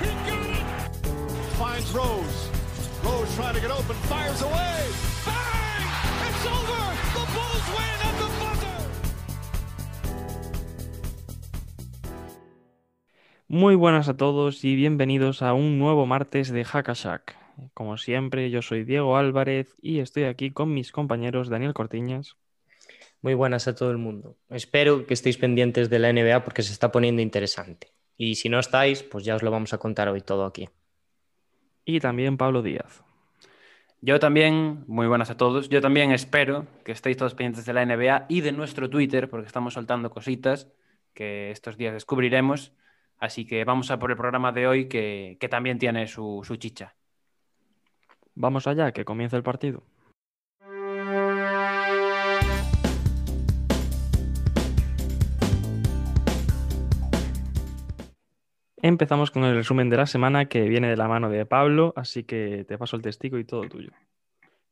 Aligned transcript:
He 0.00 0.08
got 0.30 0.40
it. 0.48 0.64
Finds 1.58 1.92
Rose. 1.92 2.48
Rose 3.04 3.34
trying 3.36 3.54
to 3.54 3.60
get 3.60 3.70
open, 3.70 3.96
fires 4.08 4.40
away. 4.40 4.88
Bang! 5.26 5.84
It's 6.28 6.46
over. 6.46 6.82
The 7.12 7.24
Bulls 7.34 7.66
win 7.76 7.98
at 8.08 8.16
the 8.16 8.28
buzzer. 8.40 8.80
Muy 13.48 13.74
buenas 13.74 14.08
a 14.08 14.16
todos 14.16 14.64
y 14.64 14.74
bienvenidos 14.74 15.42
a 15.42 15.52
un 15.52 15.78
nuevo 15.78 16.06
martes 16.06 16.48
de 16.50 16.64
Hackashack. 16.64 17.41
Como 17.74 17.96
siempre, 17.96 18.50
yo 18.50 18.62
soy 18.62 18.84
Diego 18.84 19.16
Álvarez 19.16 19.74
y 19.80 20.00
estoy 20.00 20.24
aquí 20.24 20.50
con 20.50 20.72
mis 20.72 20.92
compañeros 20.92 21.48
Daniel 21.48 21.74
Cortiñas. 21.74 22.36
Muy 23.20 23.34
buenas 23.34 23.68
a 23.68 23.74
todo 23.74 23.90
el 23.90 23.98
mundo. 23.98 24.36
Espero 24.50 25.06
que 25.06 25.14
estéis 25.14 25.38
pendientes 25.38 25.88
de 25.88 25.98
la 25.98 26.12
NBA 26.12 26.42
porque 26.44 26.62
se 26.62 26.72
está 26.72 26.90
poniendo 26.90 27.22
interesante. 27.22 27.92
Y 28.16 28.34
si 28.34 28.48
no 28.48 28.58
estáis, 28.58 29.02
pues 29.02 29.24
ya 29.24 29.36
os 29.36 29.42
lo 29.42 29.50
vamos 29.50 29.72
a 29.72 29.78
contar 29.78 30.08
hoy 30.08 30.20
todo 30.20 30.44
aquí. 30.44 30.68
Y 31.84 32.00
también 32.00 32.36
Pablo 32.36 32.62
Díaz. 32.62 33.02
Yo 34.00 34.18
también, 34.18 34.84
muy 34.88 35.06
buenas 35.06 35.30
a 35.30 35.36
todos. 35.36 35.68
Yo 35.68 35.80
también 35.80 36.10
espero 36.10 36.66
que 36.84 36.90
estéis 36.90 37.16
todos 37.16 37.34
pendientes 37.34 37.64
de 37.64 37.72
la 37.72 37.86
NBA 37.86 38.26
y 38.28 38.40
de 38.40 38.50
nuestro 38.50 38.90
Twitter, 38.90 39.30
porque 39.30 39.46
estamos 39.46 39.74
soltando 39.74 40.10
cositas 40.10 40.68
que 41.14 41.52
estos 41.52 41.76
días 41.76 41.94
descubriremos. 41.94 42.72
Así 43.18 43.46
que 43.46 43.64
vamos 43.64 43.92
a 43.92 44.00
por 44.00 44.10
el 44.10 44.16
programa 44.16 44.50
de 44.50 44.66
hoy, 44.66 44.88
que, 44.88 45.36
que 45.38 45.48
también 45.48 45.78
tiene 45.78 46.08
su, 46.08 46.42
su 46.44 46.56
chicha. 46.56 46.96
Vamos 48.34 48.66
allá, 48.66 48.92
que 48.92 49.04
comience 49.04 49.36
el 49.36 49.42
partido. 49.42 49.82
Empezamos 58.84 59.30
con 59.30 59.44
el 59.44 59.54
resumen 59.54 59.90
de 59.90 59.96
la 59.96 60.06
semana 60.06 60.46
que 60.46 60.62
viene 60.62 60.88
de 60.88 60.96
la 60.96 61.06
mano 61.06 61.30
de 61.30 61.46
Pablo, 61.46 61.92
así 61.94 62.24
que 62.24 62.64
te 62.66 62.76
paso 62.78 62.96
el 62.96 63.02
testigo 63.02 63.38
y 63.38 63.44
todo 63.44 63.62
tuyo. 63.68 63.92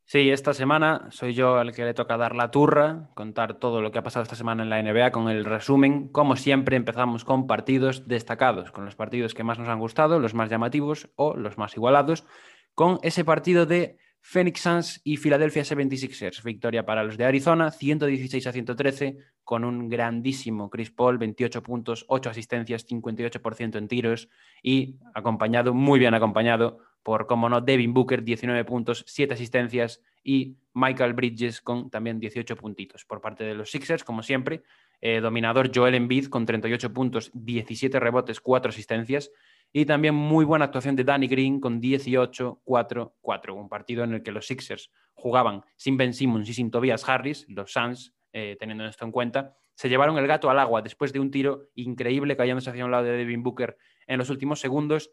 Sí, 0.05 0.29
esta 0.29 0.53
semana 0.53 1.07
soy 1.11 1.35
yo 1.35 1.59
al 1.59 1.73
que 1.73 1.85
le 1.85 1.95
toca 1.95 2.17
dar 2.17 2.35
la 2.35 2.51
turra, 2.51 3.11
contar 3.15 3.55
todo 3.55 3.81
lo 3.81 3.93
que 3.93 4.01
ha 4.01 4.03
pasado 4.03 4.25
esta 4.25 4.35
semana 4.35 4.65
en 4.65 4.69
la 4.69 4.83
NBA 4.83 5.13
con 5.13 5.29
el 5.29 5.45
resumen. 5.45 6.09
Como 6.09 6.35
siempre, 6.35 6.75
empezamos 6.75 7.25
con 7.25 7.47
partidos 7.47 8.09
destacados, 8.09 8.73
con 8.73 8.85
los 8.85 8.97
partidos 8.97 9.35
que 9.35 9.45
más 9.45 9.61
nos 9.61 9.69
han 9.69 9.79
gustado, 9.79 10.19
los 10.19 10.35
más 10.35 10.51
llamativos 10.51 11.11
o 11.15 11.37
los 11.37 11.59
más 11.59 11.77
igualados, 11.77 12.27
con 12.75 12.99
ese 13.03 13.25
partido 13.25 13.67
de 13.67 13.97
Phoenix 14.23 14.61
Suns 14.61 15.01
y 15.05 15.17
Philadelphia 15.17 15.63
76ers. 15.63 16.43
Victoria 16.43 16.85
para 16.85 17.05
los 17.05 17.17
de 17.17 17.25
Arizona, 17.25 17.71
116 17.71 18.47
a 18.47 18.53
113, 18.53 19.17
con 19.45 19.65
un 19.65 19.89
grandísimo 19.89 20.71
Chris 20.71 20.91
Paul, 20.91 21.19
28 21.19 21.63
puntos, 21.63 22.05
8 22.09 22.31
asistencias, 22.31 22.87
58% 22.87 23.77
en 23.77 23.89
tiros 23.89 24.29
y 24.63 24.97
acompañado, 25.15 25.75
muy 25.75 25.99
bien 25.99 26.15
acompañado 26.15 26.79
por, 27.03 27.27
como 27.27 27.49
no, 27.49 27.61
Devin 27.61 27.95
Booker, 27.95 28.23
19 28.23 28.65
puntos, 28.65 29.05
7 29.07 29.35
asistencias 29.35 30.03
y 30.23 30.57
Michael 30.75 31.15
Bridges 31.15 31.63
con 31.63 31.91
también 31.91 32.21
18 32.21 32.57
puntitos. 32.57 33.05
Por 33.07 33.21
parte 33.21 33.45
de 33.45 33.55
los 33.55 33.71
Sixers, 33.71 34.05
como 34.05 34.23
siempre, 34.23 34.63
eh, 35.01 35.21
dominador 35.21 35.71
Joel 35.75 35.95
Embiid 35.95 36.27
con 36.27 36.45
38 36.45 36.93
puntos, 36.93 37.31
17 37.33 37.99
rebotes, 37.99 38.41
4 38.41 38.69
asistencias. 38.69 39.31
Y 39.73 39.85
también 39.85 40.15
muy 40.15 40.45
buena 40.45 40.65
actuación 40.65 40.97
de 40.97 41.05
Danny 41.05 41.29
Green 41.29 41.61
con 41.61 41.81
18-4-4. 41.81 43.55
Un 43.55 43.69
partido 43.69 44.03
en 44.03 44.15
el 44.15 44.23
que 44.23 44.33
los 44.33 44.47
Sixers 44.47 44.91
jugaban 45.15 45.63
sin 45.77 45.97
Ben 45.97 46.13
Simmons 46.13 46.49
y 46.49 46.55
sin 46.55 46.71
Tobias 46.71 47.09
Harris, 47.09 47.47
los 47.49 47.73
Suns, 47.73 48.15
eh, 48.33 48.57
teniendo 48.59 48.85
esto 48.87 49.05
en 49.05 49.13
cuenta, 49.13 49.55
se 49.75 49.89
llevaron 49.89 50.19
el 50.19 50.27
gato 50.27 50.51
al 50.51 50.59
agua 50.59 50.83
después 50.83 51.13
de 51.13 51.21
un 51.21 51.31
tiro 51.31 51.69
increíble 51.75 52.37
cayéndose 52.37 52.71
hacia 52.71 52.85
un 52.85 52.91
lado 52.91 53.05
de 53.05 53.13
Devin 53.13 53.43
Booker 53.43 53.77
en 54.07 54.19
los 54.19 54.29
últimos 54.29 54.61
segundos. 54.61 55.11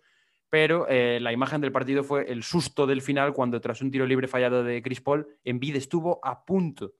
Pero 0.49 0.87
eh, 0.89 1.19
la 1.21 1.33
imagen 1.33 1.61
del 1.61 1.71
partido 1.71 2.03
fue 2.03 2.31
el 2.31 2.41
susto 2.41 2.87
del 2.87 3.01
final 3.01 3.33
cuando 3.33 3.61
tras 3.61 3.81
un 3.81 3.91
tiro 3.91 4.05
libre 4.05 4.27
fallado 4.27 4.63
de 4.63 4.81
Chris 4.81 5.01
Paul, 5.01 5.27
Embiid 5.43 5.75
estuvo 5.75 6.19
a 6.23 6.45
punto 6.45 6.93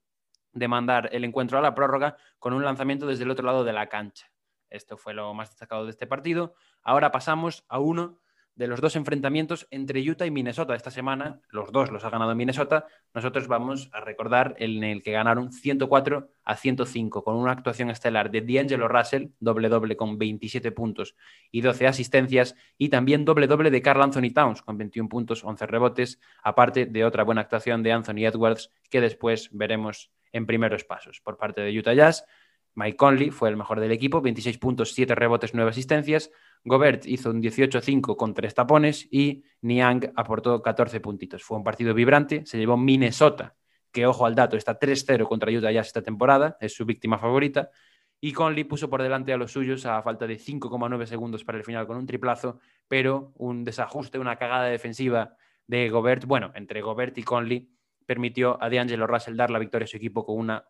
de 0.53 0.67
mandar 0.67 1.09
el 1.11 1.23
encuentro 1.23 1.57
a 1.57 1.61
la 1.61 1.73
prórroga 1.73 2.17
con 2.39 2.53
un 2.53 2.63
lanzamiento 2.63 3.07
desde 3.07 3.23
el 3.23 3.31
otro 3.31 3.45
lado 3.45 3.63
de 3.63 3.73
la 3.73 3.87
cancha. 3.87 4.29
Esto 4.69 4.97
fue 4.97 5.13
lo 5.13 5.33
más 5.33 5.49
destacado 5.49 5.85
de 5.85 5.91
este 5.91 6.07
partido. 6.07 6.55
Ahora 6.83 7.11
pasamos 7.11 7.65
a 7.67 7.79
uno 7.79 8.19
de 8.57 8.67
los 8.67 8.81
dos 8.81 8.95
enfrentamientos 8.95 9.67
entre 9.69 10.01
Utah 10.01 10.25
y 10.25 10.31
Minnesota 10.31 10.75
esta 10.75 10.89
semana. 10.89 11.39
Los 11.49 11.71
dos 11.71 11.91
los 11.91 12.03
ha 12.03 12.09
ganado 12.09 12.33
Minnesota. 12.33 12.87
Nosotros 13.13 13.47
vamos 13.47 13.89
a 13.93 13.99
recordar 13.99 14.55
el 14.57 14.77
en 14.77 14.83
el 14.83 15.03
que 15.03 15.11
ganaron 15.11 15.51
104 15.51 16.29
a 16.43 16.55
105 16.55 17.23
con 17.23 17.35
una 17.35 17.51
actuación 17.51 17.91
estelar 17.91 18.31
de 18.31 18.41
D'Angelo 18.41 18.87
Russell, 18.87 19.27
doble 19.39 19.69
doble 19.69 19.95
con 19.95 20.17
27 20.17 20.71
puntos 20.71 21.15
y 21.51 21.61
12 21.61 21.85
asistencias, 21.85 22.55
y 22.79 22.89
también 22.89 23.25
doble 23.25 23.45
doble 23.45 23.69
de 23.69 23.81
Carl 23.83 24.01
Anthony 24.01 24.33
Towns 24.33 24.63
con 24.63 24.77
21 24.77 25.07
puntos, 25.07 25.43
11 25.43 25.67
rebotes, 25.67 26.19
aparte 26.41 26.87
de 26.87 27.05
otra 27.05 27.23
buena 27.23 27.41
actuación 27.41 27.83
de 27.83 27.91
Anthony 27.91 28.25
Edwards 28.25 28.71
que 28.89 29.01
después 29.01 29.49
veremos 29.51 30.11
en 30.31 30.47
primeros 30.47 30.83
pasos 30.83 31.21
por 31.21 31.37
parte 31.37 31.61
de 31.61 31.77
Utah 31.77 31.93
Jazz. 31.93 32.25
Mike 32.77 32.95
Conley 32.95 33.31
fue 33.31 33.49
el 33.49 33.57
mejor 33.57 33.79
del 33.79 33.91
equipo, 33.91 34.21
26 34.21 34.59
puntos, 34.59 34.93
7 34.93 35.15
rebotes, 35.15 35.55
9 35.55 35.71
asistencias. 35.71 36.29
Gobert 36.63 37.07
hizo 37.07 37.31
un 37.31 37.41
18-5 37.41 38.15
con 38.15 38.35
3 38.35 38.53
tapones 38.53 39.07
y 39.09 39.43
Niang 39.61 40.11
aportó 40.15 40.61
14 40.61 40.99
puntitos. 40.99 41.43
Fue 41.43 41.57
un 41.57 41.63
partido 41.63 41.95
vibrante, 41.95 42.45
se 42.45 42.59
llevó 42.59 42.77
Minnesota, 42.77 43.55
que 43.91 44.05
ojo 44.05 44.27
al 44.27 44.35
dato, 44.35 44.57
está 44.57 44.77
3-0 44.77 45.27
contra 45.27 45.51
Utah 45.51 45.71
Jazz 45.71 45.87
esta 45.87 46.03
temporada, 46.03 46.55
es 46.61 46.75
su 46.75 46.85
víctima 46.85 47.17
favorita. 47.17 47.71
Y 48.21 48.31
Conley 48.31 48.63
puso 48.63 48.91
por 48.91 49.01
delante 49.01 49.33
a 49.33 49.37
los 49.37 49.51
suyos 49.51 49.87
a 49.87 49.99
falta 50.03 50.27
de 50.27 50.37
5,9 50.37 51.07
segundos 51.07 51.43
para 51.43 51.57
el 51.57 51.63
final 51.63 51.87
con 51.87 51.97
un 51.97 52.05
triplazo, 52.05 52.59
pero 52.87 53.33
un 53.37 53.63
desajuste, 53.63 54.19
una 54.19 54.35
cagada 54.35 54.65
defensiva 54.65 55.35
de 55.65 55.89
Gobert, 55.89 56.25
bueno, 56.25 56.51
entre 56.53 56.81
Gobert 56.81 57.17
y 57.17 57.23
Conley, 57.23 57.71
permitió 58.05 58.61
a 58.61 58.69
D'Angelo 58.69 59.07
Russell 59.07 59.35
dar 59.35 59.49
la 59.49 59.57
victoria 59.57 59.85
a 59.85 59.87
su 59.87 59.97
equipo 59.97 60.23
con 60.23 60.37
una 60.37 60.63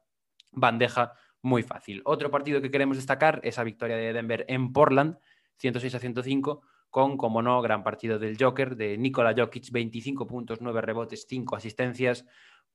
bandeja 0.53 1.11
muy 1.47 1.63
fácil. 1.63 2.01
Otro 2.05 2.29
partido 2.29 2.61
que 2.61 2.69
queremos 2.69 2.97
destacar, 2.97 3.39
esa 3.43 3.63
victoria 3.63 3.95
de 3.95 4.13
Denver 4.13 4.45
en 4.47 4.73
Portland, 4.73 5.17
106 5.57 5.95
a 5.95 5.99
105, 5.99 6.61
con, 6.89 7.17
como 7.17 7.41
no, 7.41 7.61
gran 7.61 7.83
partido 7.83 8.19
del 8.19 8.37
Joker, 8.39 8.75
de 8.75 8.97
Nikola 8.97 9.33
Jokic, 9.35 9.71
25 9.71 10.27
puntos, 10.27 10.61
9 10.61 10.81
rebotes, 10.81 11.25
5 11.27 11.55
asistencias. 11.55 12.25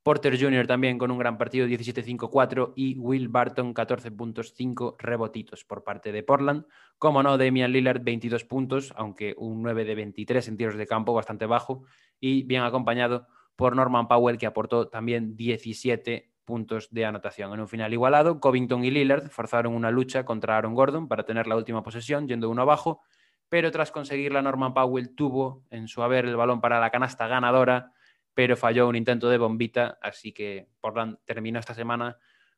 Porter 0.03 0.41
Jr. 0.41 0.67
también 0.67 0.99
con 0.99 1.13
un 1.13 1.19
gran 1.19 1.39
partido, 1.39 1.67
17-5-4, 1.69 2.73
y 2.75 2.99
Will 2.99 3.29
Barton, 3.29 3.73
14 3.73 4.11
puntos, 4.11 4.53
5 4.57 4.97
rebotitos 4.99 5.65
por 5.65 5.85
parte 5.85 6.11
de 6.11 6.25
Portland. 6.25 6.65
Como 6.99 7.23
no, 7.23 7.39
Damian 7.39 7.71
Lillard, 7.71 8.03
22 8.03 8.45
puntos, 8.45 8.93
aunque 8.97 9.35
un 9.39 9.63
9 9.63 9.85
de 9.85 9.95
23 9.95 10.49
en 10.49 10.57
tiros 10.57 10.77
de 10.77 10.87
campo, 10.87 11.15
bastante 11.15 11.47
bajo, 11.47 11.85
y 12.19 12.43
bien 12.43 12.63
acompañado 12.63 13.29
por 13.55 13.77
Norman 13.77 14.09
Powell, 14.09 14.39
que 14.39 14.47
aportó 14.47 14.89
también 14.89 15.37
17 15.37 16.32
puntos 16.45 16.89
de 16.91 17.05
anotación. 17.05 17.53
En 17.53 17.61
un 17.61 17.69
final 17.69 17.93
igualado, 17.93 18.41
Covington 18.41 18.85
y 18.85 18.91
Lillard 18.91 19.29
forzaron 19.29 19.75
una 19.75 19.91
lucha 19.91 20.25
contra 20.25 20.57
Aaron 20.57 20.75
Gordon 20.75 21.09
para 21.09 21.25
tener 21.25 21.47
la 21.47 21.57
última 21.57 21.83
posesión, 21.83 22.29
yendo 22.29 22.51
uno 22.51 22.63
abajo, 22.63 23.01
pero 23.49 23.71
tras 23.71 23.91
conseguirla, 23.91 24.43
Norman 24.43 24.75
Powell 24.75 25.15
tuvo 25.15 25.63
en 25.71 25.89
su 25.89 26.03
haber 26.03 26.25
el 26.25 26.37
balón 26.37 26.61
para 26.61 26.81
la 26.81 26.91
canasta 26.91 27.27
ganadora, 27.27 27.93
pero 28.35 28.57
falló 28.57 28.89
un 28.89 28.97
intento 28.97 29.29
de 29.29 29.39
bombita, 29.39 29.99
así 30.01 30.33
que 30.33 30.69
Portland 30.81 31.19
terminó 31.25 31.59
esta 31.59 31.75
semana 31.75 32.17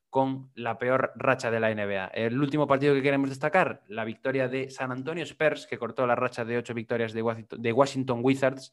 con 0.08 0.52
la 0.54 0.78
peor 0.78 1.10
racha 1.16 1.50
de 1.50 1.58
la 1.58 1.74
NBA. 1.74 2.06
El 2.14 2.40
último 2.40 2.68
partido 2.68 2.94
que 2.94 3.02
queremos 3.02 3.28
destacar, 3.28 3.82
la 3.88 4.04
victoria 4.04 4.46
de 4.46 4.70
San 4.70 4.92
Antonio 4.92 5.24
Spurs, 5.24 5.66
que 5.66 5.76
cortó 5.76 6.06
la 6.06 6.14
racha 6.14 6.44
de 6.44 6.56
ocho 6.56 6.72
victorias 6.72 7.12
de 7.12 7.72
Washington, 7.72 8.20
Wizards, 8.22 8.72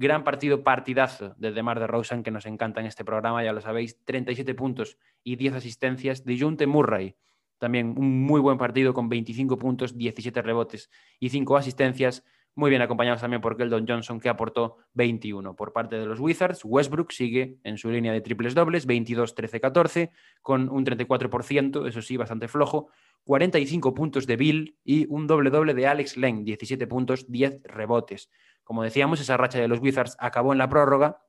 Gran 0.00 0.24
partido, 0.24 0.64
partidazo 0.64 1.34
de 1.36 1.52
DeMar 1.52 1.78
DeRozan, 1.78 2.22
que 2.22 2.30
nos 2.30 2.46
encanta 2.46 2.80
en 2.80 2.86
este 2.86 3.04
programa, 3.04 3.44
ya 3.44 3.52
lo 3.52 3.60
sabéis. 3.60 4.02
37 4.06 4.54
puntos 4.54 4.96
y 5.22 5.36
10 5.36 5.56
asistencias. 5.56 6.24
De 6.24 6.40
Junte 6.40 6.66
Murray, 6.66 7.16
también 7.58 7.94
un 7.98 8.22
muy 8.22 8.40
buen 8.40 8.56
partido 8.56 8.94
con 8.94 9.10
25 9.10 9.58
puntos, 9.58 9.98
17 9.98 10.40
rebotes 10.40 10.88
y 11.18 11.28
5 11.28 11.54
asistencias. 11.54 12.24
Muy 12.54 12.70
bien 12.70 12.80
acompañados 12.80 13.20
también 13.20 13.42
por 13.42 13.58
Keldon 13.58 13.86
Johnson, 13.86 14.20
que 14.20 14.30
aportó 14.30 14.78
21. 14.94 15.54
Por 15.54 15.74
parte 15.74 15.96
de 15.96 16.06
los 16.06 16.18
Wizards, 16.18 16.62
Westbrook 16.64 17.12
sigue 17.12 17.58
en 17.62 17.76
su 17.76 17.90
línea 17.90 18.14
de 18.14 18.22
triples 18.22 18.54
dobles, 18.54 18.86
22, 18.86 19.34
13, 19.34 19.60
14, 19.60 20.12
con 20.40 20.70
un 20.70 20.86
34%, 20.86 21.86
eso 21.86 22.00
sí, 22.00 22.16
bastante 22.16 22.48
flojo. 22.48 22.88
45 23.24 23.92
puntos 23.92 24.26
de 24.26 24.36
Bill 24.36 24.78
y 24.82 25.06
un 25.10 25.26
doble 25.26 25.50
doble 25.50 25.74
de 25.74 25.86
Alex 25.86 26.16
Len, 26.16 26.42
17 26.42 26.86
puntos, 26.86 27.30
10 27.30 27.60
rebotes. 27.64 28.30
Como 28.70 28.84
decíamos, 28.84 29.20
esa 29.20 29.36
racha 29.36 29.58
de 29.58 29.66
los 29.66 29.80
Wizards 29.80 30.16
acabó 30.20 30.52
en 30.52 30.58
la 30.58 30.68
prórroga 30.68 31.24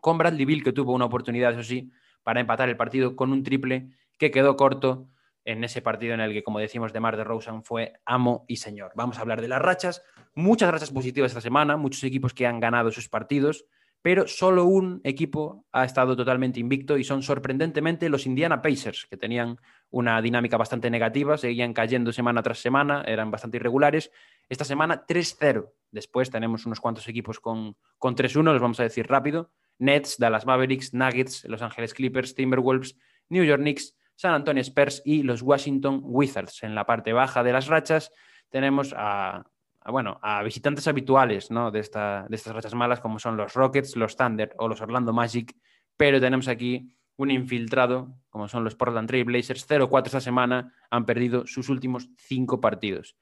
con 0.00 0.18
Bradley 0.18 0.44
Bill, 0.44 0.64
que 0.64 0.72
tuvo 0.72 0.92
una 0.92 1.04
oportunidad, 1.04 1.52
eso 1.52 1.62
sí, 1.62 1.92
para 2.24 2.40
empatar 2.40 2.68
el 2.68 2.76
partido 2.76 3.14
con 3.14 3.30
un 3.30 3.44
triple 3.44 3.90
que 4.18 4.32
quedó 4.32 4.56
corto 4.56 5.06
en 5.44 5.62
ese 5.62 5.82
partido 5.82 6.14
en 6.14 6.20
el 6.20 6.32
que, 6.32 6.42
como 6.42 6.58
decimos, 6.58 6.92
de 6.92 6.98
Mar 6.98 7.16
de 7.16 7.22
Rosen 7.22 7.62
fue 7.62 7.92
amo 8.04 8.44
y 8.48 8.56
señor. 8.56 8.90
Vamos 8.96 9.18
a 9.18 9.20
hablar 9.20 9.40
de 9.40 9.46
las 9.46 9.62
rachas, 9.62 10.02
muchas 10.34 10.68
rachas 10.72 10.90
positivas 10.90 11.30
esta 11.30 11.40
semana, 11.40 11.76
muchos 11.76 12.02
equipos 12.02 12.34
que 12.34 12.48
han 12.48 12.58
ganado 12.58 12.90
sus 12.90 13.08
partidos, 13.08 13.66
pero 14.02 14.26
solo 14.26 14.64
un 14.64 15.00
equipo 15.04 15.66
ha 15.70 15.84
estado 15.84 16.16
totalmente 16.16 16.58
invicto 16.58 16.98
y 16.98 17.04
son 17.04 17.22
sorprendentemente 17.22 18.08
los 18.08 18.26
Indiana 18.26 18.62
Pacers, 18.62 19.06
que 19.08 19.16
tenían 19.16 19.58
una 19.90 20.22
dinámica 20.22 20.56
bastante 20.56 20.90
negativa, 20.90 21.36
seguían 21.36 21.72
cayendo 21.72 22.12
semana 22.12 22.42
tras 22.42 22.58
semana, 22.58 23.02
eran 23.06 23.30
bastante 23.30 23.56
irregulares. 23.56 24.10
Esta 24.48 24.64
semana 24.64 25.04
3-0. 25.06 25.70
Después 25.90 26.30
tenemos 26.30 26.66
unos 26.66 26.80
cuantos 26.80 27.08
equipos 27.08 27.40
con, 27.40 27.76
con 27.98 28.14
3-1, 28.14 28.52
los 28.52 28.62
vamos 28.62 28.80
a 28.80 28.84
decir 28.84 29.08
rápido. 29.08 29.50
Nets, 29.78 30.18
Dallas 30.18 30.46
Mavericks, 30.46 30.94
Nuggets, 30.94 31.44
Los 31.44 31.62
Ángeles 31.62 31.94
Clippers, 31.94 32.34
Timberwolves, 32.34 32.96
New 33.28 33.44
York 33.44 33.60
Knicks, 33.60 33.96
San 34.14 34.34
Antonio 34.34 34.60
Spurs 34.60 35.02
y 35.04 35.22
los 35.22 35.42
Washington 35.42 36.00
Wizards. 36.04 36.62
En 36.62 36.74
la 36.74 36.84
parte 36.84 37.12
baja 37.12 37.42
de 37.42 37.52
las 37.52 37.66
rachas 37.68 38.12
tenemos 38.50 38.94
a, 38.96 39.44
bueno, 39.86 40.18
a 40.22 40.42
visitantes 40.42 40.86
habituales 40.86 41.50
¿no? 41.50 41.70
de, 41.70 41.80
esta, 41.80 42.26
de 42.28 42.36
estas 42.36 42.54
rachas 42.54 42.74
malas 42.74 43.00
como 43.00 43.18
son 43.18 43.36
los 43.36 43.54
Rockets, 43.54 43.96
los 43.96 44.16
Thunder 44.16 44.54
o 44.58 44.68
los 44.68 44.80
Orlando 44.82 45.14
Magic, 45.14 45.56
pero 45.96 46.20
tenemos 46.20 46.48
aquí 46.48 46.94
un 47.22 47.30
infiltrado 47.30 48.20
como 48.30 48.48
son 48.48 48.64
los 48.64 48.76
Portland 48.76 49.08
Trail 49.08 49.24
Blazers, 49.24 49.68
0-4 49.68 50.06
esta 50.06 50.20
semana, 50.20 50.72
han 50.88 51.04
perdido 51.04 51.46
sus 51.46 51.68
últimos 51.68 52.08
cinco 52.16 52.60
partidos. 52.60 53.16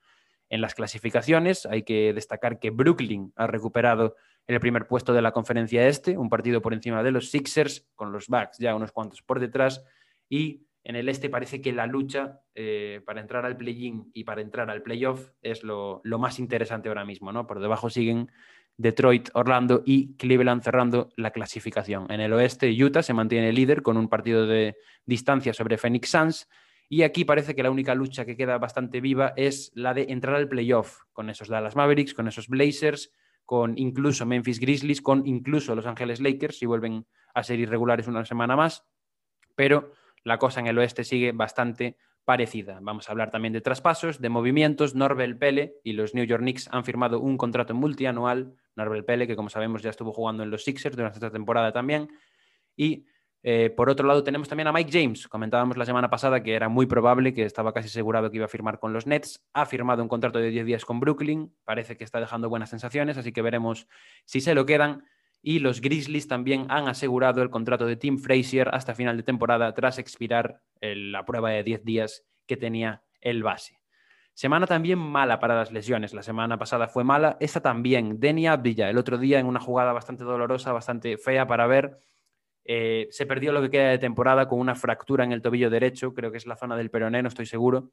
En 0.50 0.61
las 0.61 0.75
clasificaciones 0.75 1.67
hay 1.67 1.83
que 1.83 2.12
destacar 2.12 2.59
que 2.59 2.71
Brooklyn 2.71 3.33
ha 3.37 3.47
recuperado 3.47 4.17
el 4.47 4.61
primer 4.61 4.87
puesto 4.87 5.12
de 5.12 5.23
la 5.23 5.33
conferencia 5.33 5.87
este, 5.89 6.17
un 6.17 6.31
partido 6.31 6.62
por 6.62 6.73
encima 6.73 7.03
de 7.03 7.11
los 7.11 7.31
Sixers, 7.31 7.87
con 7.95 8.12
los 8.12 8.29
Bucks 8.29 8.59
ya 8.59 8.75
unos 8.75 8.93
cuantos 8.93 9.23
por 9.23 9.41
detrás, 9.41 9.85
y 10.29 10.67
en 10.85 10.97
el 10.97 11.09
este 11.09 11.29
parece 11.29 11.61
que 11.61 11.73
la 11.73 11.87
lucha 11.87 12.41
eh, 12.55 13.03
para 13.05 13.21
entrar 13.21 13.45
al 13.45 13.56
play-in 13.56 14.11
y 14.15 14.25
para 14.25 14.41
entrar 14.41 14.71
al 14.71 14.83
playoff 14.83 15.33
es 15.43 15.62
lo, 15.62 16.00
más 16.05 16.39
interesante 16.39 16.89
ahora 16.89 17.05
mismo, 17.05 17.31
¿no? 17.31 17.47
Por 17.47 17.61
debajo 17.61 17.91
siguen 17.91 18.31
Detroit, 18.79 19.29
Orlando 19.35 19.83
y 19.85 20.15
Cleveland 20.17 20.63
cerrando 20.63 21.11
la 21.17 21.33
clasificación. 21.33 22.11
En 22.11 22.21
el 22.21 22.33
oeste, 22.33 22.71
Utah 22.71 23.03
se 23.03 23.13
mantiene 23.13 23.53
líder 23.53 23.83
con 23.83 23.97
un 23.97 24.09
partido 24.09 24.47
de 24.47 24.77
distancia 25.05 25.53
sobre 25.53 25.77
Phoenix 25.79 26.11
Suns. 26.11 26.49
Y 26.89 27.03
aquí 27.03 27.25
parece 27.25 27.55
que 27.55 27.65
la 27.65 27.71
única 27.71 27.95
lucha 27.95 28.25
que 28.25 28.37
queda 28.37 28.57
bastante 28.57 29.01
viva 29.01 29.35
es 29.37 29.73
la 29.75 29.95
de 29.95 30.07
entrar 30.09 30.37
al 30.37 30.49
playoff, 30.49 31.01
con 31.13 31.29
esos 31.29 31.49
Dallas 31.49 31.77
Mavericks, 31.77 32.15
con 32.15 32.29
esos 32.29 32.49
Blazers, 32.49 33.13
con 33.45 33.77
incluso 33.77 34.25
Memphis 34.25 34.61
Grizzlies, 34.61 35.03
con 35.03 35.27
incluso 35.27 35.75
Los 35.75 35.87
Ángeles 35.87 36.21
Lakers, 36.21 36.59
si 36.59 36.67
vuelven 36.67 37.05
a 37.35 37.43
ser 37.43 37.59
irregulares 37.59 38.07
una 38.07 38.25
semana 38.25 38.57
más. 38.57 38.87
Pero 39.57 39.93
la 40.23 40.39
cosa 40.39 40.61
en 40.61 40.69
el 40.69 40.79
oeste 40.79 41.03
sigue 41.03 41.33
bastante 41.33 41.97
parecida. 42.29 42.79
Vamos 42.83 43.09
a 43.09 43.13
hablar 43.13 43.31
también 43.31 43.55
de 43.55 43.63
traspasos, 43.63 44.21
de 44.21 44.29
movimientos. 44.29 44.95
Norbel 44.95 45.39
Pele 45.39 45.77
y 45.83 45.95
los 45.95 46.15
New 46.15 46.27
York 46.27 46.43
Knicks 46.43 46.69
han 46.71 46.85
firmado 46.85 47.21
un 47.21 47.39
contrato 47.39 47.73
multianual. 47.73 48.53
Norbel 48.77 49.03
Pele, 49.07 49.27
que 49.27 49.35
como 49.35 49.49
sabemos 49.49 49.81
ya 49.81 49.89
estuvo 49.89 50.13
jugando 50.13 50.43
en 50.43 50.51
los 50.51 50.63
Sixers 50.63 50.95
durante 50.95 51.17
esta 51.17 51.31
temporada 51.31 51.73
también. 51.73 52.11
Y 52.77 53.07
eh, 53.43 53.71
por 53.71 53.89
otro 53.89 54.07
lado 54.07 54.23
tenemos 54.25 54.47
también 54.47 54.67
a 54.67 54.73
Mike 54.73 54.91
James. 54.93 55.27
Comentábamos 55.27 55.79
la 55.79 55.87
semana 55.87 56.11
pasada 56.11 56.43
que 56.43 56.53
era 56.53 56.69
muy 56.69 56.85
probable, 56.85 57.33
que 57.33 57.45
estaba 57.45 57.73
casi 57.73 57.87
asegurado 57.89 58.31
que 58.31 58.37
iba 58.37 58.45
a 58.45 58.51
firmar 58.51 58.79
con 58.79 58.93
los 58.93 59.07
Nets. 59.07 59.49
Ha 59.55 59.65
firmado 59.65 60.03
un 60.03 60.11
contrato 60.11 60.39
de 60.39 60.51
10 60.51 60.67
días 60.67 60.85
con 60.85 61.01
Brooklyn. 61.01 61.57
Parece 61.65 61.97
que 61.97 62.05
está 62.05 62.21
dejando 62.21 62.51
buenas 62.51 62.69
sensaciones, 62.69 63.17
así 63.17 63.33
que 63.33 63.41
veremos 63.41 63.89
si 64.27 64.43
se 64.43 64.55
lo 64.55 64.67
quedan 64.67 65.03
y 65.43 65.61
los 65.61 65.81
Grizzlies 65.81 66.29
también 66.29 66.67
han 66.69 66.88
asegurado 66.88 67.43
el 67.43 67.50
contrato 67.50 67.87
de 67.87 67.96
Tim 67.96 68.19
Frazier 68.19 68.70
hasta 68.73 68.94
final 68.94 69.17
de 69.17 69.23
temporada 69.23 69.73
tras 69.75 69.99
expirar 69.99 70.61
la 70.81 71.25
prueba 71.25 71.50
de 71.50 71.62
10 71.62 71.85
días 71.85 72.25
que 72.46 72.56
tenía 72.56 73.02
el 73.20 73.43
base. 73.43 73.79
Semana 74.38 74.67
también 74.67 74.99
mala 74.99 75.40
para 75.40 75.56
las 75.56 75.73
lesiones. 75.73 76.14
La 76.14 76.23
semana 76.23 76.58
pasada 76.58 76.87
fue 76.87 77.02
mala. 77.02 77.37
Esta 77.40 77.61
también. 77.61 78.20
Denny 78.20 78.46
Abdilla, 78.46 78.88
el 78.88 78.96
otro 78.96 79.19
día 79.19 79.40
en 79.40 79.46
una 79.46 79.58
jugada 79.58 79.93
bastante 79.93 80.23
dolorosa, 80.23 80.73
bastante 80.73 81.19
fea 81.19 81.46
para 81.49 81.67
ver. 81.67 81.99
Eh, 82.64 83.08
se 83.11 83.26
perdió 83.26 83.50
lo 83.50 83.61
que 83.62 83.70
queda 83.70 83.88
de 83.88 83.99
temporada 83.99 84.46
con 84.46 84.61
una 84.61 84.76
fractura 84.76 85.25
en 85.25 85.32
el 85.32 85.43
tobillo 85.43 85.70
derecho. 85.70 86.14
Creo 86.14 86.31
que 86.31 86.37
es 86.37 86.46
la 86.46 86.55
zona 86.55 86.76
del 86.76 86.88
peroné, 86.88 87.20
no 87.20 87.29
estoy 87.29 87.46
seguro. 87.46 87.90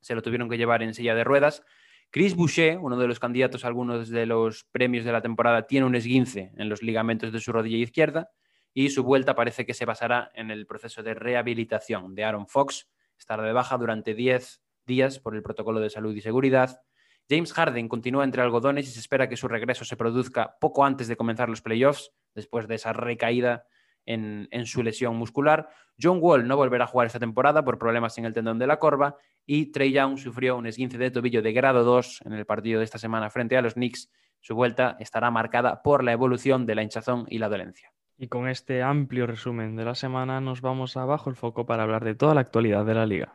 Se 0.00 0.14
lo 0.14 0.22
tuvieron 0.22 0.48
que 0.48 0.58
llevar 0.58 0.82
en 0.84 0.94
silla 0.94 1.16
de 1.16 1.24
ruedas. 1.24 1.64
Chris 2.12 2.34
Boucher, 2.34 2.78
uno 2.78 2.96
de 2.96 3.06
los 3.06 3.20
candidatos 3.20 3.64
a 3.64 3.68
algunos 3.68 4.08
de 4.08 4.26
los 4.26 4.64
premios 4.72 5.04
de 5.04 5.12
la 5.12 5.22
temporada, 5.22 5.68
tiene 5.68 5.86
un 5.86 5.94
esguince 5.94 6.50
en 6.56 6.68
los 6.68 6.82
ligamentos 6.82 7.32
de 7.32 7.38
su 7.38 7.52
rodilla 7.52 7.76
izquierda 7.76 8.30
y 8.74 8.90
su 8.90 9.04
vuelta 9.04 9.36
parece 9.36 9.64
que 9.64 9.74
se 9.74 9.84
basará 9.84 10.32
en 10.34 10.50
el 10.50 10.66
proceso 10.66 11.04
de 11.04 11.14
rehabilitación 11.14 12.16
de 12.16 12.24
Aaron 12.24 12.48
Fox. 12.48 12.88
Estará 13.16 13.44
de 13.44 13.52
baja 13.52 13.78
durante 13.78 14.14
10 14.14 14.60
días 14.86 15.20
por 15.20 15.36
el 15.36 15.42
protocolo 15.42 15.78
de 15.78 15.88
salud 15.88 16.12
y 16.16 16.20
seguridad. 16.20 16.82
James 17.28 17.52
Harden 17.52 17.88
continúa 17.88 18.24
entre 18.24 18.42
algodones 18.42 18.88
y 18.88 18.90
se 18.90 18.98
espera 18.98 19.28
que 19.28 19.36
su 19.36 19.46
regreso 19.46 19.84
se 19.84 19.96
produzca 19.96 20.56
poco 20.60 20.84
antes 20.84 21.06
de 21.06 21.16
comenzar 21.16 21.48
los 21.48 21.62
playoffs, 21.62 22.10
después 22.34 22.66
de 22.66 22.74
esa 22.74 22.92
recaída 22.92 23.66
en, 24.06 24.48
su 24.66 24.82
lesión 24.82 25.16
muscular. 25.16 25.68
John 26.00 26.18
Wall 26.20 26.46
no 26.46 26.56
volverá 26.56 26.84
a 26.84 26.86
jugar 26.86 27.06
esta 27.06 27.18
temporada 27.18 27.64
por 27.64 27.78
problemas 27.78 28.16
en 28.18 28.24
el 28.24 28.32
tendón 28.32 28.58
de 28.58 28.66
la 28.66 28.78
corva 28.78 29.16
y 29.46 29.66
Trey 29.72 29.92
Young 29.92 30.18
sufrió 30.18 30.56
un 30.56 30.66
esguince 30.66 30.98
de 30.98 31.10
tobillo 31.10 31.42
de 31.42 31.52
grado 31.52 31.84
2 31.84 32.22
en 32.24 32.32
el 32.32 32.46
partido 32.46 32.78
de 32.78 32.84
esta 32.84 32.98
semana 32.98 33.30
frente 33.30 33.56
a 33.56 33.62
los 33.62 33.74
Knicks. 33.74 34.10
Su 34.40 34.54
vuelta 34.54 34.96
estará 35.00 35.30
marcada 35.30 35.82
por 35.82 36.02
la 36.02 36.12
evolución 36.12 36.66
de 36.66 36.74
la 36.74 36.82
hinchazón 36.82 37.26
y 37.28 37.38
la 37.38 37.48
dolencia. 37.48 37.92
Y 38.16 38.28
con 38.28 38.48
este 38.48 38.82
amplio 38.82 39.26
resumen 39.26 39.76
de 39.76 39.84
la 39.84 39.94
semana 39.94 40.40
nos 40.40 40.60
vamos 40.60 40.96
abajo 40.96 41.30
el 41.30 41.36
foco 41.36 41.66
para 41.66 41.82
hablar 41.82 42.04
de 42.04 42.14
toda 42.14 42.34
la 42.34 42.42
actualidad 42.42 42.84
de 42.84 42.94
la 42.94 43.06
liga. 43.06 43.34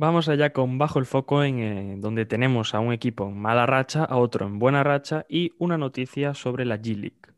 Vamos 0.00 0.28
allá 0.28 0.52
con 0.52 0.78
bajo 0.78 1.00
el 1.00 1.06
foco 1.06 1.42
en 1.42 1.58
eh, 1.58 1.94
donde 1.98 2.24
tenemos 2.24 2.72
a 2.72 2.78
un 2.78 2.92
equipo 2.92 3.26
en 3.26 3.36
mala 3.36 3.66
racha, 3.66 4.04
a 4.04 4.16
otro 4.18 4.46
en 4.46 4.60
buena 4.60 4.84
racha 4.84 5.26
y 5.28 5.52
una 5.58 5.76
noticia 5.76 6.34
sobre 6.34 6.64
la 6.64 6.78
G-League. 6.78 7.34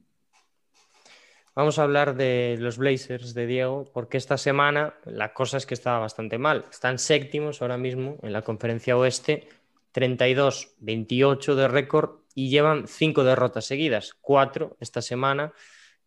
Vamos 1.54 1.78
a 1.78 1.84
hablar 1.84 2.16
de 2.16 2.58
los 2.60 2.76
Blazers 2.76 3.32
de 3.32 3.46
Diego, 3.46 3.86
porque 3.94 4.18
esta 4.18 4.36
semana 4.36 4.92
la 5.06 5.32
cosa 5.32 5.56
es 5.56 5.64
que 5.64 5.72
estaba 5.72 6.00
bastante 6.00 6.36
mal. 6.36 6.66
Están 6.70 6.98
séptimos 6.98 7.62
ahora 7.62 7.78
mismo 7.78 8.18
en 8.22 8.34
la 8.34 8.42
conferencia 8.42 8.94
oeste, 8.94 9.48
32-28 9.94 11.54
de 11.54 11.66
récord 11.66 12.20
y 12.34 12.50
llevan 12.50 12.86
cinco 12.86 13.24
derrotas 13.24 13.64
seguidas, 13.64 14.14
cuatro 14.20 14.76
esta 14.80 15.00
semana. 15.00 15.54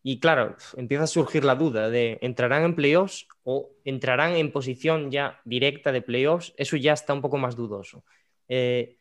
Y 0.06 0.20
claro, 0.20 0.58
empieza 0.76 1.06
a 1.06 1.08
surgir 1.08 1.46
la 1.46 1.56
duda 1.56 1.90
de 1.90 2.20
entrarán 2.22 2.64
en 2.64 2.76
playoffs 2.76 3.26
o 3.44 3.72
entrarán 3.86 4.36
en 4.36 4.52
posición 4.52 5.10
ya 5.10 5.40
directa 5.46 5.94
de 5.94 6.02
playoffs. 6.02 6.54
Eso 6.58 6.76
ya 6.76 6.92
está 6.92 7.14
un 7.14 7.22
poco 7.22 7.38
más 7.38 7.56
dudoso. 7.56 8.04
Eh, 8.50 8.98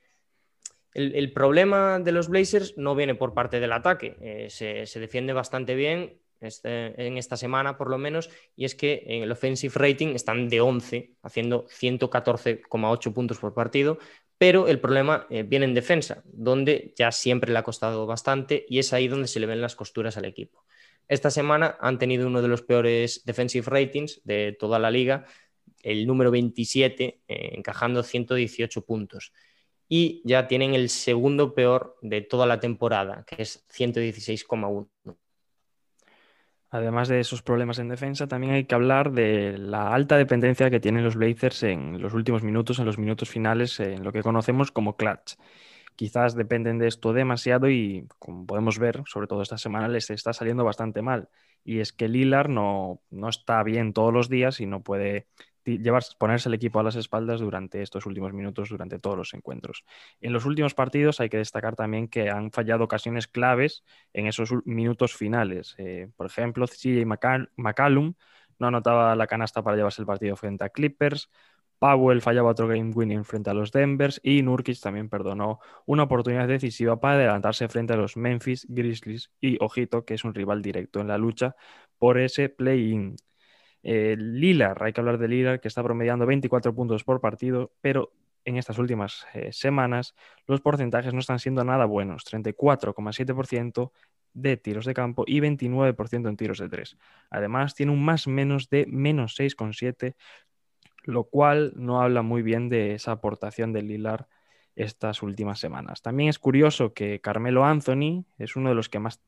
el, 0.95 1.33
problema 1.33 1.99
de 1.99 2.13
los 2.13 2.29
Blazers 2.29 2.79
no 2.79 2.95
viene 2.95 3.17
por 3.17 3.35
parte 3.35 3.59
del 3.59 3.73
ataque. 3.73 4.17
Eh, 4.21 4.47
se, 4.49 5.01
defiende 5.01 5.33
bastante 5.33 5.75
bien 5.75 6.21
este, 6.41 7.07
en 7.07 7.19
esta 7.19 7.37
semana, 7.37 7.77
por 7.77 7.91
lo 7.91 7.99
menos, 7.99 8.31
y 8.55 8.65
es 8.65 8.77
que 8.77 9.03
en 9.07 9.25
el 9.25 9.33
offensive 9.33 9.75
rating 9.75 10.15
están 10.15 10.49
de 10.49 10.61
11, 10.61 11.17
haciendo 11.23 11.67
114,8 11.67 13.13
puntos 13.13 13.39
por 13.39 13.55
partido. 13.55 13.99
Pero 14.39 14.69
el 14.69 14.81
problema 14.81 15.27
eh, 15.31 15.45
viene 15.45 15.65
en 15.65 15.75
defensa, 15.75 16.23
donde 16.27 16.93
ya 16.97 17.11
siempre 17.11 17.53
le 17.53 17.59
ha 17.59 17.63
costado 17.63 18.07
bastante 18.07 18.67
y 18.69 18.79
es 18.79 18.93
ahí 18.93 19.09
donde 19.09 19.29
se 19.29 19.41
le 19.41 19.47
ven 19.47 19.61
las 19.61 19.77
costuras 19.77 20.17
al 20.17 20.25
equipo. 20.25 20.65
Esta 21.09 21.31
semana 21.31 21.77
han 21.81 21.99
tenido 21.99 22.27
uno 22.27 22.43
de 22.43 22.49
los 22.49 22.63
peores 22.63 23.23
defensive 23.25 23.67
ratings 23.69 24.21
de 24.25 24.57
toda 24.59 24.79
la 24.79 24.91
liga, 24.91 25.27
el 25.83 26.07
número 26.07 26.31
27, 26.31 27.23
eh, 27.27 27.51
encajando 27.55 28.03
118 28.03 28.85
puntos. 28.85 29.33
Y 29.89 30.23
ya 30.25 30.47
tienen 30.49 30.75
el 30.75 30.89
segundo 30.89 31.55
peor 31.55 31.97
de 32.01 32.23
toda 32.23 32.47
la 32.47 32.61
temporada, 32.61 33.25
que 33.27 33.43
es 33.43 33.67
116,1. 33.69 34.89
Además 36.71 37.09
de 37.09 37.21
esos 37.21 37.43
problemas 37.43 37.79
en 37.79 37.89
defensa, 37.89 38.27
también 38.27 38.55
hay 38.55 38.65
que 38.65 38.75
hablar 38.75 39.13
de 39.13 39.59
la 39.59 39.93
alta 39.93 40.17
dependencia 40.17 40.71
que 40.71 40.81
tienen 40.81 41.05
los 41.05 41.17
Blazers 41.17 41.65
en 41.65 42.01
los 42.01 42.15
últimos 42.15 42.43
minutos, 42.43 42.79
en 42.79 42.87
los 42.87 42.97
minutos 42.97 43.29
finales, 43.29 43.79
en 43.81 44.03
lo 44.03 44.13
que 44.13 44.23
conocemos 44.23 44.73
como 44.73 44.97
clutch 44.97 45.35
quizás 45.97 46.35
dependen 46.35 46.79
de 46.79 46.89
esto 46.89 47.13
demasiado 47.13 47.69
y 47.71 48.07
como 48.19 48.47
podemos 48.47 48.79
ver, 48.79 49.03
sobre 49.07 49.27
todo 49.27 49.43
esta 49.43 49.59
semana, 49.59 49.89
les 49.89 50.11
está 50.11 50.33
saliendo 50.33 50.65
bastante 50.65 51.03
mal. 51.03 51.29
Y 51.65 51.81
es 51.81 51.93
que 51.93 52.09
Lilar 52.09 52.49
no, 52.49 53.01
no 53.11 53.29
está 53.29 53.63
bien 53.63 53.93
todos 53.93 54.13
los 54.13 54.29
días 54.29 54.61
y 54.61 54.67
no 54.67 54.83
puede 54.83 55.27
llevar, 55.65 56.03
ponerse 56.19 56.49
el 56.49 56.55
equipo 56.55 56.81
a 56.81 56.83
las 56.83 56.97
espaldas 56.97 57.41
durante 57.41 57.83
estos 57.83 58.07
últimos 58.07 58.33
minutos, 58.33 58.69
durante 58.69 58.99
todos 58.99 59.17
los 59.17 59.35
encuentros. 59.35 59.85
En 60.21 60.33
los 60.33 60.45
últimos 60.45 60.75
partidos 60.75 61.21
hay 61.21 61.29
que 61.29 61.37
destacar 61.39 61.77
también 61.77 62.09
que 62.09 62.31
han 62.31 62.51
fallado 62.51 62.85
ocasiones 62.85 63.29
claves 63.29 63.85
en 64.13 64.27
esos 64.27 64.51
minutos 64.65 65.15
finales. 65.15 65.75
Eh, 65.79 66.09
por 66.17 66.27
ejemplo, 66.27 66.67
CJ 66.67 67.05
McCallum 67.57 68.15
no 68.59 68.67
anotaba 68.69 69.15
la 69.17 69.27
canasta 69.27 69.63
para 69.63 69.77
llevarse 69.77 70.03
el 70.03 70.07
partido 70.07 70.37
frente 70.37 70.65
a 70.65 70.69
Clippers. 70.69 71.31
Powell 71.83 72.23
fallaba 72.23 72.51
otro 72.51 72.69
game 72.69 72.93
winning 72.95 73.25
frente 73.25 73.51
a 73.51 73.55
los 73.55 73.73
Denvers 73.73 74.21
y 74.23 74.41
Nurkic 74.43 74.81
también 74.81 75.09
perdonó 75.09 75.59
una 75.85 76.05
oportunidad 76.05 76.47
decisiva 76.47 77.01
para 77.01 77.15
adelantarse 77.15 77.67
frente 77.69 77.93
a 77.93 77.97
los 77.97 78.17
Memphis 78.17 78.69
Grizzlies 78.69 79.33
y 79.41 79.57
ojito 79.61 80.05
que 80.05 80.15
es 80.15 80.23
un 80.23 80.33
rival 80.33 80.63
directo 80.63 81.01
en 81.01 81.09
la 81.09 81.19
lucha 81.19 81.57
por 81.99 82.21
ese 82.21 82.49
play-in. 82.51 83.17
Eh, 83.83 84.15
Lillard, 84.17 84.81
hay 84.81 84.93
que 84.93 85.01
hablar 85.01 85.19
de 85.19 85.27
Lillard 85.27 85.59
que 85.59 85.67
está 85.67 85.83
promediando 85.83 86.25
24 86.25 86.73
puntos 86.73 87.03
por 87.03 87.21
partido, 87.21 87.73
pero 87.81 88.13
en 88.45 88.59
estas 88.59 88.79
últimas 88.79 89.27
eh, 89.35 89.53
semanas 89.53 90.15
los 90.47 90.61
porcentajes 90.61 91.13
no 91.13 91.19
están 91.19 91.41
siendo 91.41 91.65
nada 91.65 91.85
buenos, 91.87 92.25
34,7% 92.27 93.91
de 94.35 94.57
tiros 94.57 94.87
de 94.87 94.95
campo 94.95 95.25
y 95.27 95.41
29% 95.41 96.29
en 96.29 96.37
tiros 96.37 96.59
de 96.59 96.69
3. 96.69 96.97
Además, 97.29 97.75
tiene 97.75 97.91
un 97.91 98.05
más 98.05 98.29
menos 98.29 98.71
de 98.71 98.87
menos 98.87 99.35
6,7 99.37 100.15
lo 101.03 101.25
cual 101.25 101.73
no 101.77 102.03
habla 102.03 102.23
muy 102.23 102.43
bien 102.43 102.69
de 102.69 102.95
esa 102.95 103.13
aportación 103.13 103.73
de 103.73 103.83
Lilar 103.83 104.29
estas 104.75 105.23
últimas 105.23 105.61
semanas. 105.61 106.03
También 106.03 106.29
es 106.29 106.39
curioso 106.39 106.95
que 106.95 107.21
Carmelo 107.21 107.65
Anthony 107.65 108.25
es 108.39 108.57
uno 108.57 108.71
de 108.71 108.75
los 108.75 108.89
que 108.89 108.99
más 108.99 109.21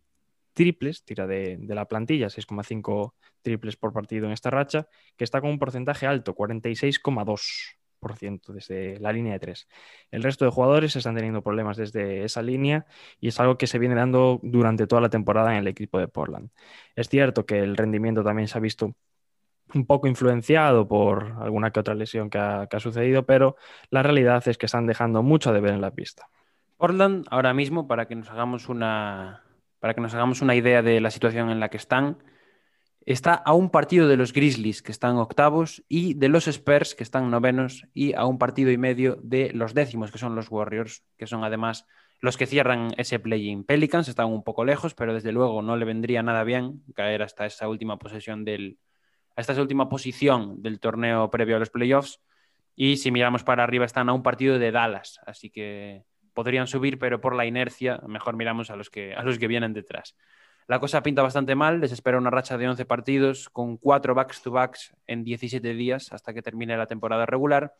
triples 0.54 1.04
tira 1.04 1.26
de, 1.26 1.58
la 1.68 1.86
plantilla, 1.86 2.28
6,5 2.28 3.12
triples 3.42 3.76
por 3.76 3.92
partido 3.92 4.26
en 4.26 4.32
esta 4.32 4.50
racha, 4.50 4.88
que 5.16 5.24
está 5.24 5.40
con 5.40 5.50
un 5.50 5.58
porcentaje 5.58 6.06
alto, 6.06 6.34
46,2% 6.34 8.52
desde 8.52 8.98
la 9.00 9.12
línea 9.12 9.32
de 9.34 9.40
3. 9.40 9.68
El 10.10 10.22
resto 10.22 10.44
de 10.44 10.50
jugadores 10.50 10.96
están 10.96 11.16
teniendo 11.16 11.42
problemas 11.42 11.76
desde 11.76 12.24
esa 12.24 12.42
línea 12.42 12.86
y 13.20 13.28
es 13.28 13.40
algo 13.40 13.58
que 13.58 13.66
se 13.66 13.78
viene 13.78 13.96
dando 13.96 14.40
durante 14.42 14.86
toda 14.86 15.02
la 15.02 15.10
temporada 15.10 15.52
en 15.52 15.58
el 15.58 15.66
equipo 15.66 15.98
de 15.98 16.08
Portland. 16.08 16.50
Es 16.94 17.08
cierto 17.08 17.44
que 17.44 17.58
el 17.58 17.76
rendimiento 17.76 18.22
también 18.22 18.48
se 18.48 18.56
ha 18.56 18.60
visto 18.60 18.94
un 19.74 19.86
poco 19.86 20.06
influenciado 20.06 20.86
por 20.86 21.36
alguna 21.40 21.70
que 21.70 21.80
otra 21.80 21.94
lesión 21.94 22.30
que 22.30 22.38
ha, 22.38 22.68
sucedido, 22.78 23.24
pero 23.24 23.56
la 23.90 24.02
realidad 24.02 24.46
es 24.46 24.58
que 24.58 24.66
están 24.66 24.86
dejando 24.86 25.22
mucho 25.22 25.52
de 25.52 25.60
ver 25.60 25.74
en 25.74 25.80
la 25.80 25.90
pista. 25.90 26.28
Portland, 26.76 27.26
ahora 27.30 27.54
mismo, 27.54 27.86
para 27.86 28.06
que 28.06 28.14
nos 28.14 28.30
hagamos 28.30 28.68
una, 28.68 29.42
para 29.80 29.94
que 29.94 30.00
nos 30.00 30.14
hagamos 30.14 30.42
una 30.42 30.54
idea 30.54 30.82
de 30.82 31.00
la 31.00 31.10
situación 31.10 31.50
en 31.50 31.60
la 31.60 31.68
que 31.68 31.76
están, 31.76 32.18
está 33.06 33.34
a 33.34 33.52
un 33.52 33.70
partido 33.70 34.08
de 34.08 34.16
los 34.16 34.32
Grizzlies, 34.32 34.82
que 34.82 34.92
están 34.92 35.16
octavos, 35.16 35.84
y 35.88 36.14
de 36.14 36.28
los 36.28 36.48
Spurs, 36.48 36.94
que 36.94 37.02
están 37.02 37.30
novenos, 37.30 37.86
y 37.94 38.14
a 38.14 38.24
un 38.26 38.38
partido 38.38 38.70
y 38.70 38.78
medio 38.78 39.18
de 39.22 39.52
los 39.52 39.74
décimos, 39.74 40.10
que 40.10 40.18
son 40.18 40.34
los 40.34 40.50
Warriors, 40.50 41.04
que 41.16 41.26
son 41.26 41.44
además 41.44 41.86
los 42.20 42.36
que 42.36 42.46
cierran 42.46 42.92
ese 42.96 43.18
play-in. 43.18 43.64
Pelicans 43.64 44.08
están 44.08 44.26
un 44.26 44.42
poco 44.42 44.64
lejos, 44.64 44.94
pero 44.94 45.12
desde 45.12 45.32
luego 45.32 45.60
no 45.60 45.76
le 45.76 45.84
vendría 45.84 46.22
nada 46.22 46.42
bien 46.42 46.82
caer 46.94 47.22
hasta 47.22 47.44
esa 47.44 47.68
última 47.68 47.98
posesión 47.98 48.44
del, 48.46 48.78
a 49.36 49.40
esta 49.40 49.60
última 49.60 49.88
posición 49.88 50.62
del 50.62 50.80
torneo 50.80 51.30
previo 51.30 51.56
a 51.56 51.58
los 51.58 51.70
playoffs. 51.70 52.20
Y 52.76 52.96
si 52.96 53.10
miramos 53.10 53.44
para 53.44 53.64
arriba, 53.64 53.84
están 53.84 54.08
a 54.08 54.12
un 54.12 54.22
partido 54.22 54.58
de 54.58 54.72
Dallas, 54.72 55.20
así 55.26 55.50
que 55.50 56.04
podrían 56.32 56.66
subir, 56.66 56.98
pero 56.98 57.20
por 57.20 57.34
la 57.34 57.46
inercia, 57.46 58.00
mejor 58.06 58.36
miramos 58.36 58.70
a 58.70 58.76
los 58.76 58.90
que, 58.90 59.14
a 59.14 59.22
los 59.22 59.38
que 59.38 59.46
vienen 59.46 59.72
detrás. 59.72 60.16
La 60.66 60.80
cosa 60.80 61.02
pinta 61.02 61.22
bastante 61.22 61.54
mal, 61.54 61.80
les 61.80 61.92
espera 61.92 62.18
una 62.18 62.30
racha 62.30 62.56
de 62.56 62.68
11 62.68 62.84
partidos 62.86 63.48
con 63.50 63.76
cuatro 63.76 64.14
backs-to-backs 64.14 64.94
en 65.06 65.22
17 65.22 65.74
días 65.74 66.12
hasta 66.12 66.32
que 66.32 66.42
termine 66.42 66.76
la 66.76 66.86
temporada 66.86 67.26
regular 67.26 67.74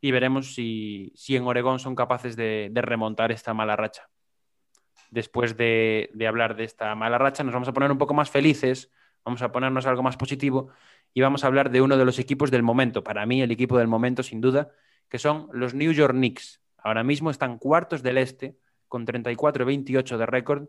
y 0.00 0.10
veremos 0.10 0.54
si, 0.54 1.12
en 1.28 1.44
Oregón 1.44 1.78
son 1.78 1.94
capaces 1.96 2.36
de, 2.36 2.70
remontar 2.74 3.32
esta 3.32 3.54
mala 3.54 3.76
racha. 3.76 4.08
Después 5.10 5.56
de, 5.56 6.10
de 6.12 6.26
hablar 6.26 6.54
de 6.54 6.64
esta 6.64 6.94
mala 6.94 7.18
racha, 7.18 7.42
nos 7.42 7.54
vamos 7.54 7.68
a 7.68 7.72
poner 7.72 7.90
un 7.90 7.98
poco 7.98 8.14
más 8.14 8.30
felices 8.30 8.90
Vamos 9.28 9.42
a 9.42 9.52
ponernos 9.52 9.84
algo 9.84 10.02
más 10.02 10.16
positivo 10.16 10.70
y 11.12 11.20
vamos 11.20 11.44
a 11.44 11.48
hablar 11.48 11.68
de 11.70 11.82
uno 11.82 11.98
de 11.98 12.06
los 12.06 12.18
equipos 12.18 12.50
del 12.50 12.62
momento. 12.62 13.04
Para 13.04 13.26
mí, 13.26 13.42
el 13.42 13.50
equipo 13.50 13.76
del 13.76 13.86
momento, 13.86 14.22
sin 14.22 14.40
duda, 14.40 14.70
que 15.10 15.18
son 15.18 15.50
los 15.52 15.74
New 15.74 15.92
York 15.92 16.14
Knicks. 16.14 16.62
Ahora 16.78 17.04
mismo 17.04 17.30
están 17.30 17.58
cuartos 17.58 18.02
del 18.02 18.16
este 18.16 18.56
con 18.88 19.06
34-28 19.06 20.16
de 20.16 20.24
récord 20.24 20.68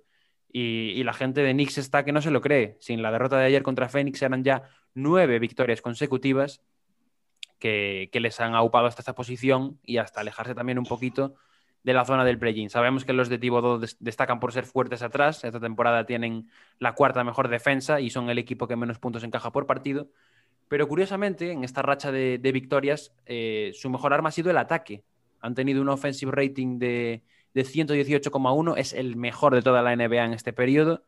y, 0.51 1.01
la 1.05 1.13
gente 1.13 1.39
de 1.39 1.53
Knicks 1.53 1.77
está 1.77 2.03
que 2.03 2.11
no 2.11 2.21
se 2.21 2.31
lo 2.31 2.41
cree. 2.41 2.75
Sin 2.81 3.01
la 3.01 3.13
derrota 3.13 3.37
de 3.37 3.45
ayer 3.45 3.63
contra 3.63 3.87
Phoenix 3.87 4.21
eran 4.21 4.43
ya 4.43 4.63
nueve 4.93 5.39
victorias 5.39 5.81
consecutivas 5.81 6.61
que, 7.59 8.09
que 8.11 8.19
les 8.19 8.41
han 8.41 8.55
aupado 8.55 8.87
hasta 8.87 9.01
esta 9.01 9.15
posición 9.15 9.79
y 9.85 9.99
hasta 9.99 10.19
alejarse 10.19 10.53
también 10.53 10.79
un 10.79 10.85
poquito 10.85 11.35
de 11.83 11.93
la 11.93 12.05
zona 12.05 12.25
del 12.25 12.37
play-in. 12.37 12.69
Sabemos 12.69 13.05
que 13.05 13.13
los 13.13 13.29
de 13.29 13.37
Thibodeau 13.37 13.79
destacan 13.99 14.39
por 14.39 14.51
ser 14.51 14.65
fuertes 14.65 15.01
atrás. 15.01 15.43
Esta 15.43 15.59
temporada 15.59 16.05
tienen 16.05 16.49
la 16.77 16.93
cuarta 16.93 17.23
mejor 17.23 17.47
defensa 17.47 18.01
y 18.01 18.09
son 18.09 18.29
el 18.29 18.37
equipo 18.37 18.67
que 18.67 18.75
menos 18.75 18.99
puntos 18.99 19.23
encaja 19.23 19.51
por 19.51 19.65
partido. 19.65 20.09
Pero 20.67 20.87
curiosamente, 20.87 21.51
en 21.51 21.63
esta 21.63 21.81
racha 21.81 22.11
de, 22.11 22.51
victorias, 22.53 23.13
eh, 23.25 23.71
su 23.73 23.89
mejor 23.89 24.13
arma 24.13 24.29
ha 24.29 24.31
sido 24.31 24.51
el 24.51 24.57
ataque. 24.57 25.03
Han 25.39 25.55
tenido 25.55 25.81
un 25.81 25.89
offensive 25.89 26.31
rating 26.31 26.79
de, 26.79 27.23
118,1, 27.55 28.75
es 28.77 28.93
el 28.93 29.15
mejor 29.15 29.55
de 29.55 29.61
toda 29.61 29.81
la 29.81 29.95
NBA 29.95 30.25
en 30.25 30.33
este 30.33 30.53
periodo. 30.53 31.05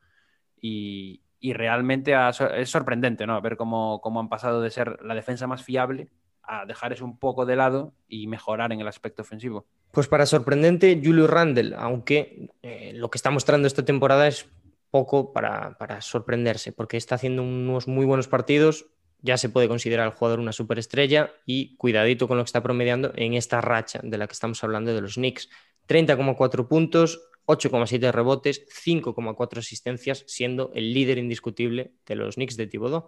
Y, 0.60 1.22
realmente 1.42 2.13
es 2.56 2.70
sorprendente 2.70 3.25
¿no? 3.25 3.42
ver 3.42 3.58
cómo, 3.58 4.00
cómo 4.01 4.20
han 4.20 4.30
pasado 4.30 4.62
de 4.62 4.70
ser 4.70 5.01
la 5.04 5.16
defensa 5.16 5.48
más 5.48 5.63
fiable 5.63 6.10
a 6.51 6.65
dejar 6.65 6.91
eso 6.91 7.05
un 7.05 7.17
poco 7.17 7.46
de 7.46 7.55
lado 7.55 7.93
y 8.10 8.27
mejorar 8.27 8.74
en 8.74 8.81
el 8.81 8.88
aspecto 8.88 9.22
ofensivo. 9.22 9.65
Pues 9.91 10.10
para 10.10 10.25
sorprendente, 10.25 11.00
Julio 11.01 11.25
Randle, 11.25 11.75
aunque 11.77 12.50
eh, 12.62 12.91
lo 12.93 13.10
que 13.10 13.17
está 13.17 13.31
mostrando 13.31 13.67
esta 13.67 13.86
temporada 13.86 14.27
es 14.27 14.50
poco 14.89 15.31
para, 15.31 16.01
sorprenderse, 16.01 16.74
porque 16.74 16.98
está 16.98 17.15
haciendo 17.15 17.41
unos 17.41 17.88
muy 17.88 18.05
buenos 18.05 18.27
partidos, 18.27 18.88
ya 19.22 19.38
se 19.38 19.48
puede 19.48 19.70
considerar 19.70 20.05
al 20.08 20.13
jugador 20.13 20.39
una 20.41 20.51
superestrella 20.51 21.31
y 21.46 21.77
cuidadito 21.77 22.27
con 22.27 22.38
lo 22.38 22.43
que 22.43 22.50
está 22.50 22.62
promediando 22.62 23.13
en 23.15 23.34
esta 23.34 23.62
racha 23.62 24.01
de 24.03 24.17
la 24.17 24.27
que 24.27 24.34
estamos 24.34 24.62
hablando 24.65 24.93
de 24.93 25.00
los 25.00 25.15
Knicks. 25.15 25.50
30,4 25.88 26.67
puntos, 26.67 27.22
8,7 27.46 28.12
rebotes, 28.12 28.65
5,4 28.67 29.60
asistencias, 29.60 30.25
siendo 30.27 30.72
el 30.75 30.93
líder 30.93 31.17
indiscutible 31.17 31.93
de 32.05 32.15
los 32.15 32.36
Knicks 32.36 32.58
de 32.58 32.67
Thibodeau. 32.67 33.08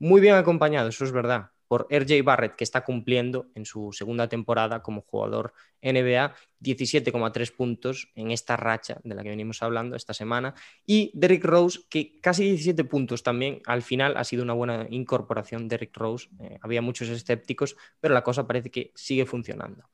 Muy 0.00 0.20
bien 0.20 0.34
acompañado, 0.34 0.88
eso 0.88 1.04
es 1.04 1.12
verdad, 1.12 1.50
por 1.70 1.86
RJ 1.88 2.24
Barrett, 2.24 2.56
que 2.56 2.64
está 2.64 2.80
cumpliendo 2.80 3.46
en 3.54 3.64
su 3.64 3.92
segunda 3.92 4.28
temporada 4.28 4.82
como 4.82 5.02
jugador 5.02 5.54
NBA, 5.80 6.34
17,3 6.60 7.54
puntos 7.54 8.08
en 8.16 8.32
esta 8.32 8.56
racha 8.56 9.00
de 9.04 9.14
la 9.14 9.22
que 9.22 9.28
venimos 9.28 9.62
hablando 9.62 9.94
esta 9.94 10.12
semana, 10.12 10.52
y 10.84 11.12
Derrick 11.14 11.44
Rose, 11.44 11.82
que 11.88 12.18
casi 12.20 12.42
17 12.42 12.82
puntos 12.82 13.22
también, 13.22 13.62
al 13.66 13.82
final 13.82 14.16
ha 14.16 14.24
sido 14.24 14.42
una 14.42 14.52
buena 14.52 14.88
incorporación 14.90 15.68
Derrick 15.68 15.96
Rose, 15.96 16.28
eh, 16.40 16.58
había 16.60 16.82
muchos 16.82 17.08
escépticos, 17.08 17.76
pero 18.00 18.14
la 18.14 18.24
cosa 18.24 18.48
parece 18.48 18.72
que 18.72 18.90
sigue 18.96 19.24
funcionando. 19.24 19.88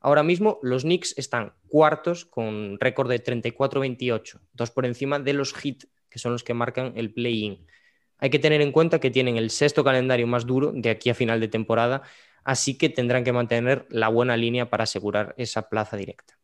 Ahora 0.00 0.22
mismo 0.22 0.60
los 0.62 0.84
Knicks 0.84 1.18
están 1.18 1.54
cuartos 1.66 2.24
con 2.24 2.78
récord 2.78 3.10
de 3.10 3.20
34-28, 3.20 4.42
dos 4.52 4.70
por 4.70 4.86
encima 4.86 5.18
de 5.18 5.32
los 5.32 5.52
Heat, 5.54 5.86
que 6.08 6.20
son 6.20 6.30
los 6.30 6.44
que 6.44 6.54
marcan 6.54 6.92
el 6.94 7.12
play-in. 7.12 7.66
Hay 8.18 8.30
que 8.30 8.38
tener 8.38 8.60
en 8.60 8.72
cuenta 8.72 8.98
que 9.00 9.10
tienen 9.10 9.36
el 9.36 9.50
sexto 9.50 9.84
calendario 9.84 10.26
más 10.26 10.46
duro 10.46 10.72
de 10.72 10.90
aquí 10.90 11.10
a 11.10 11.14
final 11.14 11.40
de 11.40 11.48
temporada, 11.48 12.02
así 12.44 12.78
que 12.78 12.88
tendrán 12.88 13.24
que 13.24 13.32
mantener 13.32 13.86
la 13.90 14.08
buena 14.08 14.36
línea 14.36 14.70
para 14.70 14.84
asegurar 14.84 15.34
esa 15.36 15.68
plaza 15.68 15.96
directa. 15.96 16.36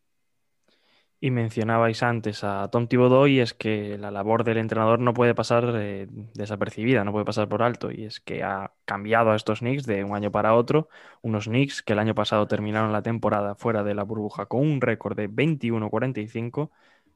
Y 1.23 1.31
mencionabais 1.31 2.03
antes 2.03 2.43
a 2.43 2.67
Tom 2.69 2.87
Thibodeau 2.87 3.27
y 3.27 3.39
es 3.39 3.53
que 3.53 3.97
la 3.97 4.11
labor 4.11 4.43
del 4.43 4.57
entrenador 4.57 4.99
no 4.99 5.13
puede 5.13 5.33
pasar 5.33 5.71
eh, 5.77 6.07
desapercibida, 6.33 7.05
no 7.05 7.13
puede 7.13 7.23
pasar 7.23 7.47
por 7.47 7.63
alto. 7.63 7.91
Y 7.91 8.03
es 8.03 8.19
que 8.19 8.43
ha 8.43 8.73
cambiado 8.83 9.31
a 9.31 9.37
estos 9.37 9.59
Knicks 9.59 9.85
de 9.85 10.03
un 10.03 10.17
año 10.17 10.31
para 10.31 10.53
otro. 10.53 10.89
Unos 11.21 11.45
Knicks 11.45 11.81
que 11.81 11.93
el 11.93 11.99
año 11.99 12.13
pasado 12.13 12.45
terminaron 12.47 12.91
la 12.91 13.03
temporada 13.03 13.55
fuera 13.55 13.83
de 13.83 13.95
la 13.95 14.03
burbuja 14.03 14.47
con 14.47 14.59
un 14.67 14.81
récord 14.81 15.15
de 15.15 15.29
21-45 15.29 16.71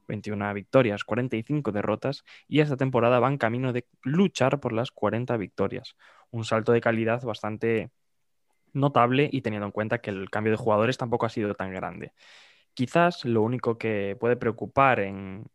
21 0.08 0.52
victorias, 0.54 1.04
45 1.04 1.70
derrotas 1.70 2.24
y 2.48 2.60
esta 2.60 2.76
temporada 2.76 3.20
van 3.20 3.38
camino 3.38 3.72
de 3.72 3.86
luchar 4.02 4.58
por 4.60 4.72
las 4.72 4.90
40 4.90 5.36
victorias. 5.36 5.94
Un 6.30 6.44
salto 6.44 6.72
de 6.72 6.80
calidad 6.80 7.22
bastante 7.22 7.90
notable 8.72 9.28
y 9.30 9.42
teniendo 9.42 9.66
en 9.66 9.72
cuenta 9.72 9.98
que 10.00 10.10
el 10.10 10.30
cambio 10.30 10.52
de 10.52 10.56
jugadores 10.58 10.98
tampoco 10.98 11.26
ha 11.26 11.30
sido 11.30 11.54
tan 11.54 11.72
grande. 11.72 12.12
Quizás 12.74 13.24
lo 13.24 13.42
único 13.42 13.78
que 13.78 14.16
puede 14.18 14.36
preocupar 14.36 15.00
en, 15.00 15.46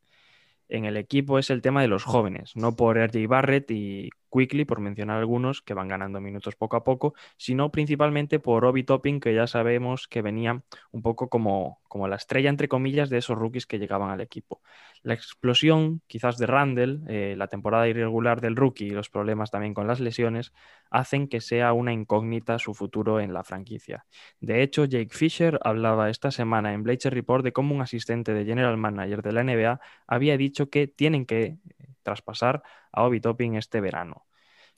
en 0.69 0.86
el 0.86 0.98
equipo 0.98 1.39
es 1.39 1.50
el 1.50 1.62
tema 1.62 1.81
de 1.81 1.88
los 1.88 2.03
jóvenes, 2.03 2.55
no 2.55 2.75
por 2.75 2.98
RJ 2.98 3.27
Barrett 3.27 3.69
y 3.72 4.10
Quickly, 4.33 4.65
por 4.65 4.79
mencionar 4.79 5.19
algunos 5.19 5.61
que 5.61 5.73
van 5.73 5.87
ganando 5.87 6.19
minutos 6.19 6.55
poco 6.55 6.75
a 6.77 6.83
poco, 6.83 7.13
sino 7.37 7.71
principalmente 7.71 8.39
por 8.39 8.65
Obi 8.65 8.83
Topping, 8.83 9.19
que 9.19 9.35
ya 9.35 9.47
sabemos 9.47 10.07
que 10.07 10.21
venía 10.21 10.63
un 10.91 11.01
poco 11.01 11.29
como, 11.29 11.81
como 11.87 12.07
la 12.07 12.15
estrella, 12.15 12.49
entre 12.49 12.67
comillas, 12.67 13.09
de 13.09 13.19
esos 13.19 13.37
rookies 13.37 13.67
que 13.67 13.79
llegaban 13.79 14.09
al 14.09 14.21
equipo. 14.21 14.61
La 15.03 15.13
explosión, 15.13 16.01
quizás 16.07 16.37
de 16.37 16.47
Randall, 16.47 17.03
eh, 17.07 17.35
la 17.37 17.47
temporada 17.47 17.87
irregular 17.87 18.41
del 18.41 18.55
rookie 18.55 18.85
y 18.85 18.89
los 18.91 19.09
problemas 19.09 19.51
también 19.51 19.73
con 19.73 19.85
las 19.85 19.99
lesiones, 19.99 20.53
hacen 20.89 21.27
que 21.27 21.41
sea 21.41 21.73
una 21.73 21.93
incógnita 21.93 22.57
su 22.57 22.73
futuro 22.73 23.19
en 23.19 23.33
la 23.33 23.43
franquicia. 23.43 24.05
De 24.39 24.63
hecho, 24.63 24.85
Jake 24.85 25.13
Fisher 25.13 25.59
hablaba 25.63 26.09
esta 26.09 26.31
semana 26.31 26.73
en 26.73 26.83
Bleacher 26.83 27.13
Report 27.13 27.43
de 27.43 27.51
cómo 27.51 27.75
un 27.75 27.81
asistente 27.81 28.33
de 28.33 28.45
general 28.45 28.77
manager 28.77 29.21
de 29.21 29.31
la 29.33 29.43
NBA 29.43 29.79
había 30.07 30.37
dicho 30.37 30.69
que 30.69 30.87
tienen 30.87 31.25
que 31.25 31.57
traspasar 32.03 32.63
a 32.93 33.03
Obi 33.03 33.19
Topping 33.19 33.55
este 33.55 33.81
verano. 33.81 34.25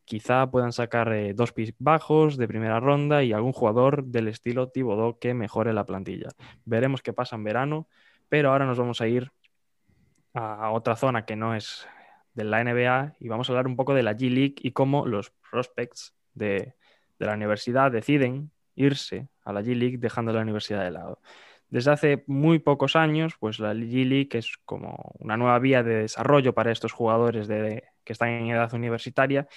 quizá 0.05 0.49
puedan 0.51 0.71
sacar 0.71 1.11
eh, 1.13 1.33
dos 1.33 1.51
picks 1.51 1.73
bajos 1.79 2.37
de 2.37 2.47
primera 2.47 2.79
ronda 2.79 3.23
y 3.23 3.33
algún 3.33 3.53
jugador 3.53 4.05
del 4.05 4.27
estilo 4.27 4.69
Thibodeau 4.69 5.19
que 5.19 5.33
mejore 5.33 5.73
la 5.73 5.85
plantilla. 5.85 6.29
Veremos 6.63 7.01
qué 7.01 7.11
pasa 7.13 7.35
en 7.35 7.43
verano, 7.43 7.87
pero 8.29 8.51
ahora 8.51 8.65
nos 8.65 8.77
vamos 8.77 9.01
a 9.01 9.07
ir 9.07 9.31
a 10.33 10.69
otra 10.71 10.95
zona 10.95 11.25
que 11.25 11.35
no 11.35 11.55
es 11.55 11.87
de 12.33 12.43
la 12.43 12.63
NBA 12.63 13.15
y 13.19 13.27
vamos 13.29 13.49
a 13.49 13.53
hablar 13.53 13.67
un 13.67 13.75
poco 13.75 13.93
de 13.93 14.03
la 14.03 14.13
G 14.13 14.29
League 14.29 14.55
y 14.57 14.71
cómo 14.71 15.05
los 15.07 15.31
prospects 15.49 16.15
de, 16.33 16.75
de 17.17 17.25
la 17.25 17.33
universidad 17.33 17.91
deciden 17.91 18.51
irse 18.75 19.29
a 19.43 19.53
la 19.53 19.61
G 19.61 19.75
League 19.75 19.97
dejando 19.97 20.33
la 20.33 20.41
universidad 20.41 20.83
de 20.83 20.91
lado. 20.91 21.21
Desde 21.69 21.91
hace 21.91 22.23
muy 22.27 22.59
pocos 22.59 22.95
años, 22.95 23.35
pues 23.39 23.59
la 23.59 23.73
G 23.73 24.05
League 24.05 24.29
es 24.33 24.57
como 24.65 25.13
una 25.19 25.37
nueva 25.37 25.57
vía 25.59 25.81
de 25.81 25.95
desarrollo 26.01 26.53
para 26.53 26.71
estos 26.71 26.91
jugadores 26.91 27.47
de, 27.47 27.83
que 28.05 28.13
están 28.13 28.29
en 28.29 28.47
edad 28.51 28.73
universitaria 28.73 29.47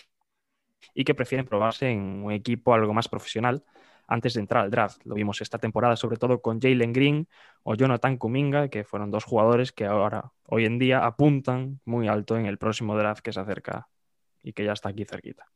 y 0.94 1.04
que 1.04 1.14
prefieren 1.14 1.46
probarse 1.46 1.90
en 1.90 2.24
un 2.24 2.32
equipo 2.32 2.74
algo 2.74 2.94
más 2.94 3.08
profesional 3.08 3.64
antes 4.06 4.34
de 4.34 4.40
entrar 4.40 4.64
al 4.64 4.70
draft. 4.70 5.00
Lo 5.04 5.14
vimos 5.14 5.40
esta 5.40 5.58
temporada 5.58 5.94
sobre 5.96 6.16
todo 6.16 6.40
con 6.40 6.60
Jalen 6.60 6.92
Green 6.92 7.28
o 7.62 7.74
Jonathan 7.74 8.16
Kuminga, 8.16 8.68
que 8.68 8.84
fueron 8.84 9.10
dos 9.10 9.24
jugadores 9.24 9.70
que 9.70 9.84
ahora, 9.84 10.32
hoy 10.44 10.64
en 10.64 10.78
día, 10.78 11.04
apuntan 11.04 11.80
muy 11.84 12.08
alto 12.08 12.36
en 12.36 12.46
el 12.46 12.58
próximo 12.58 12.96
draft 12.96 13.20
que 13.20 13.32
se 13.32 13.40
acerca 13.40 13.88
y 14.42 14.54
que 14.54 14.64
ya 14.64 14.72
está 14.72 14.88
aquí 14.88 15.04
cerquita. 15.04 15.46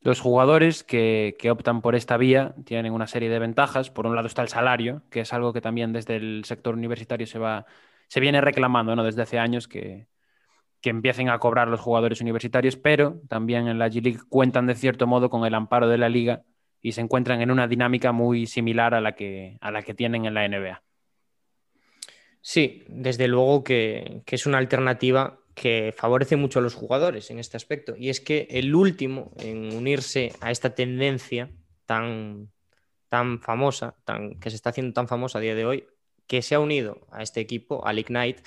Los 0.00 0.20
jugadores 0.20 0.84
que, 0.84 1.34
optan 1.50 1.80
por 1.80 1.94
esta 1.94 2.18
vía 2.18 2.54
tienen 2.66 2.92
una 2.92 3.06
serie 3.06 3.30
de 3.30 3.38
ventajas. 3.38 3.90
Por 3.90 4.06
un 4.06 4.14
lado 4.14 4.26
está 4.26 4.42
el 4.42 4.48
salario, 4.48 5.02
que 5.10 5.20
es 5.20 5.32
algo 5.32 5.54
que 5.54 5.62
también 5.62 5.94
desde 5.94 6.16
el 6.16 6.44
sector 6.44 6.74
universitario 6.74 7.26
se, 7.26 7.38
va, 7.38 7.64
se 8.08 8.20
viene 8.20 8.42
reclamando 8.42 8.94
¿no? 8.94 9.02
desde 9.02 9.22
hace 9.22 9.38
años, 9.38 9.66
que, 9.66 10.06
que 10.84 10.90
empiecen 10.90 11.30
a 11.30 11.38
cobrar 11.38 11.68
los 11.68 11.80
jugadores 11.80 12.20
universitarios, 12.20 12.76
pero 12.76 13.18
también 13.26 13.68
en 13.68 13.78
la 13.78 13.88
G-League 13.88 14.20
cuentan 14.28 14.66
de 14.66 14.74
cierto 14.74 15.06
modo 15.06 15.30
con 15.30 15.46
el 15.46 15.54
amparo 15.54 15.88
de 15.88 15.96
la 15.96 16.10
liga 16.10 16.42
y 16.82 16.92
se 16.92 17.00
encuentran 17.00 17.40
en 17.40 17.50
una 17.50 17.66
dinámica 17.66 18.12
muy 18.12 18.44
similar 18.44 18.92
a 18.92 19.00
la 19.00 19.14
que, 19.14 19.56
a 19.62 19.70
la 19.70 19.80
que 19.80 19.94
tienen 19.94 20.26
en 20.26 20.34
la 20.34 20.46
NBA. 20.46 20.82
Sí, 22.42 22.84
desde 22.88 23.28
luego 23.28 23.64
que, 23.64 24.20
que 24.26 24.36
es 24.36 24.44
una 24.44 24.58
alternativa 24.58 25.40
que 25.54 25.94
favorece 25.96 26.36
mucho 26.36 26.58
a 26.58 26.62
los 26.62 26.74
jugadores 26.74 27.30
en 27.30 27.38
este 27.38 27.56
aspecto. 27.56 27.94
Y 27.96 28.10
es 28.10 28.20
que 28.20 28.46
el 28.50 28.74
último 28.74 29.32
en 29.38 29.74
unirse 29.74 30.32
a 30.42 30.50
esta 30.50 30.74
tendencia 30.74 31.50
tan, 31.86 32.50
tan 33.08 33.40
famosa, 33.40 33.96
tan, 34.04 34.38
que 34.38 34.50
se 34.50 34.56
está 34.56 34.68
haciendo 34.68 34.92
tan 34.92 35.08
famosa 35.08 35.38
a 35.38 35.40
día 35.40 35.54
de 35.54 35.64
hoy, 35.64 35.86
que 36.26 36.42
se 36.42 36.54
ha 36.54 36.60
unido 36.60 37.06
a 37.10 37.22
este 37.22 37.40
equipo, 37.40 37.86
al 37.86 37.98
Ignite, 37.98 38.42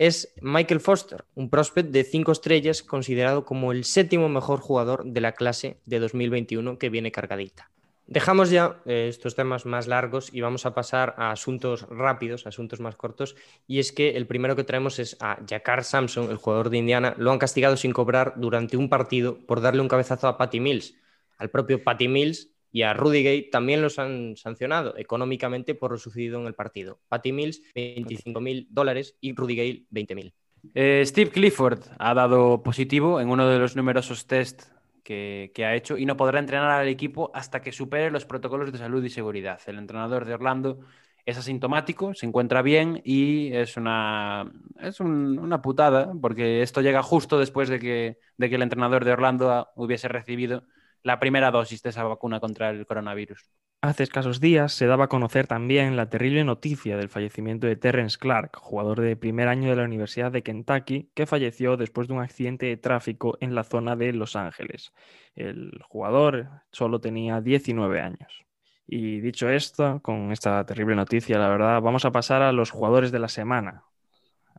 es 0.00 0.32
Michael 0.40 0.80
Foster, 0.80 1.26
un 1.34 1.50
prospect 1.50 1.90
de 1.90 2.04
cinco 2.04 2.32
estrellas 2.32 2.82
considerado 2.82 3.44
como 3.44 3.70
el 3.70 3.84
séptimo 3.84 4.30
mejor 4.30 4.60
jugador 4.60 5.04
de 5.04 5.20
la 5.20 5.32
clase 5.32 5.76
de 5.84 5.98
2021 5.98 6.78
que 6.78 6.88
viene 6.88 7.12
cargadita. 7.12 7.70
Dejamos 8.06 8.48
ya 8.48 8.80
eh, 8.86 9.08
estos 9.10 9.34
temas 9.34 9.66
más 9.66 9.88
largos 9.88 10.30
y 10.32 10.40
vamos 10.40 10.64
a 10.64 10.72
pasar 10.72 11.14
a 11.18 11.32
asuntos 11.32 11.86
rápidos, 11.90 12.46
asuntos 12.46 12.80
más 12.80 12.96
cortos. 12.96 13.36
Y 13.66 13.78
es 13.78 13.92
que 13.92 14.16
el 14.16 14.26
primero 14.26 14.56
que 14.56 14.64
traemos 14.64 14.98
es 14.98 15.18
a 15.20 15.38
Jakar 15.46 15.84
Samson, 15.84 16.30
el 16.30 16.38
jugador 16.38 16.70
de 16.70 16.78
Indiana. 16.78 17.14
Lo 17.18 17.30
han 17.30 17.38
castigado 17.38 17.76
sin 17.76 17.92
cobrar 17.92 18.32
durante 18.38 18.78
un 18.78 18.88
partido 18.88 19.38
por 19.46 19.60
darle 19.60 19.82
un 19.82 19.88
cabezazo 19.88 20.28
a 20.28 20.38
Patty 20.38 20.60
Mills. 20.60 20.94
Al 21.36 21.50
propio 21.50 21.84
Patty 21.84 22.08
Mills 22.08 22.48
y 22.72 22.82
a 22.82 22.94
Rudy 22.94 23.22
Gay 23.22 23.50
también 23.50 23.82
los 23.82 23.98
han 23.98 24.36
sancionado 24.36 24.96
económicamente 24.96 25.74
por 25.74 25.92
lo 25.92 25.98
sucedido 25.98 26.40
en 26.40 26.46
el 26.46 26.54
partido. 26.54 27.00
Patty 27.08 27.32
Mills, 27.32 27.62
25 27.74 28.40
mil 28.40 28.68
dólares 28.70 29.16
y 29.20 29.34
Rudy 29.34 29.56
Gay, 29.56 29.86
20 29.90 30.14
mil. 30.14 30.34
Eh, 30.74 31.02
Steve 31.06 31.30
Clifford 31.30 31.80
ha 31.98 32.14
dado 32.14 32.62
positivo 32.62 33.20
en 33.20 33.30
uno 33.30 33.48
de 33.48 33.58
los 33.58 33.76
numerosos 33.76 34.26
test 34.26 34.64
que, 35.02 35.52
ha 35.64 35.74
hecho 35.74 35.98
y 35.98 36.06
no 36.06 36.16
podrá 36.16 36.38
entrenar 36.38 36.70
al 36.70 36.86
equipo 36.86 37.32
hasta 37.34 37.60
que 37.62 37.72
supere 37.72 38.12
los 38.12 38.24
protocolos 38.24 38.70
de 38.70 38.78
salud 38.78 39.02
y 39.02 39.10
seguridad. 39.10 39.60
El 39.66 39.78
entrenador 39.78 40.24
de 40.24 40.34
Orlando 40.34 40.80
es 41.26 41.36
asintomático, 41.36 42.14
se 42.14 42.26
encuentra 42.26 42.62
bien 42.62 43.00
y 43.04 43.52
es 43.52 43.76
una, 43.76 44.50
es 44.78 45.00
un, 45.00 45.38
una 45.38 45.60
putada 45.62 46.12
porque 46.20 46.62
esto 46.62 46.80
llega 46.80 47.02
justo 47.02 47.38
después 47.38 47.68
de 47.68 47.80
que, 47.80 48.18
de 48.36 48.48
que 48.48 48.54
el 48.54 48.62
entrenador 48.62 49.04
de 49.04 49.12
Orlando 49.12 49.68
hubiese 49.74 50.06
recibido 50.06 50.64
la 51.02 51.18
primera 51.18 51.50
dosis 51.50 51.82
de 51.82 51.90
esa 51.90 52.04
vacuna 52.04 52.40
contra 52.40 52.70
el 52.70 52.86
coronavirus. 52.86 53.50
Hace 53.82 54.02
escasos 54.02 54.40
días 54.40 54.74
se 54.74 54.86
daba 54.86 55.04
a 55.04 55.08
conocer 55.08 55.46
también 55.46 55.96
la 55.96 56.10
terrible 56.10 56.44
noticia 56.44 56.98
del 56.98 57.08
fallecimiento 57.08 57.66
de 57.66 57.76
Terrence 57.76 58.18
Clark, 58.18 58.56
jugador 58.56 59.00
de 59.00 59.16
primer 59.16 59.48
año 59.48 59.70
de 59.70 59.76
la 59.76 59.84
Universidad 59.84 60.30
de 60.30 60.42
Kentucky, 60.42 61.10
que 61.14 61.26
falleció 61.26 61.78
después 61.78 62.06
de 62.06 62.12
un 62.12 62.20
accidente 62.20 62.66
de 62.66 62.76
tráfico 62.76 63.38
en 63.40 63.54
la 63.54 63.64
zona 63.64 63.96
de 63.96 64.12
Los 64.12 64.36
Ángeles. 64.36 64.92
El 65.34 65.80
jugador 65.88 66.50
solo 66.72 67.00
tenía 67.00 67.40
19 67.40 68.00
años. 68.02 68.44
Y 68.86 69.20
dicho 69.20 69.48
esto, 69.48 70.00
con 70.02 70.30
esta 70.30 70.66
terrible 70.66 70.94
noticia, 70.94 71.38
la 71.38 71.48
verdad, 71.48 71.80
vamos 71.80 72.04
a 72.04 72.12
pasar 72.12 72.42
a 72.42 72.52
los 72.52 72.70
jugadores 72.70 73.10
de 73.12 73.20
la 73.20 73.28
semana. 73.28 73.84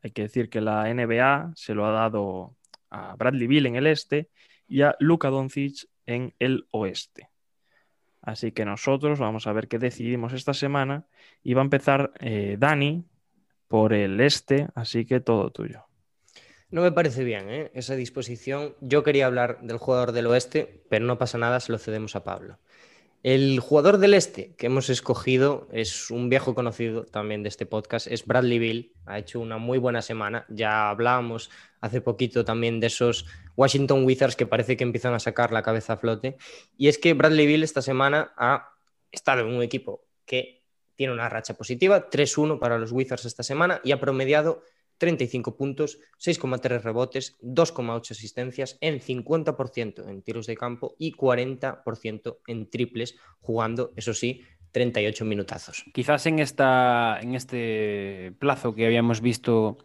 Hay 0.02 0.12
que 0.12 0.24
decir 0.24 0.50
que 0.50 0.62
la 0.62 0.92
NBA 0.92 1.52
se 1.56 1.76
lo 1.76 1.86
ha 1.86 1.92
dado 1.92 2.56
a 2.90 3.16
Bradley 3.18 3.46
Bill 3.46 3.68
en 3.68 3.76
el 3.76 3.86
este 3.86 4.30
y 4.68 4.82
a 4.82 4.96
Luka 5.00 5.30
Doncic 5.30 5.91
en 6.12 6.34
el 6.39 6.67
oeste. 6.71 7.30
Así 8.21 8.52
que 8.52 8.65
nosotros 8.65 9.19
vamos 9.19 9.47
a 9.47 9.54
ver 9.54 9.67
qué 9.67 9.80
decidimos 9.80 10.34
esta 10.34 10.54
semana 10.54 11.08
y 11.43 11.54
va 11.56 11.62
a 11.62 11.63
empezar 11.65 12.13
eh, 12.19 12.56
Dani 12.60 13.06
por 13.67 13.93
el 13.93 14.19
este, 14.21 14.67
así 14.76 15.06
que 15.06 15.19
todo 15.19 15.50
tuyo. 15.50 15.86
No 16.69 16.82
me 16.82 16.91
parece 16.91 17.24
bien 17.24 17.50
¿eh? 17.50 17.71
esa 17.74 17.95
disposición. 17.95 18.76
Yo 18.80 19.04
quería 19.04 19.26
hablar 19.26 19.60
del 19.62 19.78
jugador 19.78 20.12
del 20.12 20.28
oeste, 20.28 20.84
pero 20.89 21.06
no 21.06 21.17
pasa 21.17 21.38
nada, 21.38 21.60
se 21.60 21.71
lo 21.71 21.78
cedemos 21.78 22.15
a 22.15 22.24
Pablo. 22.24 22.60
El 23.24 23.60
jugador 23.60 24.00
del 24.00 24.15
este 24.15 24.56
que 24.56 24.65
hemos 24.65 24.89
escogido 24.89 25.67
es 25.71 26.10
un 26.10 26.30
viejo 26.30 26.56
conocido 26.56 27.06
también 27.06 27.43
de 27.43 27.50
este 27.50 27.67
podcast, 27.67 28.08
es 28.08 28.26
Bradley 28.26 28.58
Bill. 28.58 28.93
Ha 29.06 29.19
hecho 29.19 29.39
una 29.39 29.58
muy 29.58 29.78
buena 29.78 30.02
semana. 30.02 30.45
Ya 30.50 30.89
hablábamos 30.89 31.52
hace 31.82 32.02
poquito 32.02 32.45
también 32.45 32.80
de 32.80 32.88
esos 32.88 33.28
Washington 33.56 34.06
Wizards 34.06 34.36
que 34.36 34.46
parece 34.46 34.78
que 34.78 34.84
empiezan 34.84 35.14
a 35.14 35.20
sacar 35.20 35.52
la 35.52 35.64
cabeza 35.64 35.94
a 35.94 35.98
flote. 35.98 36.38
Y 36.78 36.88
es 36.88 36.98
que 36.98 37.14
Bradley 37.14 37.48
Bill 37.48 37.64
esta 37.64 37.82
semana 37.82 38.34
ha 38.38 38.74
estado 39.12 39.42
en 39.42 39.48
un 39.48 39.62
equipo 39.62 40.06
que 40.26 40.64
tiene 40.96 41.14
una 41.14 41.30
racha 41.30 41.56
positiva, 41.56 42.10
3-1 42.10 42.60
para 42.60 42.78
los 42.78 42.92
Wizards 42.92 43.26
esta 43.26 43.44
semana 43.44 43.82
y 43.84 43.92
ha 43.92 44.00
promediado 44.00 44.64
35 45.00 45.58
puntos, 45.58 45.98
6,3 46.20 46.84
rebotes, 46.84 47.40
2,8 47.42 48.12
asistencias 48.12 48.78
en 48.82 49.00
50% 49.00 50.08
en 50.08 50.22
tiros 50.22 50.46
de 50.46 50.56
campo 50.56 50.96
y 51.00 51.14
40% 51.14 52.38
en 52.46 52.70
triples, 52.70 53.16
jugando, 53.40 53.94
eso 53.96 54.14
sí, 54.14 54.44
38 54.72 55.26
minutazos. 55.26 55.86
Quizás 55.92 56.28
en, 56.28 56.38
esta, 56.38 57.20
en 57.20 57.34
este 57.34 58.34
plazo 58.38 58.76
que 58.76 58.86
habíamos 58.86 59.22
visto 59.22 59.80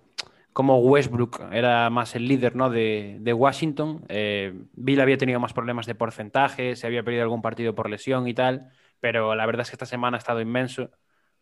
como 0.57 0.79
Westbrook 0.79 1.53
era 1.53 1.91
más 1.91 2.15
el 2.15 2.27
líder 2.27 2.57
¿no? 2.57 2.71
de, 2.71 3.35
Washington, 3.37 4.07
eh, 4.09 4.55
Bill 4.73 5.03
había 5.03 5.19
tenido 5.19 5.39
más 5.39 5.53
problemas 5.53 5.85
de 5.85 5.95
porcentaje, 5.95 6.77
se 6.77 6.87
había 6.87 7.03
perdido 7.03 7.25
algún 7.25 7.43
partido 7.43 7.75
por 7.75 7.91
lesión 7.91 8.27
y 8.27 8.33
tal, 8.33 8.71
pero 8.99 9.35
la 9.35 9.45
verdad 9.45 9.65
es 9.65 9.69
que 9.69 9.75
esta 9.75 9.85
semana 9.85 10.17
ha 10.17 10.19
estado 10.19 10.41
inmenso, 10.41 10.93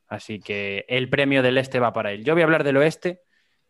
así 0.08 0.40
que 0.40 0.84
el 0.88 1.08
premio 1.08 1.44
del 1.44 1.58
este 1.58 1.78
va 1.78 1.92
para 1.92 2.10
él. 2.10 2.24
Yo 2.24 2.32
voy 2.32 2.42
a 2.42 2.44
hablar 2.44 2.64
del 2.64 2.76
oeste 2.76 3.22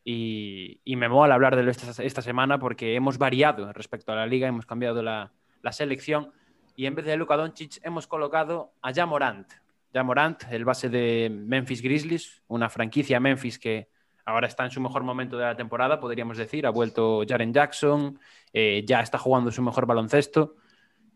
y, 0.02 0.80
me 0.86 1.10
mola 1.10 1.34
hablar 1.34 1.62
de 1.62 1.70
esta, 1.70 2.02
esta, 2.02 2.22
semana 2.22 2.58
porque 2.58 2.94
hemos 2.94 3.18
variado 3.18 3.70
respecto 3.74 4.12
a 4.12 4.16
la 4.16 4.26
liga, 4.26 4.48
hemos 4.48 4.64
cambiado 4.64 5.02
la, 5.02 5.34
la 5.60 5.72
selección 5.72 6.32
y 6.74 6.86
en 6.86 6.94
vez 6.94 7.04
de 7.04 7.18
Luka 7.18 7.36
Doncic 7.36 7.80
hemos 7.82 8.06
colocado 8.06 8.72
a 8.80 8.94
Jamorant. 8.94 9.52
Jamorant, 9.92 10.42
el 10.50 10.64
base 10.64 10.88
de 10.88 11.30
Memphis 11.30 11.82
Grizzlies, 11.82 12.42
una 12.46 12.70
franquicia 12.70 13.20
Memphis 13.20 13.58
que 13.58 13.92
ahora 14.24 14.46
está 14.46 14.64
en 14.64 14.70
su 14.70 14.80
mejor 14.80 15.02
momento 15.04 15.36
de 15.36 15.44
la 15.44 15.56
temporada, 15.56 16.00
podríamos 16.00 16.38
decir. 16.38 16.66
Ha 16.66 16.70
vuelto 16.70 17.22
Jaren 17.26 17.52
Jackson, 17.52 18.18
eh, 18.52 18.84
ya 18.86 19.00
está 19.00 19.18
jugando 19.18 19.50
su 19.50 19.62
mejor 19.62 19.86
baloncesto. 19.86 20.56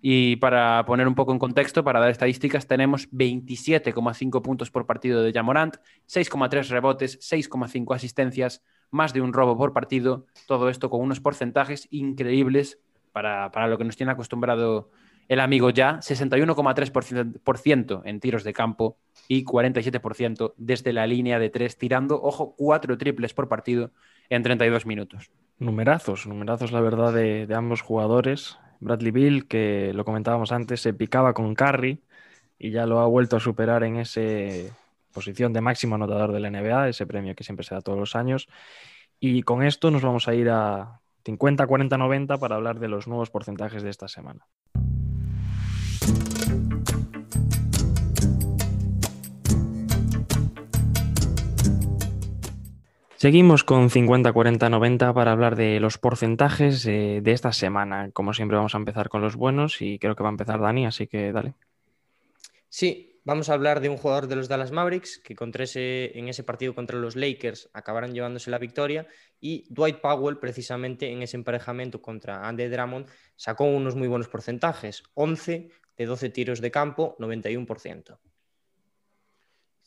Y 0.01 0.37
para 0.37 0.85
poner 0.85 1.09
un 1.09 1.17
poco 1.17 1.33
en 1.33 1.39
contexto, 1.39 1.83
para 1.83 1.99
dar 1.99 2.11
estadísticas, 2.11 2.69
tenemos 2.69 3.11
27,5 3.11 4.43
puntos 4.43 4.71
por 4.71 4.87
partido 4.87 5.23
de 5.23 5.33
Jamorant, 5.33 5.77
6,3 6.07 6.69
rebotes, 6.69 7.19
6,5 7.21 7.95
asistencias, 7.95 8.63
más 8.91 9.13
de 9.13 9.21
un 9.21 9.33
robo 9.33 9.57
por 9.57 9.73
partido, 9.73 10.27
todo 10.47 10.69
esto 10.69 10.89
con 10.89 11.01
unos 11.01 11.21
porcentajes 11.21 11.89
increíbles 11.91 12.79
para, 13.13 13.51
para 13.51 13.67
lo 13.67 13.77
que 13.77 13.85
nos 13.85 13.97
tiene 13.97 14.13
acostumbrado 14.13 14.91
el 15.29 15.41
amigo 15.41 15.71
ya, 15.71 15.99
61,3% 15.99 18.03
en 18.05 18.21
tiros 18.21 18.45
de 18.45 18.53
campo 18.55 18.97
y 19.29 19.45
47% 19.45 20.55
desde 20.57 20.95
la 20.95 21.07
línea 21.07 21.39
de 21.39 21.51
tres, 21.51 21.77
tirando, 21.77 22.21
ojo, 22.23 22.55
cuatro 22.57 22.97
triples 22.97 23.35
por 23.35 23.49
partido 23.49 23.91
en 24.31 24.43
32 24.43 24.87
minutos. 24.87 25.31
Numerazos, 25.59 26.27
numerazos 26.27 26.73
la 26.73 26.81
verdad 26.81 27.13
de, 27.13 27.47
ambos 27.55 27.83
jugadores. 27.83 28.57
Bradley 28.81 29.11
Bill, 29.11 29.47
que 29.47 29.93
lo 29.95 30.05
comentábamos 30.05 30.51
antes, 30.51 30.81
se 30.81 30.95
picaba 30.95 31.35
con 31.35 31.55
Curry 31.55 32.01
y 32.59 32.71
ya 32.71 32.87
lo 32.87 33.01
ha 33.01 33.07
vuelto 33.07 33.37
a 33.37 33.41
superar 33.41 33.85
en 33.85 33.97
esa 33.97 34.23
posición 35.13 35.53
de 35.53 35.61
máximo 35.61 35.97
anotador 35.97 36.33
de 36.33 36.41
la 36.41 36.51
NBA, 36.51 36.89
ese 36.89 37.07
premio 37.07 37.35
que 37.35 37.45
siempre 37.45 37.67
se 37.67 37.75
da 37.75 37.83
todos 37.83 37.99
los 37.99 38.17
años. 38.17 38.49
Y 39.21 39.43
con 39.43 39.63
esto 39.63 39.91
nos 39.91 40.01
vamos 40.03 40.27
a 40.29 40.35
ir 40.35 40.49
a 40.49 41.01
50, 41.25 41.67
40, 41.67 41.99
90 41.99 42.39
para 42.39 42.55
hablar 42.55 42.79
de 42.79 42.89
los 42.89 43.07
nuevos 43.09 43.31
porcentajes 43.31 43.83
de 43.83 43.91
esta 43.91 44.09
semana. 44.09 44.47
Seguimos 53.19 53.65
con 53.65 53.91
50, 53.91 54.33
40, 54.33 54.69
90 54.69 55.13
para 55.13 55.33
hablar 55.33 55.57
de 55.57 55.81
los 55.81 55.99
porcentajes 55.99 56.87
eh, 56.87 57.19
de 57.21 57.33
esta 57.33 57.53
semana. 57.53 58.13
Como 58.13 58.33
siempre 58.33 58.57
vamos 58.57 58.77
a 58.77 58.79
empezar 58.79 59.09
con 59.09 59.21
los 59.21 59.35
buenos 59.35 59.83
y 59.83 59.99
creo 59.99 60.15
que 60.15 60.23
va 60.23 60.29
a 60.29 60.31
empezar 60.31 60.61
Dani, 60.61 60.87
así 60.87 61.09
que 61.09 61.33
dale. 61.33 61.55
Sí, 62.69 63.21
vamos 63.25 63.49
a 63.49 63.55
hablar 63.55 63.81
de 63.81 63.89
un 63.89 63.97
jugador 63.97 64.29
de 64.29 64.37
los 64.37 64.47
Dallas 64.47 64.71
Mavericks 64.71 65.19
que 65.19 65.35
contra 65.35 65.65
ese, 65.65 66.17
en 66.17 66.29
ese 66.29 66.45
partido 66.45 66.77
contra 66.77 66.97
los 66.97 67.17
Lakers 67.17 67.71
acabaron 67.73 68.15
llevándose 68.15 68.53
la 68.53 68.59
victoria 68.59 69.09
y 69.41 69.67
Dwight 69.69 70.01
Powell 70.01 70.39
precisamente 70.39 71.11
en 71.11 71.21
ese 71.21 71.37
emparejamiento 71.37 72.01
contra 72.01 72.47
Andy 72.47 72.69
Drummond 72.69 73.09
sacó 73.35 73.65
unos 73.65 73.97
muy 73.97 74.07
buenos 74.07 74.29
porcentajes, 74.29 75.03
11 75.15 75.71
de 75.97 76.07
12 76.07 76.31
tiros 76.31 76.61
de 76.61 76.71
campo, 76.71 77.17
91%. 77.19 78.17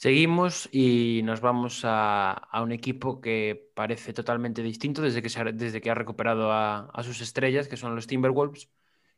Seguimos 0.02 0.68
y 0.72 1.22
nos 1.24 1.42
vamos 1.42 1.84
a, 1.84 2.50
un 2.64 2.72
equipo 2.72 3.22
que 3.22 3.70
parece 3.76 4.14
totalmente 4.14 4.64
distinto 4.64 5.04
desde 5.04 5.22
que, 5.22 5.30
se 5.30 5.40
ha, 5.40 5.44
desde 5.44 5.80
que 5.80 5.92
ha 5.92 5.94
recuperado 5.94 6.52
a, 6.52 6.90
a, 6.92 7.04
sus 7.04 7.22
estrellas, 7.22 7.68
que 7.68 7.78
son 7.78 7.94
los 7.94 8.08
Timberwolves. 8.08 8.72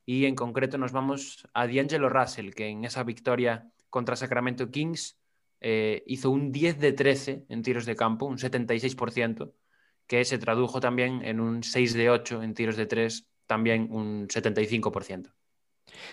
Y 0.06 0.26
en 0.26 0.36
concreto 0.36 0.78
nos 0.78 0.91
vamos 0.91 1.48
a 1.54 1.67
D'Angelo 1.67 2.10
Russell, 2.10 2.52
que 2.52 2.67
en 2.67 2.84
esa 2.84 3.06
victoria 3.06 3.72
contra 3.89 4.17
Sacramento 4.17 4.72
Kings 4.72 5.17
eh, 5.62 6.04
hizo 6.06 6.30
un 6.32 6.52
10 6.52 6.78
de 6.80 6.91
13 6.91 7.46
en 7.48 7.62
tiros 7.62 7.86
de 7.86 7.96
campo, 7.96 8.26
un 8.26 8.38
76%, 8.38 9.54
que 10.06 10.26
se 10.26 10.38
tradujo 10.38 10.82
también 10.82 11.24
en 11.24 11.39
un 11.39 11.63
6 11.63 11.93
de 11.93 12.10
8 12.10 12.43
en 12.43 12.54
tiros 12.54 12.76
de 12.76 12.88
3, 12.88 13.26
también 13.48 13.88
un 13.89 14.28
75%. 14.28 15.32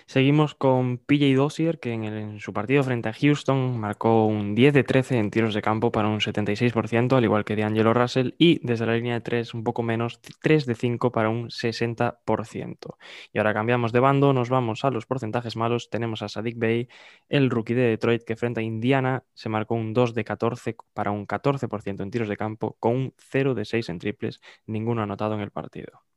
Seguimos 0.06 0.54
con 0.54 0.98
PJ 0.98 1.34
Dossier, 1.36 1.78
que 1.78 1.92
en, 1.92 2.04
el, 2.04 2.16
en, 2.16 2.40
su 2.40 2.52
partido 2.52 2.82
frente 2.82 3.08
a 3.08 3.12
Houston 3.12 3.78
marcó 3.78 4.26
un 4.26 4.54
10 4.54 4.74
de 4.74 4.84
13 4.84 5.18
en 5.18 5.30
tiros 5.30 5.54
de 5.54 5.62
campo 5.62 5.92
para 5.92 6.08
un 6.08 6.20
76%, 6.20 7.16
al 7.16 7.24
igual 7.24 7.44
que 7.44 7.56
D'Angelo 7.56 7.94
Russell, 7.94 8.34
y 8.38 8.60
desde 8.66 8.86
la 8.86 8.94
línea 8.94 9.14
de 9.14 9.20
3 9.20 9.54
un 9.54 9.64
poco 9.64 9.82
menos, 9.82 10.20
3 10.42 10.66
de 10.66 10.74
5 10.74 11.12
para 11.12 11.28
un 11.28 11.48
60%. 11.48 12.96
Y 13.32 13.38
ahora 13.38 13.54
cambiamos 13.54 13.92
de 13.92 14.00
bando, 14.00 14.32
nos 14.32 14.48
vamos 14.48 14.84
a 14.84 14.90
los 14.90 15.06
porcentajes 15.06 15.56
malos. 15.56 15.90
Tenemos 15.90 16.22
a 16.22 16.28
Sadik 16.28 16.58
Bey, 16.58 16.88
el 17.28 17.50
rookie 17.50 17.74
de 17.74 17.88
Detroit, 17.88 18.24
que 18.24 18.36
frente 18.36 18.60
a 18.60 18.62
Indiana 18.62 19.24
se 19.34 19.48
marcó 19.48 19.74
un 19.74 19.92
2 19.94 20.14
de 20.14 20.24
14 20.24 20.76
para 20.94 21.10
un 21.10 21.26
14% 21.26 22.02
en 22.02 22.10
tiros 22.10 22.28
de 22.28 22.36
campo, 22.36 22.76
con 22.80 22.96
un 22.96 23.14
0 23.18 23.54
de 23.54 23.64
6 23.64 23.88
en 23.88 23.98
triples, 23.98 24.40
ninguno 24.66 25.02
anotado 25.02 25.34
en 25.34 25.40
el 25.40 25.50
partido. 25.50 26.09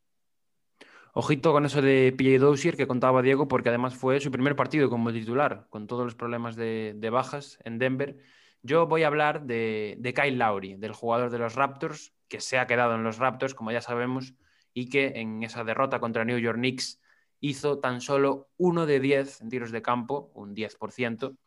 Ojito 1.15 1.51
con 1.51 1.63
eso 1.63 1.79
de 1.83 2.11
PJ 2.17 2.39
Dozier 2.39 2.75
que 2.75 2.87
contaba 2.87 3.21
Diego, 3.21 3.47
porque 3.47 3.69
además 3.69 3.95
fue 3.95 4.19
su 4.19 4.31
primer 4.31 4.55
partido 4.55 4.89
como 4.89 5.13
titular, 5.13 5.67
con 5.69 5.85
todos 5.85 6.05
los 6.05 6.15
problemas 6.15 6.55
de, 6.55 7.09
bajas 7.11 7.59
en 7.63 7.77
Denver. 7.77 8.17
Yo 8.63 8.87
voy 8.87 9.03
a 9.03 9.07
hablar 9.07 9.45
de, 9.45 9.95
de, 9.99 10.13
Kyle 10.15 10.39
Lowry, 10.39 10.75
del 10.75 10.91
jugador 10.91 11.29
de 11.29 11.37
los 11.37 11.53
Raptors, 11.53 12.15
que 12.27 12.41
se 12.41 12.57
ha 12.57 12.65
quedado 12.65 12.95
en 12.95 13.03
los 13.03 13.19
Raptors, 13.19 13.53
como 13.53 13.71
ya 13.71 13.81
sabemos, 13.81 14.33
y 14.73 14.89
que 14.89 15.13
en 15.17 15.43
esa 15.43 15.63
derrota 15.63 15.99
contra 15.99 16.25
New 16.25 16.39
York 16.39 16.57
Knicks 16.57 16.99
hizo 17.39 17.77
tan 17.77 18.01
solo 18.01 18.49
uno 18.57 18.87
de 18.87 18.99
10 18.99 19.41
en 19.41 19.49
tiros 19.49 19.71
de 19.71 19.83
campo, 19.83 20.31
un 20.33 20.55
10%, 20.55 21.37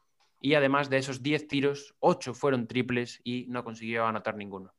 y 0.40 0.54
además 0.54 0.90
de 0.90 0.98
esos 0.98 1.24
10 1.24 1.48
tiros, 1.48 1.96
8 1.98 2.34
fueron 2.34 2.68
triples 2.68 3.20
y 3.24 3.46
no 3.48 3.64
consiguió 3.64 4.06
anotar 4.06 4.36
ninguno. 4.36 4.75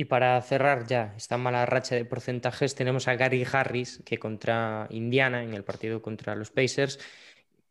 Y 0.00 0.04
para 0.04 0.40
cerrar 0.42 0.86
ya 0.86 1.12
esta 1.16 1.36
mala 1.38 1.66
racha 1.66 1.96
de 1.96 2.04
porcentajes, 2.04 2.76
tenemos 2.76 3.08
a 3.08 3.16
Gary 3.16 3.44
Harris, 3.50 4.00
que 4.06 4.16
contra 4.16 4.86
Indiana, 4.90 5.42
en 5.42 5.54
el 5.54 5.64
partido 5.64 6.00
contra 6.00 6.36
los 6.36 6.52
Pacers, 6.52 7.00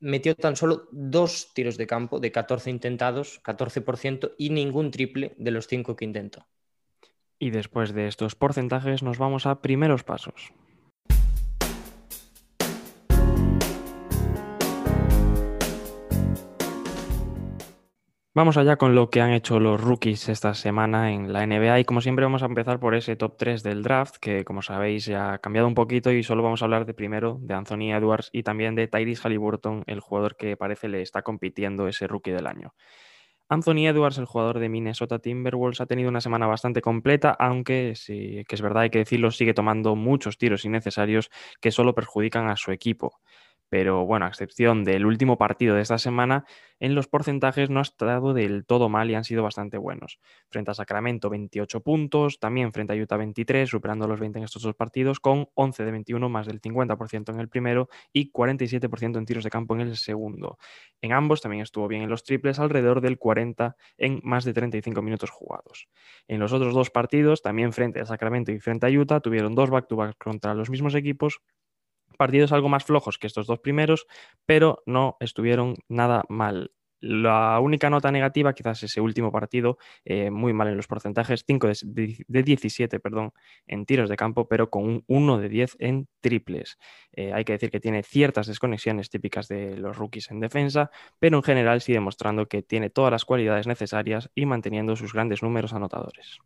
metió 0.02 0.36
tan 0.36 0.58
solo 0.58 0.90
dos 0.92 1.54
tiros 1.54 1.78
de 1.78 1.88
campo 1.88 2.20
de 2.20 2.34
14 2.34 2.70
intentados, 2.70 3.42
14%, 3.44 4.34
y 4.38 4.50
ningún 4.50 4.92
triple 4.92 5.36
de 5.38 5.52
los 5.52 5.68
cinco 5.68 5.96
que 5.96 6.04
intentó. 6.04 6.46
Y 7.40 7.52
después 7.52 7.94
de 7.94 8.10
estos 8.10 8.36
porcentajes 8.36 9.04
nos 9.04 9.18
vamos 9.18 9.46
a 9.46 9.62
primeros 9.62 10.04
pasos. 10.04 10.52
Vamos 18.38 18.56
allá 18.56 18.76
con 18.76 18.94
lo 18.94 19.10
que 19.10 19.20
han 19.20 19.32
hecho 19.32 19.60
los 19.60 19.82
rookies 19.82 20.30
esta 20.30 20.54
semana 20.54 21.12
en 21.12 21.34
la 21.34 21.48
NBA 21.48 21.80
y 21.80 21.86
como 21.86 22.02
siempre 22.02 22.24
vamos 22.24 22.44
a 22.44 22.46
empezar 22.46 22.80
por 22.80 22.94
ese 22.94 23.16
top 23.16 23.36
3 23.36 23.64
del 23.64 23.82
draft 23.82 24.18
que 24.18 24.46
como 24.46 24.62
sabéis 24.62 25.08
ya 25.08 25.34
ha 25.34 25.38
cambiado 25.40 25.68
un 25.68 25.74
poquito 25.74 26.12
y 26.12 26.22
solo 26.22 26.44
vamos 26.44 26.62
a 26.62 26.66
hablar 26.66 26.86
de 26.86 26.94
primero 26.94 27.40
de 27.42 27.56
Anthony 27.56 27.96
Edwards 27.96 28.30
y 28.32 28.44
también 28.44 28.76
de 28.76 28.88
Tyrese 28.88 29.24
Halliburton, 29.24 29.86
el 29.88 30.02
jugador 30.02 30.36
que 30.36 30.56
parece 30.56 30.88
le 30.88 31.02
está 31.02 31.24
compitiendo 31.24 31.88
ese 31.88 32.06
rookie 32.06 32.30
del 32.30 32.46
año. 32.46 32.76
Anthony 33.50 33.88
Edwards, 33.88 34.20
el 34.20 34.26
jugador 34.26 34.60
de 34.60 34.70
Minnesota 34.70 35.18
Timberwolves, 35.18 35.82
ha 35.82 35.88
tenido 35.88 36.08
una 36.08 36.22
semana 36.22 36.46
bastante 36.46 36.80
completa, 36.80 37.36
aunque 37.40 37.94
sí 37.96 38.44
que 38.48 38.54
es 38.54 38.62
verdad, 38.62 38.84
hay 38.84 38.92
que 38.92 39.00
decirlo, 39.00 39.32
sigue 39.32 39.56
tomando 39.56 39.96
muchos 39.96 40.38
tiros 40.38 40.64
innecesarios 40.64 41.32
que 41.60 41.72
solo 41.72 41.96
perjudican 41.96 42.50
a 42.50 42.56
su 42.56 42.72
equipo 42.72 43.20
pero 43.70 44.06
bueno, 44.06 44.26
a 44.26 44.30
excepción 44.30 44.84
del 44.84 45.06
último 45.06 45.38
partido 45.38 45.76
de 45.76 45.82
esta 45.82 45.98
semana, 45.98 46.46
en 46.80 46.96
los 46.96 47.08
porcentajes 47.08 47.70
no 47.70 47.80
ha 47.80 47.82
estado 47.82 48.34
del 48.34 48.66
todo 48.66 48.88
mal 48.88 49.10
y 49.10 49.16
han 49.16 49.24
sido 49.24 49.44
bastante 49.44 49.78
buenos. 49.78 50.20
Frente 50.50 50.72
a 50.72 50.74
Sacramento 50.74 51.30
28 51.30 51.82
puntos, 51.82 52.40
también 52.40 52.72
frente 52.72 52.94
a 52.94 52.96
Utah 52.96 53.18
23, 53.18 53.68
superando 53.68 54.08
los 54.08 54.20
20 54.20 54.40
en 54.40 54.46
estos 54.46 54.62
dos 54.62 54.76
partidos, 54.76 55.20
con 55.20 55.50
11 55.56 55.86
de 55.86 55.92
21, 55.92 56.30
más 56.30 56.46
del 56.46 56.62
50% 56.62 57.34
en 57.34 57.40
el 57.40 57.50
primero 57.50 57.90
y 58.14 58.32
47% 58.32 59.18
en 59.18 59.26
tiros 59.26 59.44
de 59.44 59.50
campo 59.50 59.76
en 59.76 59.82
el 59.82 59.98
segundo. 59.98 60.58
En 61.02 61.14
ambos 61.14 61.42
también 61.42 61.64
estuvo 61.64 61.88
bien 61.88 62.04
en 62.04 62.10
los 62.10 62.24
triples, 62.24 62.60
alrededor 62.60 63.02
del 63.02 63.18
40 63.18 63.76
en 63.98 64.22
más 64.24 64.46
de 64.46 64.54
35 64.54 65.02
minutos 65.02 65.30
jugados. 65.30 65.88
En 66.28 66.40
los 66.40 66.54
otros 66.54 66.74
dos 66.74 66.90
partidos, 66.92 67.42
también 67.42 67.74
frente 67.74 68.00
a 68.00 68.06
Sacramento 68.06 68.52
y 68.52 68.60
frente 68.60 68.86
a 68.86 68.90
Utah, 68.90 69.20
tuvieron 69.20 69.56
dos 69.56 69.70
back-to-back 69.70 70.12
-back 70.12 70.24
contra 70.24 70.54
los 70.54 70.70
mismos 70.70 70.96
equipos 70.96 71.42
partidos 72.18 72.52
algo 72.52 72.70
más 72.70 72.84
flojos 72.84 73.18
que 73.18 73.28
estos 73.28 73.48
dos 73.48 73.60
primeros, 73.60 74.08
pero 74.46 74.84
no 74.86 75.18
estuvieron 75.20 75.76
nada 75.88 76.24
mal. 76.30 76.72
La 77.00 77.60
única 77.60 77.92
nota 77.92 78.12
negativa, 78.12 78.54
quizás 78.54 78.82
ese 78.82 79.02
último 79.02 79.32
partido, 79.32 79.78
eh, 80.04 80.32
muy 80.32 80.52
mal 80.54 80.68
en 80.68 80.78
los 80.78 80.88
porcentajes, 80.88 81.44
5 81.46 81.68
de, 81.68 82.26
de, 82.28 82.44
17 82.44 83.00
perdón, 83.00 83.34
en 83.68 83.86
tiros 83.86 84.10
de 84.10 84.16
campo, 84.16 84.48
pero 84.48 84.72
con 84.72 84.84
un 84.84 85.04
1 85.06 85.38
de 85.38 85.50
10 85.50 85.76
en 85.80 86.08
triples. 86.22 86.80
Eh, 87.12 87.34
hay 87.34 87.46
que 87.46 87.54
decir 87.54 87.70
que 87.70 87.80
tiene 87.80 88.02
ciertas 88.02 88.48
desconexiones 88.48 89.12
típicas 89.12 89.48
de 89.48 89.78
los 89.78 89.96
rookies 89.96 90.32
en 90.32 90.40
defensa, 90.40 90.90
pero 91.20 91.38
en 91.38 91.44
general 91.44 91.82
sigue 91.82 91.98
demostrando 91.98 92.48
que 92.48 92.64
tiene 92.64 92.90
todas 92.90 93.12
las 93.12 93.26
cualidades 93.26 93.68
necesarias 93.68 94.32
y 94.34 94.48
manteniendo 94.48 94.96
sus 94.96 95.14
grandes 95.14 95.44
números 95.44 95.74
anotadores. 95.74 96.40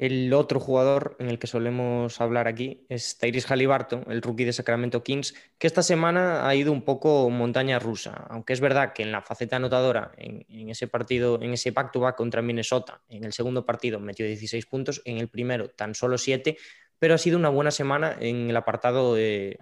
El 0.00 0.32
otro 0.32 0.60
jugador 0.60 1.14
en 1.18 1.28
el 1.28 1.38
que 1.38 1.46
solemos 1.46 2.22
hablar 2.22 2.48
aquí 2.48 2.86
es 2.88 3.18
Tyrese 3.18 3.46
Halliburton, 3.46 4.06
el 4.08 4.22
rookie 4.22 4.46
de 4.46 4.54
Sacramento 4.54 5.02
Kings, 5.02 5.34
que 5.58 5.66
esta 5.66 5.82
semana 5.82 6.48
ha 6.48 6.54
ido 6.54 6.72
un 6.72 6.86
poco 6.86 7.28
montaña 7.28 7.78
rusa, 7.78 8.26
aunque 8.30 8.54
es 8.54 8.60
verdad 8.60 8.94
que 8.94 9.02
en 9.02 9.12
la 9.12 9.20
faceta 9.20 9.56
anotadora, 9.56 10.12
en, 10.16 10.70
ese 10.70 10.88
partido, 10.88 11.38
en 11.42 11.52
ese 11.52 11.72
back-to-back 11.72 12.16
contra 12.16 12.40
Minnesota, 12.40 13.02
en 13.10 13.24
el 13.24 13.34
segundo 13.34 13.66
partido 13.66 14.00
metió 14.00 14.24
16 14.24 14.64
puntos, 14.64 15.02
en 15.04 15.18
el 15.18 15.28
primero 15.28 15.68
tan 15.68 15.94
solo 15.94 16.16
7, 16.16 16.56
pero 16.98 17.12
ha 17.12 17.18
sido 17.18 17.36
una 17.36 17.50
buena 17.50 17.70
semana 17.70 18.16
en 18.18 18.48
el 18.48 18.56
apartado 18.56 19.14
de, 19.14 19.58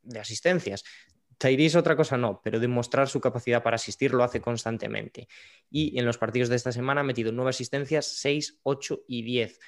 de 0.00 0.18
asistencias. 0.18 0.84
Tyrese 1.36 1.76
otra 1.76 1.96
cosa 1.96 2.16
no, 2.16 2.40
pero 2.42 2.60
demostrar 2.60 3.10
su 3.10 3.20
capacidad 3.20 3.62
para 3.62 3.74
asistir 3.74 4.14
lo 4.14 4.24
hace 4.24 4.40
constantemente. 4.40 5.28
Y 5.68 5.98
en 5.98 6.06
los 6.06 6.16
partidos 6.16 6.48
de 6.48 6.56
esta 6.56 6.72
semana 6.72 7.02
ha 7.02 7.04
metido 7.04 7.30
9 7.30 7.50
asistencias, 7.50 8.06
6, 8.06 8.60
8 8.62 9.00
y 9.06 9.22
10 9.22 9.60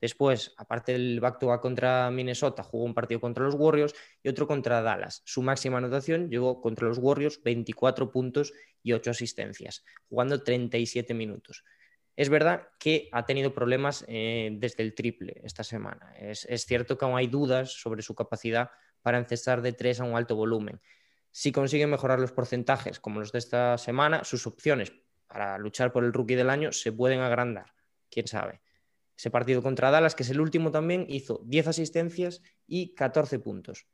Después, 0.00 0.54
aparte 0.56 0.92
del 0.92 1.20
back-to-back 1.20 1.60
contra 1.60 2.10
Minnesota, 2.10 2.62
jugó 2.62 2.84
un 2.84 2.94
partido 2.94 3.20
contra 3.20 3.44
los 3.44 3.54
Warriors 3.54 3.94
y 4.22 4.28
otro 4.28 4.46
contra 4.46 4.80
Dallas. 4.80 5.22
Su 5.24 5.42
máxima 5.42 5.78
anotación 5.78 6.30
llegó 6.30 6.60
contra 6.60 6.88
los 6.88 6.98
Warriors 6.98 7.42
24 7.42 8.10
puntos 8.10 8.52
y 8.82 8.92
8 8.92 9.10
asistencias, 9.10 9.84
jugando 10.08 10.42
37 10.42 11.12
minutos. 11.12 11.64
Es 12.16 12.28
verdad 12.28 12.68
que 12.78 13.08
ha 13.12 13.26
tenido 13.26 13.54
problemas 13.54 14.04
eh, 14.08 14.50
desde 14.54 14.82
el 14.82 14.94
triple 14.94 15.40
esta 15.44 15.64
semana. 15.64 16.14
Es, 16.18 16.46
es, 16.46 16.64
cierto 16.64 16.96
que 16.96 17.04
aún 17.04 17.16
hay 17.16 17.26
dudas 17.26 17.72
sobre 17.72 18.02
su 18.02 18.14
capacidad 18.14 18.70
para 19.02 19.18
encestar 19.18 19.62
de 19.62 19.72
3 19.72 20.00
a 20.00 20.04
un 20.04 20.16
alto 20.16 20.34
volumen. 20.34 20.80
Si 21.30 21.52
consigue 21.52 21.86
mejorar 21.86 22.18
los 22.18 22.32
porcentajes 22.32 23.00
como 23.00 23.20
los 23.20 23.32
de 23.32 23.38
esta 23.38 23.78
semana, 23.78 24.24
sus 24.24 24.46
opciones 24.46 24.92
para 25.26 25.58
luchar 25.58 25.92
por 25.92 26.04
el 26.04 26.12
rookie 26.12 26.34
del 26.34 26.50
año 26.50 26.72
se 26.72 26.90
pueden 26.90 27.20
agrandar. 27.20 27.72
¿Quién 28.10 28.26
sabe? 28.26 28.60
Ese 29.20 29.30
partido 29.30 29.60
contra 29.60 29.90
Dallas, 29.90 30.14
que 30.14 30.22
es 30.22 30.30
el 30.30 30.40
último 30.40 30.70
también, 30.70 31.04
hizo 31.06 31.42
10 31.44 31.66
asistencias 31.66 32.40
y 32.66 32.94
14 32.94 33.38
puntos. 33.38 33.86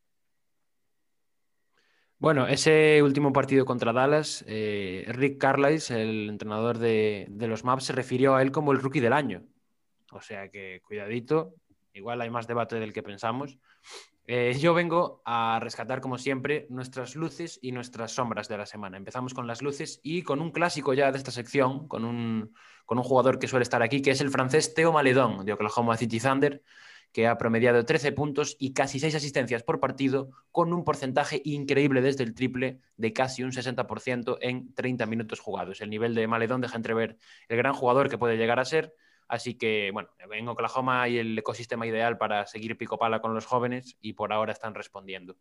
Bueno, 2.19 2.47
ese 2.47 3.03
último 3.03 3.33
partido 3.33 3.65
contra 3.65 3.93
Dallas, 3.93 4.45
eh, 4.47 5.05
Rick 5.09 5.39
Carlisle, 5.39 6.01
el 6.01 6.29
entrenador 6.29 6.79
de, 6.79 7.27
de, 7.29 7.49
los 7.49 7.65
Maps, 7.65 7.87
se 7.87 7.93
refirió 7.93 8.37
a 8.37 8.43
él 8.43 8.53
como 8.53 8.71
el 8.71 8.79
rookie 8.79 9.01
del 9.01 9.15
año. 9.15 9.43
O 10.12 10.21
sea 10.21 10.49
que 10.49 10.81
cuidadito, 10.87 11.57
igual 11.93 12.21
hay 12.21 12.31
más 12.31 12.47
debate 12.47 12.77
del 12.77 12.93
que 12.93 13.03
pensamos, 13.03 13.59
Eh, 14.29 14.57
yo 14.59 14.75
vengo 14.75 15.23
a 15.25 15.61
rescatar, 15.62 16.01
como 16.01 16.19
siempre, 16.19 16.67
nuestras 16.69 17.15
luces 17.15 17.61
y 17.62 17.71
nuestras 17.71 18.11
sombras 18.11 18.49
de 18.49 18.59
la 18.59 18.67
semana. 18.67 18.97
Empezamos 18.97 19.35
con 19.35 19.47
las 19.47 19.62
luces 19.62 20.01
y 20.03 20.23
con 20.23 20.41
un 20.41 20.51
clásico 20.51 20.95
ya 20.95 21.12
de 21.12 21.19
esta 21.19 21.31
sección, 21.31 21.87
con 21.87 22.05
un, 22.05 22.53
con 22.87 22.99
un 22.99 23.05
jugador 23.05 23.39
que 23.39 23.47
suele 23.47 23.62
estar 23.62 23.83
aquí, 23.83 24.03
que 24.03 24.11
es 24.11 24.21
el 24.21 24.31
francés 24.31 24.75
Teo 24.75 24.93
Maledón, 24.93 25.45
de 25.45 25.53
Oklahoma 25.53 25.97
City 25.97 26.19
Thunder, 26.19 26.61
que 27.12 27.29
ha 27.29 27.39
promediado 27.39 27.85
13 27.85 28.11
puntos 28.11 28.57
y 28.59 28.73
casi 28.73 28.99
6 28.99 29.15
asistencias 29.15 29.62
por 29.62 29.79
partido, 29.79 30.31
con 30.51 30.73
un 30.73 30.85
porcentaje 30.85 31.41
increíble 31.45 32.03
desde 32.03 32.25
el 32.25 32.35
triple 32.35 32.81
de 32.97 33.12
casi 33.12 33.45
un 33.45 33.53
60% 33.53 34.39
en 34.41 34.75
30 34.75 35.07
minutos 35.07 35.39
jugados. 35.39 35.81
El 35.81 35.91
nivel 35.91 36.17
de 36.17 36.27
Maledón 36.27 36.61
deja 36.61 36.77
entrever 36.77 37.17
el 37.49 37.57
gran 37.57 37.75
jugador 37.75 38.11
que 38.11 38.19
puede 38.19 38.37
llegar 38.37 38.59
a 38.59 38.65
ser 38.65 38.93
Así 39.29 39.55
que, 39.55 39.91
bueno, 39.93 40.09
en 40.31 40.49
Oklahoma 40.49 41.03
hay 41.03 41.19
el 41.19 41.39
ecosistema 41.39 41.87
ideal 41.87 42.17
para 42.17 42.47
seguir 42.47 42.79
pico 42.79 42.99
pala 42.99 43.21
con 43.21 43.35
los 43.35 43.47
jóvenes 43.47 43.97
y 44.01 44.12
por 44.12 44.33
ahora 44.33 44.53
están 44.53 44.75
respondiendo. 44.75 45.37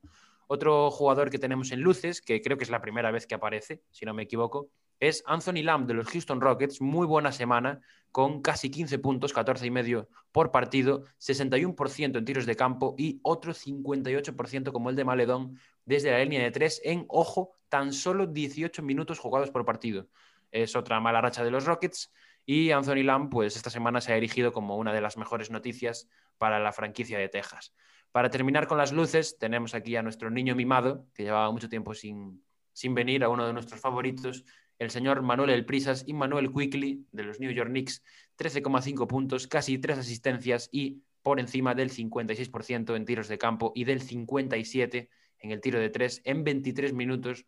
Otro 0.48 0.89
jugador 0.91 1.30
que 1.30 1.39
tenemos 1.39 1.71
en 1.71 1.82
luces, 1.82 2.21
que 2.21 2.41
creo 2.41 2.58
que 2.58 2.63
es 2.63 2.69
la 2.69 2.82
primera 2.82 3.12
vez 3.12 3.28
que 3.28 3.36
aparece, 3.36 3.82
si 3.91 4.06
no 4.06 4.13
me 4.13 4.24
equivoco, 4.24 4.69
es 5.00 5.24
Anthony 5.26 5.62
Lamb 5.63 5.88
de 5.88 5.93
los 5.93 6.08
Houston 6.08 6.39
Rockets. 6.39 6.82
Muy 6.82 7.06
buena 7.06 7.32
semana, 7.32 7.82
con 8.12 8.41
casi 8.41 8.71
15 8.71 9.00
puntos, 9.00 9.34
14 9.34 9.65
y 9.65 9.71
medio 9.71 10.10
por 10.32 10.52
partido, 10.52 11.06
61% 11.19 12.17
en 12.17 12.26
tiros 12.26 12.45
de 12.45 12.56
campo 12.56 12.95
y 12.98 13.19
otro 13.24 13.54
58% 13.54 14.71
como 14.71 14.89
el 14.89 14.95
de 14.95 15.04
Maledón 15.04 15.60
desde 15.84 16.12
la 16.12 16.19
línea 16.19 16.41
de 16.41 16.52
3 16.52 16.82
en, 16.86 17.06
ojo, 17.10 17.52
tan 17.69 17.91
solo 17.93 18.26
18 18.26 18.82
minutos 18.84 19.19
jugados 19.19 19.52
por 19.52 19.65
partido. 19.65 20.08
Es 20.52 20.76
otra 20.76 21.00
mala 21.00 21.21
racha 21.21 21.43
de 21.43 21.52
los 21.52 21.65
Rockets 21.65 22.12
y 22.45 22.71
Anthony 22.71 23.03
Lamb, 23.03 23.29
pues 23.29 23.55
esta 23.55 23.69
semana 23.69 24.01
se 24.01 24.13
ha 24.13 24.17
erigido 24.17 24.53
como 24.53 24.77
una 24.77 24.93
de 24.93 25.01
las 25.01 25.17
mejores 25.17 25.49
noticias 25.49 26.08
para 26.38 26.60
la 26.60 26.71
franquicia 26.71 27.17
de 27.17 27.29
Texas. 27.29 27.73
Para 28.12 28.29
terminar 28.29 28.67
con 28.67 28.77
las 28.77 28.91
luces, 28.93 29.38
tenemos 29.39 29.73
aquí 29.73 29.95
a 29.95 30.03
nuestro 30.03 30.29
niño 30.29 30.55
mimado, 30.55 31.08
que 31.13 31.23
llevaba 31.23 31.51
mucho 31.51 31.69
tiempo 31.69 31.93
sin, 31.93 32.43
sin 32.71 32.93
venir, 32.93 33.23
a 33.23 33.29
uno 33.29 33.47
de 33.47 33.53
nuestros 33.53 33.81
favoritos, 33.81 34.45
el 34.77 34.91
señor 34.91 35.21
Manuel 35.21 35.49
El 35.49 35.65
Prisas 35.65 36.03
y 36.05 36.13
Manuel 36.13 36.51
Quickly 36.51 37.05
de 37.12 37.23
los 37.23 37.39
New 37.39 37.51
York 37.51 37.69
Knicks, 37.69 38.03
13,5 38.38 39.08
puntos, 39.08 39.47
casi 39.47 39.77
3 39.77 39.99
asistencias 39.99 40.69
y 40.71 41.01
por 41.23 41.39
encima 41.39 41.73
del 41.73 41.89
56% 41.89 42.95
en 42.95 43.05
tiros 43.05 43.27
de 43.27 43.38
campo 43.38 43.71
y 43.73 43.86
del 43.86 44.01
57% 44.01 45.10
en 45.39 45.51
el 45.51 45.62
tiro 45.62 45.79
de 45.79 45.89
3 45.89 46.21
en 46.25 46.43
23 46.43 46.93
minutos 46.93 47.45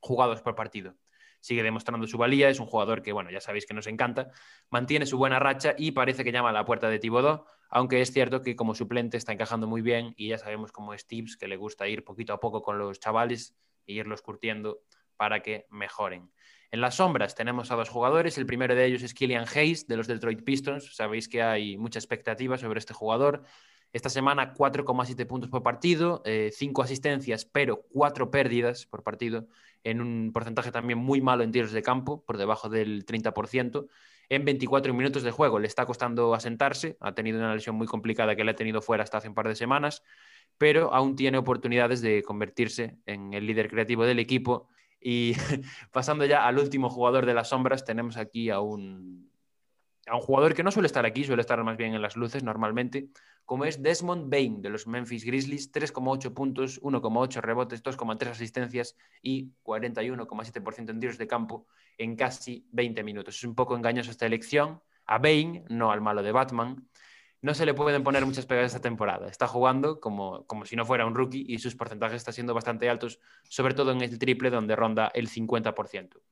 jugados 0.00 0.42
por 0.42 0.54
partido 0.54 0.96
sigue 1.44 1.62
demostrando 1.62 2.06
su 2.06 2.16
valía, 2.16 2.48
es 2.48 2.58
un 2.58 2.64
jugador 2.64 3.02
que, 3.02 3.12
bueno, 3.12 3.30
ya 3.30 3.38
sabéis 3.38 3.66
que 3.66 3.74
nos 3.74 3.86
encanta, 3.86 4.30
mantiene 4.70 5.04
su 5.04 5.18
buena 5.18 5.38
racha 5.38 5.74
y 5.76 5.90
parece 5.90 6.24
que 6.24 6.32
llama 6.32 6.48
a 6.48 6.52
la 6.52 6.64
puerta 6.64 6.88
de 6.88 6.98
Tibodó, 6.98 7.44
aunque 7.68 8.00
es 8.00 8.12
cierto 8.12 8.40
que 8.40 8.56
como 8.56 8.74
suplente 8.74 9.18
está 9.18 9.34
encajando 9.34 9.66
muy 9.66 9.82
bien 9.82 10.14
y 10.16 10.28
ya 10.28 10.38
sabemos 10.38 10.72
cómo 10.72 10.94
es 10.94 11.06
Tibbs, 11.06 11.36
que 11.36 11.46
le 11.46 11.58
gusta 11.58 11.86
ir 11.86 12.02
poquito 12.02 12.32
a 12.32 12.40
poco 12.40 12.62
con 12.62 12.78
los 12.78 12.98
chavales 12.98 13.54
e 13.86 13.92
irlos 13.92 14.22
curtiendo 14.22 14.80
para 15.18 15.42
que 15.42 15.66
mejoren. 15.68 16.32
En 16.70 16.80
las 16.80 16.96
sombras 16.96 17.34
tenemos 17.34 17.70
a 17.70 17.76
dos 17.76 17.90
jugadores. 17.90 18.38
El 18.38 18.46
primero 18.46 18.74
de 18.74 18.86
ellos 18.86 19.02
es 19.02 19.12
Killian 19.12 19.44
Hayes 19.54 19.86
de 19.86 19.98
los 19.98 20.06
Detroit 20.06 20.42
Pistons. 20.44 20.96
Sabéis 20.96 21.28
que 21.28 21.42
hay 21.42 21.76
mucha 21.76 21.98
expectativa 21.98 22.56
sobre 22.56 22.78
este 22.78 22.94
jugador. 22.94 23.44
Esta 23.94 24.10
semana 24.10 24.54
4,7 24.54 25.24
puntos 25.24 25.48
por 25.48 25.62
partido, 25.62 26.20
5 26.24 26.26
eh, 26.26 26.84
asistencias, 26.84 27.44
pero 27.44 27.84
4 27.92 28.28
pérdidas 28.28 28.86
por 28.86 29.04
partido, 29.04 29.46
en 29.84 30.00
un 30.00 30.32
porcentaje 30.32 30.72
también 30.72 30.98
muy 30.98 31.20
malo 31.20 31.44
en 31.44 31.52
tiros 31.52 31.70
de 31.70 31.80
campo, 31.80 32.24
por 32.24 32.36
debajo 32.36 32.68
del 32.68 33.06
30%. 33.06 33.86
En 34.30 34.44
24 34.44 34.92
minutos 34.94 35.22
de 35.22 35.30
juego 35.30 35.60
le 35.60 35.68
está 35.68 35.86
costando 35.86 36.34
asentarse, 36.34 36.96
ha 36.98 37.14
tenido 37.14 37.38
una 37.38 37.54
lesión 37.54 37.76
muy 37.76 37.86
complicada 37.86 38.34
que 38.34 38.42
le 38.42 38.50
ha 38.50 38.56
tenido 38.56 38.82
fuera 38.82 39.04
hasta 39.04 39.18
hace 39.18 39.28
un 39.28 39.34
par 39.34 39.46
de 39.46 39.54
semanas, 39.54 40.02
pero 40.58 40.92
aún 40.92 41.14
tiene 41.14 41.38
oportunidades 41.38 42.02
de 42.02 42.24
convertirse 42.24 42.98
en 43.06 43.32
el 43.32 43.46
líder 43.46 43.70
creativo 43.70 44.04
del 44.04 44.18
equipo. 44.18 44.66
Y 45.00 45.34
pasando 45.92 46.26
ya 46.26 46.48
al 46.48 46.58
último 46.58 46.90
jugador 46.90 47.26
de 47.26 47.34
las 47.34 47.50
sombras, 47.50 47.84
tenemos 47.84 48.16
aquí 48.16 48.50
a 48.50 48.58
un, 48.58 49.30
a 50.06 50.16
un 50.16 50.20
jugador 50.20 50.54
que 50.54 50.62
no 50.62 50.70
suele 50.70 50.86
estar 50.86 51.06
aquí, 51.06 51.24
suele 51.24 51.40
estar 51.40 51.62
más 51.64 51.76
bien 51.76 51.94
en 51.94 52.02
las 52.02 52.16
luces 52.16 52.42
normalmente, 52.42 53.08
como 53.44 53.64
es 53.64 53.82
Desmond 53.82 54.30
Bain 54.30 54.62
de 54.62 54.70
los 54.70 54.86
Memphis 54.86 55.24
Grizzlies, 55.24 55.72
3,8 55.72 56.32
puntos, 56.32 56.80
1,8 56.82 57.40
rebotes, 57.40 57.82
2,3 57.82 58.30
asistencias 58.30 58.96
y 59.22 59.50
41,7% 59.62 60.90
en 60.90 61.00
tiros 61.00 61.18
de 61.18 61.26
campo 61.26 61.66
en 61.98 62.16
casi 62.16 62.66
20 62.72 63.02
minutos. 63.02 63.36
Es 63.36 63.44
un 63.44 63.54
poco 63.54 63.76
engañoso 63.76 64.10
esta 64.10 64.26
elección. 64.26 64.80
A 65.06 65.18
Bain, 65.18 65.64
no 65.68 65.92
al 65.92 66.00
malo 66.00 66.22
de 66.22 66.32
Batman, 66.32 66.88
no 67.42 67.52
se 67.52 67.66
le 67.66 67.74
pueden 67.74 68.02
poner 68.02 68.24
muchas 68.24 68.46
pegas 68.46 68.66
esta 68.66 68.80
temporada. 68.80 69.28
Está 69.28 69.46
jugando 69.46 70.00
como, 70.00 70.46
como 70.46 70.64
si 70.64 70.76
no 70.76 70.86
fuera 70.86 71.04
un 71.04 71.14
rookie 71.14 71.44
y 71.46 71.58
sus 71.58 71.76
porcentajes 71.76 72.16
están 72.16 72.32
siendo 72.32 72.54
bastante 72.54 72.88
altos, 72.88 73.20
sobre 73.42 73.74
todo 73.74 73.92
en 73.92 74.00
el 74.00 74.18
triple 74.18 74.48
donde 74.48 74.74
ronda 74.74 75.10
el 75.12 75.28
50%. 75.28 76.22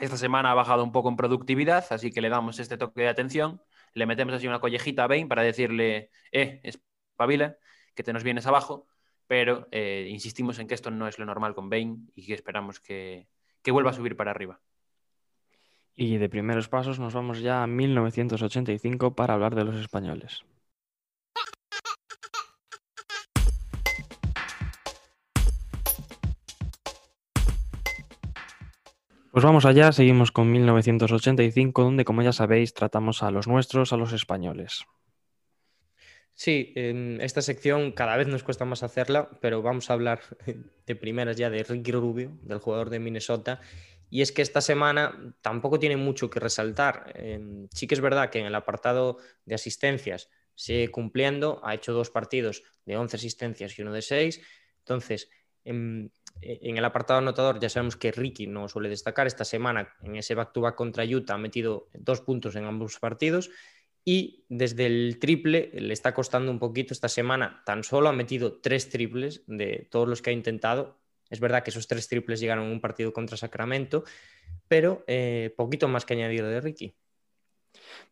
Esta 0.00 0.16
semana 0.16 0.50
ha 0.50 0.54
bajado 0.54 0.82
un 0.82 0.92
poco 0.92 1.10
en 1.10 1.16
productividad, 1.16 1.84
así 1.90 2.10
que 2.10 2.22
le 2.22 2.30
damos 2.30 2.58
este 2.58 2.78
toque 2.78 3.02
de 3.02 3.08
atención. 3.08 3.60
Le 3.92 4.06
metemos 4.06 4.34
así 4.34 4.46
una 4.46 4.58
collejita 4.58 5.04
a 5.04 5.06
Bain 5.06 5.28
para 5.28 5.42
decirle, 5.42 6.10
eh, 6.32 6.62
espabila, 6.62 7.58
que 7.94 8.02
te 8.02 8.14
nos 8.14 8.24
vienes 8.24 8.46
abajo, 8.46 8.88
pero 9.26 9.68
eh, 9.72 10.08
insistimos 10.10 10.58
en 10.58 10.68
que 10.68 10.74
esto 10.74 10.90
no 10.90 11.06
es 11.06 11.18
lo 11.18 11.26
normal 11.26 11.54
con 11.54 11.68
Bain 11.68 12.10
y 12.14 12.24
que 12.24 12.32
esperamos 12.32 12.80
que, 12.80 13.28
que 13.62 13.72
vuelva 13.72 13.90
a 13.90 13.92
subir 13.92 14.16
para 14.16 14.30
arriba. 14.30 14.62
Y 15.94 16.16
de 16.16 16.30
primeros 16.30 16.68
pasos 16.70 16.98
nos 16.98 17.12
vamos 17.12 17.42
ya 17.42 17.62
a 17.62 17.66
1985 17.66 19.14
para 19.14 19.34
hablar 19.34 19.54
de 19.54 19.64
los 19.64 19.76
españoles. 19.76 20.44
Pues 29.32 29.44
vamos 29.44 29.64
allá, 29.64 29.92
seguimos 29.92 30.32
con 30.32 30.50
1985, 30.50 31.84
donde 31.84 32.04
como 32.04 32.22
ya 32.22 32.32
sabéis 32.32 32.74
tratamos 32.74 33.22
a 33.22 33.30
los 33.30 33.46
nuestros, 33.46 33.92
a 33.92 33.96
los 33.96 34.12
españoles. 34.12 34.84
Sí, 36.34 36.72
en 36.74 37.20
esta 37.20 37.40
sección 37.40 37.92
cada 37.92 38.16
vez 38.16 38.26
nos 38.26 38.42
cuesta 38.42 38.64
más 38.64 38.82
hacerla, 38.82 39.30
pero 39.40 39.62
vamos 39.62 39.88
a 39.88 39.92
hablar 39.92 40.20
de 40.86 40.96
primeras 40.96 41.36
ya 41.36 41.48
de 41.48 41.62
Ricky 41.62 41.92
Rubio, 41.92 42.38
del 42.42 42.58
jugador 42.58 42.90
de 42.90 42.98
Minnesota. 42.98 43.60
Y 44.08 44.22
es 44.22 44.32
que 44.32 44.42
esta 44.42 44.60
semana 44.60 45.36
tampoco 45.42 45.78
tiene 45.78 45.96
mucho 45.96 46.28
que 46.28 46.40
resaltar. 46.40 47.14
Sí 47.72 47.86
que 47.86 47.94
es 47.94 48.00
verdad 48.00 48.30
que 48.30 48.40
en 48.40 48.46
el 48.46 48.54
apartado 48.56 49.18
de 49.44 49.54
asistencias 49.54 50.28
sigue 50.56 50.88
cumpliendo, 50.88 51.60
ha 51.62 51.74
hecho 51.74 51.92
dos 51.92 52.10
partidos 52.10 52.64
de 52.84 52.96
11 52.96 53.16
asistencias 53.16 53.78
y 53.78 53.82
uno 53.82 53.92
de 53.92 54.02
6. 54.02 54.40
Entonces, 54.78 55.30
en, 55.64 56.10
en 56.42 56.76
el 56.76 56.84
apartado 56.84 57.18
anotador 57.18 57.60
ya 57.60 57.68
sabemos 57.68 57.96
que 57.96 58.12
Ricky 58.12 58.46
no 58.46 58.68
suele 58.68 58.88
destacar. 58.88 59.26
Esta 59.26 59.44
semana 59.44 59.94
en 60.02 60.16
ese 60.16 60.34
back-to-back 60.34 60.74
contra 60.74 61.04
Utah 61.04 61.34
ha 61.34 61.38
metido 61.38 61.88
dos 61.92 62.20
puntos 62.20 62.56
en 62.56 62.64
ambos 62.64 62.98
partidos 62.98 63.50
y 64.04 64.44
desde 64.48 64.86
el 64.86 65.18
triple 65.20 65.70
le 65.74 65.92
está 65.92 66.14
costando 66.14 66.50
un 66.50 66.58
poquito 66.58 66.94
esta 66.94 67.08
semana. 67.08 67.62
Tan 67.66 67.84
solo 67.84 68.08
ha 68.08 68.12
metido 68.12 68.60
tres 68.60 68.88
triples 68.88 69.44
de 69.46 69.88
todos 69.90 70.08
los 70.08 70.22
que 70.22 70.30
ha 70.30 70.32
intentado. 70.32 70.98
Es 71.28 71.40
verdad 71.40 71.62
que 71.62 71.70
esos 71.70 71.86
tres 71.86 72.08
triples 72.08 72.40
llegaron 72.40 72.64
en 72.64 72.72
un 72.72 72.80
partido 72.80 73.12
contra 73.12 73.36
Sacramento, 73.36 74.04
pero 74.66 75.04
eh, 75.06 75.54
poquito 75.56 75.86
más 75.88 76.04
que 76.04 76.14
añadir 76.14 76.44
de 76.44 76.60
Ricky. 76.60 76.96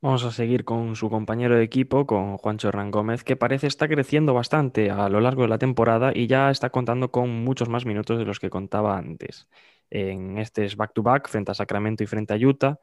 Vamos 0.00 0.24
a 0.24 0.30
seguir 0.30 0.64
con 0.64 0.94
su 0.94 1.10
compañero 1.10 1.56
de 1.56 1.64
equipo, 1.64 2.06
con 2.06 2.36
Juancho 2.36 2.68
Hernán 2.68 2.90
Gómez, 2.90 3.24
que 3.24 3.36
parece 3.36 3.66
estar 3.66 3.88
creciendo 3.88 4.32
bastante 4.32 4.90
a 4.90 5.08
lo 5.08 5.20
largo 5.20 5.42
de 5.42 5.48
la 5.48 5.58
temporada 5.58 6.12
y 6.14 6.26
ya 6.28 6.50
está 6.50 6.70
contando 6.70 7.10
con 7.10 7.30
muchos 7.30 7.68
más 7.68 7.84
minutos 7.84 8.18
de 8.18 8.24
los 8.24 8.38
que 8.38 8.50
contaba 8.50 8.96
antes. 8.96 9.48
En 9.90 10.38
este 10.38 10.68
back-to-back, 10.76 11.28
frente 11.28 11.50
a 11.50 11.54
Sacramento 11.54 12.04
y 12.04 12.06
frente 12.06 12.34
a 12.34 12.36
Utah, 12.36 12.78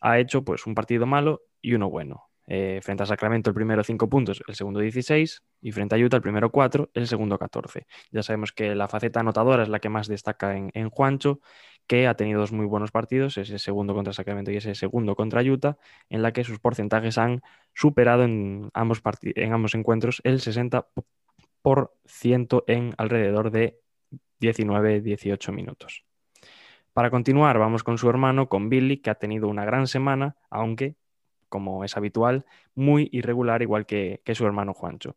ha 0.00 0.18
hecho 0.18 0.44
pues 0.44 0.66
un 0.66 0.74
partido 0.74 1.06
malo 1.06 1.42
y 1.62 1.74
uno 1.74 1.88
bueno. 1.88 2.26
Eh, 2.46 2.80
frente 2.82 3.04
a 3.04 3.06
Sacramento 3.06 3.50
el 3.50 3.54
primero 3.54 3.84
5 3.84 4.08
puntos, 4.08 4.42
el 4.48 4.56
segundo 4.56 4.80
16 4.80 5.42
y 5.62 5.70
frente 5.70 5.94
a 5.94 5.98
Utah 5.98 6.16
el 6.16 6.22
primero 6.22 6.50
4, 6.50 6.90
el 6.94 7.06
segundo 7.06 7.38
14. 7.38 7.86
Ya 8.10 8.22
sabemos 8.24 8.52
que 8.52 8.74
la 8.74 8.88
faceta 8.88 9.20
anotadora 9.20 9.62
es 9.62 9.68
la 9.68 9.78
que 9.78 9.88
más 9.88 10.08
destaca 10.08 10.56
en, 10.56 10.70
en 10.74 10.90
Juancho 10.90 11.40
que 11.90 12.06
ha 12.06 12.14
tenido 12.14 12.38
dos 12.38 12.52
muy 12.52 12.66
buenos 12.66 12.92
partidos, 12.92 13.36
ese 13.36 13.58
segundo 13.58 13.94
contra 13.94 14.12
Sacramento 14.12 14.52
y 14.52 14.56
ese 14.58 14.76
segundo 14.76 15.16
contra 15.16 15.42
Utah, 15.42 15.76
en 16.08 16.22
la 16.22 16.32
que 16.32 16.44
sus 16.44 16.60
porcentajes 16.60 17.18
han 17.18 17.42
superado 17.74 18.22
en 18.22 18.70
ambos, 18.74 19.02
en 19.22 19.52
ambos 19.52 19.74
encuentros 19.74 20.20
el 20.22 20.38
60% 20.38 22.64
en 22.68 22.94
alrededor 22.96 23.50
de 23.50 23.80
19-18 24.40 25.52
minutos. 25.52 26.04
Para 26.92 27.10
continuar, 27.10 27.58
vamos 27.58 27.82
con 27.82 27.98
su 27.98 28.08
hermano, 28.08 28.48
con 28.48 28.68
Billy, 28.68 28.98
que 28.98 29.10
ha 29.10 29.16
tenido 29.16 29.48
una 29.48 29.64
gran 29.64 29.88
semana, 29.88 30.36
aunque, 30.48 30.94
como 31.48 31.82
es 31.82 31.96
habitual, 31.96 32.46
muy 32.76 33.08
irregular, 33.10 33.62
igual 33.62 33.84
que, 33.84 34.22
que 34.24 34.36
su 34.36 34.46
hermano 34.46 34.74
Juancho 34.74 35.16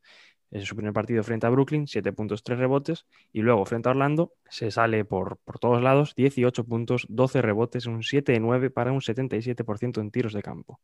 es 0.54 0.68
su 0.68 0.76
primer 0.76 0.94
partido 0.94 1.24
frente 1.24 1.48
a 1.48 1.50
Brooklyn, 1.50 1.88
7 1.88 2.13
puntos, 2.13 2.44
3 2.44 2.60
rebotes. 2.60 3.08
Y 3.32 3.42
luego 3.42 3.66
frente 3.66 3.89
a 3.89 3.92
Orlando 3.92 4.34
se 4.48 4.70
sale 4.70 5.04
por, 5.04 5.38
por 5.38 5.58
todos 5.58 5.82
lados, 5.82 6.13
18 6.16 6.63
puntos, 6.66 7.08
12 7.10 7.42
rebotes, 7.42 7.88
un 7.88 8.04
7 8.04 8.34
de 8.34 8.39
9 8.39 8.70
para 8.70 8.92
un 8.92 9.02
77% 9.02 10.00
en 10.00 10.12
tiros 10.12 10.32
de 10.34 10.44
campo. 10.44 10.80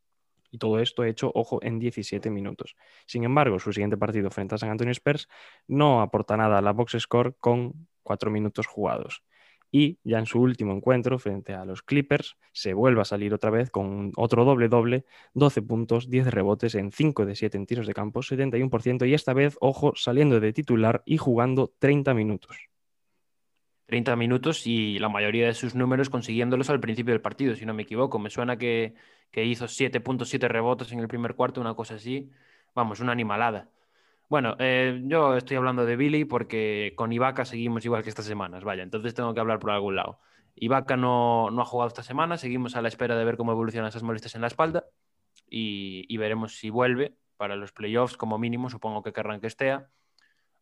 Y 0.50 0.58
todo 0.58 0.80
esto 0.80 1.04
hecho, 1.04 1.32
ojo, 1.36 1.60
en 1.62 1.78
17 1.78 2.32
minutos. 2.32 2.76
Sin 3.06 3.24
embargo, 3.24 3.60
su 3.60 3.72
siguiente 3.72 3.96
partido 3.96 4.32
frente 4.32 4.56
a 4.56 4.58
San 4.58 4.72
Antonio 4.72 4.92
Spurs 4.92 5.28
no 5.68 6.02
aporta 6.02 6.36
nada 6.36 6.58
a 6.58 6.62
la 6.62 6.74
box 6.74 6.98
score 7.00 7.36
con 7.40 7.88
4 8.02 8.32
minutos 8.32 8.66
jugados. 8.66 9.24
Y 9.72 10.00
ya 10.04 10.20
en 10.20 10.26
su 10.26 10.42
último 10.42 10.74
encuentro 10.74 11.20
frente 11.20 11.54
a 11.54 11.66
los 11.66 11.84
Clippers 11.84 12.38
se 12.52 12.74
vuelve 12.74 13.02
a 13.02 13.06
salir 13.06 13.34
otra 13.34 13.52
vez 13.52 13.70
con 13.70 14.12
otro 14.16 14.46
doble-doble, 14.46 15.06
12 15.34 15.62
puntos, 15.62 16.10
10 16.10 16.28
rebotes 16.28 16.76
en 16.76 16.92
5 16.92 17.26
de 17.26 17.36
7 17.36 17.58
en 17.58 17.66
tiros 17.66 17.88
de 17.88 17.94
campo, 17.94 18.22
71% 18.22 19.08
y 19.08 19.14
esta 19.14 19.34
vez, 19.34 19.58
ojo, 19.62 19.94
saliendo 19.96 20.40
de 20.40 20.54
titular 20.54 21.04
y 21.06 21.18
jugando 21.18 21.72
30 21.80 22.14
minutos. 22.14 22.70
30 23.90 24.16
minutos 24.16 24.68
y 24.68 25.00
la 25.00 25.10
mayoría 25.10 25.48
de 25.48 25.56
sus 25.56 25.74
números 25.74 26.12
consiguiéndolos 26.12 26.70
al 26.70 26.80
principio 26.80 27.12
del 27.14 27.22
partido, 27.22 27.56
si 27.56 27.66
no 27.66 27.74
me 27.74 27.84
equivoco. 27.84 28.20
Me 28.20 28.30
suena 28.30 28.58
que, 28.58 28.94
que 29.32 29.46
hizo 29.46 29.66
7.7 29.66 30.48
rebotes 30.48 30.92
en 30.92 31.00
el 31.00 31.08
primer 31.08 31.34
cuarto, 31.36 31.60
una 31.60 31.74
cosa 31.74 31.96
así. 31.96 32.30
Vamos, 32.76 33.00
una 33.00 33.12
animalada. 33.12 33.70
Bueno, 34.30 34.56
eh, 34.60 35.02
yo 35.06 35.36
estoy 35.36 35.58
hablando 35.58 35.86
de 35.88 35.96
Billy 35.96 36.24
porque 36.24 36.94
con 36.96 37.12
Ibaka 37.12 37.46
seguimos 37.46 37.84
igual 37.84 38.04
que 38.04 38.10
estas 38.10 38.26
semanas, 38.26 38.63
vaya, 38.63 38.84
entonces 38.84 39.15
tengo 39.15 39.34
que 39.34 39.39
hablar 39.39 39.58
por 39.58 39.72
algún 39.72 39.96
lado. 39.96 40.20
Ibaka 40.56 40.96
no, 40.98 41.50
no 41.50 41.63
ha 41.63 41.65
jugado 41.65 41.88
esta 41.88 42.04
semana, 42.04 42.38
seguimos 42.38 42.76
a 42.76 42.84
la 42.84 42.89
espera 42.89 43.15
de 43.15 43.26
ver 43.26 43.38
cómo 43.38 43.52
evolucionan 43.52 43.89
esas 43.89 44.04
molestias 44.04 44.36
en 44.36 44.42
la 44.42 44.48
espalda 44.48 44.86
y, 45.50 46.06
y 46.08 46.18
veremos 46.18 46.58
si 46.58 46.70
vuelve 46.70 47.18
para 47.38 47.56
los 47.56 47.72
playoffs 47.72 48.18
como 48.18 48.38
mínimo, 48.38 48.70
supongo 48.70 49.02
que 49.02 49.13
querrán 49.13 49.42
que 49.42 49.48
esté. 49.48 49.80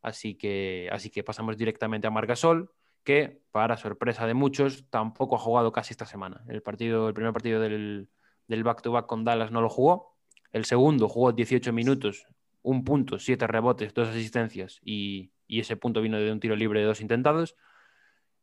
Así 0.02 0.36
que, 0.36 0.88
así 0.92 1.10
que 1.10 1.24
pasamos 1.24 1.58
directamente 1.58 2.08
a 2.08 2.12
Margasol 2.12 2.72
que, 3.04 3.42
para 3.52 3.76
sorpresa 3.76 4.28
de 4.28 4.34
muchos, 4.34 4.90
tampoco 4.90 5.36
ha 5.36 5.40
jugado 5.40 5.74
casi 5.74 5.92
esta 5.92 6.06
semana. 6.06 6.46
El, 6.48 6.62
partido, 6.62 7.10
el 7.10 7.14
primer 7.14 7.34
partido 7.34 7.60
del 7.60 8.08
back-to-back 8.48 9.08
con 9.08 9.26
Dallas 9.26 9.52
no 9.52 9.60
lo 9.60 9.70
jugó. 9.70 10.16
El 10.54 10.64
segundo 10.64 11.10
jugó 11.10 11.34
18 11.34 11.74
minutos, 11.74 12.28
un 12.68 12.84
punto, 12.84 13.18
siete 13.18 13.48
rebotes, 13.48 13.94
dos 13.94 14.10
asistencias 14.10 14.80
y, 14.84 15.32
ese 15.48 15.78
punto 15.78 16.02
vino 16.02 16.18
de 16.18 16.30
un 16.30 16.42
tiro 16.42 16.58
libre 16.58 16.82
de 16.82 16.86
dos 16.86 17.00
intentados. 17.00 17.56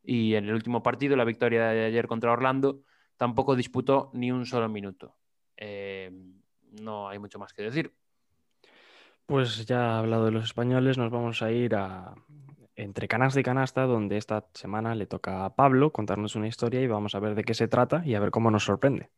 Y 0.02 0.34
en 0.37 0.46
el 0.46 0.54
último 0.54 0.82
partido, 0.82 1.16
la 1.16 1.24
victoria 1.24 1.66
de 1.66 1.84
ayer 1.84 2.06
contra 2.06 2.32
Orlando, 2.32 2.80
tampoco 3.18 3.54
disputó 3.54 4.10
ni 4.14 4.32
un 4.32 4.46
solo 4.46 4.70
minuto. 4.70 5.14
Eh, 5.58 6.10
no 6.80 7.08
hay 7.10 7.18
mucho 7.18 7.38
más 7.38 7.52
que 7.52 7.62
decir. 7.62 7.94
Pues 9.26 9.66
ya 9.66 9.98
hablado 9.98 10.24
de 10.24 10.30
los 10.30 10.44
españoles, 10.44 10.96
nos 10.96 11.10
vamos 11.10 11.42
a 11.42 11.52
ir 11.52 11.74
a, 11.74 12.14
entre 12.74 13.06
canasta 13.06 13.40
y 13.40 13.42
canasta, 13.42 13.82
donde 13.82 14.16
esta 14.16 14.46
semana 14.54 14.94
le 14.94 15.04
toca 15.04 15.44
a 15.44 15.54
Pablo 15.54 15.92
contarnos 15.92 16.37
una 16.37 16.48
historia 16.48 16.80
y 16.80 16.87
vamos 16.87 17.14
a 17.14 17.20
ver 17.20 17.34
de 17.34 17.44
qué 17.44 17.52
se 17.52 17.68
trata 17.68 18.02
y 18.06 18.14
a 18.14 18.20
ver 18.20 18.30
cómo 18.30 18.50
nos 18.50 18.64
sorprende. 18.64 19.10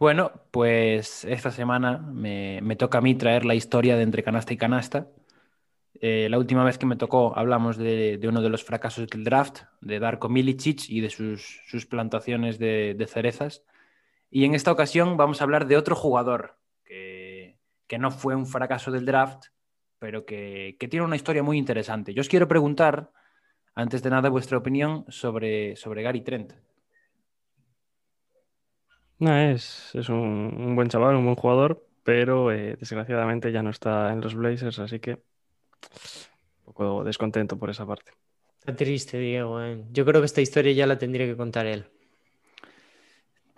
Bueno, 0.00 0.32
pues 0.50 1.26
esta 1.26 1.50
semana 1.50 1.98
me, 1.98 2.74
toca 2.76 2.98
a 2.98 3.00
mí 3.02 3.14
traer 3.16 3.44
la 3.44 3.54
historia 3.54 3.96
de 3.96 4.02
entre 4.02 4.22
canasta 4.22 4.54
y 4.54 4.56
canasta. 4.56 5.08
Eh, 6.00 6.28
la 6.30 6.38
última 6.38 6.64
vez 6.64 6.78
que 6.78 6.86
me 6.86 6.96
tocó 6.96 7.36
hablamos 7.36 7.76
de, 7.76 8.18
uno 8.26 8.40
de 8.40 8.48
los 8.48 8.64
fracasos 8.64 9.08
del 9.08 9.24
draft, 9.24 9.64
de 9.82 9.98
Darko 9.98 10.30
Milicic 10.30 10.88
y 10.88 11.02
de 11.02 11.10
sus, 11.10 11.86
plantaciones 11.90 12.58
de 12.58 13.06
cerezas. 13.10 13.62
Y 14.30 14.46
en 14.46 14.54
esta 14.54 14.72
ocasión 14.72 15.18
vamos 15.18 15.42
a 15.42 15.44
hablar 15.44 15.66
de 15.66 15.76
otro 15.76 15.94
jugador 15.94 16.56
que, 16.82 17.98
no 17.98 18.10
fue 18.10 18.34
un 18.34 18.46
fracaso 18.46 18.90
del 18.90 19.04
draft, 19.04 19.48
pero 19.98 20.24
que, 20.24 20.78
tiene 20.88 21.04
una 21.04 21.16
historia 21.16 21.42
muy 21.42 21.58
interesante. 21.58 22.14
Yo 22.14 22.22
os 22.22 22.28
quiero 22.30 22.48
preguntar, 22.48 23.10
antes 23.74 24.02
de 24.02 24.08
nada, 24.08 24.30
vuestra 24.30 24.56
opinión 24.56 25.04
sobre, 25.08 25.76
sobre 25.76 26.02
Gary 26.02 26.22
Trent. 26.22 26.54
No, 29.20 29.36
es, 29.36 29.94
es 29.94 30.08
un, 30.08 30.74
buen 30.74 30.88
chaval, 30.88 31.14
un 31.14 31.24
buen 31.24 31.36
jugador, 31.36 31.86
pero 32.02 32.50
eh, 32.50 32.76
desgraciadamente 32.78 33.52
ya 33.52 33.62
no 33.62 33.70
está 33.70 34.12
en 34.12 34.20
los 34.20 34.34
Blazers, 34.34 34.78
así 34.78 34.98
que 34.98 35.12
un 35.12 36.64
poco 36.64 37.04
descontento 37.04 37.58
por 37.58 37.70
esa 37.70 37.86
parte. 37.86 38.12
Está 38.58 38.74
triste, 38.74 39.18
Diego. 39.18 39.62
¿eh? 39.62 39.84
Yo 39.92 40.04
creo 40.04 40.20
que 40.20 40.26
esta 40.26 40.40
historia 40.40 40.72
ya 40.72 40.86
la 40.86 40.98
tendría 40.98 41.26
que 41.26 41.36
contar 41.36 41.66
él 41.66 41.86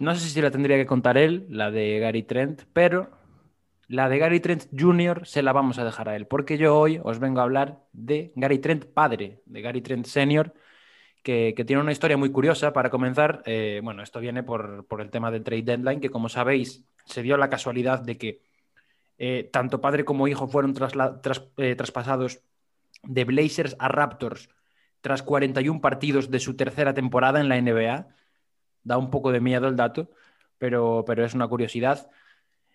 no 0.03 0.17
sé 0.17 0.29
si 0.29 0.41
la 0.41 0.51
tendría 0.51 0.77
que 0.77 0.87
contar 0.87 1.17
él, 1.17 1.47
la 1.49 1.71
de 1.71 2.01
Gary 2.01 2.25
Trent, 2.25 2.63
pero 2.73 3.11
la 3.87 4.09
de 4.09 4.19
Gary 4.19 4.41
Trent 4.41 4.65
Jr. 4.77 5.27
se 5.27 5.43
la 5.43 5.53
vamos 5.53 5.79
a 5.79 5.85
dejar 5.85 6.09
a 6.09 6.17
él, 6.17 6.27
porque 6.27 6.59
yo 6.59 6.77
hoy 6.77 7.01
os 7.03 7.21
vengo 7.21 7.39
a 7.39 7.45
hablar 7.45 7.85
de 7.93 8.33
Gary 8.35 8.59
Trent 8.59 8.85
padre, 8.87 9.43
de 9.47 9.63
Gary 9.63 9.81
Trent 9.81 10.07
Senior, 10.07 10.55
que, 11.23 11.55
tiene 11.67 11.83
una 11.83 11.93
historia 11.93 12.17
muy 12.17 12.31
curiosa. 12.31 12.73
Para 12.73 12.91
comenzar, 12.91 13.43
eh, 13.47 13.81
bueno, 13.83 14.03
esto 14.03 14.21
viene 14.21 14.43
por, 14.43 14.87
el 14.99 15.11
tema 15.11 15.31
del 15.31 15.45
trade 15.45 15.63
deadline, 15.63 16.01
que 16.01 16.11
como 16.11 16.29
sabéis, 16.29 16.85
se 17.05 17.23
dio 17.23 17.37
la 17.37 17.51
casualidad 17.51 18.01
de 18.01 18.19
que 18.19 18.43
eh, 19.19 19.49
tanto 19.53 19.81
padre 19.81 20.05
como 20.05 20.29
hijo 20.29 20.49
fueron 20.49 20.75
eh, 21.59 21.75
traspasados 21.77 22.41
de 23.03 23.25
Blazers 23.25 23.77
a 23.79 23.89
Raptors 23.89 24.49
tras 25.01 25.23
41 25.23 25.81
partidos 25.81 26.31
de 26.31 26.41
su 26.41 26.57
tercera 26.57 26.95
temporada 26.95 27.41
en 27.41 27.49
la 27.49 27.61
NBA 27.61 28.07
da 28.85 28.99
un 28.99 29.11
poco 29.11 29.33
de 29.33 29.41
miedo 29.41 29.69
el 29.69 29.77
dato, 29.77 30.11
pero, 30.59 31.05
pero 31.07 31.25
es 31.25 31.35
una 31.35 31.49
curiosidad. 31.49 32.11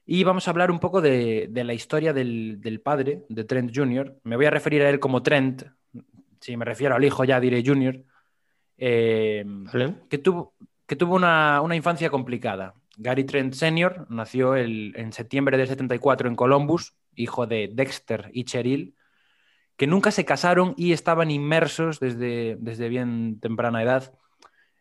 Y 0.06 0.24
vamos 0.24 0.48
a 0.48 0.52
hablar 0.52 0.72
un 0.72 0.80
poco 0.80 1.02
de, 1.02 1.50
la 1.54 1.74
historia 1.74 2.14
del, 2.14 2.82
padre, 2.84 3.26
de 3.28 3.44
Trent 3.44 3.72
Jr. 3.76 4.20
Me 4.24 4.38
voy 4.38 4.46
a 4.46 4.50
referir 4.52 4.82
a 4.84 4.90
él 4.90 5.00
como 5.00 5.22
Trent, 5.22 5.64
si 6.40 6.56
me 6.56 6.66
refiero 6.66 6.96
al 6.96 7.04
hijo 7.04 7.26
ya 7.26 7.40
diré 7.40 7.64
Jr., 7.66 8.04
eh, 8.78 9.46
que 10.10 10.18
tuvo, 10.18 10.54
que 10.86 10.96
tuvo 10.96 11.16
una, 11.16 11.62
infancia 11.74 12.10
complicada. 12.10 12.74
Gary 12.98 13.26
Trent 13.26 13.54
Sr. 13.54 14.08
nació 14.10 14.56
en 14.56 15.14
septiembre 15.14 15.58
del 15.58 15.68
74 15.68 16.28
en 16.28 16.36
Columbus, 16.36 16.96
hijo 17.16 17.46
de 17.46 17.70
Dexter 17.72 18.30
y 18.34 18.46
Cheryl, 18.46 18.96
que 19.76 19.88
nunca 19.88 20.12
se 20.12 20.26
casaron 20.26 20.74
y 20.76 20.92
estaban 20.92 21.30
inmersos 21.30 22.00
desde, 22.00 22.58
desde 22.60 22.90
bien 22.90 23.40
temprana 23.40 23.84
edad 23.84 24.14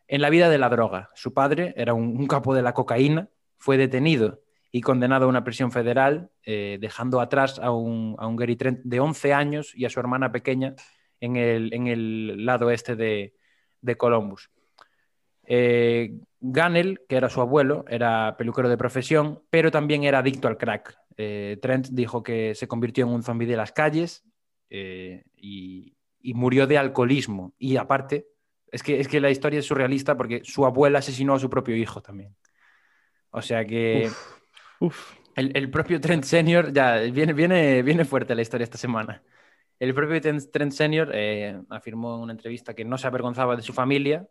en 0.08 0.22
la 0.22 0.30
vida 0.30 0.48
de 0.48 0.58
la 0.58 0.68
droga. 0.68 1.10
Su 1.14 1.34
padre 1.34 1.74
era 1.76 1.94
un, 1.94 2.26
capo 2.26 2.54
de 2.54 2.62
la 2.62 2.72
cocaína, 2.72 3.28
fue 3.58 3.76
detenido 3.76 4.40
y 4.72 4.80
condenado 4.80 5.26
a 5.26 5.28
una 5.28 5.44
prisión 5.44 5.70
federal, 5.70 6.30
eh, 6.44 6.78
dejando 6.80 7.20
atrás 7.20 7.58
a 7.58 7.70
un, 7.72 8.16
Gary 8.36 8.56
Trent 8.56 8.80
de 8.84 9.00
11 9.00 9.34
años 9.34 9.72
y 9.74 9.84
a 9.84 9.90
su 9.90 10.00
hermana 10.00 10.32
pequeña 10.32 10.74
en 11.20 11.36
el, 11.36 12.44
lado 12.44 12.70
este 12.70 12.94
de, 12.94 13.34
Columbus. 13.94 14.50
Eh, 15.44 16.18
Ganel, 16.40 17.00
que 17.08 17.16
era 17.16 17.28
su 17.28 17.40
abuelo, 17.40 17.84
era 17.88 18.36
peluquero 18.36 18.68
de 18.68 18.76
profesión, 18.76 19.42
pero 19.50 19.70
también 19.70 20.04
era 20.04 20.18
adicto 20.18 20.48
al 20.48 20.58
crack. 20.58 20.98
Eh, 21.16 21.58
Trent 21.62 21.88
dijo 21.90 22.22
que 22.22 22.54
se 22.54 22.66
convirtió 22.66 23.06
en 23.06 23.12
un 23.12 23.22
zombi 23.22 23.46
de 23.46 23.56
las 23.56 23.72
calles 23.72 24.24
y, 24.68 25.94
y, 26.20 26.34
murió 26.34 26.66
de 26.66 26.78
alcoholismo. 26.78 27.54
Y 27.58 27.76
aparte, 27.76 28.26
es 28.72 28.82
que, 28.82 28.98
es 28.98 29.08
que 29.08 29.20
la 29.20 29.30
historia 29.30 29.60
es 29.60 29.66
surrealista 29.66 30.16
porque 30.16 30.42
su 30.44 30.66
abuela 30.66 30.98
asesinó 30.98 31.34
a 31.34 31.38
su 31.38 31.48
propio 31.48 31.76
hijo 31.76 32.02
también. 32.02 32.34
O 33.30 33.42
sea 33.42 33.64
que 33.64 34.10
El, 35.34 35.70
propio 35.70 36.00
Trent 36.00 36.24
Senior, 36.24 36.72
ya 36.72 37.00
viene, 37.00 37.32
viene, 37.32 37.82
viene 37.82 38.04
fuerte 38.04 38.34
la 38.34 38.42
historia 38.42 38.64
esta 38.64 38.78
semana. 38.78 39.22
El 39.78 39.94
propio 39.94 40.20
Trent 40.20 40.72
Senior 40.72 41.10
eh, 41.12 41.60
afirmó 41.68 42.16
en 42.16 42.22
una 42.22 42.32
entrevista 42.32 42.74
que 42.74 42.84
no 42.84 42.96
se 42.98 43.06
avergonzaba 43.06 43.56
de 43.56 43.62
su 43.62 43.72
familia. 43.72 44.26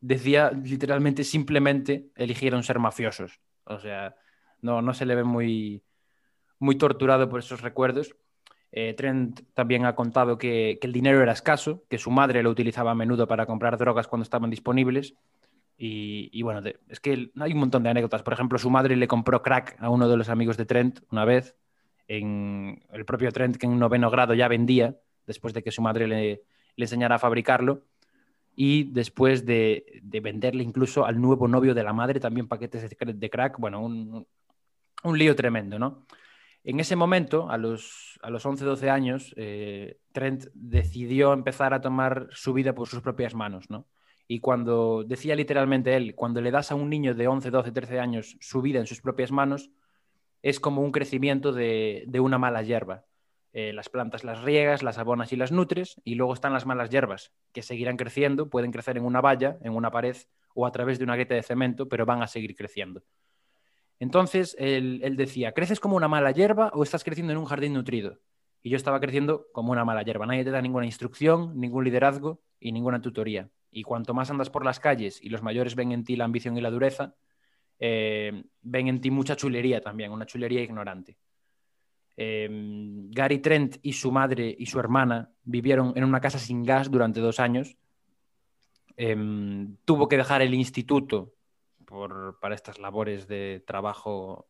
Decía 0.00 0.50
literalmente 0.50 1.24
simplemente 1.24 2.10
eligieron 2.14 2.62
ser 2.62 2.78
mafiosos. 2.78 3.40
O 3.64 3.80
sea, 3.80 4.14
no, 4.60 4.82
no 4.82 4.94
se 4.94 5.06
le 5.06 5.16
ve 5.16 5.24
muy, 5.24 5.82
muy 6.58 6.76
torturado 6.76 7.28
por 7.28 7.40
esos 7.40 7.62
recuerdos. 7.62 8.14
Eh, 8.72 8.94
Trent 8.94 9.40
también 9.54 9.86
ha 9.86 9.94
contado 9.94 10.38
que, 10.38 10.78
el 10.80 10.92
dinero 10.92 11.22
era 11.22 11.32
escaso, 11.32 11.84
que 11.88 11.98
su 11.98 12.10
madre 12.10 12.42
lo 12.42 12.50
utilizaba 12.50 12.90
a 12.92 12.94
menudo 12.94 13.26
para 13.26 13.46
comprar 13.46 13.78
drogas 13.78 14.06
cuando 14.06 14.22
estaban 14.22 14.50
disponibles. 14.50 15.14
Y, 15.78 16.42
bueno, 16.42 16.62
es 16.88 17.00
que 17.00 17.30
hay 17.38 17.52
un 17.52 17.58
montón 17.58 17.82
de 17.82 17.90
anécdotas. 17.90 18.22
Por 18.22 18.32
ejemplo, 18.32 18.58
su 18.58 18.70
madre 18.70 18.96
le 18.96 19.08
compró 19.08 19.42
crack 19.42 19.76
a 19.78 19.90
uno 19.90 20.08
de 20.08 20.16
los 20.16 20.30
amigos 20.30 20.56
de 20.56 20.64
Trent 20.64 21.00
una 21.10 21.24
vez. 21.26 21.54
En 22.08 22.82
el 22.92 23.04
propio 23.04 23.32
Trent, 23.32 23.56
que 23.56 23.66
en 23.66 23.78
noveno 23.78 24.10
grado 24.10 24.34
ya 24.34 24.48
vendía, 24.48 24.96
después 25.26 25.52
de 25.54 25.62
que 25.62 25.72
su 25.72 25.82
madre 25.82 26.06
le, 26.06 26.42
enseñara 26.76 27.16
a 27.16 27.18
fabricarlo. 27.18 27.82
Y 28.54 28.84
después 28.84 29.44
de, 29.44 30.00
venderle 30.02 30.62
incluso 30.62 31.04
al 31.04 31.20
nuevo 31.20 31.46
novio 31.46 31.74
de 31.74 31.82
la 31.82 31.92
madre 31.92 32.20
también 32.20 32.48
paquetes 32.48 32.88
de, 32.98 33.30
crack. 33.30 33.58
Bueno, 33.58 33.82
un, 33.82 34.26
lío 35.18 35.36
tremendo, 35.36 35.78
¿no? 35.78 36.06
En 36.64 36.80
ese 36.80 36.96
momento, 36.96 37.48
a 37.48 37.58
los, 37.58 38.18
a 38.22 38.30
los 38.30 38.44
11-12 38.44 38.88
años, 38.88 39.32
eh, 39.36 39.98
Trent 40.10 40.46
decidió 40.54 41.32
empezar 41.32 41.74
a 41.74 41.80
tomar 41.80 42.28
su 42.32 42.52
vida 42.52 42.74
por 42.74 42.88
sus 42.88 43.02
propias 43.02 43.34
manos, 43.34 43.70
¿no? 43.70 43.86
Y 44.28 44.40
cuando, 44.40 45.04
decía 45.04 45.36
literalmente 45.36 45.94
él, 45.94 46.14
cuando 46.14 46.40
le 46.40 46.50
das 46.50 46.72
a 46.72 46.74
un 46.74 46.90
niño 46.90 47.14
de 47.14 47.28
11, 47.28 47.50
12, 47.50 47.70
13 47.70 48.00
años 48.00 48.36
su 48.40 48.60
vida 48.60 48.80
en 48.80 48.86
sus 48.86 49.00
propias 49.00 49.30
manos, 49.30 49.70
es 50.46 50.60
como 50.60 50.82
un 50.82 50.92
crecimiento 50.92 51.50
de, 51.50 52.06
una 52.20 52.38
mala 52.38 52.62
hierba. 52.62 53.04
eh, 53.52 53.72
las 53.72 53.88
plantas 53.88 54.22
las 54.22 54.42
riegas, 54.42 54.84
las 54.84 54.96
abonas 54.96 55.32
y 55.32 55.36
las 55.36 55.50
nutres, 55.50 56.00
y 56.04 56.14
luego 56.14 56.34
están 56.34 56.52
las 56.52 56.66
malas 56.66 56.88
hierbas, 56.88 57.32
que 57.52 57.62
seguirán 57.62 57.96
creciendo, 57.96 58.48
pueden 58.48 58.70
crecer 58.70 58.96
en 58.96 59.04
una 59.04 59.20
valla, 59.20 59.58
en 59.62 59.74
una 59.74 59.90
pared 59.90 60.16
o 60.54 60.64
a 60.64 60.70
través 60.70 60.98
de 60.98 61.04
una 61.04 61.14
grieta 61.16 61.34
de 61.34 61.42
cemento, 61.42 61.88
pero 61.88 62.06
van 62.06 62.22
a 62.22 62.28
seguir 62.28 62.54
creciendo. 62.54 63.02
Entonces, 63.98 64.54
él, 64.60 65.00
él 65.02 65.16
decía, 65.16 65.50
¿creces 65.50 65.80
como 65.80 65.96
una 65.96 66.06
mala 66.06 66.30
hierba 66.30 66.70
o 66.74 66.84
estás 66.84 67.02
creciendo 67.02 67.32
en 67.32 67.38
un 67.38 67.46
jardín 67.46 67.72
nutrido? 67.72 68.20
Y 68.62 68.70
yo 68.70 68.76
estaba 68.76 69.00
creciendo 69.00 69.48
como 69.52 69.72
una 69.72 69.84
mala 69.84 70.02
hierba. 70.02 70.26
Nadie 70.26 70.44
te 70.44 70.52
da 70.52 70.62
ninguna 70.62 70.86
instrucción, 70.86 71.58
ningún 71.58 71.82
liderazgo 71.82 72.40
y 72.60 72.70
ninguna 72.70 73.00
tutoría. 73.00 73.50
Y 73.72 73.82
cuanto 73.82 74.14
más 74.14 74.30
andas 74.30 74.50
por 74.50 74.64
las 74.64 74.78
calles 74.78 75.20
y 75.20 75.28
los 75.28 75.42
mayores 75.42 75.74
ven 75.74 75.90
en 75.90 76.04
ti 76.04 76.14
la 76.14 76.24
ambición 76.24 76.56
y 76.56 76.60
la 76.60 76.70
dureza, 76.70 77.16
eh, 77.78 78.44
ven 78.62 78.88
en 78.88 79.00
ti 79.00 79.10
mucha 79.10 79.36
chulería 79.36 79.80
también, 79.80 80.12
una 80.12 80.26
chulería 80.26 80.62
ignorante. 80.62 81.16
Eh, 82.16 82.48
Gary 83.10 83.38
Trent 83.40 83.76
y 83.82 83.92
su 83.92 84.10
madre 84.10 84.54
y 84.58 84.66
su 84.66 84.80
hermana 84.80 85.30
vivieron 85.44 85.92
en 85.96 86.04
una 86.04 86.20
casa 86.20 86.38
sin 86.38 86.64
gas 86.64 86.90
durante 86.90 87.20
dos 87.20 87.38
años. 87.40 87.76
Eh, 88.96 89.16
tuvo 89.84 90.08
que 90.08 90.16
dejar 90.16 90.40
el 90.40 90.54
instituto 90.54 91.34
por, 91.84 92.38
para 92.40 92.54
estas 92.54 92.78
labores 92.78 93.28
de 93.28 93.62
trabajo 93.66 94.48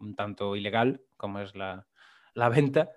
un 0.00 0.16
tanto 0.16 0.56
ilegal, 0.56 1.00
como 1.16 1.38
es 1.38 1.54
la, 1.54 1.86
la 2.34 2.48
venta 2.48 2.90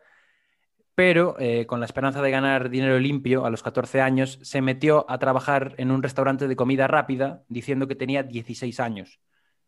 pero 0.96 1.38
con 1.68 1.80
la 1.80 1.86
esperanza 1.86 2.22
de 2.22 2.32
ganar 2.32 2.70
dinero 2.70 3.00
limpio 3.00 3.46
a 3.46 3.50
los 3.50 3.64
14 3.64 4.02
años, 4.02 4.40
se 4.42 4.62
metió 4.62 5.06
a 5.10 5.18
trabajar 5.20 5.74
en 5.78 5.90
un 5.90 6.04
restaurante 6.04 6.48
de 6.48 6.56
comida 6.56 6.86
rápida 6.86 7.44
diciendo 7.48 7.88
que 7.88 7.96
tenía 7.96 8.24
16 8.24 8.80
años, 8.80 9.20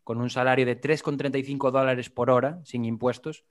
con 0.04 0.20
un 0.20 0.30
salario 0.30 0.66
de 0.66 0.80
3,35 0.80 1.70
dólares 1.70 2.10
por 2.10 2.30
hora, 2.30 2.60
sin 2.64 2.84
impuestos. 2.84 3.44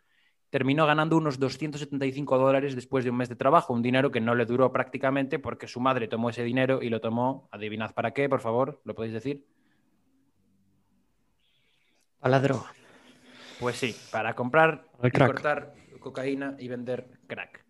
Terminó 0.50 0.86
ganando 0.86 1.18
unos 1.18 1.40
275 1.40 2.38
dólares 2.38 2.76
después 2.76 3.04
de 3.04 3.10
un 3.10 3.18
mes 3.18 3.28
de 3.28 3.36
trabajo, 3.36 3.74
un 3.74 3.82
dinero 3.82 4.12
que 4.12 4.22
no 4.22 4.36
le 4.36 4.46
duró 4.46 4.72
prácticamente 4.72 5.40
porque 5.40 5.68
su 5.68 5.80
madre 5.80 6.08
tomó 6.08 6.30
ese 6.30 6.44
dinero 6.44 6.82
y 6.82 6.90
lo 6.90 7.02
tomó, 7.02 7.50
adivinad 7.52 7.94
para 7.94 8.12
qué, 8.12 8.30
por 8.30 8.40
favor, 8.40 8.80
¿lo 8.86 8.94
podéis 8.94 9.14
decir? 9.14 9.46
A 12.22 12.30
la 12.30 12.40
droga. 12.40 12.72
Pues 13.60 13.78
sí, 13.78 13.96
para 14.12 14.36
comprar 14.36 14.86
y 15.04 15.10
cortar 15.12 15.74
cocaína 16.04 16.56
y 16.60 16.68
vender 16.68 17.08
crack. 17.26 17.66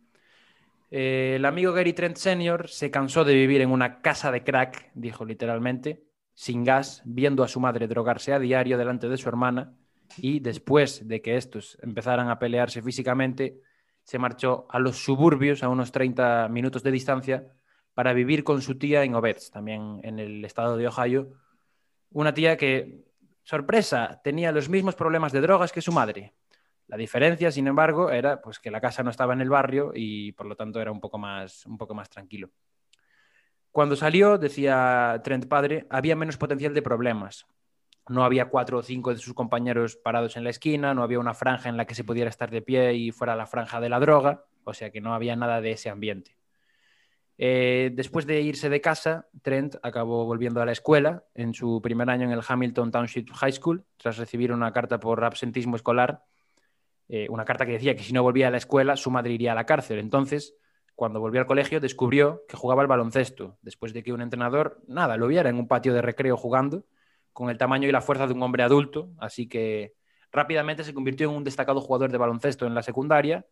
Eh, 0.91 1.33
el 1.37 1.45
amigo 1.45 1.71
Gary 1.71 1.93
Trent 1.93 2.17
Sr. 2.17 2.67
se 2.67 2.91
cansó 2.91 3.23
de 3.23 3.33
vivir 3.33 3.61
en 3.61 3.71
una 3.71 4.01
casa 4.01 4.31
de 4.31 4.43
crack, 4.43 4.91
dijo 4.93 5.23
literalmente, 5.23 6.03
sin 6.33 6.63
gas, 6.63 7.01
viendo 7.05 7.43
a 7.43 7.47
su 7.47 7.59
madre 7.59 7.87
drogarse 7.87 8.33
a 8.33 8.39
diario 8.39 8.77
delante 8.77 9.09
de 9.09 9.17
su 9.17 9.29
hermana 9.29 9.73
y 10.17 10.39
después 10.39 11.07
de 11.07 11.21
que 11.21 11.37
estos 11.37 11.77
empezaran 11.81 12.29
a 12.29 12.39
pelearse 12.39 12.81
físicamente, 12.81 13.61
se 14.03 14.19
marchó 14.19 14.65
a 14.69 14.79
los 14.79 15.03
suburbios 15.03 15.63
a 15.63 15.69
unos 15.69 15.91
30 15.91 16.49
minutos 16.49 16.83
de 16.83 16.91
distancia 16.91 17.47
para 17.93 18.13
vivir 18.13 18.43
con 18.43 18.61
su 18.61 18.77
tía 18.77 19.03
en 19.03 19.15
Obetz, 19.15 19.51
también 19.51 19.99
en 20.03 20.19
el 20.19 20.43
estado 20.43 20.77
de 20.77 20.87
Ohio, 20.87 21.33
una 22.11 22.33
tía 22.33 22.57
que, 22.57 23.03
sorpresa, 23.43 24.21
tenía 24.23 24.51
los 24.51 24.69
mismos 24.69 24.95
problemas 24.95 25.31
de 25.31 25.41
drogas 25.41 25.71
que 25.71 25.81
su 25.81 25.91
madre. 25.91 26.33
La 26.87 26.97
diferencia, 26.97 27.51
sin 27.51 27.67
embargo, 27.67 28.11
era 28.11 28.41
pues, 28.41 28.59
que 28.59 28.71
la 28.71 28.81
casa 28.81 29.03
no 29.03 29.09
estaba 29.09 29.33
en 29.33 29.41
el 29.41 29.49
barrio 29.49 29.91
y 29.95 30.31
por 30.33 30.45
lo 30.45 30.55
tanto 30.55 30.81
era 30.81 30.91
un 30.91 30.99
poco 30.99 31.17
más, 31.17 31.65
un 31.65 31.77
poco 31.77 31.93
más 31.93 32.09
tranquilo. 32.09 32.49
Cuando 33.73 33.95
salió, 33.95 34.37
decía 34.37 35.19
Trent 35.23 35.47
padre, 35.47 35.87
había 35.89 36.15
menos 36.15 36.37
potencial 36.37 36.75
de 36.75 36.83
problemas. 36.83 37.47
No 38.07 38.23
había 38.23 38.45
cuatro 38.45 38.77
o 38.77 38.83
cinco 38.83 39.11
de 39.11 39.17
sus 39.17 39.33
compañeros 39.33 39.95
parados 39.95 40.37
en 40.37 40.43
la 40.43 40.51
esquina, 40.51 40.93
no 40.93 41.01
había 41.01 41.17
una 41.17 41.33
franja 41.33 41.69
en 41.69 41.75
la 41.75 41.85
que 41.85 41.95
se 41.95 42.03
pudiera 42.03 42.29
estar 42.29 42.51
de 42.51 42.61
pie 42.61 42.93
y 42.93 43.11
fuera 43.11 43.35
la 43.35 43.47
franja 43.47 43.81
de 43.81 43.89
la 43.89 43.99
droga, 43.99 44.45
o 44.63 44.75
sea 44.75 44.91
que 44.91 45.01
no 45.01 45.15
había 45.15 45.35
nada 45.35 45.59
de 45.59 45.71
ese 45.71 45.89
ambiente. 45.89 46.37
Eh, 47.39 47.89
después 47.93 48.27
de 48.27 48.41
irse 48.41 48.69
de 48.69 48.79
casa, 48.79 49.27
Trent 49.41 49.77
acabó 49.81 50.23
volviendo 50.25 50.61
a 50.61 50.67
la 50.67 50.71
escuela 50.71 51.23
en 51.33 51.55
su 51.55 51.81
primer 51.81 52.11
año 52.11 52.27
en 52.27 52.31
el 52.31 52.43
Hamilton 52.47 52.91
Township 52.91 53.31
High 53.31 53.53
School, 53.53 53.83
tras 53.97 54.17
recibir 54.17 54.51
una 54.51 54.71
carta 54.71 54.99
por 54.99 55.23
absentismo 55.23 55.75
escolar 55.75 56.23
eh, 57.09 57.27
una 57.29 57.43
carta 57.43 57.65
que 57.65 57.73
decía 57.73 57.95
que 57.95 58.03
si 58.03 58.13
no 58.13 58.23
volvía 58.23 58.47
a 58.47 58.51
la 58.51 58.57
escuela, 58.57 58.95
su 58.95 59.11
madre 59.11 59.33
iría 59.33 59.51
a 59.51 59.55
la 59.55 59.65
cárcel. 59.65 59.99
Entonces, 59.99 60.55
cuando 60.95 61.19
volvió 61.19 61.41
al 61.41 61.47
colegio, 61.47 61.79
descubrió 61.79 62.43
que 62.47 62.57
jugaba 62.57 62.81
al 62.81 62.87
baloncesto, 62.87 63.57
después 63.61 63.93
de 63.93 64.03
que 64.03 64.13
un 64.13 64.21
entrenador, 64.21 64.81
nada, 64.87 65.17
lo 65.17 65.27
viera 65.27 65.49
en 65.49 65.57
un 65.57 65.67
patio 65.67 65.93
de 65.93 66.01
recreo 66.01 66.37
jugando, 66.37 66.85
con 67.33 67.49
el 67.49 67.57
tamaño 67.57 67.87
y 67.89 67.91
la 67.91 68.01
fuerza 68.01 68.27
de 68.27 68.33
un 68.33 68.43
hombre 68.43 68.63
adulto. 68.63 69.09
Así 69.17 69.47
que 69.49 69.93
rápidamente 70.31 70.83
se 70.83 70.93
convirtió 70.93 71.29
en 71.29 71.35
un 71.35 71.43
destacado 71.43 71.81
jugador 71.81 72.11
de 72.11 72.17
baloncesto 72.17 72.65
en 72.67 72.75
la 72.75 72.83
secundaria 72.83 73.45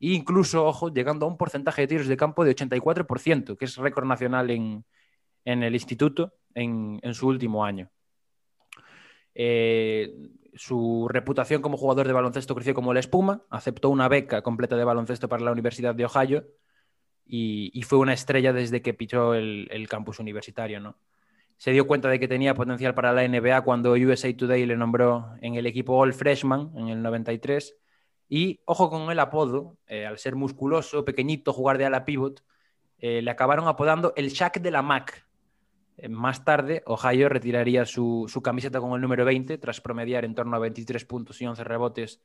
e 0.00 0.12
incluso, 0.12 0.66
ojo, 0.66 0.92
llegando 0.92 1.26
a 1.26 1.28
un 1.28 1.36
porcentaje 1.36 1.82
de 1.82 1.88
tiros 1.88 2.08
de 2.08 2.16
campo 2.16 2.44
de 2.44 2.54
84%, 2.54 3.56
que 3.56 3.64
es 3.64 3.76
récord 3.76 4.06
nacional 4.06 4.50
en, 4.50 4.84
en 5.44 5.62
el 5.62 5.74
instituto 5.74 6.34
en, 6.54 7.00
en, 7.02 7.14
su 7.14 7.28
último 7.28 7.64
año. 7.64 7.90
Eh, 9.34 10.12
su 10.54 11.06
reputación 11.08 11.62
como 11.62 11.76
jugador 11.76 12.06
de 12.08 12.12
baloncesto 12.12 12.54
creció 12.54 12.74
como 12.74 12.92
la 12.92 13.00
espuma, 13.00 13.42
aceptó 13.50 13.90
una 13.90 14.08
beca 14.08 14.42
completa 14.42 14.76
de 14.76 14.84
baloncesto 14.84 15.28
para 15.28 15.44
la 15.44 15.52
Universidad 15.52 15.94
de 15.94 16.04
Ohio 16.04 16.44
y, 17.28 17.82
fue 17.82 17.98
una 17.98 18.14
estrella 18.14 18.52
desde 18.52 18.80
que 18.80 18.94
pichó 18.94 19.34
el, 19.34 19.86
campus 19.88 20.18
universitario. 20.18 20.80
¿no? 20.80 20.96
Se 21.56 21.72
dio 21.72 21.86
cuenta 21.86 22.08
de 22.08 22.18
que 22.18 22.26
tenía 22.26 22.54
potencial 22.54 22.94
para 22.94 23.12
la 23.12 23.26
NBA 23.26 23.60
cuando 23.62 23.92
USA 23.92 24.34
Today 24.34 24.64
le 24.64 24.76
nombró 24.76 25.34
en 25.40 25.54
el 25.54 25.66
equipo 25.66 25.96
All 25.96 26.14
Freshman 26.14 26.72
en 26.76 26.88
el 26.88 27.02
93 27.02 27.76
y, 28.30 28.60
ojo 28.64 28.90
con 28.90 29.10
el 29.10 29.18
apodo, 29.20 29.76
eh, 29.86 30.06
al 30.06 30.18
ser 30.18 30.36
musculoso, 30.36 31.04
pequeñito, 31.04 31.52
jugar 31.52 31.78
de 31.78 31.86
ala 31.86 32.04
pivot, 32.04 32.42
eh, 32.98 33.22
le 33.22 33.30
acabaron 33.30 33.68
apodando 33.68 34.12
el 34.16 34.28
Shaq 34.28 34.60
de 34.60 34.70
la 34.70 34.82
Mac, 34.82 35.26
más 36.08 36.44
tarde, 36.44 36.84
Ohio 36.86 37.28
retiraría 37.28 37.84
su, 37.84 38.26
su, 38.28 38.40
camiseta 38.40 38.80
con 38.80 38.92
el 38.92 39.00
número 39.00 39.24
20 39.24 39.58
tras 39.58 39.80
promediar 39.80 40.24
en 40.24 40.32
torno 40.32 40.54
a 40.54 40.60
23 40.60 41.04
puntos 41.04 41.42
y 41.42 41.46
11 41.46 41.64
rebotes 41.64 42.20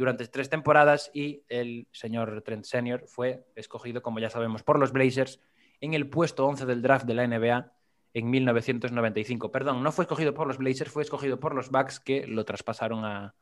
durante 0.00 0.26
tres 0.28 0.48
temporadas 0.48 1.10
y 1.12 1.44
el 1.50 1.86
señor 1.92 2.40
Trent 2.42 2.64
Senior 2.64 3.04
fue 3.06 3.44
escogido, 3.54 4.00
como 4.00 4.18
ya 4.18 4.30
sabemos, 4.30 4.62
por 4.62 4.78
los 4.78 4.92
Blazers 4.92 5.40
en 5.78 5.92
el 5.92 6.08
puesto 6.08 6.46
11 6.46 6.64
del 6.64 6.80
draft 6.80 7.04
de 7.04 7.12
la 7.12 7.26
NBA 7.26 7.70
en 8.14 8.30
1995. 8.30 9.52
Perdón, 9.52 9.82
no 9.82 9.92
fue 9.92 10.04
escogido 10.04 10.32
por 10.32 10.46
los 10.46 10.56
Blazers, 10.56 10.90
fue 10.90 11.02
escogido 11.02 11.38
por 11.38 11.54
los 11.54 11.70
Bucks 11.70 12.00
que 12.00 12.26
lo 12.26 12.46
traspasaron 12.46 13.04
a, 13.04 13.34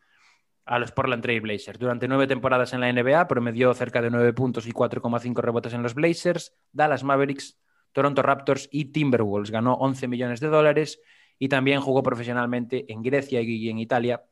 los 0.81 0.91
Portland 0.91 1.23
Trail 1.23 1.41
Blazers. 1.41 1.79
Durante 1.79 2.09
nueve 2.09 2.27
temporadas 2.27 2.73
en 2.73 2.81
la 2.81 2.93
NBA 2.93 3.29
promedió 3.29 3.73
cerca 3.73 4.03
de 4.03 4.11
9 4.11 4.33
puntos 4.33 4.67
y 4.67 4.73
4,5 4.73 5.41
rebotes 5.41 5.75
en 5.75 5.85
los 5.85 5.95
Blazers, 5.95 6.57
Dallas 6.73 7.05
Mavericks, 7.05 7.57
Toronto 7.93 8.21
Raptors 8.21 8.69
y 8.73 8.87
Timberwolves. 8.87 9.53
Ganó 9.53 9.75
11 9.75 10.09
millones 10.09 10.41
de 10.41 10.49
dólares 10.49 11.01
y 11.39 11.49
también 11.49 11.81
jugó 11.81 12.03
profesionalmente 12.03 12.93
en 12.93 13.05
Grecia 13.05 13.41
y 13.41 13.71
en 13.71 13.79
Italia 13.79 14.25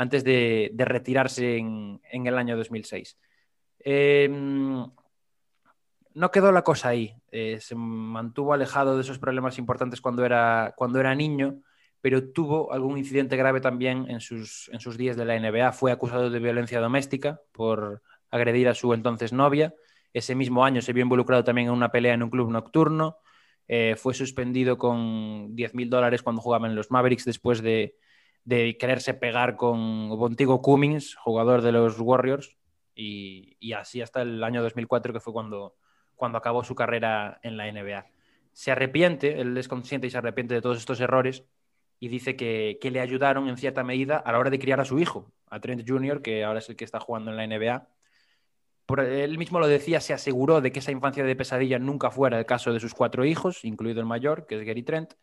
antes 0.00 0.24
de, 0.24 0.72
retirarse 0.78 1.58
en, 1.58 2.00
el 2.10 2.38
año 2.38 2.56
2006. 2.56 3.18
Eh, 3.80 4.30
no 4.30 6.30
quedó 6.30 6.52
la 6.52 6.64
cosa 6.64 6.88
ahí. 6.88 7.14
Eh, 7.30 7.58
se 7.60 7.74
mantuvo 7.74 8.54
alejado 8.54 8.96
de 8.96 9.02
esos 9.02 9.18
problemas 9.18 9.58
importantes 9.58 10.00
cuando 10.00 10.24
era, 10.24 10.72
cuando 10.74 11.00
era 11.00 11.14
niño, 11.14 11.60
pero 12.00 12.32
tuvo 12.32 12.72
algún 12.72 12.96
incidente 12.96 13.36
grave 13.36 13.60
también 13.60 14.06
en 14.08 14.20
sus, 14.20 14.70
en 14.72 14.80
sus 14.80 14.96
días 14.96 15.18
de 15.18 15.26
la 15.26 15.38
NBA. 15.38 15.70
Fue 15.72 15.92
acusado 15.92 16.30
de 16.30 16.38
violencia 16.38 16.80
doméstica 16.80 17.42
por 17.52 18.00
agredir 18.30 18.68
a 18.68 18.74
su 18.74 18.94
entonces 18.94 19.34
novia. 19.34 19.74
Ese 20.14 20.34
mismo 20.34 20.64
año 20.64 20.80
se 20.80 20.94
vio 20.94 21.02
involucrado 21.02 21.44
también 21.44 21.68
en 21.68 21.74
una 21.74 21.92
pelea 21.92 22.14
en 22.14 22.22
un 22.22 22.30
club 22.30 22.50
nocturno. 22.50 23.18
Eh, 23.68 23.96
fue 23.98 24.14
suspendido 24.14 24.78
con 24.78 25.54
10 25.54 25.74
mil 25.74 25.90
dólares 25.90 26.22
cuando 26.22 26.40
jugaba 26.40 26.68
en 26.68 26.74
los 26.74 26.90
Mavericks 26.90 27.26
después 27.26 27.60
de, 27.60 27.96
de 28.44 28.76
quererse 28.78 29.14
pegar 29.14 29.56
con 29.56 30.08
Bontigo 30.10 30.62
Cummings, 30.62 31.14
jugador 31.16 31.62
de 31.62 31.72
los 31.72 31.98
Warriors, 32.00 32.56
y, 32.94 33.72
así 33.72 34.02
hasta 34.02 34.22
el 34.22 34.42
año 34.44 34.62
2004, 34.62 35.12
que 35.12 35.20
fue 35.20 35.32
cuando, 35.32 35.76
cuando 36.16 36.38
acabó 36.38 36.64
su 36.64 36.74
carrera 36.74 37.40
en 37.42 37.56
la 37.56 37.70
NBA. 37.70 38.06
Se 38.52 38.70
arrepiente, 38.70 39.40
él 39.40 39.56
es 39.56 39.68
consciente 39.68 40.06
y 40.06 40.10
se 40.10 40.18
arrepiente 40.18 40.54
de 40.54 40.60
todos 40.60 40.78
estos 40.78 41.00
errores 41.00 41.44
y 41.98 42.08
dice 42.08 42.36
que, 42.36 42.78
que 42.80 42.90
le 42.90 43.00
ayudaron 43.00 43.48
en 43.48 43.56
cierta 43.56 43.84
medida 43.84 44.16
a 44.18 44.32
la 44.32 44.38
hora 44.38 44.50
de 44.50 44.58
criar 44.58 44.80
a 44.80 44.84
su 44.84 44.98
hijo, 44.98 45.32
a 45.46 45.60
Trent 45.60 45.88
Jr., 45.88 46.20
que 46.22 46.44
ahora 46.44 46.58
es 46.58 46.68
el 46.68 46.76
que 46.76 46.84
está 46.84 47.00
jugando 47.00 47.30
en 47.30 47.36
la 47.36 47.46
NBA 47.46 47.88
por 48.90 48.98
él 48.98 49.38
mismo 49.38 49.60
lo 49.60 49.68
decía, 49.68 50.00
se 50.00 50.12
aseguró 50.12 50.60
de 50.60 50.72
que 50.72 50.80
esa 50.80 50.90
infancia 50.90 51.22
de 51.22 51.36
pesadilla 51.36 51.78
nunca 51.78 52.10
fuera 52.10 52.40
el 52.40 52.44
caso 52.44 52.72
de 52.72 52.80
sus 52.80 52.92
cuatro 52.92 53.24
hijos, 53.24 53.64
incluido 53.64 54.00
el 54.00 54.06
mayor, 54.06 54.48
que 54.48 54.56
es 54.58 54.66
Gary 54.66 54.82
Trent, 54.82 55.14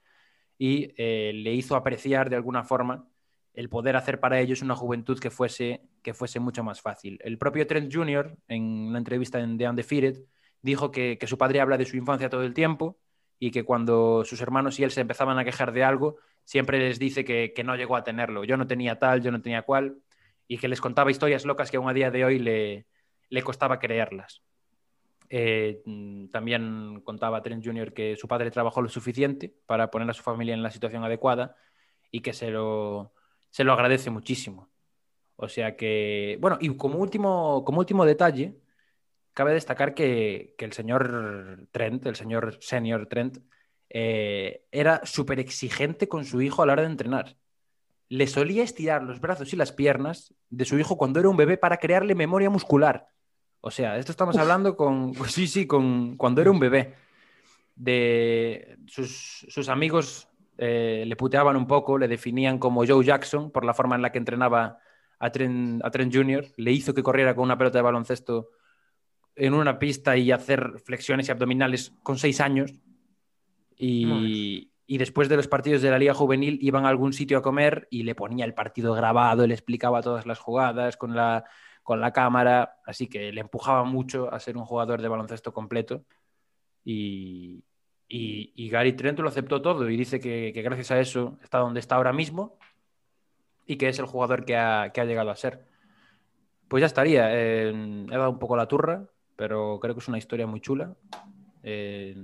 y 0.58 0.94
eh, 0.98 1.32
le 1.34 1.54
hizo 1.54 1.76
apreciar 1.76 2.30
de 2.30 2.36
alguna 2.36 2.64
forma 2.64 3.08
el 3.54 3.70
poder 3.70 3.96
hacer 3.96 4.20
para 4.20 4.40
ellos 4.40 4.62
una 4.62 4.76
juventud 4.76 5.20
que 5.20 5.32
fuese, 5.32 5.82
que 6.04 6.14
fuese 6.14 6.40
mucho 6.40 6.64
más 6.64 6.82
fácil. 6.82 7.20
El 7.24 7.38
propio 7.38 7.66
Trent 7.66 7.94
Jr., 7.94 8.38
en 8.48 8.64
una 8.64 9.00
entrevista 9.00 9.40
en 9.40 9.58
The 9.58 9.70
Undefeated, 9.70 10.24
dijo 10.62 10.92
que, 10.92 11.18
su 11.26 11.38
padre 11.38 11.62
habla 11.62 11.78
de 11.78 11.86
su 11.86 11.98
infancia 11.98 12.30
todo 12.30 12.44
el 12.44 12.54
tiempo 12.54 13.00
y 13.40 13.52
que 13.52 13.64
cuando 13.64 14.24
sus 14.26 14.42
hermanos 14.42 14.80
y 14.80 14.84
él 14.84 14.92
se 14.92 15.02
empezaban 15.02 15.40
a 15.40 15.46
quejar 15.46 15.72
de 15.72 15.84
algo, 15.84 16.18
siempre 16.44 16.80
les 16.80 17.00
dice 17.00 17.26
que, 17.26 17.54
que 17.56 17.64
no 17.64 17.76
llegó 17.76 17.96
a 17.96 18.04
tenerlo. 18.04 18.44
Yo 18.44 18.58
no 18.58 18.68
tenía 18.68 19.00
tal, 19.00 19.22
yo 19.22 19.32
no 19.32 19.42
tenía 19.42 19.64
cual, 19.64 19.98
y 20.48 20.58
que 20.60 20.68
les 20.68 20.82
contaba 20.82 21.12
historias 21.12 21.46
locas 21.46 21.72
que 21.72 21.78
aún 21.78 21.90
a 21.90 21.94
día 21.94 22.12
de 22.12 22.26
hoy 22.26 22.40
le, 22.40 22.86
le 23.30 23.42
costaba 23.42 23.80
creerlas. 23.80 24.44
Eh, 25.30 25.82
mm, 25.86 26.28
también 26.28 27.02
contaba 27.02 27.42
Trent 27.42 27.66
Jr. 27.66 27.94
que 27.94 28.16
su 28.16 28.28
padre 28.28 28.52
trabajó 28.52 28.82
lo 28.82 28.90
suficiente 28.90 29.54
para 29.66 29.92
poner 29.92 30.10
a 30.10 30.14
su 30.14 30.24
familia 30.24 30.54
en 30.54 30.64
la 30.64 30.72
situación 30.72 31.04
adecuada 31.04 31.56
y 32.12 32.22
que 32.22 32.34
se 32.34 32.50
lo, 32.50 33.14
se 33.50 33.64
lo 33.64 33.74
agradece 33.74 34.10
muchísimo. 34.10 34.70
O 35.36 35.48
sea 35.50 35.76
que, 35.76 36.38
bueno, 36.42 36.58
y 36.60 36.76
como 36.78 36.98
último, 37.00 37.64
como 37.64 37.80
último 37.80 38.06
detalle, 38.06 38.58
cabe 39.34 39.54
destacar 39.54 39.94
que, 39.94 40.56
el 40.58 40.74
señor 40.74 41.68
Trent, 41.72 42.06
el 42.08 42.16
señor 42.16 42.58
senior 42.60 43.08
Trent, 43.08 43.38
eh, 43.90 44.66
era 44.72 45.06
súper 45.06 45.40
exigente 45.40 46.08
con 46.08 46.26
su 46.26 46.42
hijo 46.42 46.64
a 46.64 46.66
la 46.66 46.74
hora 46.74 46.82
de 46.82 46.90
entrenar. 46.90 47.38
Le 48.10 48.26
solía 48.28 48.64
estirar 48.64 49.04
los 49.04 49.22
brazos 49.22 49.54
y 49.54 49.56
las 49.58 49.72
piernas 49.72 50.34
de 50.50 50.66
su 50.66 50.80
hijo 50.80 50.98
cuando 50.98 51.20
era 51.20 51.30
un 51.30 51.38
bebé 51.38 51.58
para 51.58 51.78
crearle 51.78 52.16
memoria 52.16 52.50
muscular. 52.50 53.10
O 53.62 53.72
sea, 53.72 53.98
esto 53.98 54.12
estamos 54.12 54.38
hablando 54.38 54.76
con, 54.76 55.14
sí, 55.28 55.48
sí, 55.48 55.68
con 55.68 56.18
cuando 56.18 56.42
era 56.42 56.52
un 56.52 56.60
bebé. 56.60 56.94
De 57.76 58.80
sus, 58.88 59.46
sus 59.50 59.70
amigos 59.70 60.28
eh, 60.58 61.04
le 61.06 61.16
puteaban 61.16 61.56
un 61.56 61.68
poco, 61.68 61.98
le 61.98 62.08
definían 62.08 62.58
como 62.58 62.86
Joe 62.86 63.06
Jackson 63.06 63.52
por 63.52 63.64
la 63.64 63.76
forma 63.76 63.96
en 63.96 64.02
la 64.02 64.12
que 64.12 64.18
entrenaba 64.18 64.80
a 65.20 65.32
Trent, 65.32 65.84
a 65.84 65.92
Trent 65.92 66.14
Jr., 66.14 66.46
le 66.58 66.72
hizo 66.72 66.94
que 66.94 67.04
corriera 67.04 67.36
con 67.36 67.44
una 67.44 67.58
pelota 67.58 67.78
de 67.78 67.84
baloncesto 67.84 68.50
en 69.36 69.54
una 69.54 69.78
pista 69.78 70.18
y 70.18 70.32
hacer 70.32 70.80
flexiones 70.84 71.28
y 71.28 71.32
abdominales 71.32 71.94
con 72.02 72.18
seis 72.18 72.42
años. 72.42 72.74
Y, 73.76 74.72
y, 74.88 74.98
después 74.98 75.30
de 75.30 75.36
los 75.36 75.48
partidos 75.48 75.84
de 75.84 75.92
la 75.92 76.00
Liga 76.00 76.16
Juvenil 76.16 76.58
iban 76.64 76.86
a 76.86 76.90
algún 76.90 77.14
sitio 77.14 77.38
a 77.38 77.44
comer 77.44 77.88
y 77.92 78.02
le 78.02 78.16
ponía 78.16 78.46
el 78.46 78.56
partido 78.56 78.96
grabado, 78.96 79.46
le 79.46 79.54
explicaba 79.54 80.02
todas 80.02 80.26
las 80.26 80.40
jugadas 80.40 80.98
con 80.98 81.16
la, 81.16 81.46
con 81.88 82.02
la 82.02 82.12
cámara, 82.12 82.82
así 82.86 83.08
que 83.08 83.32
le 83.32 83.40
empujaba 83.40 83.86
mucho 83.86 84.30
a 84.34 84.42
ser 84.42 84.58
un 84.58 84.66
jugador 84.66 85.02
de 85.02 85.08
baloncesto 85.08 85.54
completo. 85.54 86.04
Y, 86.84 87.64
y, 88.10 88.52
y 88.56 88.68
Gary 88.68 88.92
Trent 88.92 89.18
lo 89.20 89.30
aceptó 89.30 89.62
todo 89.62 89.90
y 89.90 89.96
dice 89.96 90.20
que, 90.20 90.52
que, 90.54 90.62
gracias 90.64 90.92
a 90.92 91.00
eso 91.00 91.40
está 91.42 91.60
donde 91.60 91.80
está 91.80 91.96
ahora 91.96 92.12
mismo 92.12 92.58
y 93.66 93.78
que 93.78 93.88
es 93.88 94.00
el 94.00 94.06
jugador 94.06 94.44
que 94.44 94.58
ha, 94.58 94.92
que 94.94 95.00
ha 95.00 95.06
llegado 95.06 95.32
a 95.32 95.38
ser. 95.38 95.64
Pues 96.68 96.82
ya 96.82 96.88
estaría. 96.88 97.30
Eh, 97.32 97.70
he 97.70 98.18
dado 98.18 98.32
un 98.32 98.40
poco 98.40 98.58
la 98.58 98.68
turra, 98.68 99.06
pero 99.38 99.80
creo 99.80 99.96
que 99.96 100.02
es 100.02 100.10
una 100.10 100.18
historia 100.18 100.46
muy 100.46 100.60
chula. 100.60 100.94
Eh, 101.64 102.18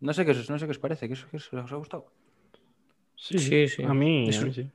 no, 0.00 0.12
sé 0.12 0.26
qué, 0.26 0.34
no 0.34 0.58
sé 0.58 0.66
qué 0.66 0.72
os 0.72 0.78
parece, 0.78 1.08
¿qué, 1.08 1.14
qué 1.30 1.36
os, 1.38 1.72
ha 1.72 1.76
gustado? 1.76 2.12
Sí, 3.16 3.38
sí, 3.38 3.66
sí. 3.66 3.82
A 3.82 3.94
mí, 3.94 4.28
es, 4.28 4.42
a 4.42 4.44
mí 4.44 4.52
sí. 4.52 4.68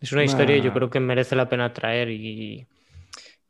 es 0.00 0.10
una 0.10 0.24
historia 0.24 0.58
yo 0.58 0.72
creo 0.72 0.90
que 0.90 0.98
merece 0.98 1.36
la 1.36 1.48
pena 1.48 1.72
traer 1.72 2.08
y 2.08 2.66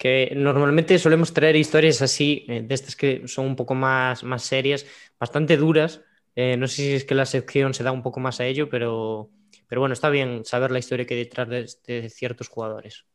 que 0.02 0.32
normalmente 0.34 0.98
solemos 0.98 1.32
traer 1.32 1.54
historias 1.54 2.02
así, 2.02 2.44
eh, 2.48 2.60
de 2.62 2.74
estas 2.74 2.96
que 2.96 3.28
son 3.28 3.46
un 3.46 3.54
poco 3.54 3.76
más, 3.76 4.24
más 4.24 4.42
serias, 4.42 4.84
bastante 5.16 5.56
duras. 5.56 6.02
Eh, 6.34 6.56
no 6.56 6.66
sé 6.66 6.74
si 6.74 6.92
es 6.94 7.04
que 7.04 7.14
la 7.14 7.24
sección 7.24 7.72
se 7.72 7.84
da 7.84 7.92
un 7.92 8.02
poco 8.02 8.18
más 8.18 8.40
a 8.40 8.46
ello, 8.46 8.68
pero, 8.68 9.30
pero 9.68 9.80
bueno, 9.80 9.92
está 9.92 10.10
bien 10.10 10.44
saber 10.44 10.72
la 10.72 10.80
historia 10.80 11.06
que 11.06 11.14
hay 11.14 11.20
detrás 11.20 11.48
de, 11.48 12.08
ciertos 12.10 12.48
jugadores. 12.48 13.06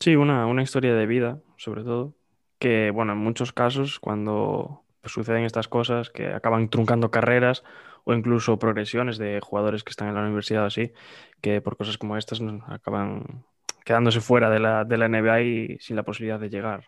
Sí, 0.00 0.16
una, 0.16 0.46
una, 0.46 0.64
historia 0.64 0.96
de 0.96 1.06
vida, 1.06 1.38
sobre 1.56 1.84
todo, 1.84 2.16
que 2.58 2.90
bueno, 2.90 3.12
en 3.12 3.18
muchos 3.18 3.52
casos 3.52 4.00
cuando 4.00 4.82
pues, 5.02 5.12
suceden 5.12 5.44
estas 5.44 5.68
cosas, 5.68 6.10
que 6.10 6.26
acaban 6.26 6.70
truncando 6.70 7.12
carreras 7.12 7.62
o 8.02 8.14
incluso 8.14 8.58
progresiones 8.58 9.16
de 9.16 9.38
jugadores 9.40 9.84
que 9.84 9.90
están 9.90 10.08
en 10.08 10.16
la 10.16 10.22
universidad 10.22 10.66
así, 10.66 10.92
que 11.40 11.60
por 11.60 11.76
cosas 11.76 11.98
como 11.98 12.16
estas 12.16 12.40
acaban 12.66 13.44
quedándose 13.84 14.20
fuera 14.20 14.50
de 14.50 14.58
la, 14.58 14.84
de 14.84 14.98
la 14.98 15.08
NBA 15.08 15.40
y 15.42 15.78
sin 15.78 15.96
la 15.96 16.02
posibilidad 16.02 16.38
de 16.38 16.50
llegar. 16.50 16.84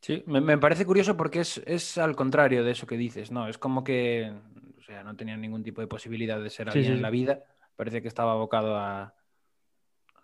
Sí, 0.00 0.22
me, 0.26 0.40
me 0.40 0.58
parece 0.58 0.84
curioso 0.84 1.16
porque 1.16 1.40
es, 1.40 1.62
es, 1.64 1.96
al 1.96 2.14
contrario 2.14 2.62
de 2.62 2.72
eso 2.72 2.86
que 2.86 2.96
dices, 2.96 3.30
¿no? 3.30 3.48
Es 3.48 3.56
como 3.56 3.82
que, 3.82 4.32
o 4.78 4.82
sea, 4.82 5.02
no 5.02 5.16
tenía 5.16 5.36
ningún 5.36 5.62
tipo 5.62 5.80
de 5.80 5.86
posibilidad 5.86 6.38
de 6.40 6.50
ser 6.50 6.68
alguien 6.68 6.84
sí, 6.84 6.90
sí. 6.90 6.96
en 6.96 7.02
la 7.02 7.10
vida. 7.10 7.42
Parece 7.74 8.02
que 8.02 8.08
estaba 8.08 8.32
abocado 8.32 8.76
a, 8.76 9.14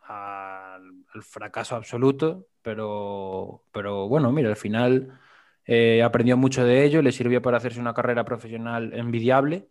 a, 0.03 0.75
al 0.75 1.23
fracaso 1.23 1.77
absoluto, 1.77 2.49
pero, 2.61 3.65
pero 3.73 4.07
bueno, 4.07 4.31
mira, 4.33 4.51
al 4.51 4.57
final 4.57 5.19
eh, 5.65 6.03
aprendió 6.03 6.37
mucho 6.37 6.65
de 6.65 6.85
ello, 6.85 7.01
le 7.01 7.13
sirvió 7.13 7.41
para 7.41 7.57
hacerse 7.57 7.81
una 7.81 7.95
carrera 7.95 8.25
profesional 8.25 8.93
envidiable 8.93 9.69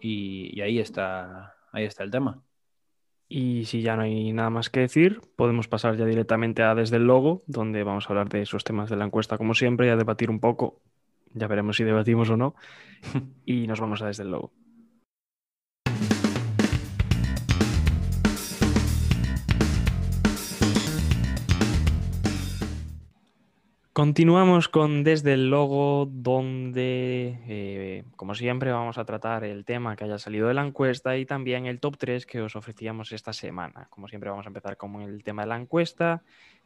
y, 0.00 0.56
y 0.58 0.62
ahí, 0.62 0.78
está, 0.78 1.56
ahí 1.72 1.84
está 1.84 2.04
el 2.04 2.10
tema. 2.10 2.42
Y 3.28 3.64
si 3.64 3.82
ya 3.82 3.96
no 3.96 4.02
hay 4.02 4.32
nada 4.32 4.50
más 4.50 4.70
que 4.70 4.80
decir, 4.80 5.20
podemos 5.34 5.66
pasar 5.66 5.96
ya 5.96 6.04
directamente 6.04 6.62
a 6.62 6.74
Desde 6.74 6.96
el 6.96 7.04
Logo, 7.04 7.42
donde 7.46 7.82
vamos 7.82 8.06
a 8.06 8.08
hablar 8.10 8.28
de 8.28 8.42
esos 8.42 8.62
temas 8.62 8.88
de 8.88 8.96
la 8.96 9.04
encuesta 9.04 9.36
como 9.36 9.54
siempre 9.54 9.88
y 9.88 9.90
a 9.90 9.96
debatir 9.96 10.30
un 10.30 10.38
poco. 10.38 10.80
Ya 11.34 11.48
veremos 11.48 11.76
si 11.76 11.84
debatimos 11.84 12.30
o 12.30 12.36
no. 12.36 12.54
y 13.44 13.66
nos 13.66 13.80
vamos 13.80 14.02
a 14.02 14.06
Desde 14.06 14.22
el 14.22 14.30
Logo. 14.30 14.52
Continuamos 23.96 24.68
con 24.68 25.04
Desde 25.04 25.32
el 25.32 25.48
Logo, 25.48 26.04
donde, 26.04 27.40
eh, 27.48 28.04
como 28.16 28.34
siempre, 28.34 28.70
vamos 28.70 28.98
a 28.98 29.06
tratar 29.06 29.42
el 29.42 29.64
tema 29.64 29.96
que 29.96 30.04
haya 30.04 30.18
salido 30.18 30.48
de 30.48 30.52
la 30.52 30.66
encuesta 30.66 31.16
y 31.16 31.24
también 31.24 31.64
el 31.64 31.80
top 31.80 31.96
3 31.96 32.26
que 32.26 32.42
os 32.42 32.56
ofrecíamos 32.56 33.12
esta 33.12 33.32
semana. 33.32 33.86
Como 33.88 34.06
siempre, 34.06 34.28
vamos 34.28 34.44
a 34.44 34.50
empezar 34.50 34.76
con 34.76 35.00
el 35.00 35.24
tema 35.24 35.44
de 35.44 35.48
la 35.48 35.56
encuesta 35.56 36.22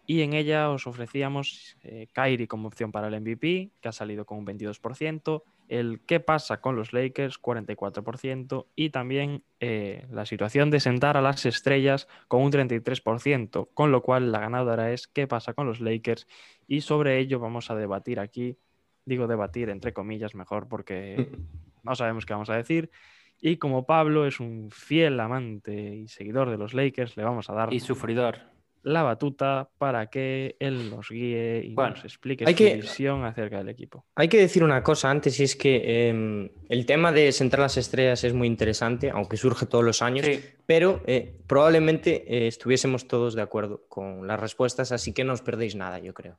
y 0.08 0.22
en 0.22 0.32
ella 0.32 0.70
os 0.70 0.88
ofrecíamos 0.88 1.76
eh, 1.84 2.08
Kyrie 2.12 2.48
como 2.48 2.66
opción 2.66 2.90
para 2.90 3.06
el 3.06 3.20
MVP, 3.20 3.70
que 3.80 3.88
ha 3.88 3.92
salido 3.92 4.24
con 4.26 4.38
un 4.38 4.46
22%, 4.46 5.44
el 5.68 6.00
qué 6.04 6.18
pasa 6.18 6.60
con 6.60 6.74
los 6.74 6.92
Lakers, 6.92 7.40
44%, 7.40 8.66
y 8.74 8.90
también 8.90 9.44
eh, 9.60 10.04
la 10.10 10.26
situación 10.26 10.70
de 10.72 10.80
sentar 10.80 11.16
a 11.16 11.22
las 11.22 11.46
estrellas 11.46 12.08
con 12.26 12.42
un 12.42 12.50
33%, 12.50 13.68
con 13.72 13.92
lo 13.92 14.02
cual 14.02 14.32
la 14.32 14.40
ganadora 14.40 14.90
es 14.90 15.06
qué 15.06 15.28
pasa 15.28 15.54
con 15.54 15.68
los 15.68 15.80
Lakers, 15.80 16.26
y 16.70 16.82
sobre 16.82 17.18
ello 17.18 17.40
vamos 17.40 17.68
a 17.72 17.74
debatir 17.74 18.20
aquí, 18.20 18.56
digo 19.04 19.26
debatir 19.26 19.70
entre 19.70 19.92
comillas 19.92 20.36
mejor 20.36 20.68
porque 20.68 21.28
no 21.82 21.96
sabemos 21.96 22.24
qué 22.24 22.32
vamos 22.32 22.48
a 22.48 22.54
decir. 22.54 22.92
Y 23.40 23.56
como 23.56 23.86
Pablo 23.86 24.24
es 24.24 24.38
un 24.38 24.70
fiel 24.70 25.18
amante 25.18 25.96
y 25.96 26.06
seguidor 26.06 26.48
de 26.48 26.58
los 26.58 26.72
Lakers, 26.72 27.16
le 27.16 27.24
vamos 27.24 27.50
a 27.50 27.54
dar... 27.54 27.74
Y 27.74 27.80
sufridor 27.80 28.38
la 28.82 29.02
batuta 29.02 29.68
para 29.76 30.06
que 30.06 30.56
él 30.58 30.88
nos 30.88 31.10
guíe 31.10 31.62
y 31.64 31.74
bueno, 31.74 31.90
nos 31.90 32.04
explique 32.04 32.44
hay 32.46 32.54
su 32.54 32.58
que, 32.58 32.76
visión 32.76 33.24
acerca 33.24 33.58
del 33.58 33.68
equipo. 33.68 34.06
Hay 34.14 34.28
que 34.28 34.38
decir 34.38 34.64
una 34.64 34.82
cosa 34.82 35.10
antes 35.10 35.38
y 35.38 35.42
es 35.42 35.54
que 35.54 35.82
eh, 35.84 36.50
el 36.68 36.86
tema 36.86 37.12
de 37.12 37.30
sentar 37.32 37.60
las 37.60 37.76
estrellas 37.76 38.24
es 38.24 38.32
muy 38.32 38.46
interesante, 38.46 39.10
aunque 39.10 39.36
surge 39.36 39.66
todos 39.66 39.84
los 39.84 40.00
años, 40.00 40.24
sí. 40.24 40.40
pero 40.64 41.02
eh, 41.06 41.34
probablemente 41.46 42.24
eh, 42.26 42.46
estuviésemos 42.46 43.06
todos 43.06 43.34
de 43.34 43.42
acuerdo 43.42 43.84
con 43.88 44.26
las 44.26 44.40
respuestas, 44.40 44.92
así 44.92 45.12
que 45.12 45.24
no 45.24 45.34
os 45.34 45.42
perdéis 45.42 45.74
nada, 45.74 45.98
yo 45.98 46.14
creo. 46.14 46.38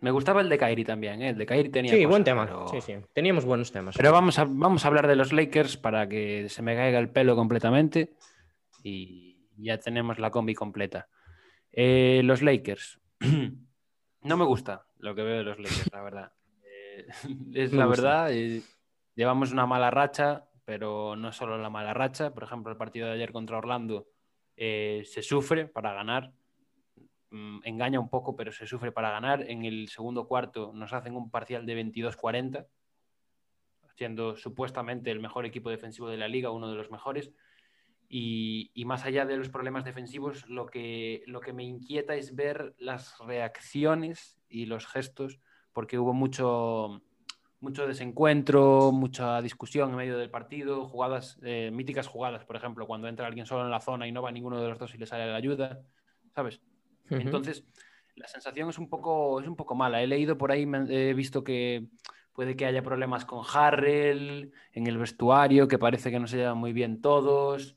Me 0.00 0.10
gustaba 0.10 0.42
el 0.42 0.48
de 0.48 0.58
Kairi 0.58 0.84
también, 0.84 1.22
¿eh? 1.22 1.30
el 1.30 1.38
de 1.38 1.46
Kairi 1.46 1.70
tenía. 1.70 1.90
Sí, 1.90 1.98
cosas, 1.98 2.10
buen 2.10 2.24
tema. 2.24 2.44
Pero... 2.44 2.68
Sí, 2.68 2.80
sí. 2.80 2.94
Teníamos 3.14 3.44
buenos 3.44 3.72
temas. 3.72 3.96
Pero 3.96 4.12
vamos 4.12 4.38
a, 4.38 4.44
vamos 4.44 4.84
a 4.84 4.88
hablar 4.88 5.06
de 5.06 5.16
los 5.16 5.32
Lakers 5.32 5.76
para 5.78 6.08
que 6.08 6.48
se 6.48 6.62
me 6.62 6.76
caiga 6.76 6.98
el 6.98 7.10
pelo 7.10 7.34
completamente 7.34 8.14
y 8.82 9.48
ya 9.56 9.78
tenemos 9.78 10.18
la 10.18 10.30
combi 10.30 10.54
completa. 10.54 11.08
Eh, 11.72 12.20
los 12.24 12.42
Lakers. 12.42 13.00
no 14.22 14.36
me 14.36 14.44
gusta 14.44 14.86
lo 14.98 15.14
que 15.14 15.22
veo 15.22 15.38
de 15.38 15.44
los 15.44 15.58
Lakers, 15.58 15.92
la 15.92 16.02
verdad. 16.02 16.32
Eh, 16.64 17.06
es 17.54 17.72
la 17.72 17.86
verdad. 17.86 18.32
Eh, 18.32 18.62
llevamos 19.14 19.52
una 19.52 19.66
mala 19.66 19.90
racha, 19.90 20.48
pero 20.64 21.16
no 21.16 21.32
solo 21.32 21.58
la 21.58 21.70
mala 21.70 21.94
racha. 21.94 22.34
Por 22.34 22.44
ejemplo, 22.44 22.70
el 22.70 22.78
partido 22.78 23.06
de 23.06 23.14
ayer 23.14 23.32
contra 23.32 23.58
Orlando 23.58 24.08
se 24.56 25.22
sufre 25.22 25.66
para 25.66 25.92
ganar. 25.92 26.32
Mm, 27.30 27.58
engaña 27.64 28.00
un 28.00 28.08
poco, 28.08 28.36
pero 28.36 28.52
se 28.52 28.66
sufre 28.66 28.92
para 28.92 29.10
ganar. 29.10 29.42
En 29.48 29.64
el 29.64 29.88
segundo 29.88 30.26
cuarto 30.28 30.72
nos 30.72 30.92
hacen 30.92 31.16
un 31.16 31.30
parcial 31.30 31.66
de 31.66 31.74
22-40, 31.74 32.66
siendo 33.96 34.36
supuestamente 34.36 35.10
el 35.10 35.20
mejor 35.20 35.46
equipo 35.46 35.70
defensivo 35.70 36.08
de 36.08 36.18
la 36.18 36.28
liga, 36.28 36.50
uno 36.50 36.70
de 36.70 36.76
los 36.76 36.90
mejores. 36.90 37.32
Y, 38.08 38.70
más 38.86 39.04
allá 39.04 39.26
de 39.26 39.36
los 39.36 39.48
problemas 39.48 39.84
defensivos, 39.84 40.48
lo 40.48 40.66
que, 40.66 41.24
lo 41.26 41.40
que 41.40 41.52
me 41.52 41.64
inquieta 41.64 42.14
es 42.14 42.36
ver 42.36 42.74
las 42.78 43.18
reacciones 43.18 44.38
y 44.48 44.66
los 44.66 44.86
gestos, 44.86 45.40
porque 45.72 45.98
hubo 45.98 46.12
mucho, 46.14 47.02
mucho 47.58 47.88
desencuentro, 47.88 48.92
mucha 48.92 49.42
discusión 49.42 49.90
en 49.90 49.96
medio 49.96 50.18
del 50.18 50.30
partido, 50.30 50.86
jugadas, 50.86 51.40
eh, 51.42 51.70
míticas 51.72 52.06
jugadas, 52.06 52.44
por 52.44 52.54
ejemplo, 52.54 52.86
cuando 52.86 53.08
entra 53.08 53.26
alguien 53.26 53.46
solo 53.46 53.64
en 53.64 53.72
la 53.72 53.80
zona 53.80 54.06
y 54.06 54.12
no 54.12 54.22
va 54.22 54.30
ninguno 54.30 54.62
de 54.62 54.68
los 54.68 54.78
dos 54.78 54.94
y 54.94 54.98
le 54.98 55.06
sale 55.06 55.26
la 55.26 55.36
ayuda, 55.36 55.82
¿sabes? 56.32 56.62
Uh 57.10 57.14
-huh. 57.14 57.20
Entonces, 57.22 57.64
la 58.16 58.28
sensación 58.28 58.70
es 58.70 58.78
un, 58.78 58.88
poco, 58.88 59.40
es 59.40 59.46
un 59.46 59.56
poco 59.56 59.74
mala. 59.74 60.02
He 60.02 60.06
leído 60.06 60.38
por 60.38 60.50
ahí, 60.50 60.66
he 60.88 61.14
visto 61.14 61.44
que 61.44 61.86
puede 62.32 62.56
que 62.56 62.66
haya 62.66 62.82
problemas 62.82 63.24
con 63.24 63.44
Harrell 63.52 64.52
en 64.72 64.86
el 64.86 64.98
vestuario, 64.98 65.68
que 65.68 65.78
parece 65.78 66.10
que 66.10 66.18
no 66.18 66.26
se 66.26 66.38
llevan 66.38 66.58
muy 66.58 66.72
bien 66.72 67.00
todos. 67.00 67.76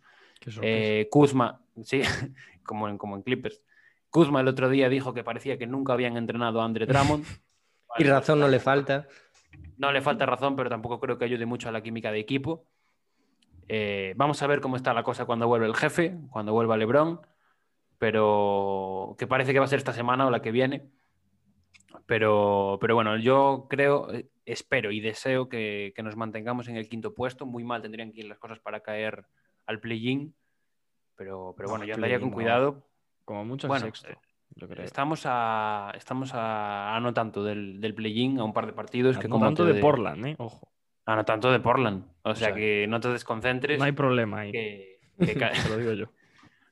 Eh, 0.62 1.08
Kuzma, 1.12 1.62
sí, 1.84 2.02
como 2.64 2.88
en, 2.88 2.98
como 2.98 3.16
en 3.16 3.24
Clippers. 3.24 3.62
Kuzma 4.10 4.42
el 4.42 4.48
otro 4.48 4.70
día 4.70 4.90
dijo 4.90 5.14
que 5.14 5.24
parecía 5.24 5.58
que 5.58 5.68
nunca 5.68 5.94
habían 5.94 6.18
entrenado 6.18 6.62
a 6.62 6.66
Andre 6.66 6.86
Drummond. 6.86 7.26
y 7.98 8.04
razón 8.04 8.40
no 8.40 8.48
le 8.48 8.60
falta. 8.60 9.08
No 9.78 9.92
le 9.92 10.02
falta 10.02 10.26
razón, 10.26 10.56
pero 10.56 10.70
tampoco 10.70 11.00
creo 11.00 11.18
que 11.18 11.26
ayude 11.26 11.46
mucho 11.46 11.70
a 11.70 11.72
la 11.72 11.82
química 11.82 12.12
de 12.12 12.20
equipo. 12.20 12.66
Eh, 13.68 14.14
vamos 14.18 14.42
a 14.42 14.48
ver 14.48 14.62
cómo 14.62 14.76
está 14.76 14.94
la 14.94 15.04
cosa 15.04 15.26
cuando 15.26 15.48
vuelve 15.48 15.68
el 15.68 15.76
jefe, 15.76 16.18
cuando 16.32 16.54
vuelva 16.54 16.76
LeBron, 16.76 17.22
pero 18.00 19.16
que 19.20 19.28
parece 19.28 19.54
que 19.54 19.60
va 19.60 19.66
a 19.66 19.68
ser 19.68 19.78
esta 19.80 19.94
semana 19.94 20.26
o 20.26 20.32
la 20.32 20.42
que 20.42 20.52
viene. 20.52 20.90
Pero, 22.06 22.78
pero 22.82 22.96
bueno, 22.96 23.18
yo 23.18 23.68
creo, 23.70 24.12
eh, 24.14 24.28
espero 24.46 24.92
y 24.92 25.00
deseo 25.00 25.48
que, 25.50 25.94
que 25.96 26.02
nos 26.04 26.16
mantengamos 26.16 26.68
en 26.68 26.76
el 26.78 26.90
quinto 26.90 27.14
puesto. 27.14 27.46
Muy 27.46 27.64
mal 27.64 27.82
tendrían 27.82 28.12
que 28.12 28.22
ir 28.22 28.26
las 28.28 28.40
cosas 28.40 28.60
para 28.60 28.82
caer 28.82 29.26
al 29.68 29.80
play-in, 29.80 30.34
pero, 31.16 31.54
pero 31.56 31.70
bueno, 31.70 31.86
yo 31.86 31.94
andaría 31.96 32.20
con 32.20 32.32
cuidado. 32.32 32.88
Como 33.26 33.46
mucho 33.46 33.68
Bueno, 33.68 33.86
sexto, 33.86 34.08
yo 34.56 34.68
creo. 34.68 34.84
Estamos 34.84 35.24
a, 35.26 35.92
estamos 35.96 36.34
a, 36.34 36.96
a 36.96 37.00
no 37.00 37.14
tanto 37.14 37.44
del, 37.44 37.80
del 37.80 37.94
play-in, 37.94 38.40
a 38.40 38.44
un 38.44 38.54
par 38.54 38.66
de 38.66 38.74
partidos 38.74 39.18
que 39.20 39.28
no 39.28 39.34
como 39.34 39.46
tanto 39.46 39.66
te- 39.68 39.74
de 39.74 39.82
Portland, 39.82 40.26
¿eh? 40.26 40.36
Ojo. 40.40 40.72
A 41.06 41.16
no 41.16 41.26
tanto 41.26 41.52
de 41.52 41.60
Portland. 41.60 42.06
O 42.24 42.34
sea, 42.36 42.48
sea, 42.50 42.56
que 42.56 42.86
no 42.88 43.00
te 43.00 43.10
desconcentres. 43.10 43.78
No 43.78 43.86
hay 43.86 43.92
problema 43.92 44.42
ahí. 44.42 44.52
que- 44.52 45.00
que 45.20 45.34
ca- 45.36 45.52
lo 45.70 45.78
digo 45.78 45.94
yo. 45.94 46.06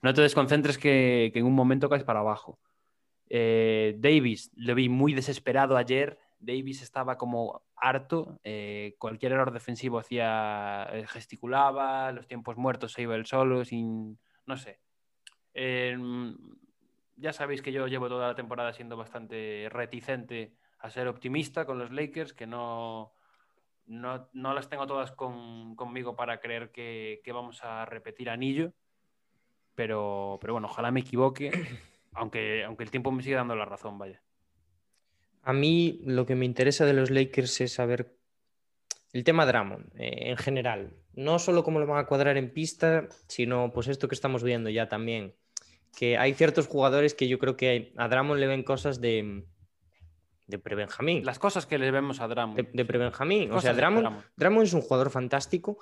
No 0.01 0.13
te 0.13 0.21
desconcentres 0.21 0.77
que, 0.77 1.31
en 1.33 1.45
un 1.45 1.53
momento 1.53 1.89
caes 1.89 2.03
para 2.03 2.19
abajo. 2.19 2.59
Eh, 3.29 3.95
Davis, 3.97 4.51
lo 4.55 4.75
vi 4.75 4.89
muy 4.89 5.13
desesperado 5.13 5.75
ayer. 5.77 6.19
Davis 6.39 6.81
estaba 6.81 7.17
como 7.17 7.63
harto. 7.75 8.39
eh, 8.43 8.95
cualquier 8.99 9.33
error 9.33 9.51
defensivo 9.51 9.99
hacía, 9.99 10.87
eh, 10.91 11.05
gesticulaba, 11.07 12.11
los 12.11 12.27
tiempos 12.27 12.57
muertos 12.57 12.93
se 12.93 13.01
iba 13.01 13.15
él 13.15 13.25
solo, 13.25 13.65
sin. 13.65 14.19
No 14.45 14.55
sé. 14.55 14.79
Eh, 15.53 15.97
ya 17.15 17.33
sabéis 17.33 17.61
que 17.61 17.71
yo 17.71 17.87
llevo 17.87 18.07
toda 18.07 18.27
la 18.27 18.35
temporada 18.35 18.73
siendo 18.73 18.95
bastante 18.95 19.67
reticente 19.71 20.53
a 20.79 20.89
ser 20.91 21.07
optimista 21.07 21.65
con 21.65 21.79
los 21.79 21.91
Lakers, 21.91 22.33
que 22.33 22.45
no, 22.45 23.13
no, 23.87 24.29
no 24.33 24.53
las 24.53 24.69
tengo 24.69 24.85
todas 24.85 25.11
con- 25.11 25.75
conmigo 25.75 26.15
para 26.15 26.39
creer 26.39 26.71
que 26.71 27.31
vamos 27.33 27.63
a 27.63 27.85
repetir 27.85 28.29
anillo. 28.29 28.73
Pero, 29.77 30.39
pero 30.41 30.53
bueno, 30.53 30.67
ojalá 30.67 30.89
me 30.89 31.01
equivoque, 31.01 31.51
aunque, 32.13 32.63
aunque 32.63 32.83
el 32.83 32.89
tiempo 32.89 33.11
me 33.11 33.21
siga 33.21 33.37
dando 33.37 33.55
la 33.55 33.65
razón, 33.65 33.99
vaya. 33.99 34.23
A 35.43 35.53
mí 35.53 36.01
lo 36.03 36.25
que 36.25 36.33
me 36.33 36.45
interesa 36.45 36.83
de 36.85 36.93
los 36.93 37.11
Lakers 37.11 37.61
es 37.61 37.73
saber 37.73 38.17
el 39.13 39.23
tema 39.23 39.45
Drummond 39.45 39.93
eh, 39.95 40.31
en 40.31 40.37
general. 40.37 40.95
No 41.13 41.37
solo 41.37 41.63
cómo 41.63 41.79
lo 41.79 41.85
van 41.85 41.99
a 41.99 42.07
cuadrar 42.07 42.37
en 42.37 42.51
pista, 42.51 43.07
sino 43.27 43.71
pues 43.71 43.87
esto 43.87 44.07
que 44.07 44.15
estamos 44.15 44.43
viendo 44.43 44.71
ya 44.71 44.89
también. 44.89 45.35
Que 45.95 46.17
hay 46.17 46.33
ciertos 46.33 46.65
jugadores 46.65 47.13
que 47.13 47.27
yo 47.27 47.37
creo 47.37 47.55
que 47.55 47.93
a 47.97 48.07
Drummond 48.07 48.39
le 48.39 48.47
ven 48.47 48.63
cosas 48.63 48.99
de, 48.99 49.45
de 50.47 50.57
pre-Benjamín. 50.57 51.23
Las 51.23 51.37
cosas 51.37 51.67
que 51.67 51.77
le 51.77 51.91
vemos 51.91 52.19
a 52.19 52.27
Drummond. 52.27 52.57
de, 52.57 52.69
de 52.73 52.83
pre-Benjamín. 52.83 53.51
O 53.51 53.61
sea, 53.61 53.75
Drummond. 53.75 54.23
Drummond 54.37 54.65
es 54.65 54.73
un 54.73 54.81
jugador 54.81 55.11
fantástico 55.11 55.77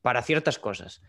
para 0.00 0.22
ciertas 0.22 0.58
cosas, 0.58 1.02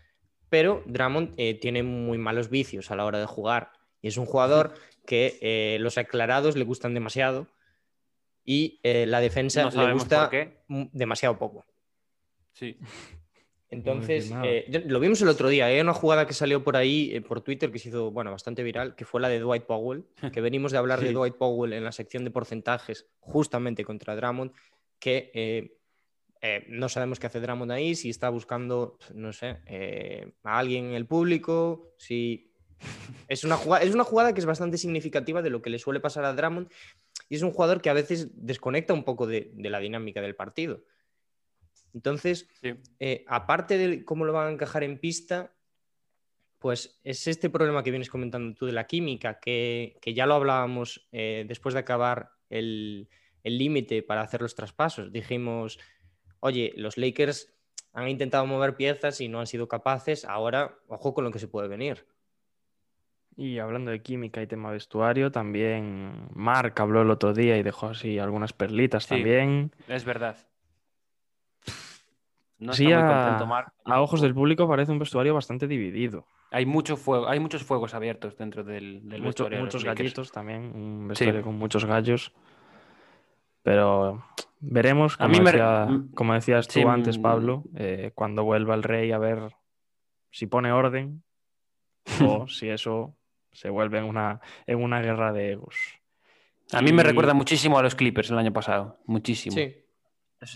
pero 0.52 0.82
Drummond 0.84 1.32
eh, 1.38 1.54
tiene 1.54 1.82
muy 1.82 2.18
malos 2.18 2.50
vicios 2.50 2.90
a 2.90 2.94
la 2.94 3.06
hora 3.06 3.18
de 3.18 3.24
jugar 3.24 3.72
y 4.02 4.08
es 4.08 4.18
un 4.18 4.26
jugador 4.26 4.74
que 5.06 5.38
eh, 5.40 5.78
los 5.80 5.96
aclarados 5.96 6.56
le 6.56 6.64
gustan 6.64 6.92
demasiado 6.92 7.46
y 8.44 8.78
eh, 8.82 9.06
la 9.06 9.20
defensa 9.20 9.70
No 9.70 9.86
le 9.86 9.94
gusta 9.94 10.30
demasiado 10.68 11.38
poco. 11.38 11.64
Sí. 12.52 12.76
Entonces, 13.70 14.30
eh, 14.44 14.66
lo 14.84 15.00
vimos 15.00 15.22
el 15.22 15.28
otro 15.28 15.48
día, 15.48 15.64
hay 15.64 15.80
una 15.80 15.94
jugada 15.94 16.26
que 16.26 16.34
salió 16.34 16.62
por 16.62 16.76
ahí, 16.76 17.10
eh, 17.14 17.22
por 17.22 17.40
Twitter, 17.40 17.72
que 17.72 17.78
se 17.78 17.88
hizo, 17.88 18.10
bueno, 18.10 18.30
bastante 18.30 18.62
viral, 18.62 18.94
que 18.94 19.06
fue 19.06 19.22
la 19.22 19.30
de 19.30 19.38
Dwight 19.38 19.64
Powell, 19.64 20.04
que 20.34 20.40
venimos 20.42 20.72
de 20.72 20.76
hablar 20.76 21.00
de. 21.00 21.14
Dwight 21.14 21.36
Powell 21.36 21.72
en 21.72 21.82
la 21.82 21.92
sección 21.92 22.24
de 22.24 22.30
porcentajes, 22.30 23.06
justamente 23.20 23.84
contra 23.84 24.14
Drummond, 24.14 24.52
que 24.98 25.80
eh, 26.42 26.66
no 26.68 26.88
sabemos 26.88 27.18
qué 27.18 27.28
hace 27.28 27.40
Drummond 27.40 27.72
ahí, 27.72 27.94
si 27.94 28.10
está 28.10 28.28
buscando, 28.28 28.98
no 29.14 29.32
sé, 29.32 29.60
eh, 29.66 30.32
a 30.42 30.58
alguien 30.58 30.86
en 30.86 30.94
el 30.94 31.06
público, 31.06 31.94
si... 31.96 32.50
Es 33.28 33.44
una, 33.44 33.56
jugada, 33.56 33.84
es 33.84 33.94
una 33.94 34.02
jugada 34.02 34.34
que 34.34 34.40
es 34.40 34.46
bastante 34.46 34.76
significativa 34.76 35.40
de 35.40 35.50
lo 35.50 35.62
que 35.62 35.70
le 35.70 35.78
suele 35.78 36.00
pasar 36.00 36.24
a 36.24 36.34
Drummond 36.34 36.68
y 37.28 37.36
es 37.36 37.42
un 37.42 37.52
jugador 37.52 37.80
que 37.80 37.90
a 37.90 37.94
veces 37.94 38.30
desconecta 38.34 38.92
un 38.92 39.04
poco 39.04 39.28
de- 39.28 39.52
de 39.54 39.70
la 39.70 39.78
dinámica 39.78 40.20
del 40.20 40.34
partido. 40.34 40.82
Entonces, 41.94 42.48
sí. 42.60 42.74
eh, 42.98 43.24
aparte 43.28 43.78
de 43.78 44.04
cómo 44.04 44.24
lo 44.24 44.32
van 44.32 44.48
a 44.48 44.50
encajar 44.50 44.82
en 44.82 44.98
pista, 44.98 45.54
pues 46.58 47.00
es 47.04 47.28
este 47.28 47.50
problema 47.50 47.84
que 47.84 47.92
vienes 47.92 48.10
comentando 48.10 48.52
tú 48.54 48.66
de 48.66 48.72
la 48.72 48.88
química, 48.88 49.38
que, 49.38 49.96
que 50.02 50.12
ya 50.12 50.26
lo 50.26 50.34
hablábamos 50.34 51.08
después 51.12 51.74
de 51.74 51.80
acabar 51.80 52.30
el 52.50 53.08
el 53.44 53.58
límite 53.58 54.02
para 54.02 54.20
hacer 54.22 54.40
los 54.40 54.54
traspasos. 54.54 55.12
Dijimos, 55.12 55.78
oye, 56.44 56.72
los 56.76 56.98
Lakers 56.98 57.52
han 57.94 58.08
intentado 58.08 58.44
mover 58.46 58.74
piezas 58.74 59.20
y 59.20 59.28
no 59.28 59.38
han 59.40 59.46
sido 59.46 59.68
capaces, 59.68 60.24
ahora 60.24 60.74
ojo 60.88 61.14
con 61.14 61.24
lo 61.24 61.30
que 61.30 61.38
se 61.38 61.46
puede 61.46 61.68
venir. 61.68 62.04
Y 63.36 63.58
hablando 63.60 63.90
de 63.90 64.02
química 64.02 64.42
y 64.42 64.46
tema 64.46 64.70
vestuario, 64.72 65.30
también 65.30 66.28
Mark 66.34 66.74
habló 66.78 67.02
el 67.02 67.10
otro 67.10 67.32
día 67.32 67.56
y 67.56 67.62
dejó 67.62 67.86
así 67.88 68.18
algunas 68.18 68.52
perlitas 68.52 69.04
Sí. 69.04 69.10
también. 69.10 69.72
Es 69.88 70.04
verdad. 70.04 70.36
No 72.58 72.72
Sí, 72.72 72.84
está 72.86 73.00
muy 73.02 73.12
a- 73.12 73.16
contento 73.24 73.46
Mark. 73.46 73.72
A 73.84 74.00
ojos 74.02 74.20
del 74.20 74.34
público 74.34 74.68
parece 74.68 74.92
un 74.92 74.98
vestuario 74.98 75.34
bastante 75.34 75.66
dividido. 75.66 76.26
Hay 76.50 76.66
mucho 76.66 76.96
fuego, 76.96 77.28
hay 77.28 77.40
muchos 77.40 77.62
fuegos 77.64 77.94
abiertos 77.94 78.36
dentro 78.36 78.62
del, 78.62 79.00
del 79.08 79.20
Mucho- 79.20 79.44
vestuario 79.44 79.60
muchos 79.60 79.84
gallitos 79.84 80.30
también, 80.30 80.64
un 80.76 81.02
Sí. 81.04 81.08
vestuario 81.24 81.42
con 81.42 81.54
muchos 81.56 81.84
gallos. 81.84 82.32
Pero 83.62 84.24
veremos, 84.60 85.14
A 85.14 85.24
como, 85.24 85.28
mí 85.30 85.38
me- 85.40 85.44
decía- 85.50 85.86
como 86.14 86.34
decías 86.34 86.66
tú 86.68 86.72
sí, 86.80 86.82
antes. 86.82 87.18
Pablo, 87.18 87.64
eh, 87.76 88.12
cuando 88.14 88.44
vuelva 88.44 88.74
el 88.74 88.82
rey 88.82 89.12
a 89.12 89.18
ver 89.18 89.54
si 90.30 90.46
pone 90.46 90.72
orden 90.72 91.22
o 92.24 92.46
si 92.48 92.68
eso 92.68 93.16
se 93.52 93.68
vuelve 93.70 93.98
en 93.98 94.04
una, 94.04 94.40
en 94.66 94.82
una 94.82 95.00
guerra 95.00 95.32
de 95.32 95.52
egos. 95.52 95.76
A 96.72 96.80
mí 96.80 96.92
me 96.92 97.02
recuerda 97.02 97.34
muchísimo 97.34 97.78
a 97.78 97.82
los 97.82 97.94
Clippers 97.94 98.30
el 98.30 98.38
año 98.38 98.52
pasado, 98.52 98.98
muchísimo. 99.04 99.54
Sí, 99.54 99.74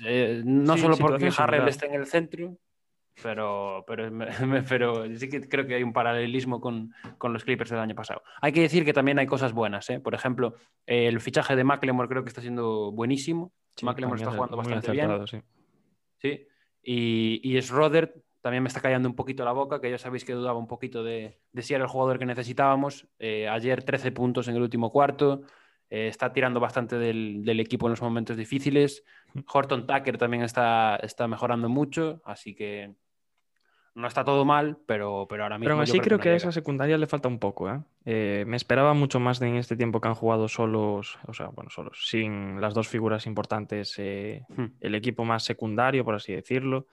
eh, 0.06 0.42
no 0.44 0.74
Sí, 0.74 0.80
solo 0.80 0.96
porque 0.96 1.30
Harrell 1.36 1.68
esté 1.68 1.86
en 1.86 1.94
el 1.94 2.06
centro, 2.06 2.56
pero, 3.22 3.84
pero, 3.86 4.10
pero 4.68 5.16
sí 5.16 5.28
que 5.28 5.48
creo 5.48 5.66
que 5.66 5.74
hay 5.74 5.82
un 5.82 5.92
paralelismo 5.92 6.60
con, 6.60 6.92
con 7.18 7.32
los 7.32 7.44
Clippers 7.44 7.70
del 7.70 7.80
año 7.80 7.94
pasado. 7.94 8.22
Hay 8.40 8.52
que 8.52 8.60
decir 8.60 8.84
que 8.84 8.92
también 8.92 9.18
hay 9.18 9.26
cosas 9.26 9.52
buenas. 9.52 9.88
¿eh? 9.90 10.00
Por 10.00 10.14
ejemplo, 10.14 10.54
el 10.86 11.20
fichaje 11.20 11.56
de 11.56 11.64
McLemore 11.64 12.08
creo 12.08 12.22
que 12.22 12.28
está 12.28 12.40
siendo 12.40 12.92
buenísimo. 12.92 13.52
Sí, 13.74 13.84
McLemore 13.86 14.20
está 14.20 14.32
jugando 14.32 14.56
bastante 14.56 14.90
bien. 14.92 15.26
sí. 15.26 15.40
Sí. 16.18 16.46
Y, 16.82 17.40
y 17.42 17.60
Schroeder 17.60 18.22
también 18.40 18.62
me 18.62 18.68
está 18.68 18.80
callando 18.80 19.08
un 19.08 19.16
poquito 19.16 19.44
la 19.44 19.52
boca, 19.52 19.80
que 19.80 19.90
ya 19.90 19.98
sabéis 19.98 20.24
que 20.24 20.32
dudaba 20.32 20.58
un 20.58 20.68
poquito 20.68 21.02
de, 21.02 21.40
de 21.52 21.62
si 21.62 21.74
era 21.74 21.82
el 21.84 21.90
jugador 21.90 22.18
que 22.18 22.26
necesitábamos. 22.26 23.08
Eh, 23.18 23.48
ayer 23.48 23.82
13 23.82 24.12
puntos 24.12 24.46
en 24.48 24.54
el 24.56 24.62
último 24.62 24.90
cuarto. 24.92 25.42
eh, 25.90 26.08
está 26.08 26.32
tirando 26.32 26.60
bastante 26.60 26.96
del, 26.96 27.44
del 27.44 27.60
equipo 27.60 27.86
en 27.86 27.90
los 27.90 28.02
momentos 28.02 28.36
difíciles. 28.36 29.04
Horton 29.52 29.86
Tucker 29.86 30.16
también 30.16 30.42
está, 30.44 30.96
está 30.96 31.28
mejorando 31.28 31.68
mucho, 31.68 32.22
así 32.24 32.54
que 32.54 32.94
no 33.96 34.06
está 34.06 34.24
todo 34.24 34.44
mal, 34.44 34.78
pero, 34.86 35.26
pero 35.28 35.42
ahora 35.44 35.58
mismo. 35.58 35.70
Pero 35.74 35.82
así 35.82 35.98
creo 36.00 36.18
no 36.18 36.22
que 36.22 36.28
a 36.28 36.34
esa 36.36 36.52
secundaria 36.52 36.98
le 36.98 37.06
falta 37.06 37.28
un 37.28 37.38
poco. 37.38 37.68
¿eh? 37.70 37.80
Eh, 38.04 38.44
me 38.46 38.56
esperaba 38.56 38.92
mucho 38.94 39.18
más 39.20 39.40
de 39.40 39.48
en 39.48 39.56
este 39.56 39.74
tiempo 39.74 40.00
que 40.00 40.08
han 40.08 40.14
jugado 40.14 40.48
solos, 40.48 41.18
o 41.26 41.32
sea, 41.32 41.46
bueno, 41.48 41.70
solos, 41.70 42.06
sin 42.06 42.60
las 42.60 42.74
dos 42.74 42.88
figuras 42.88 43.26
importantes, 43.26 43.94
eh, 43.98 44.44
Hmm. 44.48 44.66
el 44.80 44.94
equipo 44.94 45.24
más 45.24 45.44
secundario, 45.44 46.04
por 46.04 46.14
así 46.14 46.32
decirlo. 46.34 46.86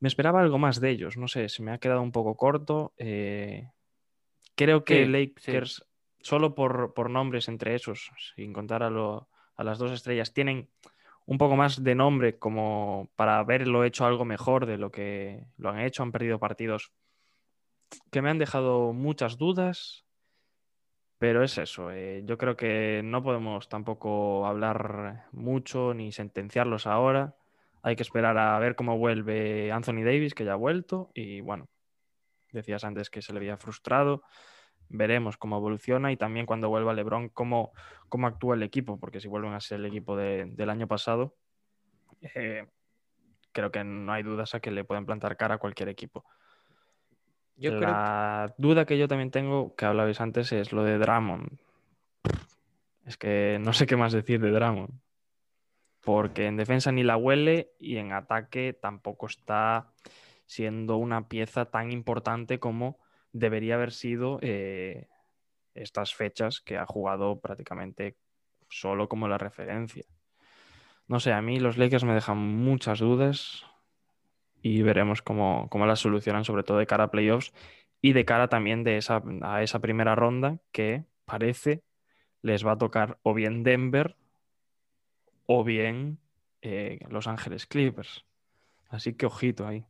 Me 0.00 0.08
esperaba 0.08 0.40
algo 0.40 0.58
más 0.58 0.80
de 0.80 0.90
ellos, 0.90 1.16
no 1.16 1.28
sé, 1.28 1.48
se 1.48 1.62
me 1.62 1.72
ha 1.72 1.78
quedado 1.78 2.02
un 2.02 2.12
poco 2.12 2.36
corto. 2.36 2.92
creo 4.54 4.84
que 4.84 5.04
Sí, 5.06 5.10
Lakers, 5.10 5.86
solo 6.20 6.54
por, 6.54 6.92
por 6.94 7.10
nombres 7.10 7.48
entre 7.48 7.74
esos, 7.74 8.10
sin 8.36 8.52
contar 8.52 8.82
a, 8.82 8.90
lo- 8.90 9.28
a 9.56 9.64
las 9.64 9.78
dos 9.78 9.92
estrellas, 9.92 10.32
tienen 10.34 10.68
un 11.28 11.36
poco 11.36 11.56
más 11.56 11.84
de 11.84 11.94
nombre 11.94 12.38
como 12.38 13.10
para 13.14 13.38
haberlo 13.38 13.84
hecho 13.84 14.06
algo 14.06 14.24
mejor 14.24 14.64
de 14.64 14.78
lo 14.78 14.90
que 14.90 15.44
lo 15.58 15.68
han 15.68 15.80
hecho. 15.80 16.02
Han 16.02 16.10
perdido 16.10 16.38
partidos 16.38 16.90
que 18.10 18.22
me 18.22 18.30
han 18.30 18.38
dejado 18.38 18.94
muchas 18.94 19.36
dudas, 19.36 20.06
pero 21.18 21.44
es 21.44 21.58
eso. 21.58 21.90
eh, 21.90 22.22
yo 22.24 22.38
creo 22.38 22.56
que 22.56 23.02
no 23.04 23.22
podemos 23.22 23.68
tampoco 23.68 24.46
hablar 24.46 25.26
mucho 25.32 25.92
ni 25.92 26.12
sentenciarlos 26.12 26.86
ahora. 26.86 27.36
Hay 27.82 27.94
que 27.94 28.04
esperar 28.04 28.38
a 28.38 28.58
ver 28.58 28.74
cómo 28.74 28.96
vuelve 28.96 29.70
Anthony 29.70 30.04
Davis, 30.04 30.32
que 30.32 30.46
ya 30.46 30.54
ha 30.54 30.56
vuelto, 30.56 31.10
y 31.12 31.42
bueno, 31.42 31.68
decías 32.52 32.84
antes 32.84 33.10
que 33.10 33.20
se 33.20 33.34
le 33.34 33.40
había 33.40 33.58
frustrado. 33.58 34.22
Veremos 34.90 35.36
cómo 35.36 35.56
evoluciona 35.58 36.10
y 36.12 36.16
también 36.16 36.46
cuando 36.46 36.68
vuelva 36.68 36.94
LeBron, 36.94 37.28
cómo, 37.28 37.72
cómo 38.08 38.26
actúa 38.26 38.54
el 38.54 38.62
equipo, 38.62 38.98
porque 38.98 39.20
si 39.20 39.28
vuelven 39.28 39.52
a 39.52 39.60
ser 39.60 39.80
el 39.80 39.86
equipo 39.86 40.16
de- 40.16 40.46
del 40.46 40.70
año 40.70 40.86
pasado, 40.86 41.36
eh, 42.34 42.66
creo 43.52 43.70
que 43.70 43.84
no 43.84 44.12
hay 44.12 44.22
dudas 44.22 44.54
a 44.54 44.60
que 44.60 44.70
le 44.70 44.84
pueden 44.84 45.04
plantar 45.06 45.36
cara 45.36 45.56
a 45.56 45.58
cualquier 45.58 45.88
equipo. 45.88 46.24
Yo 47.56 47.70
creo 47.76 47.90
la 47.90 48.54
duda 48.56 48.84
que 48.84 48.96
yo 48.98 49.08
también 49.08 49.30
tengo, 49.30 49.74
que 49.74 49.84
hablabais 49.84 50.20
antes, 50.20 50.52
es 50.52 50.72
lo 50.72 50.84
de 50.84 50.98
Drummond. 50.98 51.58
Es 53.04 53.16
que 53.16 53.58
no 53.60 53.72
sé 53.72 53.86
qué 53.86 53.96
más 53.96 54.12
decir 54.12 54.40
de 54.40 54.50
Drummond. 54.50 54.90
Porque 56.04 56.46
en 56.46 56.56
defensa 56.56 56.92
ni 56.92 57.02
la 57.02 57.16
huele 57.16 57.72
y 57.78 57.96
en 57.96 58.12
ataque 58.12 58.72
tampoco 58.72 59.26
está 59.26 59.92
siendo 60.46 60.96
una 60.96 61.28
pieza 61.28 61.66
tan 61.66 61.90
importante 61.90 62.58
como 62.58 62.98
debería 63.38 63.74
haber 63.74 63.92
sido 63.92 64.38
eh, 64.42 65.08
estas 65.74 66.14
fechas 66.14 66.60
que 66.60 66.76
ha 66.76 66.86
jugado 66.86 67.40
prácticamente 67.40 68.16
solo 68.68 69.08
como 69.08 69.28
la 69.28 69.38
referencia. 69.38 70.04
No 71.06 71.20
sé, 71.20 71.32
a 71.32 71.40
mí 71.40 71.58
los 71.58 71.78
Lakers 71.78 72.04
me 72.04 72.14
dejan 72.14 72.38
muchas 72.38 72.98
dudas 72.98 73.64
y 74.60 74.82
veremos 74.82 75.22
cómo, 75.22 75.68
cómo 75.70 75.86
las 75.86 76.00
solucionan, 76.00 76.44
sobre 76.44 76.64
todo 76.64 76.78
de 76.78 76.86
cara 76.86 77.04
a 77.04 77.10
playoffs 77.10 77.52
y 78.02 78.12
de 78.12 78.24
cara 78.24 78.48
también 78.48 78.84
de 78.84 78.98
esa, 78.98 79.22
a 79.42 79.62
esa 79.62 79.78
primera 79.80 80.14
ronda 80.14 80.58
que 80.72 81.04
parece 81.24 81.82
les 82.42 82.66
va 82.66 82.72
a 82.72 82.78
tocar 82.78 83.18
o 83.22 83.34
bien 83.34 83.62
Denver 83.62 84.16
o 85.46 85.64
bien 85.64 86.18
eh, 86.62 87.00
Los 87.08 87.26
Ángeles 87.26 87.66
Clippers. 87.66 88.24
Así 88.88 89.14
que 89.14 89.26
ojito 89.26 89.66
ahí. 89.66 89.86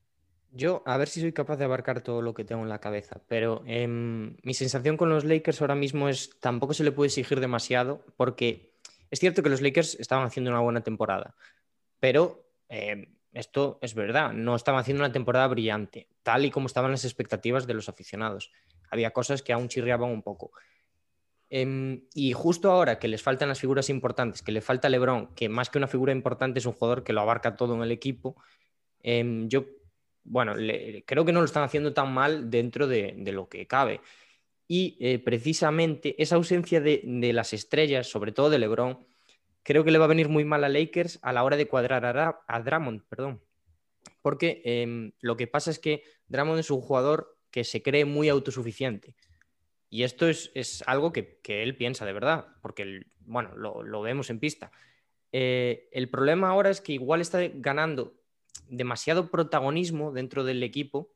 Yo, 0.50 0.82
a 0.86 0.96
ver 0.96 1.08
si 1.08 1.20
soy 1.20 1.32
capaz 1.32 1.56
de 1.56 1.64
abarcar 1.64 2.00
todo 2.00 2.22
lo 2.22 2.32
que 2.32 2.44
tengo 2.44 2.62
en 2.62 2.70
la 2.70 2.80
cabeza, 2.80 3.20
pero 3.28 3.62
em, 3.66 4.36
mi 4.42 4.54
sensación 4.54 4.96
con 4.96 5.10
los 5.10 5.24
Lakers 5.24 5.60
ahora 5.60 5.74
mismo 5.74 6.08
es 6.08 6.40
tampoco 6.40 6.72
se 6.72 6.84
le 6.84 6.92
puede 6.92 7.08
exigir 7.08 7.40
demasiado, 7.40 8.04
porque 8.16 8.72
es 9.10 9.20
cierto 9.20 9.42
que 9.42 9.50
los 9.50 9.60
Lakers 9.60 9.96
estaban 10.00 10.26
haciendo 10.26 10.50
una 10.50 10.60
buena 10.60 10.80
temporada, 10.80 11.34
pero 12.00 12.46
em, 12.70 13.14
esto 13.34 13.78
es 13.82 13.94
verdad, 13.94 14.32
no 14.32 14.56
estaban 14.56 14.80
haciendo 14.80 15.02
una 15.02 15.12
temporada 15.12 15.46
brillante, 15.48 16.08
tal 16.22 16.46
y 16.46 16.50
como 16.50 16.66
estaban 16.66 16.92
las 16.92 17.04
expectativas 17.04 17.66
de 17.66 17.74
los 17.74 17.90
aficionados. 17.90 18.50
Había 18.90 19.10
cosas 19.10 19.42
que 19.42 19.52
aún 19.52 19.68
chirriaban 19.68 20.10
un 20.10 20.22
poco. 20.22 20.52
Em, 21.50 22.06
y 22.14 22.32
justo 22.32 22.70
ahora 22.70 22.98
que 22.98 23.08
les 23.08 23.22
faltan 23.22 23.48
las 23.48 23.60
figuras 23.60 23.90
importantes, 23.90 24.42
que 24.42 24.52
le 24.52 24.62
falta 24.62 24.88
LeBron, 24.88 25.34
que 25.34 25.50
más 25.50 25.68
que 25.68 25.78
una 25.78 25.88
figura 25.88 26.12
importante 26.12 26.58
es 26.58 26.66
un 26.66 26.72
jugador 26.72 27.04
que 27.04 27.12
lo 27.12 27.20
abarca 27.20 27.54
todo 27.54 27.74
en 27.74 27.82
el 27.82 27.92
equipo, 27.92 28.36
yo 29.02 29.64
bueno, 30.28 30.54
creo 31.06 31.24
que 31.24 31.32
no 31.32 31.40
lo 31.40 31.46
están 31.46 31.64
haciendo 31.64 31.92
tan 31.92 32.12
mal 32.12 32.50
dentro 32.50 32.86
de, 32.86 33.14
lo 33.32 33.48
que 33.48 33.66
cabe. 33.66 34.00
Y 34.66 34.96
eh, 35.00 35.18
precisamente 35.18 36.14
esa 36.22 36.36
ausencia 36.36 36.80
de, 36.80 37.02
las 37.32 37.52
estrellas, 37.52 38.06
sobre 38.06 38.32
todo 38.32 38.50
de 38.50 38.58
LeBron, 38.58 38.98
creo 39.62 39.84
que 39.84 39.90
le 39.90 39.98
va 39.98 40.04
a 40.04 40.08
venir 40.08 40.28
muy 40.28 40.44
mal 40.44 40.64
a 40.64 40.68
Lakers 40.68 41.18
a 41.22 41.32
la 41.32 41.44
hora 41.44 41.56
de 41.56 41.66
cuadrar 41.66 42.04
a, 42.04 42.40
a 42.46 42.60
Drummond, 42.60 43.02
perdón. 43.08 43.42
Porque 44.22 44.62
em, 44.64 45.12
lo 45.20 45.36
que 45.36 45.46
pasa 45.46 45.70
es 45.70 45.78
que 45.78 46.02
Drummond 46.28 46.60
es 46.60 46.70
un 46.70 46.80
jugador 46.80 47.38
que 47.50 47.64
se 47.64 47.82
cree 47.82 48.04
muy 48.04 48.28
autosuficiente. 48.28 49.14
Y 49.90 50.02
esto 50.02 50.28
es, 50.28 50.82
algo 50.86 51.12
que, 51.12 51.40
él 51.46 51.76
piensa 51.76 52.04
de 52.04 52.12
verdad, 52.12 52.46
porque, 52.60 53.06
bueno, 53.20 53.56
lo, 53.56 54.02
vemos 54.02 54.28
en 54.28 54.38
pista. 54.38 54.70
Eh, 55.32 55.88
el 55.92 56.10
problema 56.10 56.50
ahora 56.50 56.68
es 56.68 56.82
que 56.82 56.92
igual 56.92 57.22
está 57.22 57.40
ganando 57.54 58.18
demasiado 58.70 59.30
protagonismo 59.30 60.12
dentro 60.12 60.44
del 60.44 60.62
equipo, 60.62 61.10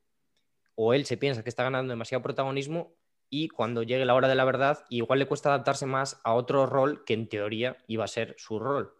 o 0.74 0.94
él 0.94 1.04
se 1.04 1.16
piensa 1.16 1.42
que 1.42 1.48
está 1.48 1.62
ganando 1.62 1.92
demasiado 1.92 2.22
protagonismo 2.22 2.94
y 3.34 3.48
cuando 3.48 3.82
llegue 3.82 4.04
la 4.04 4.14
hora 4.14 4.28
de 4.28 4.34
la 4.34 4.44
verdad, 4.44 4.84
igual 4.90 5.18
le 5.18 5.26
cuesta 5.26 5.48
adaptarse 5.48 5.86
más 5.86 6.20
a 6.24 6.34
otro 6.34 6.66
rol 6.66 7.04
que 7.04 7.14
en 7.14 7.28
teoría 7.28 7.78
iba 7.86 8.04
a 8.04 8.08
ser 8.08 8.34
su 8.36 8.58
rol. 8.58 8.92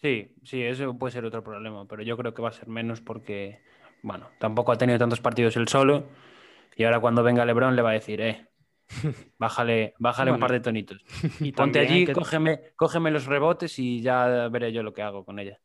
Sí, 0.00 0.34
sí, 0.42 0.62
eso 0.62 0.98
puede 0.98 1.12
ser 1.12 1.24
otro 1.24 1.44
problema, 1.44 1.86
pero 1.86 2.02
yo 2.02 2.16
creo 2.16 2.34
que 2.34 2.42
va 2.42 2.48
a 2.48 2.52
ser 2.52 2.66
menos 2.66 3.00
porque, 3.00 3.60
bueno, 4.02 4.28
tampoco 4.40 4.72
ha 4.72 4.78
tenido 4.78 4.98
tantos 4.98 5.20
partidos 5.20 5.56
él 5.56 5.68
solo 5.68 6.08
y 6.76 6.82
ahora 6.82 6.98
cuando 6.98 7.22
venga 7.22 7.44
Lebron 7.44 7.76
le 7.76 7.82
va 7.82 7.90
a 7.90 7.94
decir, 7.94 8.20
eh, 8.20 8.48
bájale, 9.38 9.94
bájale 10.00 10.32
un 10.32 10.40
par 10.40 10.50
de 10.50 10.60
tonitos. 10.60 11.04
Y 11.40 11.52
Ponte 11.52 11.78
allí, 11.78 12.06
cógeme, 12.06 12.72
cógeme 12.74 13.12
los 13.12 13.26
rebotes 13.26 13.78
y 13.78 14.00
ya 14.00 14.48
veré 14.48 14.72
yo 14.72 14.82
lo 14.82 14.92
que 14.92 15.02
hago 15.02 15.24
con 15.24 15.38
ella 15.38 15.60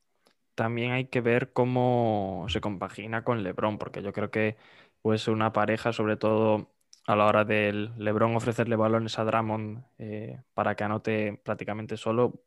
también 0.57 0.91
hay 0.91 1.05
que 1.05 1.21
ver 1.21 1.53
cómo 1.53 2.47
se 2.49 2.61
compagina 2.61 3.23
con 3.23 3.43
LeBron, 3.43 3.77
porque 3.77 4.01
yo 4.01 4.11
creo 4.11 4.31
que 4.31 4.57
puede 5.03 5.19
ser 5.19 5.35
una 5.35 5.53
pareja, 5.53 5.93
sobre 5.93 6.17
todo 6.17 6.73
a 7.05 7.15
la 7.15 7.27
hora 7.27 7.45
del 7.45 7.93
LeBron 7.99 8.35
ofrecerle 8.35 8.75
balones 8.75 9.19
a 9.19 9.23
Drummond 9.23 9.85
eh, 9.99 10.41
para 10.55 10.73
que 10.75 10.83
anote 10.83 11.39
prácticamente 11.45 11.95
solo, 11.95 12.41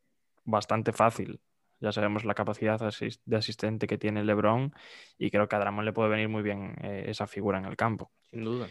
bastante 0.44 0.92
fácil. 0.92 1.40
Ya 1.78 1.92
sabemos 1.92 2.24
la 2.24 2.34
capacidad 2.34 2.80
de 2.80 3.36
asistente 3.36 3.86
que 3.86 3.96
tiene 3.96 4.24
LeBron 4.24 4.74
y 5.16 5.30
creo 5.30 5.48
que 5.48 5.54
a 5.54 5.61
Drummond 5.61 5.86
le 5.86 5.92
puede 5.92 6.11
venir 6.11 6.28
muy 6.28 6.42
bien 6.42 6.74
eh, 6.82 7.04
esa 7.06 7.28
figura 7.28 7.58
en 7.58 7.66
el 7.66 7.76
campo. 7.76 8.11
Sin 8.32 8.42
duda. 8.42 8.66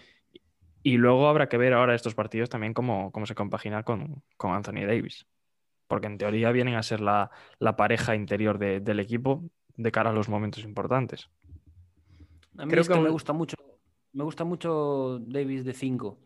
Y 0.84 0.98
luego 0.98 1.30
habrá 1.30 1.48
que 1.48 1.58
ver 1.58 1.72
ahora 1.72 1.96
estos 1.96 2.14
partidos 2.14 2.50
también 2.50 2.74
cómo, 2.74 3.14
cómo 3.14 3.26
se 3.26 3.36
compagina 3.36 3.84
con, 3.84 4.22
con 4.36 4.52
Anthony 4.52 4.86
Davis 4.86 5.26
porque 5.90 6.08
en 6.08 6.20
teoría 6.20 6.52
vienen 6.52 6.76
a 6.76 6.84
ser 6.84 7.02
la, 7.02 7.32
pareja 7.76 8.16
interior 8.16 8.60
del 8.60 9.00
equipo 9.00 9.44
de 9.76 9.92
cara 9.92 10.12
a 10.12 10.14
los 10.14 10.30
momentos 10.30 10.64
importantes. 10.64 11.30
A 12.58 12.66
mí 12.66 12.72
Creo 12.72 12.84
que, 12.84 13.00
me 13.00 13.10
gusta 13.10 13.34
mucho, 13.34 13.58
me 14.14 14.24
gusta 14.24 14.44
mucho 14.44 15.20
Davis 15.20 15.66
de 15.66 15.74
5. 15.74 16.18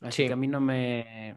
Así 0.00 0.26
que 0.26 0.32
a 0.32 0.36
mí 0.36 0.48
no 0.48 0.60
me. 0.60 1.36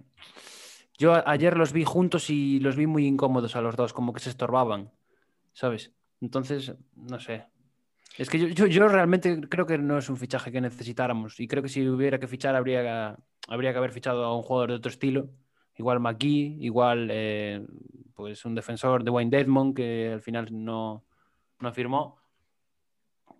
Yo 0.97 1.13
ayer 1.27 1.57
los 1.57 1.73
vi 1.73 1.83
juntos 1.83 2.29
y 2.29 2.59
los 2.61 2.75
vi 2.77 2.87
muy 2.87 3.05
incómodos 3.05 3.55
a 3.55 3.61
los 3.61 3.75
dos, 3.75 3.93
como 3.93 4.13
que 4.13 4.21
se 4.21 4.29
estorbaban, 4.29 4.91
¿sabes? 5.51 5.91
Entonces, 6.21 6.73
no 6.95 7.19
sé. 7.19 7.45
Es 8.17 8.29
que 8.29 8.53
yo, 8.53 8.65
yo, 8.65 8.87
realmente 8.87 9.41
creo 9.49 9.65
que 9.65 9.77
no 9.77 9.97
es 9.97 10.09
un 10.09 10.17
fichaje 10.17 10.51
que 10.51 10.61
necesitáramos 10.61 11.39
y 11.39 11.47
creo 11.47 11.61
que 11.61 11.69
si 11.69 11.87
hubiera 11.87 12.17
que 12.17 12.27
fichar 12.27 12.55
habría, 12.55 13.17
habría 13.47 13.73
que 13.73 13.77
haber 13.77 13.91
fichado 13.91 14.23
a 14.23 14.35
un 14.35 14.41
jugador 14.41 14.69
de 14.69 14.75
otro 14.75 14.89
estilo 14.89 15.29
igual 15.77 15.99
McGee, 15.99 16.57
igual 16.59 17.09
eh, 17.11 17.65
pues 18.13 18.43
un 18.45 18.55
defensor 18.55 19.03
de 19.03 19.11
Wayne 19.11 19.35
Desmond 19.35 19.75
que 19.75 20.11
al 20.13 20.21
final 20.21 20.47
no, 20.51 21.03
no 21.59 21.71
firmó. 21.71 22.17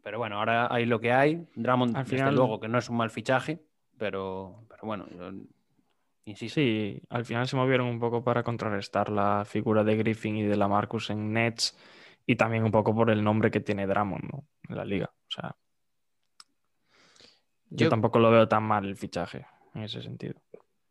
Pero 0.04 0.20
bueno, 0.20 0.38
ahora 0.38 0.74
hay 0.74 0.86
lo 0.86 1.00
que 1.00 1.12
hay. 1.12 1.46
Drummond, 1.56 1.98
al 1.98 2.06
final, 2.06 2.36
luego, 2.36 2.60
que 2.60 2.68
no 2.68 2.78
es 2.78 2.90
un 2.90 2.96
mal 2.98 3.10
fichaje, 3.10 3.62
pero, 3.98 4.64
pero 4.70 4.84
bueno, 4.84 5.06
insisto. 6.24 6.56
Sí, 6.56 7.02
al 7.10 7.26
final 7.26 7.48
se 7.48 7.58
movieron 7.58 7.88
un 7.88 8.00
poco 8.00 8.24
para 8.24 8.44
contrarrestar 8.44 9.10
la 9.10 9.44
figura 9.46 9.84
de 9.84 9.98
Griffin 9.98 10.38
y 10.38 10.44
de 10.44 10.56
la 10.56 10.70
Marcus 10.70 11.10
en 11.10 11.34
Nets 11.34 11.78
y 12.26 12.36
también 12.36 12.64
un 12.64 12.72
poco 12.72 12.96
por 12.96 13.10
el 13.10 13.22
nombre 13.24 13.52
que 13.52 13.60
tiene 13.60 13.86
Drummond 13.86 14.30
en 14.70 14.76
la 14.76 14.86
liga. 14.86 15.12
O 15.12 15.30
sea, 15.30 15.56
yo 17.70 17.90
tampoco 17.90 18.20
lo 18.20 18.32
veo 18.32 18.48
tan 18.48 18.64
mal 18.64 18.86
el 18.86 18.96
fichaje 18.96 19.46
en 19.74 19.84
ese 19.84 20.02
sentido 20.02 20.40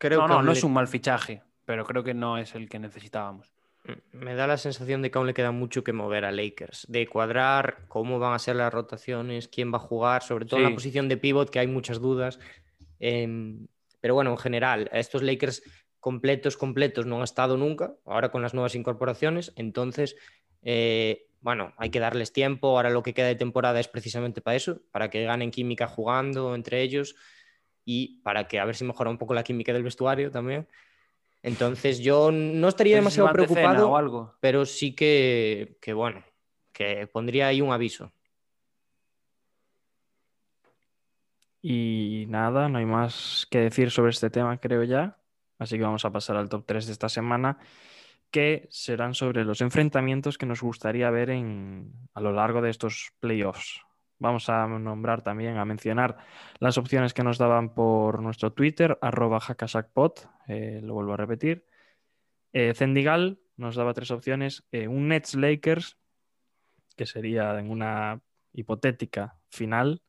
no, 0.03 0.28
no, 0.28 0.42
no 0.42 0.53
es 0.53 0.64
un 0.64 0.72
mal 0.72 0.88
fichaje, 0.88 1.42
pero 1.64 1.84
creo 1.84 2.05
que 2.05 2.14
no 2.14 2.38
es 2.38 2.55
el 2.55 2.68
que 2.68 2.78
necesitábamos. 2.78 3.53
Mm, 3.84 4.18
me 4.24 4.34
da 4.34 4.47
la 4.47 4.57
sensación 4.57 5.03
de 5.03 5.11
que 5.11 5.18
aún 5.18 5.26
le 5.26 5.34
queda 5.34 5.53
mucho 5.53 5.84
que 5.84 5.92
mover 5.92 6.24
a 6.24 6.32
Lakers, 6.32 6.86
de 6.88 7.07
cuadrar 7.07 7.86
cómo 7.88 8.18
van 8.18 8.34
a 8.34 8.38
ser 8.38 8.57
las 8.57 8.72
rotaciones, 8.72 9.49
quién 9.49 9.72
va 9.72 9.76
a 9.76 9.80
jugar, 9.80 10.22
sobre 10.22 10.47
todo 10.47 10.61
en 10.61 10.66
la 10.66 10.74
posición 10.74 11.09
de 11.09 11.16
pivot, 11.16 11.51
que 11.51 11.59
hay 11.59 11.66
muchas 11.66 12.01
dudas. 12.01 12.38
Em, 12.99 13.66
pero 14.01 14.14
bueno, 14.14 14.30
en 14.30 14.38
general, 14.38 14.88
estos 14.92 15.22
Lakers 15.22 15.62
completos, 16.01 16.57
completos 16.57 17.07
no 17.07 17.16
han 17.16 17.24
estado 17.24 17.57
nunca, 17.57 17.94
ahora 18.05 18.30
con 18.30 18.42
las 18.42 18.55
nuevas 18.55 18.74
incorporaciones, 18.74 19.53
entonces, 19.57 20.16
eh, 20.62 21.26
bueno, 21.40 21.74
hay 21.76 21.90
que 21.90 22.01
darles 22.01 22.32
tiempo, 22.32 22.68
ahora 22.68 22.90
lo 22.90 23.03
que 23.03 23.14
queda 23.14 23.26
de 23.26 23.34
temporada 23.34 23.80
es 23.80 23.88
precisamente 23.88 24.40
para 24.40 24.57
eso, 24.57 24.82
para 24.92 25.11
que 25.11 25.24
ganen 25.24 25.51
química 25.51 25.86
jugando 25.86 26.55
entre 26.55 26.82
ellos 26.82 27.16
y 27.87 28.20
para 28.22 28.49
que 28.49 28.59
a 28.59 28.64
ver 28.66 28.74
si 28.74 28.84
mejora 28.84 29.09
un 29.09 29.16
poco 29.16 29.32
la 29.32 29.45
química 29.45 29.72
del 29.72 29.84
vestuario 29.84 30.30
también. 30.30 30.68
Entonces 31.43 32.01
yo 32.01 32.32
no 32.32 32.68
estaría 32.68 32.97
demasiado 32.97 33.30
preocupado, 33.30 33.91
o 33.93 33.97
algo. 33.97 34.34
pero 34.41 34.66
sí 34.66 34.95
que, 34.95 35.78
que, 35.80 35.93
bueno, 35.93 36.24
que 36.72 37.07
pondría 37.07 37.47
ahí 37.47 37.61
un 37.61 37.72
aviso. 37.72 38.12
Y 41.62 42.26
nada, 42.28 42.68
no 42.68 42.78
hay 42.78 42.84
más 42.84 43.47
que 43.51 43.59
decir 43.59 43.91
sobre 43.93 44.11
este 44.11 44.30
tema, 44.30 44.59
creo 44.59 44.82
ya. 44.82 45.18
Así 45.59 45.76
que 45.76 45.84
vamos 45.84 46.05
a 46.05 46.11
pasar 46.11 46.37
al 46.37 46.49
top 46.49 46.64
3 46.66 46.87
de 46.87 46.93
esta 46.93 47.09
semana, 47.09 47.59
que 48.32 48.66
serán 48.70 49.14
sobre 49.14 49.45
los 49.45 49.61
enfrentamientos 49.61 50.39
que 50.39 50.47
nos 50.47 50.61
gustaría 50.61 51.09
ver 51.11 51.30
en, 51.30 51.93
a 52.14 52.20
lo 52.20 52.32
largo 52.32 52.61
de 52.62 52.70
estos 52.70 53.12
playoffs. 53.20 53.86
Vamos 54.19 54.49
a 54.49 54.67
nombrar 54.67 55.23
también, 55.23 55.59
a 55.59 55.64
mencionar 55.64 56.17
las 56.59 56.79
opciones 56.79 57.12
que 57.12 57.23
nos 57.23 57.37
daban 57.37 57.75
por 57.75 58.23
nuestro 58.23 58.53
Twitter, 58.53 58.99
arroba 59.03 59.41
eh, 60.49 60.81
lo 60.83 60.95
vuelvo 60.95 61.12
a 61.12 61.17
repetir. 61.19 61.67
Eh, 62.53 62.73
Zendigal 62.75 63.39
nos 63.57 63.77
daba 63.77 63.93
tres 63.93 64.11
opciones, 64.11 64.67
eh, 64.73 64.89
un 64.89 65.09
Nets 65.09 65.35
Lakers, 65.35 65.99
que 66.97 67.05
sería 67.05 67.59
en 67.59 67.71
una 67.71 68.23
hipotética 68.55 69.37
final 69.51 70.03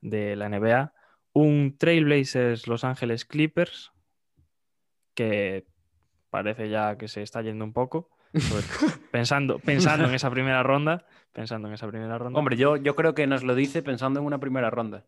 de 0.00 0.34
la 0.34 0.48
NBA, 0.48 0.92
un 1.32 1.76
Trailblazers 1.78 2.66
Los 2.66 2.82
Ángeles 2.82 3.24
Clippers, 3.24 3.92
que 5.14 5.66
parece 6.30 6.68
ya 6.68 6.98
que 6.98 7.06
se 7.06 7.22
está 7.22 7.42
yendo 7.42 7.64
un 7.64 7.72
poco, 7.72 8.10
pensando, 9.10 9.58
pensando 9.58 10.08
en 10.08 10.14
esa 10.14 10.30
primera 10.30 10.62
ronda, 10.62 11.06
pensando 11.32 11.68
en 11.68 11.74
esa 11.74 11.88
primera 11.88 12.18
ronda. 12.18 12.38
Hombre, 12.38 12.56
yo, 12.56 12.76
yo 12.76 12.94
creo 12.94 13.14
que 13.14 13.26
nos 13.26 13.42
lo 13.44 13.54
dice 13.54 13.82
pensando 13.82 14.20
en 14.20 14.26
una 14.26 14.38
primera 14.38 14.70
ronda. 14.70 15.04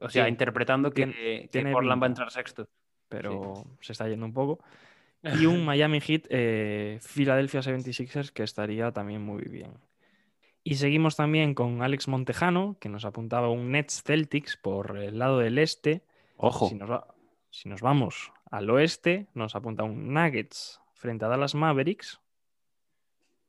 O 0.00 0.08
sea, 0.08 0.24
Sí. 0.24 0.30
interpretando 0.30 0.90
que, 0.92 1.06
Tien- 1.06 1.12
que 1.14 1.48
tiene 1.52 1.72
Portland 1.72 2.02
va 2.02 2.06
a 2.06 2.08
entrar 2.08 2.30
sexto. 2.30 2.68
pero 3.08 3.64
se 3.80 3.92
está 3.92 4.08
yendo 4.08 4.26
un 4.26 4.32
poco. 4.32 4.58
Y 5.22 5.46
un 5.46 5.64
Miami 5.64 6.00
Heat, 6.00 6.22
eh, 6.30 6.98
Philadelphia 7.14 7.60
76ers, 7.60 8.30
que 8.32 8.42
estaría 8.42 8.90
también 8.92 9.22
muy 9.22 9.42
bien. 9.44 9.72
Y 10.64 10.76
seguimos 10.76 11.14
también 11.16 11.54
con 11.54 11.82
Alex 11.82 12.08
Montejano, 12.08 12.76
que 12.80 12.88
nos 12.88 13.04
apuntaba 13.04 13.50
un 13.50 13.70
Nets 13.70 14.02
Celtics 14.02 14.56
por 14.56 14.96
el 14.96 15.18
lado 15.18 15.38
del 15.38 15.58
este. 15.58 16.02
Ojo. 16.38 16.68
Si 16.68 16.74
nos, 16.74 16.90
va- 16.90 17.06
si 17.50 17.68
nos 17.68 17.82
vamos 17.82 18.32
al 18.50 18.68
oeste, 18.70 19.26
nos 19.34 19.54
apunta 19.54 19.84
un 19.84 20.12
Nuggets 20.14 20.80
frente 21.04 21.26
a 21.26 21.28
Dallas 21.28 21.54
Mavericks. 21.54 22.18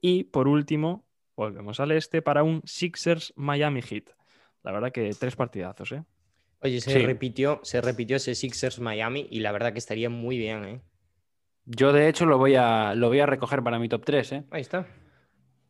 Y 0.01 0.25
por 0.25 0.49
último, 0.49 1.05
volvemos 1.37 1.79
al 1.79 1.91
este 1.93 2.21
para 2.21 2.43
un 2.43 2.61
Sixers 2.65 3.31
Miami 3.37 3.81
Heat. 3.81 4.09
La 4.61 4.73
verdad 4.73 4.91
que 4.91 5.09
tres 5.17 5.37
partidazos, 5.37 5.93
¿eh? 5.93 6.03
Oye, 6.59 6.81
se 6.81 6.91
Sí. 6.91 6.99
repitió, 7.05 7.61
se 7.63 7.79
repitió 7.79 8.17
ese 8.17 8.35
Sixers 8.35 8.81
Miami 8.81 9.25
y 9.31 9.39
la 9.39 9.53
verdad 9.53 9.71
que 9.71 9.79
estaría 9.79 10.09
muy 10.09 10.37
bien, 10.37 10.65
¿eh? 10.65 10.81
Yo, 11.63 11.93
de 11.93 12.09
hecho, 12.09 12.25
lo 12.25 12.37
voy 12.37 12.55
a, 12.55 12.93
lo 12.93 13.07
voy 13.07 13.21
a 13.21 13.25
recoger 13.25 13.63
para 13.63 13.79
mi 13.79 13.87
top 13.87 14.03
3, 14.03 14.31
¿eh? 14.33 14.43
Ahí 14.51 14.59
está. 14.61 14.85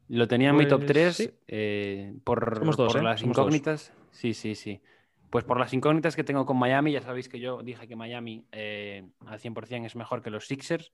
Lo 0.08 0.28
tenía 0.28 0.50
en 0.50 0.56
mi 0.56 0.68
top 0.68 0.80
Pues 0.80 0.88
3 0.92 1.16
sí. 1.16 1.32
eh, 1.48 2.16
por, 2.24 2.66
dos, 2.66 2.76
por 2.94 2.98
¿eh? 2.98 3.04
las 3.04 3.20
Somos 3.20 3.38
dos. 3.38 3.44
incógnitas. 3.46 3.94
Sí, 4.10 4.34
sí, 4.34 4.56
sí. 4.56 4.82
Pues 5.30 5.46
por 5.46 5.60
las 5.60 5.72
incógnitas 5.72 6.16
que 6.16 6.24
tengo 6.24 6.48
con 6.48 6.58
Miami, 6.58 6.94
ya 6.94 7.02
sabéis 7.04 7.30
que 7.30 7.40
yo 7.40 7.62
dije 7.62 7.88
que 7.88 7.96
Miami 7.96 8.48
eh, 8.52 9.08
al 9.28 9.40
100% 9.40 9.86
es 9.86 9.96
mejor 9.96 10.24
que 10.24 10.32
los 10.32 10.48
Sixers. 10.48 10.92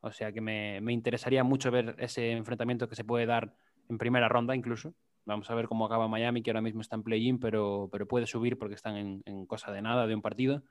O 0.00 0.12
sea 0.12 0.32
que 0.32 0.40
me, 0.40 0.80
me 0.80 0.92
interesaría 0.92 1.44
mucho 1.44 1.70
ver 1.70 1.94
ese 1.98 2.32
enfrentamiento 2.32 2.88
que 2.88 2.96
se 2.96 3.04
puede 3.04 3.26
dar 3.26 3.54
en 3.88 3.98
primera 3.98 4.28
ronda 4.28 4.54
incluso. 4.54 4.94
Vamos 5.26 5.50
a 5.50 5.54
ver 5.54 5.68
cómo 5.68 5.84
acaba 5.84 6.08
Miami, 6.08 6.42
que 6.42 6.50
ahora 6.50 6.62
mismo 6.62 6.80
está 6.80 6.96
en 6.96 7.02
play-in, 7.02 7.38
pero, 7.38 7.88
pero 7.92 8.08
puede 8.08 8.26
subir 8.26 8.58
porque 8.58 8.74
están 8.74 8.96
en, 8.96 9.22
en 9.26 9.46
cosa 9.46 9.70
de 9.70 9.82
nada 9.82 10.06
de 10.06 10.14
un 10.14 10.22
partido. 10.22 10.62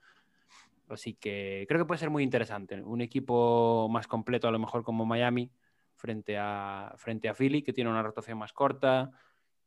Así 0.89 1.13
que 1.13 1.65
creo 1.67 1.79
que 1.79 1.85
puede 1.85 1.99
ser 1.99 2.09
muy 2.09 2.23
interesante. 2.23 2.81
Un 2.81 3.01
equipo 3.01 3.87
más 3.89 4.07
completo, 4.07 4.47
a 4.47 4.51
lo 4.51 4.59
mejor 4.59 4.83
como 4.83 5.05
Miami, 5.05 5.51
frente 5.95 6.37
a, 6.37 6.93
frente 6.97 7.29
a 7.29 7.35
Philly, 7.35 7.61
que 7.61 7.73
tiene 7.73 7.89
una 7.89 8.01
rotación 8.01 8.37
más 8.37 8.53
corta, 8.53 9.11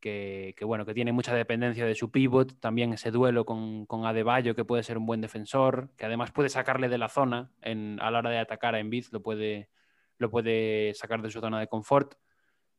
que, 0.03 0.55
bueno, 0.65 0.85
que 0.85 0.93
tiene 0.93 1.13
mucha 1.13 1.35
dependencia 1.35 1.87
de 1.87 1.95
su 1.95 2.11
pivot, 2.11 2.59
también 2.61 2.93
ese 2.93 3.11
duelo 3.11 3.47
con, 3.47 3.87
con 3.87 4.05
Adebayo, 4.05 4.55
que 4.55 4.65
puede 4.65 4.83
ser 4.83 4.99
un 4.99 5.07
buen 5.07 5.21
defensor, 5.21 5.91
que 5.97 6.05
además 6.05 6.33
puede 6.33 6.49
sacarle 6.49 6.89
de 6.89 6.99
la 6.99 7.09
zona 7.09 7.53
en, 7.63 7.99
a 8.03 8.11
la 8.11 8.19
hora 8.19 8.31
de 8.31 8.39
atacar 8.39 8.75
a 8.75 8.81
Embiid, 8.81 9.07
lo 9.13 9.23
puede, 9.23 9.71
lo 10.19 10.29
puede 10.29 10.93
sacar 10.95 11.23
de 11.23 11.31
su 11.31 11.41
zona 11.41 11.61
de 11.61 11.69
confort. 11.69 12.17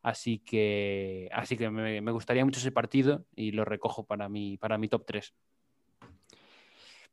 Así 0.02 0.40
que, 0.40 1.30
así 1.32 1.56
que 1.56 1.70
me, 1.70 2.02
me 2.02 2.12
gustaría 2.12 2.44
mucho 2.44 2.60
ese 2.60 2.74
partido 2.74 3.26
y 3.34 3.52
lo 3.52 3.64
recojo 3.64 4.06
para 4.06 4.28
mi, 4.28 4.58
para 4.58 4.78
mi 4.78 4.90
top 4.90 5.06
3. 5.06 5.34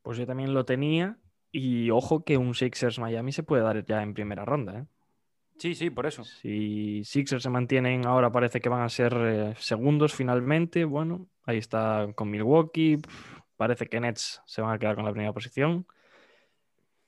Pues 0.02 0.18
yo 0.18 0.26
también 0.26 0.52
lo 0.52 0.64
tenía. 0.64 1.18
Y 1.52 1.90
ojo 1.90 2.24
que 2.24 2.36
un 2.36 2.54
Sixers 2.54 2.98
Miami 2.98 3.32
se 3.32 3.42
puede 3.42 3.62
dar 3.62 3.84
ya 3.84 4.02
en 4.02 4.14
primera 4.14 4.44
ronda. 4.44 4.80
¿eh? 4.80 4.84
Sí, 5.60 5.74
sí, 5.74 5.90
por 5.90 6.06
eso. 6.06 6.24
Si 6.24 7.04
Sixers 7.04 7.42
se 7.42 7.50
mantienen 7.50 8.06
ahora, 8.06 8.32
parece 8.32 8.62
que 8.62 8.70
van 8.70 8.80
a 8.80 8.88
ser 8.88 9.14
eh, 9.14 9.54
segundos 9.58 10.14
finalmente. 10.14 10.86
Bueno, 10.86 11.26
ahí 11.44 11.58
está 11.58 12.08
con 12.14 12.30
Milwaukee. 12.30 12.96
Parece 13.58 13.86
que 13.86 14.00
Nets 14.00 14.40
se 14.46 14.62
van 14.62 14.72
a 14.72 14.78
quedar 14.78 14.94
con 14.94 15.04
la 15.04 15.10
primera 15.10 15.34
posición. 15.34 15.86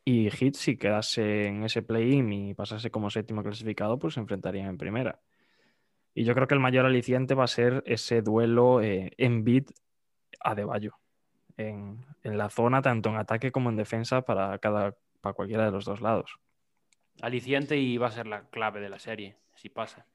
Y 0.04 0.28
Heat, 0.28 0.56
si 0.56 0.76
quedase 0.76 1.46
en 1.46 1.64
ese 1.64 1.80
play-in 1.80 2.30
y 2.30 2.52
pasase 2.52 2.90
como 2.90 3.08
séptimo 3.08 3.42
clasificado, 3.42 3.98
pues 3.98 4.14
se 4.14 4.20
enfrentarían 4.20 4.68
en 4.68 4.76
primera. 4.76 5.20
Y 6.12 6.24
yo 6.24 6.34
creo 6.34 6.46
que 6.46 6.54
el 6.54 6.60
mayor 6.60 6.84
aliciente 6.84 7.34
va 7.34 7.44
a 7.44 7.46
ser 7.46 7.82
ese 7.86 8.20
duelo 8.20 8.82
eh, 8.82 9.12
en 9.16 9.44
bid 9.44 9.64
a 10.40 10.54
Deballo. 10.54 10.98
En, 11.56 12.04
en 12.22 12.36
la 12.36 12.50
zona, 12.50 12.82
tanto 12.82 13.08
en 13.08 13.16
ataque 13.16 13.50
como 13.50 13.70
en 13.70 13.76
defensa, 13.76 14.20
para, 14.20 14.58
cada, 14.58 14.94
para 15.22 15.32
cualquiera 15.32 15.64
de 15.64 15.70
los 15.70 15.86
dos 15.86 16.02
lados. 16.02 16.38
Aliciente 17.20 17.76
y 17.76 17.98
va 17.98 18.08
a 18.08 18.12
ser 18.12 18.26
la 18.26 18.48
clave 18.50 18.80
de 18.80 18.88
la 18.88 18.98
serie, 18.98 19.36
si 19.54 19.68
pasa. 19.68 20.06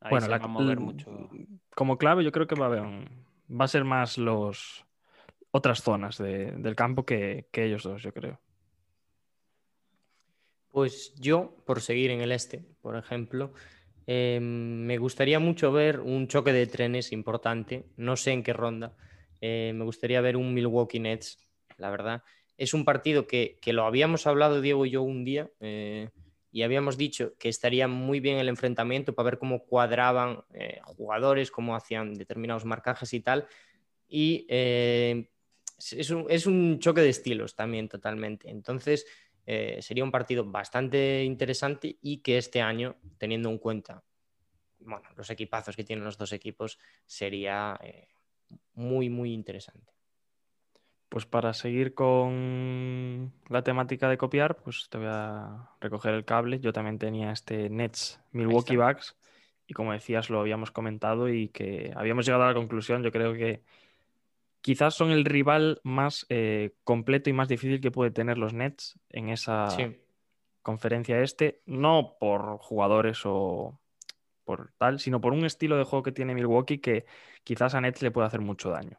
Ahí 0.00 0.10
bueno, 0.10 0.26
se 0.26 0.30
la- 0.32 0.38
va 0.38 0.44
a 0.44 0.48
mover 0.48 0.78
mucho. 0.80 1.30
como 1.74 1.98
clave, 1.98 2.22
yo 2.22 2.30
creo 2.30 2.46
que 2.46 2.54
va 2.54 2.66
a 2.66 2.68
haber 2.68 2.82
un- 2.82 3.26
va 3.50 3.64
a 3.64 3.68
ser 3.68 3.84
más 3.84 4.18
los 4.18 4.84
otras 5.50 5.82
zonas 5.82 6.18
de- 6.18 6.52
del 6.52 6.76
campo 6.76 7.04
que, 7.06 7.48
que 7.50 7.64
ellos 7.64 7.82
dos, 7.82 8.02
yo 8.02 8.12
creo. 8.12 8.40
Pues 10.70 11.14
yo, 11.20 11.56
por 11.66 11.80
seguir 11.80 12.10
en 12.10 12.20
el 12.20 12.32
este, 12.32 12.64
por 12.82 12.96
ejemplo, 12.96 13.52
eh, 14.06 14.38
me 14.40 14.98
gustaría 14.98 15.38
mucho 15.38 15.72
ver 15.72 16.00
un 16.00 16.26
choque 16.28 16.52
de 16.52 16.66
trenes 16.66 17.12
importante, 17.12 17.86
no 17.96 18.16
sé 18.16 18.32
en 18.32 18.42
qué 18.42 18.52
ronda, 18.52 18.96
eh, 19.40 19.72
me 19.74 19.84
gustaría 19.84 20.20
ver 20.20 20.36
un 20.36 20.52
Milwaukee 20.52 20.98
Nets, 21.00 21.38
la 21.76 21.90
verdad. 21.90 22.22
Es 22.56 22.74
un 22.74 22.84
partido 22.84 23.26
que, 23.26 23.58
que 23.62 23.72
lo 23.72 23.84
habíamos 23.84 24.26
hablado 24.26 24.60
Diego 24.60 24.84
y 24.86 24.90
yo 24.90 25.02
un 25.02 25.24
día 25.24 25.50
eh, 25.60 26.10
y 26.54 26.62
habíamos 26.62 26.96
dicho 26.96 27.34
que 27.36 27.48
estaría 27.48 27.88
muy 27.88 28.20
bien 28.20 28.38
el 28.38 28.48
enfrentamiento 28.48 29.12
para 29.12 29.24
ver 29.24 29.38
cómo 29.40 29.64
cuadraban 29.64 30.44
eh, 30.52 30.78
jugadores, 30.84 31.50
cómo 31.50 31.74
hacían 31.74 32.14
determinados 32.14 32.64
marcajes 32.64 33.12
y 33.12 33.18
tal. 33.18 33.48
Y 34.06 34.46
eh, 34.48 35.30
es, 35.90 36.10
un, 36.10 36.26
es 36.28 36.46
un 36.46 36.78
choque 36.78 37.00
de 37.00 37.08
estilos 37.08 37.56
también 37.56 37.88
totalmente. 37.88 38.50
Entonces, 38.50 39.04
eh, 39.44 39.78
sería 39.82 40.04
un 40.04 40.12
partido 40.12 40.44
bastante 40.44 41.24
interesante 41.24 41.98
y 42.00 42.18
que 42.18 42.38
este 42.38 42.62
año, 42.62 42.98
teniendo 43.18 43.50
en 43.50 43.58
cuenta 43.58 44.04
bueno, 44.78 45.08
los 45.16 45.28
equipazos 45.30 45.74
que 45.74 45.82
tienen 45.82 46.04
los 46.04 46.16
dos 46.16 46.32
equipos, 46.32 46.78
sería 47.04 47.76
muy, 48.74 49.10
muy 49.10 49.32
interesante. 49.32 49.93
Pues 51.14 51.26
para 51.26 51.52
seguir 51.52 51.94
con 51.94 53.32
la 53.48 53.62
temática 53.62 54.08
de 54.08 54.18
copiar, 54.18 54.56
pues 54.56 54.88
te 54.90 54.98
voy 54.98 55.06
a 55.08 55.70
recoger 55.80 56.12
el 56.12 56.24
cable. 56.24 56.58
Yo 56.58 56.72
también 56.72 56.98
tenía 56.98 57.30
este 57.30 57.70
Nets 57.70 58.20
Milwaukee. 58.32 58.76
Bucks 58.76 59.16
y 59.68 59.74
como 59.74 59.92
decías 59.92 60.28
lo 60.28 60.40
habíamos 60.40 60.72
comentado 60.72 61.28
y 61.28 61.50
que 61.50 61.92
habíamos 61.94 62.26
llegado 62.26 62.42
a 62.42 62.48
la 62.48 62.54
conclusión, 62.54 63.04
yo 63.04 63.12
creo 63.12 63.32
que 63.32 63.62
quizás 64.60 64.94
son 64.94 65.12
el 65.12 65.24
rival 65.24 65.80
más 65.84 66.26
eh, 66.30 66.74
completo 66.82 67.30
y 67.30 67.32
más 67.32 67.46
difícil 67.46 67.80
que 67.80 67.92
puede 67.92 68.10
tener 68.10 68.36
los 68.36 68.52
Nets 68.52 68.98
en 69.10 69.28
esa 69.28 69.68
Sí. 69.68 69.96
conferencia 70.62 71.20
este, 71.20 71.62
no 71.64 72.16
por 72.18 72.58
jugadores 72.58 73.20
o 73.24 73.78
por 74.42 74.72
tal, 74.78 74.98
sino 74.98 75.20
por 75.20 75.32
un 75.32 75.44
estilo 75.44 75.78
de 75.78 75.84
juego 75.84 76.02
que 76.02 76.10
tiene 76.10 76.34
Milwaukee 76.34 76.78
que 76.78 77.06
quizás 77.44 77.76
a 77.76 77.80
Nets 77.80 78.02
le 78.02 78.10
puede 78.10 78.26
hacer 78.26 78.40
mucho 78.40 78.70
daño. 78.70 78.98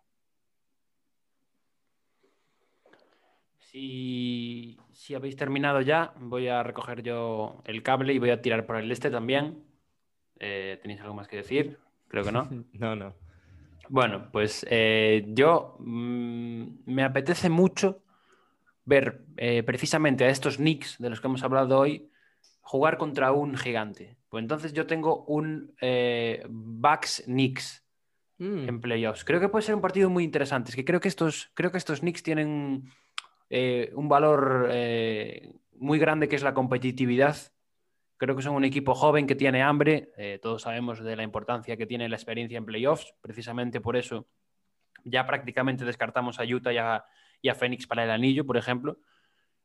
Si, 3.75 4.77
si 4.93 5.15
habéis 5.15 5.35
terminado 5.35 5.81
ya, 5.81 6.13
voy 6.17 6.47
a 6.47 6.63
recoger 6.63 7.03
yo 7.03 7.61
el 7.65 7.83
cable 7.83 8.13
y 8.13 8.19
voy 8.19 8.29
a 8.29 8.41
tirar 8.41 8.65
por 8.65 8.77
el 8.77 8.89
este 8.89 9.09
también. 9.09 9.65
Eh, 10.39 10.79
¿Tenéis 10.81 11.01
algo 11.01 11.13
más 11.13 11.27
que 11.27 11.35
decir? 11.35 11.77
Creo 12.07 12.23
que 12.23 12.31
no. 12.31 12.47
No, 12.71 12.95
no. 12.95 13.13
Bueno, 13.89 14.29
pues 14.31 14.65
eh, 14.69 15.25
yo 15.27 15.75
mm, 15.79 16.83
me 16.85 17.03
apetece 17.03 17.49
mucho 17.49 18.01
ver 18.85 19.25
eh, 19.35 19.61
precisamente 19.63 20.23
a 20.23 20.29
estos 20.29 20.55
Knicks 20.55 20.95
de 20.97 21.09
los 21.09 21.19
que 21.19 21.27
hemos 21.27 21.43
hablado 21.43 21.77
hoy 21.77 22.09
jugar 22.61 22.97
contra 22.97 23.33
un 23.33 23.57
gigante. 23.57 24.15
Pues 24.29 24.41
entonces 24.41 24.71
yo 24.71 24.87
tengo 24.87 25.25
un 25.25 25.75
eh, 25.81 26.45
Bucks 26.47 27.23
Knicks 27.25 27.85
Mm, 28.37 28.67
en 28.67 28.81
playoffs. 28.81 29.23
Creo 29.23 29.39
que 29.39 29.47
puede 29.47 29.65
ser 29.65 29.75
un 29.75 29.81
partido 29.81 30.09
muy 30.09 30.23
interesante. 30.23 30.69
Es 30.69 30.75
que 30.75 30.83
creo 30.83 30.99
que 30.99 31.07
estos, 31.07 31.51
creo 31.53 31.71
que 31.71 31.77
estos 31.77 32.01
Knicks 32.01 32.23
tienen 32.23 32.91
eh, 33.49 33.91
un 33.93 34.09
valor 34.09 34.69
eh, 34.71 35.53
muy 35.73 35.99
grande 35.99 36.27
que 36.27 36.35
es 36.35 36.43
la 36.43 36.53
competitividad. 36.53 37.37
Creo 38.17 38.35
que 38.35 38.41
son 38.41 38.55
un 38.55 38.63
equipo 38.63 38.95
joven 38.95 39.27
que 39.27 39.35
tiene 39.35 39.61
hambre. 39.61 40.11
Eh, 40.17 40.39
todos 40.41 40.63
sabemos 40.63 41.03
de 41.03 41.15
la 41.15 41.23
importancia 41.23 41.77
que 41.77 41.85
tiene 41.85 42.09
la 42.09 42.15
experiencia 42.15 42.57
en 42.57 42.65
playoffs. 42.65 43.13
Precisamente 43.21 43.81
por 43.81 43.97
eso 43.97 44.27
ya 45.03 45.25
prácticamente 45.25 45.85
descartamos 45.85 46.39
a 46.39 46.43
Utah 46.43 46.73
y 46.73 46.77
a, 46.77 47.55
Phoenix 47.55 47.85
para 47.85 48.03
el 48.03 48.09
anillo, 48.09 48.45
por 48.45 48.57
ejemplo. 48.57 48.97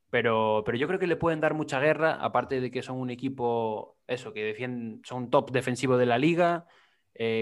Pero, 0.09 0.61
pero 0.65 0.77
yo 0.77 0.87
creo 0.87 0.99
que 0.99 1.07
le 1.07 1.15
pueden 1.15 1.39
dar 1.39 1.53
mucha 1.53 1.79
guerra, 1.79 2.15
aparte 2.15 2.59
de 2.59 2.69
que 2.69 2.81
son 2.81 2.97
un 2.97 3.09
equipo, 3.09 3.97
eso, 4.07 4.33
que 4.33 4.43
defienden, 4.43 5.01
son 5.05 5.29
top 5.29 5.51
defensivo 5.51 5.97
de 5.97 6.05
la 6.05 6.17
liga, 6.17 6.67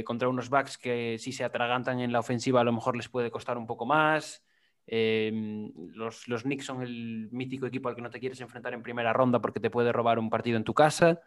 contra 0.05 0.29
unos 0.29 0.49
backs 0.49 0.77
que 0.77 1.17
si 1.19 1.31
se 1.31 1.43
atragantan 1.43 1.99
en 1.99 2.11
la 2.11 2.19
ofensiva 2.19 2.61
a 2.61 2.63
lo 2.63 2.73
mejor 2.73 2.95
les 2.95 3.09
puede 3.09 3.31
costar 3.31 3.57
un 3.57 3.65
poco 3.65 3.85
más. 3.85 4.43
Eh, 4.91 5.69
los, 5.93 6.25
Knicks 6.25 6.65
son 6.65 6.81
el 6.81 7.29
mítico 7.31 7.67
equipo 7.67 7.89
al 7.89 7.95
que 7.95 8.01
no 8.01 8.09
te 8.09 8.19
quieres 8.19 8.41
enfrentar 8.41 8.73
en 8.73 8.81
primera 8.81 9.13
ronda 9.13 9.39
porque 9.39 9.59
te 9.59 9.69
puede 9.69 9.91
robar 9.91 10.17
un 10.17 10.31
partido 10.31 10.57
en 10.57 10.63
tu 10.63 10.73
casa. 10.73 11.21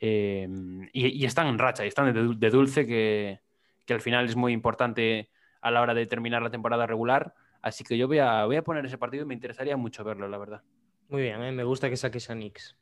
Eh, 0.00 0.48
y, 0.92 1.24
están 1.24 1.46
en 1.46 1.58
racha, 1.58 1.84
y 1.84 1.88
están 1.88 2.12
de, 2.12 2.20
dul- 2.20 2.38
de 2.38 2.50
dulce, 2.50 2.86
que, 2.86 3.40
al 3.88 4.00
final 4.00 4.26
es 4.26 4.34
muy 4.34 4.52
importante 4.52 5.30
a 5.60 5.70
la 5.70 5.80
hora 5.80 5.94
de 5.94 6.06
terminar 6.06 6.42
la 6.42 6.50
temporada 6.50 6.86
regular. 6.88 7.34
Así 7.62 7.84
que 7.84 7.96
yo 7.96 8.08
voy 8.08 8.18
a, 8.18 8.44
voy 8.46 8.56
a 8.56 8.62
poner 8.62 8.84
ese 8.84 8.98
partido 8.98 9.22
y 9.22 9.26
me 9.26 9.34
interesaría 9.34 9.76
mucho 9.76 10.02
verlo, 10.02 10.26
la 10.26 10.38
verdad. 10.38 10.62
muy 11.08 11.22
bien, 11.22 11.40
¿eh? 11.42 11.52
me 11.52 11.62
gusta 11.62 11.88
que 11.88 11.96
saques 11.96 12.28
a 12.30 12.34
Knicks. 12.34 12.76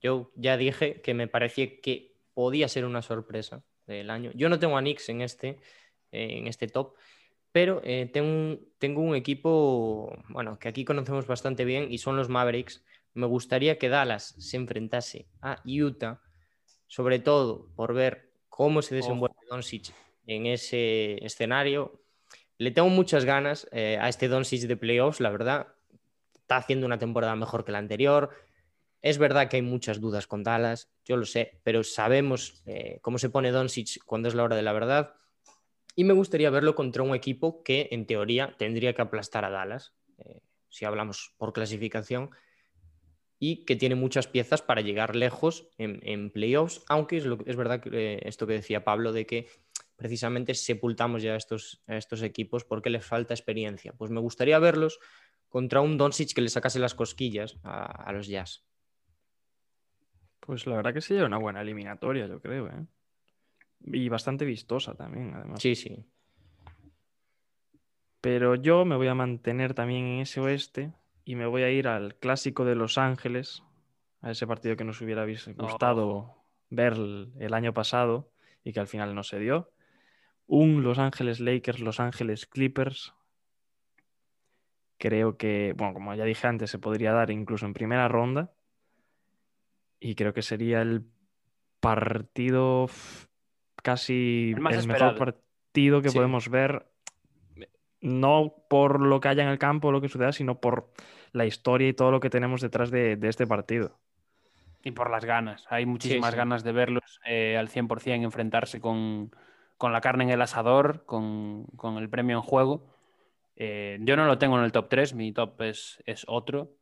Yo 0.00 0.32
ya 0.34 0.56
dije 0.56 1.02
que 1.02 1.12
me 1.12 1.28
parecía 1.28 1.78
que 1.80 2.16
podía 2.32 2.68
ser 2.68 2.86
una 2.86 3.02
sorpresa 3.02 3.62
del 3.86 4.08
año. 4.08 4.30
Yo 4.34 4.48
no 4.48 4.58
tengo 4.58 4.78
a 4.78 4.80
Knicks 4.80 5.10
en 5.10 5.20
este, 5.20 5.58
en 6.10 6.46
este 6.46 6.68
top, 6.68 6.96
pero 7.52 7.82
eh, 7.84 8.10
tengo, 8.12 8.28
un, 8.28 8.68
tengo 8.78 9.02
un 9.02 9.14
equipo, 9.14 10.16
bueno, 10.28 10.58
que 10.58 10.68
aquí 10.68 10.84
conocemos 10.84 11.26
bastante 11.26 11.64
bien 11.64 11.92
y 11.92 11.98
son 11.98 12.16
los 12.16 12.30
Mavericks. 12.30 12.82
Me 13.14 13.26
gustaría 13.26 13.78
que 13.78 13.90
Dallas 13.90 14.34
se 14.38 14.56
enfrentase 14.56 15.28
a 15.42 15.62
Utah, 15.66 16.22
sobre 16.86 17.18
todo 17.18 17.68
por 17.76 17.92
ver 17.92 18.32
cómo 18.48 18.80
se 18.80 18.94
desenvuelve 18.94 19.36
Doncic 19.50 19.92
en 20.26 20.46
ese 20.46 21.22
escenario. 21.24 22.00
Le 22.56 22.70
tengo 22.70 22.88
muchas 22.88 23.26
ganas 23.26 23.68
eh, 23.70 23.98
a 24.00 24.08
este 24.08 24.28
Doncic 24.28 24.62
de 24.62 24.76
playoffs, 24.78 25.20
la 25.20 25.30
verdad. 25.30 25.68
Está 26.34 26.56
haciendo 26.56 26.86
una 26.86 26.98
temporada 26.98 27.36
mejor 27.36 27.64
que 27.64 27.72
la 27.72 27.78
anterior. 27.78 28.30
Es 29.02 29.18
verdad 29.18 29.48
que 29.48 29.56
hay 29.56 29.62
muchas 29.62 30.00
dudas 30.00 30.26
con 30.26 30.42
Dallas, 30.42 30.90
yo 31.04 31.16
lo 31.16 31.26
sé, 31.26 31.60
pero 31.64 31.82
sabemos 31.82 32.62
eh, 32.66 32.98
cómo 33.02 33.18
se 33.18 33.30
pone 33.30 33.50
Doncic 33.50 34.02
cuando 34.06 34.28
es 34.28 34.34
la 34.34 34.44
hora 34.44 34.56
de 34.56 34.62
la 34.62 34.72
verdad. 34.72 35.14
Y 35.94 36.04
me 36.04 36.14
gustaría 36.14 36.50
verlo 36.50 36.74
contra 36.74 37.02
un 37.02 37.14
equipo 37.14 37.62
que, 37.62 37.88
en 37.90 38.06
teoría, 38.06 38.54
tendría 38.58 38.94
que 38.94 39.02
aplastar 39.02 39.44
a 39.44 39.50
Dallas, 39.50 39.94
eh, 40.18 40.40
si 40.68 40.84
hablamos 40.84 41.34
por 41.36 41.52
clasificación, 41.52 42.30
y 43.38 43.64
que 43.64 43.76
tiene 43.76 43.96
muchas 43.96 44.28
piezas 44.28 44.62
para 44.62 44.82
llegar 44.82 45.16
lejos 45.16 45.68
en, 45.76 46.30
playoffs, 46.30 46.82
aunque 46.88 47.16
es, 47.16 47.56
verdad 47.56 47.80
que, 47.80 47.90
eh, 47.92 48.20
esto 48.22 48.46
que 48.46 48.52
decía 48.54 48.84
Pablo, 48.84 49.12
de 49.12 49.26
que 49.26 49.48
precisamente 49.96 50.54
sepultamos 50.54 51.22
ya 51.22 51.32
a 51.32 51.36
estos, 51.36 51.82
estos 51.88 52.22
equipos 52.22 52.64
porque 52.64 52.88
les 52.88 53.04
falta 53.04 53.34
experiencia. 53.34 53.92
Pues 53.94 54.10
me 54.10 54.20
gustaría 54.20 54.58
verlos 54.60 55.00
contra 55.48 55.80
un 55.80 55.98
Doncic 55.98 56.32
que 56.32 56.40
le 56.40 56.48
sacase 56.48 56.78
las 56.78 56.94
cosquillas 56.94 57.58
a, 57.64 57.84
a 57.84 58.12
los 58.12 58.28
Jazz. 58.28 58.64
Pues 60.38 60.66
la 60.66 60.76
verdad 60.76 60.94
que 60.94 61.00
sería 61.00 61.26
una 61.26 61.38
buena 61.38 61.62
eliminatoria, 61.62 62.26
yo 62.26 62.40
creo, 62.40 62.68
¿eh? 62.68 62.86
Y 63.84 64.08
bastante 64.08 64.44
vistosa 64.44 64.94
también, 64.94 65.34
además. 65.34 65.60
Sí, 65.60 65.74
sí. 65.74 66.04
Pero 68.20 68.54
yo 68.54 68.84
me 68.84 68.96
voy 68.96 69.08
a 69.08 69.14
mantener 69.14 69.74
también 69.74 70.04
en 70.04 70.20
ese 70.20 70.40
oeste 70.40 70.92
y 71.24 71.34
me 71.34 71.46
voy 71.46 71.62
a 71.62 71.70
ir 71.70 71.88
al 71.88 72.14
clásico 72.14 72.64
de 72.64 72.76
Los 72.76 72.96
Ángeles, 72.96 73.64
a 74.20 74.30
ese 74.30 74.46
partido 74.46 74.76
que 74.76 74.84
nos 74.84 75.00
hubiera 75.00 75.26
gustado 75.56 76.36
ver 76.70 76.94
el 76.94 77.54
año 77.54 77.74
pasado 77.74 78.30
y 78.62 78.72
que 78.72 78.80
al 78.80 78.86
final 78.86 79.14
no 79.14 79.24
se 79.24 79.38
dio. 79.40 79.72
Un 80.46 80.84
Los 80.84 80.98
Ángeles 80.98 81.40
Lakers, 81.40 81.80
Los 81.80 81.98
Ángeles 81.98 82.46
Clippers. 82.46 83.12
Creo 84.98 85.36
que, 85.36 85.74
bueno, 85.76 85.94
como 85.94 86.14
ya 86.14 86.24
dije 86.24 86.46
antes, 86.46 86.70
se 86.70 86.78
podría 86.78 87.12
dar 87.12 87.30
incluso 87.30 87.66
en 87.66 87.74
primera 87.74 88.06
ronda. 88.06 88.52
Y 89.98 90.14
creo 90.14 90.32
que 90.32 90.42
sería 90.42 90.82
el 90.82 91.04
partido 91.80 92.88
casi 93.82 94.54
el, 94.56 94.86
mejor 94.86 95.16
partido 95.16 96.00
que 96.00 96.10
podemos 96.10 96.48
ver, 96.48 96.86
no 98.00 98.54
por 98.68 99.00
lo 99.00 99.20
que 99.20 99.28
haya 99.28 99.42
en 99.42 99.48
el 99.48 99.58
campo 99.58 99.88
o 99.88 99.92
lo 99.92 100.00
que 100.00 100.08
suceda, 100.08 100.32
sino 100.32 100.60
por 100.60 100.92
la 101.32 101.46
historia 101.46 101.88
y 101.88 101.92
todo 101.92 102.10
lo 102.10 102.20
que 102.20 102.30
tenemos 102.30 102.60
detrás 102.60 102.90
de, 102.90 103.18
este 103.22 103.46
partido. 103.46 103.98
Y 104.84 104.92
por 104.92 105.10
las 105.10 105.24
ganas. 105.24 105.64
Hay 105.70 105.86
muchísimas 105.86 106.34
ganas 106.34 106.64
de 106.64 106.72
verlos 106.72 107.20
eh, 107.24 107.56
al 107.56 107.68
100% 107.68 108.22
enfrentarse 108.22 108.80
con, 108.80 109.30
la 109.80 110.00
carne 110.00 110.24
en 110.24 110.30
el 110.30 110.42
asador, 110.42 111.04
con, 111.04 111.66
el 111.98 112.08
premio 112.08 112.36
en 112.36 112.42
juego. 112.42 112.86
Eh, 113.56 113.98
yo 114.00 114.16
no 114.16 114.26
lo 114.26 114.38
tengo 114.38 114.58
en 114.58 114.64
el 114.64 114.72
top 114.72 114.88
3, 114.88 115.14
mi 115.14 115.32
top 115.32 115.60
es, 115.62 116.02
es 116.06 116.24
otro, 116.26 116.72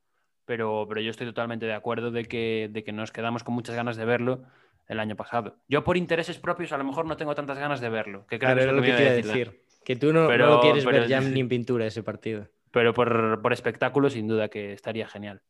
pero, 0.47 0.87
pero 0.89 1.01
yo 1.01 1.11
estoy 1.11 1.27
totalmente 1.27 1.67
de 1.67 1.75
acuerdo 1.75 2.11
de 2.11 2.25
que, 2.25 2.71
de 2.71 2.85
que 2.85 2.93
nos 2.93 3.13
quedamos 3.13 3.45
con 3.45 3.55
muchas 3.55 3.77
ganas 3.77 3.97
de 3.97 4.05
verlo 4.05 4.45
el 4.91 4.99
año 4.99 5.15
pasado. 5.15 5.57
Yo 5.69 5.85
por 5.85 5.97
intereses 5.97 6.37
propios 6.39 6.73
a 6.73 6.79
lo 6.79 6.83
mejor 6.83 7.07
no 7.07 7.17
tengo 7.17 7.33
tantas 7.35 7.57
ganas 7.59 7.81
de 7.81 7.89
verlo. 7.89 8.27
Que 8.27 8.41
claro, 8.41 8.61
es 8.61 8.67
lo 8.67 8.83
que, 8.83 8.93
quiero 8.93 9.15
decir. 9.15 9.63
Que 9.85 9.95
tú 9.95 10.13
no, 10.13 10.29
lo 10.37 10.61
quieres 10.61 10.85
ver 10.85 11.07
ya 11.07 11.21
ni 11.21 11.39
en 11.39 11.49
pintura 11.49 11.87
ese 11.87 12.03
partido. 12.03 12.49
Pero 12.73 12.93
por, 12.93 13.41
por, 13.41 13.53
espectáculo 13.53 14.11
sin 14.11 14.27
duda 14.27 14.49
que 14.49 14.73
estaría 14.73 15.07
genial. 15.07 15.43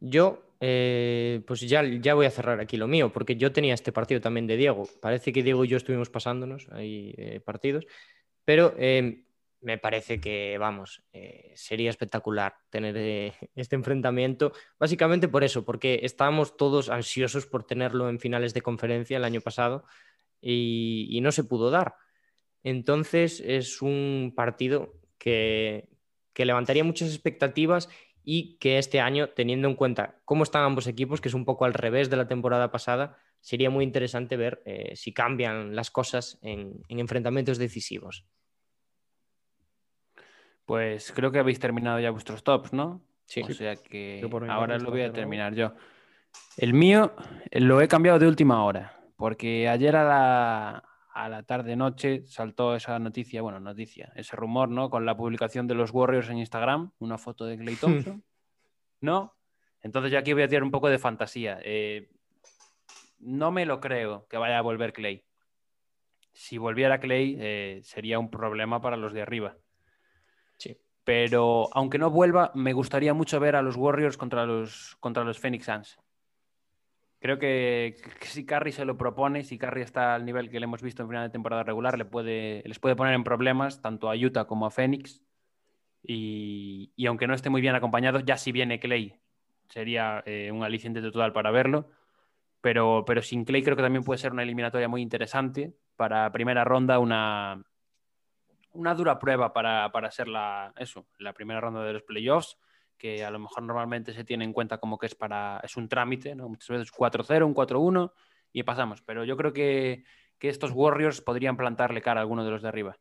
Yo, 0.00 0.54
eh, 0.60 1.42
pues 1.46 1.60
ya, 1.60 1.82
ya 1.84 2.14
voy 2.14 2.24
a 2.24 2.30
cerrar 2.30 2.60
aquí 2.60 2.78
lo 2.78 2.88
mío, 2.88 3.12
porque 3.12 3.36
yo 3.36 3.52
tenía 3.52 3.74
este 3.74 3.92
partido 3.92 4.22
también 4.22 4.46
de 4.46 4.56
Diego. 4.56 4.88
Parece 5.02 5.30
que 5.30 5.42
Diego 5.42 5.66
y 5.66 5.68
yo 5.68 5.76
estuvimos 5.76 6.08
pasándonos 6.08 6.66
ahí 6.72 7.14
eh, 7.18 7.40
partidos, 7.40 7.86
pero 8.46 8.74
eh, 8.78 9.24
me 9.60 9.78
parece 9.78 10.20
que, 10.20 10.56
vamos, 10.58 11.02
eh, 11.12 11.52
sería 11.56 11.90
espectacular 11.90 12.54
tener 12.70 12.96
eh, 12.96 13.32
este 13.56 13.76
enfrentamiento, 13.76 14.52
básicamente 14.78 15.28
por 15.28 15.44
eso, 15.44 15.64
porque 15.64 16.00
estábamos 16.02 16.56
todos 16.56 16.90
ansiosos 16.90 17.46
por 17.46 17.64
tenerlo 17.64 18.08
en 18.08 18.20
finales 18.20 18.54
de 18.54 18.62
conferencia 18.62 19.16
el 19.16 19.24
año 19.24 19.40
pasado 19.40 19.84
y, 20.40 21.18
no 21.22 21.32
se 21.32 21.44
pudo 21.44 21.70
dar. 21.70 21.94
Entonces 22.62 23.40
es 23.40 23.82
un 23.82 24.32
partido 24.36 24.94
que, 25.18 25.88
que, 26.32 26.44
levantaría 26.44 26.84
muchas 26.84 27.08
expectativas 27.08 27.88
y 28.24 28.56
que 28.58 28.78
este 28.78 29.00
año, 29.00 29.30
teniendo 29.30 29.68
en 29.68 29.74
cuenta 29.74 30.20
cómo 30.24 30.44
están 30.44 30.62
ambos 30.64 30.86
equipos, 30.86 31.20
que 31.20 31.28
es 31.28 31.34
un 31.34 31.44
poco 31.44 31.64
al 31.64 31.74
revés 31.74 32.10
de 32.10 32.16
la 32.16 32.28
temporada 32.28 32.70
pasada, 32.70 33.16
sería 33.40 33.70
muy 33.70 33.84
interesante 33.84 34.36
ver 34.36 34.62
eh, 34.66 34.94
si 34.96 35.12
cambian 35.12 35.74
las 35.74 35.90
cosas 35.90 36.38
en 36.42 36.82
enfrentamientos 36.88 37.58
decisivos. 37.58 38.26
Pues 40.68 41.12
creo 41.12 41.32
que 41.32 41.38
habéis 41.38 41.58
terminado 41.58 41.98
ya 41.98 42.10
vuestros 42.10 42.44
tops, 42.44 42.74
¿no? 42.74 43.00
Sí. 43.24 43.40
O 43.40 43.54
sea 43.54 43.76
que 43.76 44.20
ahora 44.50 44.76
lo 44.76 44.90
voy 44.90 45.00
a 45.00 45.10
terminar 45.10 45.54
yo. 45.54 45.72
El 46.58 46.74
mío 46.74 47.14
eh, 47.50 47.58
lo 47.60 47.80
he 47.80 47.88
cambiado 47.88 48.18
de 48.18 48.28
última 48.28 48.62
hora, 48.62 49.00
porque 49.16 49.66
ayer 49.66 49.96
a 49.96 50.04
la, 50.04 50.84
a 51.14 51.28
la 51.30 51.42
tarde-noche 51.44 52.26
saltó 52.26 52.76
esa 52.76 52.98
noticia, 52.98 53.40
bueno, 53.40 53.60
noticia, 53.60 54.12
ese 54.14 54.36
rumor, 54.36 54.68
¿no? 54.68 54.90
Con 54.90 55.06
la 55.06 55.16
publicación 55.16 55.66
de 55.68 55.74
los 55.74 55.90
Warriors 55.90 56.28
en 56.28 56.36
Instagram, 56.36 56.92
una 56.98 57.16
foto 57.16 57.46
de 57.46 57.56
Clay 57.56 57.76
Thompson. 57.76 58.22
¿No? 59.00 59.38
Entonces 59.80 60.12
yo 60.12 60.18
aquí 60.18 60.34
voy 60.34 60.42
a 60.42 60.48
tirar 60.48 60.64
un 60.64 60.70
poco 60.70 60.90
de 60.90 60.98
fantasía. 60.98 61.60
Eh, 61.64 62.10
no 63.20 63.50
me 63.52 63.64
lo 63.64 63.80
creo 63.80 64.26
que 64.28 64.36
vaya 64.36 64.58
a 64.58 64.62
volver 64.62 64.92
Clay. 64.92 65.24
Si 66.34 66.58
volviera 66.58 67.00
Clay, 67.00 67.38
eh, 67.40 67.80
sería 67.84 68.18
un 68.18 68.30
problema 68.30 68.82
para 68.82 68.98
los 68.98 69.14
de 69.14 69.22
arriba. 69.22 69.56
Pero 71.08 71.70
aunque 71.72 71.96
no 71.96 72.10
vuelva, 72.10 72.52
me 72.54 72.74
gustaría 72.74 73.14
mucho 73.14 73.40
ver 73.40 73.56
a 73.56 73.62
los 73.62 73.76
Warriors 73.76 74.18
contra 74.18 74.44
los, 74.44 74.94
contra 75.00 75.24
los 75.24 75.38
Phoenix 75.38 75.64
Suns. 75.64 75.98
Creo 77.18 77.38
que, 77.38 77.96
si 78.20 78.44
Curry 78.44 78.72
se 78.72 78.84
lo 78.84 78.98
propone, 78.98 79.42
si 79.42 79.56
Curry 79.56 79.80
está 79.80 80.14
al 80.14 80.26
nivel 80.26 80.50
que 80.50 80.60
le 80.60 80.64
hemos 80.64 80.82
visto 80.82 81.02
en 81.02 81.08
final 81.08 81.26
de 81.26 81.32
temporada 81.32 81.62
regular, 81.62 81.96
le 81.96 82.04
puede, 82.04 82.62
les 82.66 82.78
puede 82.78 82.94
poner 82.94 83.14
en 83.14 83.24
problemas 83.24 83.80
tanto 83.80 84.10
a 84.10 84.16
Utah 84.16 84.44
como 84.44 84.66
a 84.66 84.70
Phoenix. 84.70 85.22
Y, 86.02 86.92
aunque 87.06 87.26
no 87.26 87.32
esté 87.32 87.48
muy 87.48 87.62
bien 87.62 87.74
acompañado, 87.74 88.20
ya 88.20 88.36
si 88.36 88.52
viene 88.52 88.78
Clay, 88.78 89.18
sería 89.70 90.22
eh, 90.26 90.50
un 90.52 90.62
aliciente 90.62 91.00
total 91.00 91.32
para 91.32 91.50
verlo. 91.50 91.88
Pero, 92.60 93.04
pero 93.06 93.22
sin 93.22 93.46
Clay 93.46 93.62
creo 93.62 93.76
que 93.76 93.82
también 93.82 94.04
puede 94.04 94.18
ser 94.18 94.32
una 94.32 94.42
eliminatoria 94.42 94.88
muy 94.88 95.00
interesante 95.00 95.74
para 95.96 96.30
primera 96.32 96.64
ronda, 96.64 96.98
una, 96.98 97.64
una 98.78 98.94
dura 98.94 99.18
prueba 99.18 99.52
para, 99.52 99.90
para 99.90 100.10
ser 100.10 100.28
la, 100.28 100.72
eso, 100.76 101.06
la 101.18 101.32
primera 101.32 101.60
ronda 101.60 101.82
de 101.82 101.92
los 101.92 102.04
playoffs, 102.04 102.56
que 102.96 103.24
a 103.24 103.30
lo 103.30 103.40
mejor 103.40 103.64
normalmente 103.64 104.12
se 104.12 104.24
tiene 104.24 104.44
en 104.44 104.52
cuenta 104.52 104.78
como 104.78 104.98
que 104.98 105.06
es 105.06 105.14
para 105.14 105.60
es 105.62 105.76
un 105.76 105.88
trámite, 105.88 106.34
¿no? 106.34 106.48
Muchas 106.48 106.68
veces 106.68 106.92
4-0, 106.92 107.44
un 107.44 107.54
4-1 107.54 108.12
y 108.52 108.62
pasamos. 108.62 109.02
Pero 109.02 109.24
yo 109.24 109.36
creo 109.36 109.52
que, 109.52 110.04
que 110.38 110.48
estos 110.48 110.70
Warriors 110.70 111.20
podrían 111.20 111.56
plantarle 111.56 112.00
cara 112.00 112.20
a 112.20 112.22
alguno 112.22 112.44
de 112.44 112.50
los 112.50 112.62
de 112.62 112.68
arriba. 112.68 112.98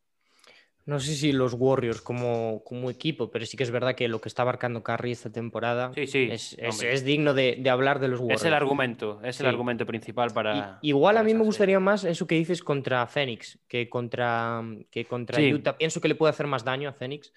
No 0.87 1.01
sé 1.01 1.15
si 1.15 1.33
los 1.33 1.53
Warriors 1.53 1.99
como, 1.99 2.63
como, 2.63 2.89
equipo, 2.89 3.29
pero 3.29 3.45
sí 3.45 3.57
que 3.57 3.63
es 3.63 3.71
verdad 3.71 3.93
que 3.93 4.07
lo 4.07 4.21
que 4.21 4.29
está 4.29 4.43
abarcando 4.43 4.83
Curry 4.83 5.11
esta 5.11 5.29
temporada 5.29 5.91
es, 5.97 6.55
es, 6.57 7.03
digno 7.03 7.33
de, 7.33 7.57
de, 7.59 7.69
hablar 7.69 7.99
de 7.99 8.07
los 8.07 8.21
Warriors. 8.21 8.41
Es 8.41 8.47
el 8.47 8.53
argumento, 8.53 9.19
es 9.21 9.41
el 9.41 9.47
argumento 9.47 9.85
principal 9.85 10.31
para. 10.31 10.79
igual 10.81 11.17
a 11.17 11.23
mí 11.23 11.33
me 11.33 11.43
gustaría 11.43 11.81
más 11.81 12.05
eso 12.05 12.25
que 12.25 12.35
dices 12.35 12.63
contra 12.63 13.05
Phoenix 13.05 13.59
que 13.67 13.89
contra, 13.89 14.63
que 14.89 15.03
contra 15.03 15.41
Utah. 15.41 15.77
Pienso 15.77 15.99
que 15.99 16.07
le 16.07 16.15
puede 16.15 16.29
hacer 16.29 16.47
más 16.47 16.63
daño 16.63 16.87
a 16.87 16.93
Phoenix, 16.93 17.33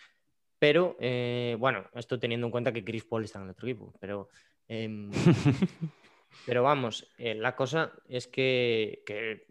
pero 0.60 0.96
eh, 1.00 1.56
bueno, 1.58 1.86
esto 1.96 2.20
teniendo 2.20 2.46
en 2.46 2.52
cuenta 2.52 2.72
que 2.72 2.84
Chris 2.84 3.02
Paul 3.02 3.24
está 3.24 3.40
en 3.40 3.46
el 3.46 3.50
otro 3.50 3.66
equipo, 3.66 3.92
pero. 3.98 4.28
Em, 4.68 5.10
Pero 6.46 6.62
vamos, 6.62 7.08
eh, 7.18 7.34
la 7.34 7.54
cosa 7.54 7.92
es 8.08 8.26
que, 8.26 9.02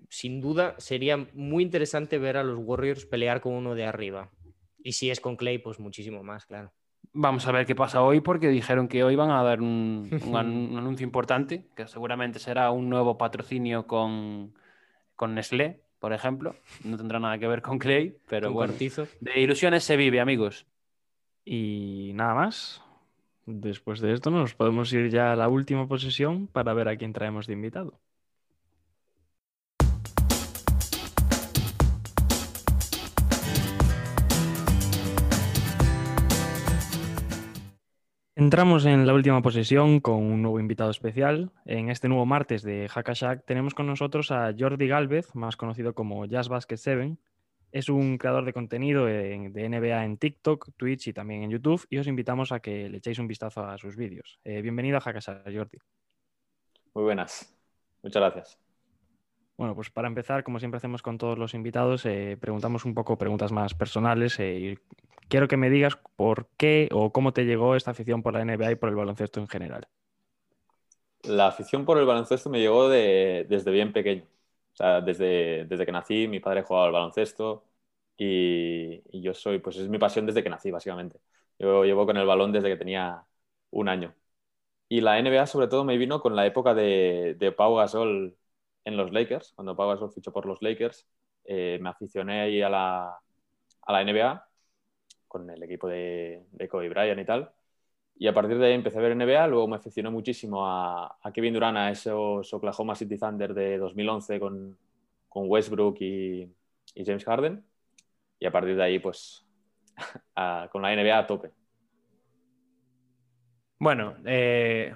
sin 0.10 0.42
duda 0.42 0.76
sería 0.78 1.18
muy 1.34 1.64
interesante 1.64 2.18
ver 2.18 2.38
a 2.38 2.44
los 2.44 2.60
Warriors 2.60 3.06
pelear 3.06 3.42
con 3.42 3.54
uno 3.54 3.76
de 3.76 3.86
arriba. 3.86 4.30
Y 4.84 4.94
si 4.94 5.10
es 5.10 5.20
con 5.20 5.36
Clay, 5.36 5.60
pues 5.60 5.80
muchísimo 5.80 6.24
más, 6.24 6.46
claro. 6.46 6.72
Vamos 7.12 7.48
a 7.48 7.52
ver 7.52 7.66
qué 7.66 7.76
pasa 7.76 8.02
hoy, 8.02 8.22
porque 8.22 8.50
dijeron 8.50 8.88
que 8.88 9.04
hoy 9.04 9.16
van 9.16 9.32
a 9.32 9.44
dar 9.44 9.62
un, 9.62 10.10
anuncio 10.36 11.04
importante, 11.04 11.68
que 11.76 11.88
seguramente 11.88 12.40
será 12.40 12.72
un 12.72 12.90
nuevo 12.90 13.18
patrocinio 13.18 13.88
con, 13.88 14.54
con 15.16 15.36
Nestlé, 15.36 15.82
por 16.00 16.14
ejemplo. 16.14 16.56
No 16.84 16.98
tendrá 16.98 17.20
nada 17.20 17.38
que 17.38 17.48
ver 17.48 17.62
con 17.62 17.78
Clay, 17.78 18.18
pero 18.28 18.52
bueno. 18.52 18.74
De 19.20 19.40
ilusiones 19.40 19.84
se 19.84 19.98
vive, 19.98 20.20
amigos. 20.20 20.66
Y 21.46 22.12
nada 22.14 22.36
más. 22.36 22.84
Después 23.50 24.00
de 24.00 24.14
esto 24.14 24.30
nos 24.32 24.56
podemos 24.56 24.93
ir 24.93 25.10
ya 25.10 25.34
a 25.34 25.36
la 25.36 25.50
última 25.50 25.88
posesión 25.88 26.47
para 26.47 26.74
ver 26.74 26.88
a 26.88 26.97
quién 26.97 27.14
traemos 27.14 27.47
de 27.47 27.54
invitado. 27.54 28.00
Entramos 38.36 38.86
en 38.86 39.06
la 39.06 39.14
última 39.14 39.41
posesión 39.41 40.00
con 40.00 40.24
un 40.24 40.41
nuevo 40.41 40.62
invitado 40.62 40.91
especial. 40.91 41.52
En 41.66 41.89
este 41.89 42.08
nuevo 42.08 42.26
martes 42.26 42.64
de 42.64 42.88
Hackashack 42.88 43.43
tenemos 43.45 43.74
con 43.74 43.86
nosotros 43.86 44.32
a 44.32 44.54
Jordi 44.58 44.88
Galvez, 44.88 45.36
más 45.36 45.58
conocido 45.58 45.93
como 45.93 46.26
Jazz 46.26 46.47
Basket 46.47 46.78
7. 46.78 47.18
Es 47.72 47.88
un 47.88 48.18
creador 48.18 48.46
de 48.46 48.54
contenido 48.54 49.06
de 49.06 49.70
NBA 49.70 50.04
en 50.04 50.18
TikTok, 50.18 50.70
Twitch 50.76 51.08
y 51.08 51.14
también 51.14 51.44
en 51.44 51.52
YouTube 51.52 51.86
y 51.90 52.00
os 52.00 52.08
invitamos 52.08 52.52
a 52.52 52.60
que 52.60 52.90
le 52.90 52.98
echéis 52.98 53.20
un 53.20 53.28
vistazo 53.28 53.64
a 53.64 53.78
sus 53.78 53.96
vídeos. 53.96 54.40
Eh, 54.44 54.62
bienvenido 54.64 54.98
a 54.98 55.02
Hackashack, 55.02 55.44
Jordi. 55.46 55.78
Muy 56.96 57.04
buenas. 57.04 57.56
Muchas 58.02 58.22
gracias. 58.22 58.60
Bueno, 59.56 59.76
pues 59.76 59.92
para 59.92 60.08
empezar, 60.08 60.44
como 60.44 60.58
siempre 60.58 60.78
hacemos 60.78 61.04
con 61.04 61.20
todos 61.20 61.38
los 61.38 61.54
invitados, 61.54 62.06
eh, 62.06 62.38
preguntamos 62.40 62.86
un 62.86 62.96
poco 62.96 63.18
preguntas 63.18 63.52
más 63.52 63.76
personales 63.76 64.40
eh, 64.40 64.58
y 64.58 64.78
quiero 65.28 65.48
que 65.48 65.58
me 65.58 65.70
digas 65.70 66.00
por 66.16 66.48
qué 66.58 66.90
o 66.92 67.12
cómo 67.12 67.34
te 67.34 67.46
llegó 67.46 67.76
esta 67.76 67.92
afición 67.92 68.24
por 68.24 68.34
la 68.34 68.44
NBA 68.44 68.72
y 68.72 68.76
por 68.76 68.90
el 68.90 68.96
baloncesto 68.96 69.40
en 69.42 69.48
general. 69.48 69.88
La 71.24 71.48
afición 71.48 71.86
por 71.86 72.00
el 72.00 72.06
baloncesto 72.06 72.50
me 72.50 72.60
llegó 72.60 72.90
desde 72.90 73.70
bien 73.70 73.94
pequeño. 73.94 74.24
Desde, 75.06 75.66
desde 75.66 75.86
que 75.86 75.92
nací, 75.92 76.28
mi 76.28 76.40
padre 76.40 76.64
jugaba 76.64 76.86
al 76.88 76.94
baloncesto 76.94 77.66
y, 78.18 79.22
yo 79.22 79.34
soy, 79.34 79.60
pues 79.60 79.78
es 79.78 79.90
mi 79.90 79.98
pasión 79.98 80.26
desde 80.26 80.44
que 80.44 80.50
nací, 80.50 80.72
básicamente. 80.72 81.20
Yo 81.58 81.84
llevo 81.86 82.06
con 82.06 82.18
el 82.18 82.26
balón 82.26 82.52
desde 82.52 82.70
que 82.70 82.78
tenía 82.78 83.26
un 83.72 83.90
año. 83.90 84.16
Y 84.90 85.02
la 85.02 85.20
NBA, 85.20 85.48
sobre 85.48 85.68
todo, 85.68 85.86
me 85.86 85.98
vino 85.98 86.22
con 86.22 86.36
la 86.36 86.46
época 86.46 86.74
de, 86.74 87.36
de 87.40 87.52
Pau 87.52 87.76
Gasol 87.76 88.38
en 88.86 88.98
los 88.98 89.12
Lakers. 89.14 89.54
Cuando 89.56 89.76
Pau 89.76 89.90
Gasol 89.90 90.12
fichó 90.12 90.32
por 90.34 90.46
los 90.46 90.62
Lakers, 90.62 91.08
eh, 91.46 91.80
me 91.82 91.90
aficioné 91.90 92.42
ahí 92.42 92.62
a 92.62 92.70
la, 92.70 93.20
a 93.82 93.94
la 93.94 94.02
NBA 94.02 94.50
con 95.28 95.50
el 95.50 95.64
equipo 95.64 95.88
de, 95.88 96.46
de, 96.52 96.70
Kobe 96.70 96.90
Bryant 96.90 97.22
y 97.22 97.26
tal. 97.26 97.54
Y 98.22 98.28
a 98.28 98.34
partir 98.34 98.58
de 98.58 98.68
ahí 98.68 98.74
empecé 98.74 98.98
a 98.98 99.02
ver 99.02 99.14
NBA, 99.16 99.48
luego 99.48 99.66
me 99.66 99.78
aficioné 99.78 100.10
muchísimo 100.10 100.68
a, 100.68 101.18
Kevin 101.34 101.54
Durant, 101.54 101.78
a 101.78 101.90
esos 101.90 102.54
Oklahoma 102.54 102.94
City 102.94 103.18
Thunder 103.18 103.54
de 103.54 103.78
2011 103.78 104.42
con, 104.42 104.78
con 105.30 105.46
Westbrook 105.48 106.02
y, 106.02 106.54
James 106.94 107.24
Harden. 107.24 107.64
Y 108.38 108.46
a 108.46 108.52
partir 108.52 108.76
de 108.76 108.84
ahí, 108.84 109.00
pues, 109.00 109.48
con 110.72 110.82
la 110.82 110.94
NBA 110.94 111.18
a 111.18 111.26
tope. 111.26 111.52
Bueno, 113.80 114.18
eh, 114.26 114.94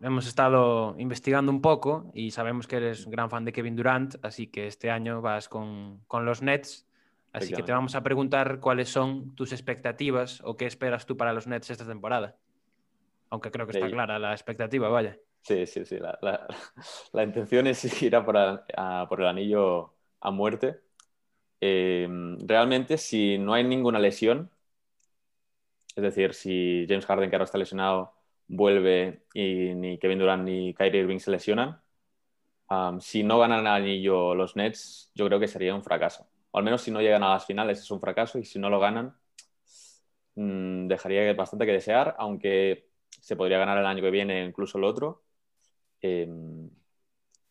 hemos 0.00 0.26
estado 0.26 0.94
investigando 0.98 1.52
un 1.52 1.60
poco 1.60 2.10
y 2.14 2.30
sabemos 2.30 2.66
que 2.66 2.76
eres 2.76 3.04
un 3.04 3.12
gran 3.12 3.28
fan 3.28 3.44
de 3.44 3.52
Kevin 3.52 3.76
Durant, 3.76 4.14
así 4.24 4.46
que 4.46 4.66
este 4.66 4.90
año 4.90 5.20
vas 5.20 5.50
con, 5.50 6.00
con 6.06 6.24
los 6.24 6.40
Nets 6.40 6.88
Así 7.32 7.54
que 7.54 7.62
te 7.62 7.72
vamos 7.72 7.94
a 7.94 8.02
preguntar 8.02 8.60
cuáles 8.60 8.90
son 8.90 9.34
tus 9.34 9.52
expectativas 9.52 10.42
o 10.44 10.56
qué 10.56 10.66
esperas 10.66 11.06
tú 11.06 11.16
para 11.16 11.32
los 11.32 11.46
Nets 11.46 11.70
esta 11.70 11.86
temporada. 11.86 12.36
Aunque 13.32 13.50
creo 13.50 13.66
que 13.66 13.72
está 13.72 13.90
clara 13.90 14.18
la 14.18 14.32
expectativa, 14.32 14.88
vaya. 14.88 15.18
Sí, 15.40 15.66
sí, 15.66 15.84
sí. 15.86 15.98
La, 15.98 16.18
la, 16.20 17.24
intención 17.24 17.66
es 17.66 17.82
ir 18.02 18.14
a 18.14 18.24
por, 18.24 18.36
por, 19.08 19.20
el 19.20 19.26
anillo 19.26 19.94
a 20.20 20.30
muerte. 20.30 20.80
Em, 21.60 22.38
realmente, 22.46 22.98
si 22.98 23.38
no 23.38 23.54
hay 23.54 23.64
ninguna 23.64 23.98
lesión, 23.98 24.50
es 25.96 26.02
decir, 26.02 26.34
si 26.34 26.84
James 26.86 27.06
Harden, 27.06 27.30
que 27.30 27.36
ahora 27.36 27.44
está 27.44 27.56
lesionado, 27.56 28.12
vuelve 28.48 29.24
y 29.32 29.74
ni 29.74 29.98
Kevin 29.98 30.18
Durant 30.18 30.44
ni 30.44 30.74
Kyrie 30.74 31.00
Irving 31.00 31.18
se 31.18 31.30
lesionan, 31.30 31.80
si 33.00 33.22
no 33.22 33.38
ganan 33.38 33.60
el 33.60 33.66
anillo 33.66 34.34
los 34.34 34.56
Nets, 34.56 35.10
yo 35.14 35.26
creo 35.26 35.40
que 35.40 35.48
sería 35.48 35.74
un 35.74 35.82
fracaso 35.82 36.28
o 36.50 36.58
al 36.58 36.64
menos 36.64 36.82
si 36.82 36.90
no 36.90 37.00
llegan 37.00 37.22
a 37.22 37.30
las 37.30 37.46
finales 37.46 37.80
es 37.80 37.90
un 37.90 38.00
fracaso 38.00 38.38
y 38.38 38.44
si 38.44 38.58
no 38.58 38.70
lo 38.70 38.78
ganan 38.78 39.14
mmm, 40.34 40.86
dejaría 40.88 41.32
bastante 41.34 41.66
que 41.66 41.72
desear, 41.72 42.14
aunque 42.18 42.91
se 43.22 43.36
podría 43.36 43.58
ganar 43.58 43.78
el 43.78 43.86
año 43.86 44.02
que 44.02 44.10
viene 44.10 44.44
incluso 44.44 44.78
el 44.78 44.84
otro. 44.84 45.22
Eh, 46.00 46.28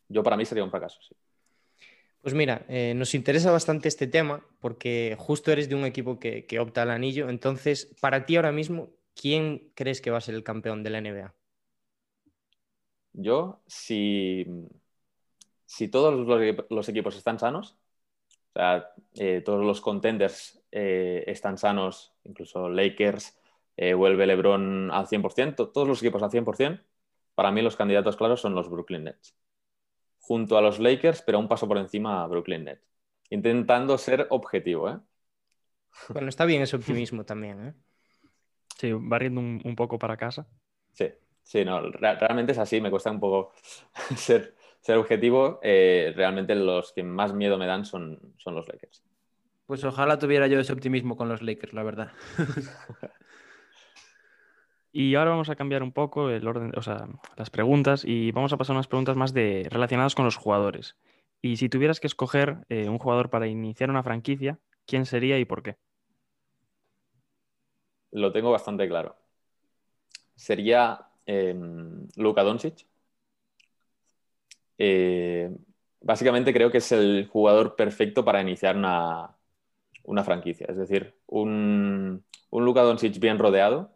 yo 0.10 0.22
para 0.22 0.36
mí 0.36 0.46
sería 0.46 0.66
un 0.66 0.70
fracaso, 0.70 1.00
sí. 1.02 1.16
Pues 2.22 2.36
mira, 2.36 2.66
eh, 2.68 2.94
nos 2.94 3.16
interesa 3.16 3.52
bastante 3.52 3.88
este 3.88 4.06
tema 4.06 4.46
porque 4.60 5.16
justo 5.18 5.52
eres 5.52 5.70
de 5.70 5.76
un 5.76 5.86
equipo 5.86 6.20
que, 6.20 6.46
que, 6.46 6.60
opta 6.60 6.84
al 6.84 6.92
anillo. 6.92 7.30
Entonces, 7.30 7.96
para 8.00 8.26
ti 8.26 8.36
ahora 8.36 8.52
mismo, 8.52 8.92
¿quién 9.16 9.72
crees 9.74 10.02
que 10.02 10.12
va 10.12 10.18
a 10.18 10.22
ser 10.22 10.36
el 10.36 10.44
campeón 10.44 10.84
de 10.84 10.90
la 10.92 11.00
NBA? 11.00 11.34
Yo, 13.14 13.64
si, 13.66 14.46
si 15.66 15.88
todos 15.88 16.14
los, 16.14 16.66
los 16.70 16.90
equipos 16.90 17.16
están 17.16 17.40
sanos, 17.40 17.78
o 18.54 18.60
sea, 18.60 18.92
eh, 19.16 19.42
todos 19.44 19.66
los 19.66 19.80
contenders 19.80 20.62
eh, 20.72 21.24
están 21.28 21.58
sanos, 21.58 22.14
incluso 22.26 22.70
Lakers, 22.70 23.41
eh, 23.82 23.96
vuelve 23.96 24.28
LeBron 24.28 24.92
al 24.92 25.08
100%, 25.08 25.72
todos 25.72 25.88
los 25.88 26.04
equipos 26.04 26.22
al 26.22 26.30
100%. 26.30 26.84
Para 27.34 27.52
mí 27.52 27.64
los 27.64 27.76
candidatos 27.76 28.16
claros 28.16 28.40
son 28.40 28.54
los 28.54 28.70
Brooklyn 28.70 29.06
Nets. 29.06 29.36
Junto 30.20 30.56
a 30.56 30.62
los 30.62 30.80
Lakers, 30.80 31.24
pero 31.24 31.40
un 31.40 31.48
paso 31.48 31.68
por 31.68 31.80
encima 31.80 32.22
a 32.22 32.28
Brooklyn 32.28 32.66
Nets. 32.66 32.88
Intentando 33.32 33.98
ser 33.98 34.28
objetivo, 34.30 34.88
¿eh? 34.88 35.00
Bueno, 36.10 36.30
está 36.30 36.46
bien 36.46 36.62
ese 36.62 36.76
optimismo 36.76 37.26
también, 37.26 37.70
¿eh? 37.70 37.74
Sí, 38.78 38.92
barriendo 38.94 39.42
un, 39.42 39.60
un 39.64 39.76
poco 39.76 39.98
para 39.98 40.16
casa. 40.16 40.48
Sí, 40.92 41.08
sí, 41.42 41.66
no, 41.66 41.82
realmente 41.82 42.52
es 42.52 42.60
así, 42.60 42.82
me 42.82 42.92
cuesta 42.92 43.10
un 43.10 43.20
poco 43.20 43.52
ser, 44.16 44.56
ser 44.80 44.98
objetivo, 44.98 45.60
eh, 45.64 46.14
realmente 46.16 46.54
los 46.54 46.94
que 46.94 47.02
más 47.02 47.34
miedo 47.34 47.58
me 47.58 47.66
dan 47.66 47.86
son, 47.86 48.36
son 48.38 48.54
los 48.54 48.68
Lakers. 48.68 49.04
Pues 49.66 49.84
ojalá 49.84 50.20
tuviera 50.20 50.46
yo 50.46 50.60
ese 50.60 50.72
optimismo 50.72 51.18
con 51.18 51.30
los 51.30 51.42
Lakers, 51.42 51.74
la 51.74 51.82
verdad. 51.82 52.12
y 54.92 55.16
ahora 55.16 55.32
vamos 55.32 55.50
a 55.50 55.56
cambiar 55.56 55.84
un 55.84 55.92
poco 55.92 56.30
el 56.30 56.48
orden, 56.48 56.72
o 56.76 56.82
sea, 56.82 57.08
las 57.38 57.50
preguntas 57.50 58.04
y 58.06 58.32
vamos 58.32 58.54
a 58.54 58.58
pasar 58.58 58.76
a 58.76 58.78
unas 58.78 58.88
preguntas 58.88 59.16
más 59.16 59.34
de, 59.34 59.68
relacionadas 59.70 60.16
con 60.16 60.26
los 60.26 60.36
jugadores. 60.36 60.98
Y 61.42 61.58
si 61.58 61.70
tuvieras 61.70 62.00
que 62.00 62.08
escoger 62.08 62.66
eh, 62.70 62.88
un 62.90 63.00
jugador 63.00 63.30
para 63.30 63.48
iniciar 63.48 63.90
una 63.90 64.04
franquicia, 64.04 64.60
¿quién 64.86 65.06
sería 65.06 65.40
y 65.40 65.46
por 65.46 65.64
qué? 65.64 65.78
Lo 68.12 68.32
tengo 68.32 68.52
bastante 68.52 68.88
claro. 68.88 69.16
Sería 70.36 71.08
eh, 71.26 71.56
Luka 72.16 72.44
Doncic 72.44 72.86
eh, 74.84 75.56
básicamente 76.00 76.52
creo 76.54 76.72
que 76.72 76.80
es 76.80 76.92
el 76.92 77.28
jugador 77.32 77.76
perfecto 77.76 78.26
para 78.26 78.42
iniciar 78.42 78.76
una, 78.76 79.38
franquicia. 80.24 80.66
Es 80.70 80.78
decir, 80.78 81.20
un, 81.28 82.26
un 82.50 82.66
Luka 82.66 82.82
Doncic 82.82 83.20
bien 83.20 83.38
rodeado, 83.38 83.96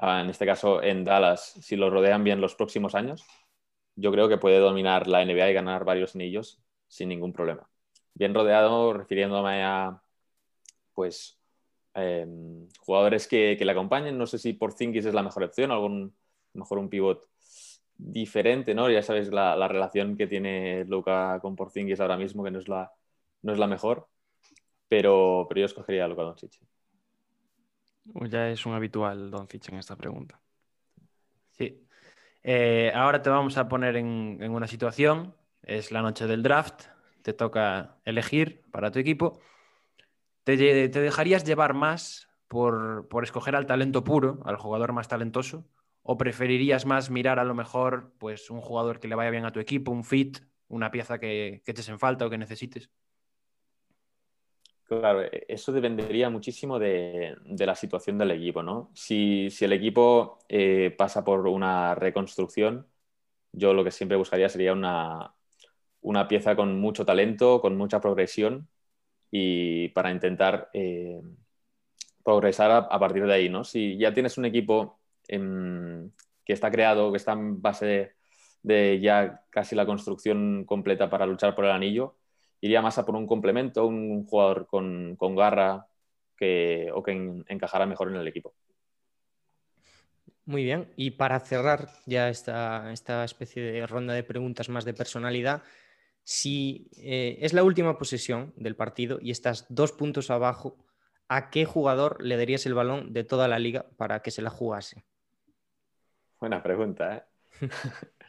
en 0.00 0.30
este 0.30 0.46
caso 0.46 0.82
en 0.82 1.04
Dallas, 1.04 1.54
si 1.60 1.76
lo 1.76 1.90
rodean 1.90 2.24
bien 2.24 2.40
los 2.40 2.54
próximos 2.54 2.94
años, 2.94 3.24
yo 3.96 4.10
creo 4.12 4.28
que 4.28 4.38
puede 4.38 4.58
dominar 4.58 5.06
la 5.06 5.22
NBA 5.22 5.50
y 5.50 5.54
ganar 5.54 5.84
varios 5.84 6.14
anillos 6.14 6.60
sin 6.88 7.08
ningún 7.08 7.32
problema. 7.32 7.68
Bien 8.14 8.34
rodeado, 8.34 8.92
refiriéndome 8.92 9.64
a 9.64 10.02
pues 10.94 11.38
em, 11.94 12.68
jugadores 12.80 13.26
que, 13.28 13.56
le 13.58 13.72
acompañen. 13.72 14.18
No 14.18 14.26
sé 14.26 14.38
si 14.38 14.52
por 14.52 14.70
Porzingis 14.70 15.06
es 15.06 15.14
la 15.14 15.22
mejor 15.22 15.44
opción, 15.44 15.70
algún 15.70 16.14
mejor 16.54 16.78
un 16.78 16.88
pivot 16.88 17.28
diferente, 17.96 18.74
¿no? 18.74 18.90
Ya 18.90 19.02
sabéis 19.02 19.28
la, 19.28 19.68
relación 19.68 20.16
que 20.16 20.26
tiene 20.26 20.84
Luca 20.84 21.38
con 21.40 21.56
Porzingis 21.56 22.00
ahora 22.00 22.16
mismo, 22.16 22.44
que 22.44 22.50
no 22.50 22.58
es 22.58 22.68
la, 22.68 22.92
no 23.42 23.52
es 23.52 23.58
la 23.58 23.66
mejor, 23.66 24.08
pero, 24.88 25.46
pero 25.48 25.60
yo 25.60 25.66
escogería 25.66 26.04
a 26.04 26.08
Luca 26.08 26.22
Doncic. 26.22 26.60
Ya 28.04 28.48
es 28.50 28.66
un 28.66 28.74
habitual 28.74 29.30
Doncic 29.30 29.68
en 29.68 29.78
esta 29.78 29.96
pregunta. 29.96 30.40
Sí. 31.52 31.86
Eh, 32.42 32.92
ahora 32.94 33.22
te 33.22 33.30
vamos 33.30 33.56
a 33.56 33.68
poner 33.68 33.96
en, 33.96 34.50
una 34.50 34.66
situación, 34.66 35.34
es 35.62 35.90
la 35.90 36.02
noche 36.02 36.26
del 36.26 36.42
draft, 36.42 36.84
te 37.22 37.32
toca 37.32 37.96
elegir 38.04 38.62
para 38.70 38.90
tu 38.90 38.98
equipo. 38.98 39.40
¿Te, 40.42 40.56
dejarías 40.88 41.44
llevar 41.44 41.72
más 41.72 42.28
por, 42.48 43.08
por 43.08 43.24
escoger 43.24 43.56
al 43.56 43.64
talento 43.64 44.04
puro, 44.04 44.40
al 44.44 44.56
jugador 44.56 44.92
más 44.92 45.08
talentoso, 45.08 45.66
¿O 46.06 46.18
preferirías 46.18 46.84
más 46.84 47.08
mirar 47.08 47.38
a 47.38 47.44
lo 47.44 47.54
mejor 47.54 48.12
pues, 48.18 48.50
un 48.50 48.60
jugador 48.60 49.00
que 49.00 49.08
le 49.08 49.14
vaya 49.14 49.30
bien 49.30 49.46
a 49.46 49.52
tu 49.52 49.58
equipo, 49.58 49.90
un 49.90 50.04
fit, 50.04 50.38
una 50.68 50.90
pieza 50.90 51.18
que, 51.18 51.62
que 51.64 51.70
eches 51.70 51.88
en 51.88 51.98
falta 51.98 52.26
o 52.26 52.30
que 52.30 52.36
necesites? 52.36 52.90
Claro, 54.86 55.22
e, 55.22 55.46
eso 55.48 55.72
dependería 55.72 56.28
muchísimo 56.30 56.78
de, 56.78 57.36
la 57.44 57.74
situación 57.74 58.18
del 58.18 58.32
equipo, 58.32 58.62
¿no? 58.62 58.90
Si, 58.94 59.48
el 59.60 59.72
equipo 59.72 60.38
eh, 60.48 60.94
pasa 60.96 61.24
por 61.24 61.46
una 61.48 61.94
reconstrucción, 61.94 62.86
yo 63.52 63.74
lo 63.74 63.84
que 63.84 63.90
siempre 63.90 64.16
buscaría 64.16 64.48
sería 64.48 64.72
una, 64.72 65.34
pieza 66.28 66.56
con 66.56 66.78
mucho 66.80 67.04
talento, 67.04 67.60
con 67.60 67.76
mucha 67.76 68.00
progresión 68.00 68.68
y 69.30 69.88
para 69.90 70.10
intentar 70.12 70.70
eh, 70.74 71.22
progresar 72.24 72.70
a, 72.72 72.98
partir 72.98 73.26
de 73.26 73.34
ahí, 73.34 73.48
¿no? 73.48 73.64
Si 73.64 73.98
ya 73.98 74.12
tienes 74.14 74.38
un 74.38 74.44
equipo 74.46 75.00
em, 75.28 76.10
que 76.44 76.52
está 76.52 76.70
creado, 76.70 77.10
que 77.12 77.18
está 77.18 77.32
en 77.32 77.60
base 77.62 78.14
de 78.62 79.00
ya 79.00 79.44
casi 79.50 79.76
la 79.76 79.86
construcción 79.86 80.64
completa 80.64 81.10
para 81.10 81.26
luchar 81.26 81.54
por 81.54 81.64
el 81.66 81.72
anillo, 81.72 82.16
iría 82.64 82.80
más 82.82 82.96
a 82.98 83.04
por 83.04 83.14
un 83.16 83.26
complemento, 83.26 83.86
un 83.86 84.24
jugador 84.24 84.66
con, 84.66 85.16
con 85.16 85.36
garra 85.36 85.86
que, 86.36 86.90
o 86.94 87.02
que 87.02 87.12
en- 87.12 87.44
encajara 87.48 87.86
mejor 87.86 88.08
en 88.08 88.16
el 88.16 88.26
equipo. 88.28 88.54
Muy 90.46 90.64
bien, 90.64 90.92
y 90.96 91.12
para 91.12 91.40
cerrar 91.40 91.90
ya 92.06 92.28
esta, 92.30 92.90
esta 92.92 93.24
especie 93.24 93.62
de 93.62 93.86
ronda 93.86 94.14
de 94.14 94.22
preguntas 94.24 94.68
más 94.70 94.84
de 94.86 94.94
personalidad, 94.94 95.62
si 96.22 96.90
eh, 96.98 97.38
es 97.40 97.52
la 97.52 97.64
última 97.64 97.98
posesión 97.98 98.54
del 98.56 98.76
partido 98.76 99.18
y 99.20 99.30
estás 99.30 99.66
dos 99.68 99.92
puntos 99.92 100.30
abajo, 100.30 100.76
¿a 101.28 101.50
qué 101.50 101.66
jugador 101.66 102.22
le 102.22 102.36
darías 102.38 102.66
el 102.66 102.74
balón 102.74 103.12
de 103.12 103.24
toda 103.24 103.48
la 103.48 103.58
liga 103.58 103.86
para 103.98 104.22
que 104.22 104.30
se 104.30 104.42
la 104.42 104.50
jugase? 104.50 105.04
Buena 106.40 106.62
pregunta, 106.62 107.16
¿eh? 107.16 107.24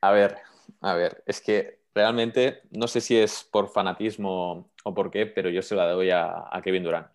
a 0.00 0.10
ver, 0.12 0.38
a 0.80 0.94
ver, 0.94 1.22
es 1.26 1.40
que 1.40 1.77
realmente 1.94 2.62
no 2.70 2.88
sé 2.88 3.00
si 3.00 3.16
es 3.18 3.44
por 3.50 3.68
fanatismo 3.70 4.70
o 4.84 4.94
por 4.94 5.10
qué, 5.10 5.26
pero 5.26 5.50
yo 5.50 5.62
se 5.62 5.74
la 5.76 5.88
doy 5.90 6.10
a, 6.10 6.46
a 6.50 6.62
Kevin 6.62 6.84
Durant. 6.84 7.08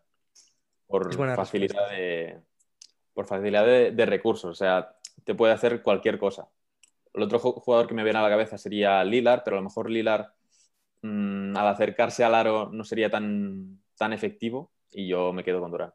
Por 0.87 1.09
facilidad, 1.37 1.89
de, 1.91 2.41
por 3.13 3.25
facilidad 3.27 3.65
de, 3.65 3.91
de 3.91 4.05
recursos, 4.05 4.51
o 4.51 4.55
sea, 4.55 4.95
te 5.23 5.35
puede 5.35 5.53
hacer 5.53 5.81
cualquier 5.81 6.19
cosa. 6.19 6.49
El 7.13 7.23
otro 7.23 7.39
ju- 7.39 7.55
jugador 7.61 7.87
que 7.87 7.93
me 7.95 8.03
viene 8.03 8.19
a 8.19 8.23
la 8.23 8.29
cabeza 8.29 8.57
sería 8.57 9.03
Lillard, 9.03 9.43
pero 9.45 9.57
a 9.57 9.59
lo 9.61 9.65
mejor 9.65 9.89
Lillard 9.89 10.27
mm, 11.03 11.55
al 11.57 11.67
acercarse 11.67 12.23
al 12.23 12.35
aro 12.35 12.69
no 12.71 12.83
sería 12.83 13.09
tan, 13.11 13.81
tan 13.97 14.13
efectivo 14.13 14.71
y 14.91 15.07
yo 15.07 15.33
me 15.33 15.43
quedo 15.43 15.61
con 15.61 15.71
Durant. 15.71 15.93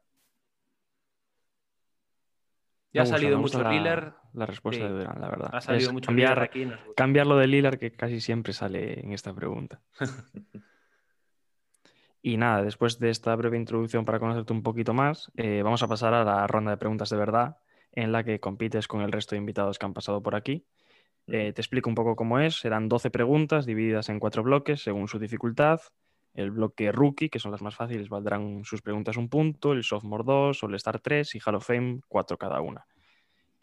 Ya 2.93 3.03
ha 3.03 3.07
salido 3.07 3.39
mucho 3.39 3.63
la- 3.63 3.71
Lillard. 3.73 4.15
La 4.35 4.47
respuesta 4.47 4.85
Sí. 4.87 4.93
de 4.93 4.99
Durant, 4.99 5.19
la 5.19 5.29
verdad. 5.29 5.51
Ha 5.53 5.61
salido 5.61 5.89
Es 5.89 5.93
mucho 5.93 6.07
cambiar, 6.07 6.31
Lillard 6.37 6.45
aquí. 6.45 6.65
nos 6.67 6.77
gusta. 6.79 6.95
cambiar 6.97 7.27
lo 7.27 7.37
de 7.37 7.47
Lillard 7.47 7.79
que 7.79 7.91
casi 7.93 8.21
siempre 8.21 8.53
sale 8.53 9.01
en 9.01 9.13
esta 9.13 9.33
pregunta. 9.35 9.81
y 12.23 12.37
nada, 12.37 12.63
después 12.63 12.99
de 12.99 13.11
esta 13.11 13.35
breve 13.37 13.57
introducción 13.57 14.05
para 14.05 14.19
conocerte 14.19 14.53
un 14.53 14.63
poquito 14.63 14.93
más, 14.93 15.31
eh, 15.37 15.63
vamos 15.63 15.83
a 15.83 15.89
pasar 15.89 16.15
a 16.15 16.25
la 16.25 16.47
ronda 16.47 16.71
de 16.73 16.77
preguntas 16.77 17.11
de 17.11 17.17
verdad, 17.17 17.59
en 17.93 18.13
la 18.13 18.25
que 18.25 18.41
compites 18.41 18.87
con 18.89 19.01
el 19.03 19.13
resto 19.13 19.35
de 19.35 19.39
invitados 19.39 19.79
que 19.79 19.87
han 19.87 19.95
pasado 19.95 20.23
por 20.23 20.35
aquí. 20.35 20.67
Eh, 21.27 21.53
te 21.53 21.61
explico 21.61 21.89
un 21.89 21.95
poco 21.95 22.17
cómo 22.17 22.39
es. 22.41 22.57
Serán 22.57 22.89
12 22.89 23.11
preguntas 23.11 23.67
divididas 23.67 24.09
en 24.09 24.19
cuatro 24.19 24.43
bloques 24.43 24.83
según 24.83 25.09
su 25.09 25.19
dificultad. 25.19 25.81
El 26.35 26.51
bloque 26.51 26.93
rookie, 26.93 27.29
que 27.29 27.39
son 27.39 27.51
las 27.51 27.63
más 27.63 27.75
fáciles, 27.75 28.09
valdrán 28.09 28.65
sus 28.65 28.81
preguntas 28.83 29.17
un 29.17 29.29
punto. 29.29 29.73
El 29.73 29.83
sophomore 29.83 30.25
2, 30.25 30.63
All 30.65 30.75
Star 30.77 31.01
3 31.01 31.35
y 31.35 31.41
Hall 31.45 31.57
of 31.57 31.67
Fame 31.67 32.01
4 32.09 32.37
cada 32.39 32.61
una. 32.61 32.87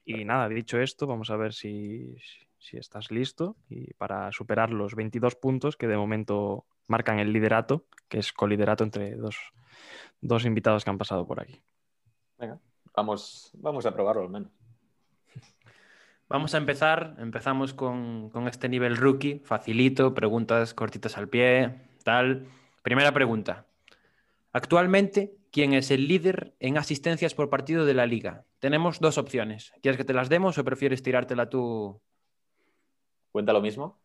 Y 0.05 0.23
nada, 0.23 0.47
dicho 0.47 0.79
esto, 0.79 1.07
vamos 1.07 1.31
a 1.31 1.35
ver 1.35 1.51
si, 1.53 2.15
si 2.59 2.77
estás 2.77 3.09
listo 3.09 3.55
y 3.69 3.93
para 3.95 4.31
superar 4.31 4.69
los 4.69 4.95
22 4.95 5.35
puntos 5.35 5.75
que 5.75 5.87
de 5.87 5.97
momento 5.97 6.65
marcan 6.87 7.19
el 7.19 7.33
liderato, 7.33 7.85
que 8.07 8.19
es 8.19 8.31
coliderato 8.31 8.83
entre 8.83 9.15
dos, 9.15 9.35
dos 10.21 10.45
invitados 10.45 10.83
que 10.83 10.91
han 10.91 10.99
pasado 10.99 11.25
por 11.25 11.41
aquí. 11.41 11.59
Venga, 12.37 12.59
vamos, 12.95 13.51
vamos 13.55 13.85
a 13.85 13.93
probarlo 13.93 14.21
al 14.21 14.29
menos. 14.29 14.51
Vamos 16.27 16.55
a 16.55 16.57
empezar. 16.57 17.15
Empezamos 17.19 17.75
con, 17.75 18.31
con 18.31 18.47
este 18.47 18.67
nivel 18.67 18.97
rookie, 18.97 19.41
facilito, 19.45 20.15
preguntas 20.15 20.73
cortitas 20.73 21.17
al 21.19 21.29
pie, 21.29 21.81
tal. 22.03 22.47
Primera 22.81 23.11
pregunta. 23.11 23.67
Actualmente, 24.51 25.35
¿quién 25.55 25.73
es 25.73 25.89
el 25.89 26.09
líder 26.09 26.53
en 26.59 26.77
asistencias 26.77 27.33
por 27.33 27.49
partido 27.49 27.85
de 27.85 27.93
la 27.93 28.05
liga? 28.05 28.43
Tenemos 28.59 28.99
dos 28.99 29.17
opciones. 29.17 29.71
¿Quieres 29.81 29.95
que 29.95 30.03
te 30.03 30.11
las 30.13 30.27
demos 30.27 30.57
o 30.57 30.65
prefieres 30.65 31.01
tirártela 31.01 31.49
tú? 31.49 32.01
¿Cuenta 33.31 33.53
lo 33.53 33.61
mismo? 33.61 34.01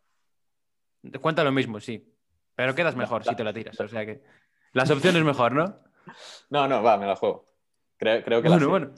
Cuenta 1.20 1.42
lo 1.42 1.50
mismo, 1.50 1.80
sí. 1.80 2.06
Pero 2.54 2.76
quedas 2.76 2.94
mejor 2.94 3.24
si 3.24 3.34
te 3.34 3.42
la 3.42 3.52
tiras. 3.52 3.80
O 3.80 3.88
sea 3.88 4.06
que. 4.06 4.22
Las 4.74 4.92
opciones 4.92 5.24
mejor, 5.24 5.50
¿no? 5.52 5.64
No, 6.50 6.68
no, 6.68 6.82
va, 6.84 6.96
me 6.96 7.06
la 7.06 7.16
juego. 7.16 7.46
Creo, 7.96 8.22
creo 8.22 8.40
que 8.42 8.48
la 8.48 8.54
Bueno, 8.54 8.66
sé. 8.66 8.70
bueno. 8.70 8.94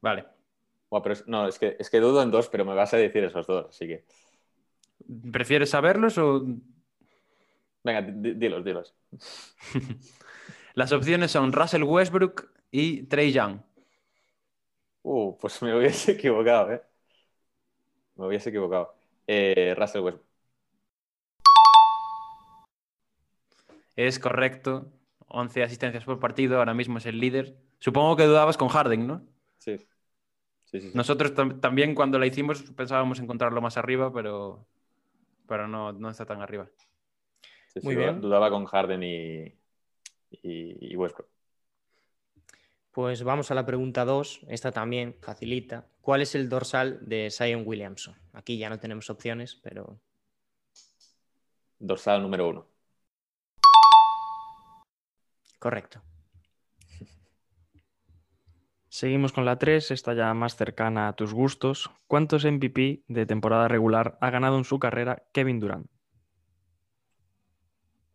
Vale. 0.00 0.24
Buah, 0.90 1.02
pero 1.02 1.12
es- 1.12 1.26
no, 1.28 1.46
es 1.46 1.58
que, 1.58 1.76
es 1.78 1.90
que 1.90 2.00
dudo 2.00 2.22
en 2.22 2.30
dos, 2.30 2.48
pero 2.48 2.64
me 2.64 2.74
vas 2.74 2.92
a 2.94 2.96
decir 2.96 3.22
esos 3.24 3.46
dos, 3.46 3.66
así 3.68 3.86
que. 3.86 4.04
¿Prefieres 5.30 5.68
saberlos 5.70 6.16
o.? 6.16 6.42
Venga, 7.84 8.00
di- 8.02 8.32
dilos, 8.34 8.64
dilos. 8.64 8.94
Las 10.74 10.92
opciones 10.92 11.30
son 11.30 11.52
Russell 11.52 11.82
Westbrook 11.82 12.50
y 12.70 13.04
Trey 13.04 13.32
Young. 13.32 13.60
Uh, 15.04 15.36
pues 15.38 15.60
me 15.62 15.74
hubiese 15.76 16.12
equivocado, 16.12 16.72
¿eh? 16.72 16.82
Me 18.16 18.26
hubiese 18.26 18.48
equivocado. 18.50 18.94
Eh, 19.26 19.74
Russell 19.76 20.02
Westbrook. 20.02 20.26
Es 23.96 24.18
correcto. 24.18 24.92
11 25.28 25.62
asistencias 25.62 26.04
por 26.04 26.20
partido, 26.20 26.58
ahora 26.58 26.74
mismo 26.74 26.98
es 26.98 27.06
el 27.06 27.18
líder. 27.18 27.56
Supongo 27.78 28.16
que 28.16 28.24
dudabas 28.26 28.56
con 28.58 28.68
Harden, 28.68 29.06
¿no? 29.06 29.22
Sí. 29.58 29.78
Sí, 30.64 30.80
sí, 30.80 30.90
sí. 30.90 30.96
Nosotros 30.96 31.34
tam- 31.34 31.60
también 31.60 31.94
cuando 31.94 32.18
la 32.18 32.26
hicimos 32.26 32.62
pensábamos 32.62 33.18
encontrarlo 33.20 33.60
más 33.60 33.76
arriba, 33.76 34.12
pero, 34.12 34.66
pero 35.48 35.68
no, 35.68 35.92
no 35.92 36.10
está 36.10 36.26
tan 36.26 36.42
arriba. 36.42 36.68
Sí, 37.68 37.80
sí, 37.80 37.86
Muy 37.86 37.96
bien. 37.96 38.20
Dudaba 38.20 38.50
con 38.50 38.66
Harden 38.66 39.02
y, 39.02 39.54
y, 40.42 40.92
y 40.92 40.96
Westbrook. 40.96 41.28
Pues 42.90 43.22
vamos 43.22 43.50
a 43.50 43.54
la 43.54 43.64
pregunta 43.64 44.04
2, 44.04 44.42
esta 44.48 44.70
también 44.70 45.16
facilita. 45.20 45.86
¿Cuál 46.02 46.20
es 46.20 46.34
el 46.34 46.48
dorsal 46.48 46.98
de 47.00 47.30
Zion 47.30 47.62
Williamson? 47.64 48.14
Aquí 48.32 48.58
ya 48.58 48.68
no 48.68 48.78
tenemos 48.78 49.08
opciones, 49.08 49.56
pero 49.62 49.98
Dorsal 51.82 52.22
número 52.22 52.48
uno. 52.48 52.66
correcto. 55.58 56.02
Seguimos 58.88 59.32
con 59.32 59.44
la 59.44 59.58
3, 59.58 59.90
esta 59.90 60.14
ya 60.14 60.32
más 60.34 60.56
cercana 60.56 61.08
a 61.08 61.14
tus 61.14 61.32
gustos. 61.32 61.90
¿Cuántos 62.06 62.44
MVP 62.44 63.04
de 63.08 63.26
temporada 63.26 63.68
regular 63.68 64.18
ha 64.20 64.30
ganado 64.30 64.58
en 64.58 64.64
su 64.64 64.78
carrera 64.78 65.24
Kevin 65.32 65.60
Durant? 65.60 65.90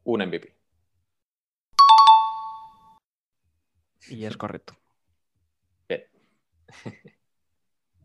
Un 0.03 0.21
MVP. 0.21 0.56
Y 4.09 4.25
es 4.25 4.37
correcto. 4.37 4.75
Bien. 5.87 6.03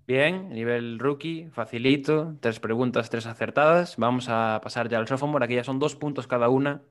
Bien, 0.07 0.49
nivel 0.51 0.99
rookie, 0.99 1.49
facilito. 1.51 2.37
Tres 2.41 2.61
preguntas, 2.61 3.09
tres 3.09 3.27
acertadas. 3.27 3.97
Vamos 3.97 4.29
a 4.29 4.61
pasar 4.63 4.89
ya 4.89 4.99
al 4.99 5.09
sophomore. 5.09 5.45
Aquí 5.45 5.55
ya 5.55 5.65
son 5.65 5.79
dos 5.79 5.97
puntos 5.97 6.27
cada 6.27 6.49
una. 6.49 6.83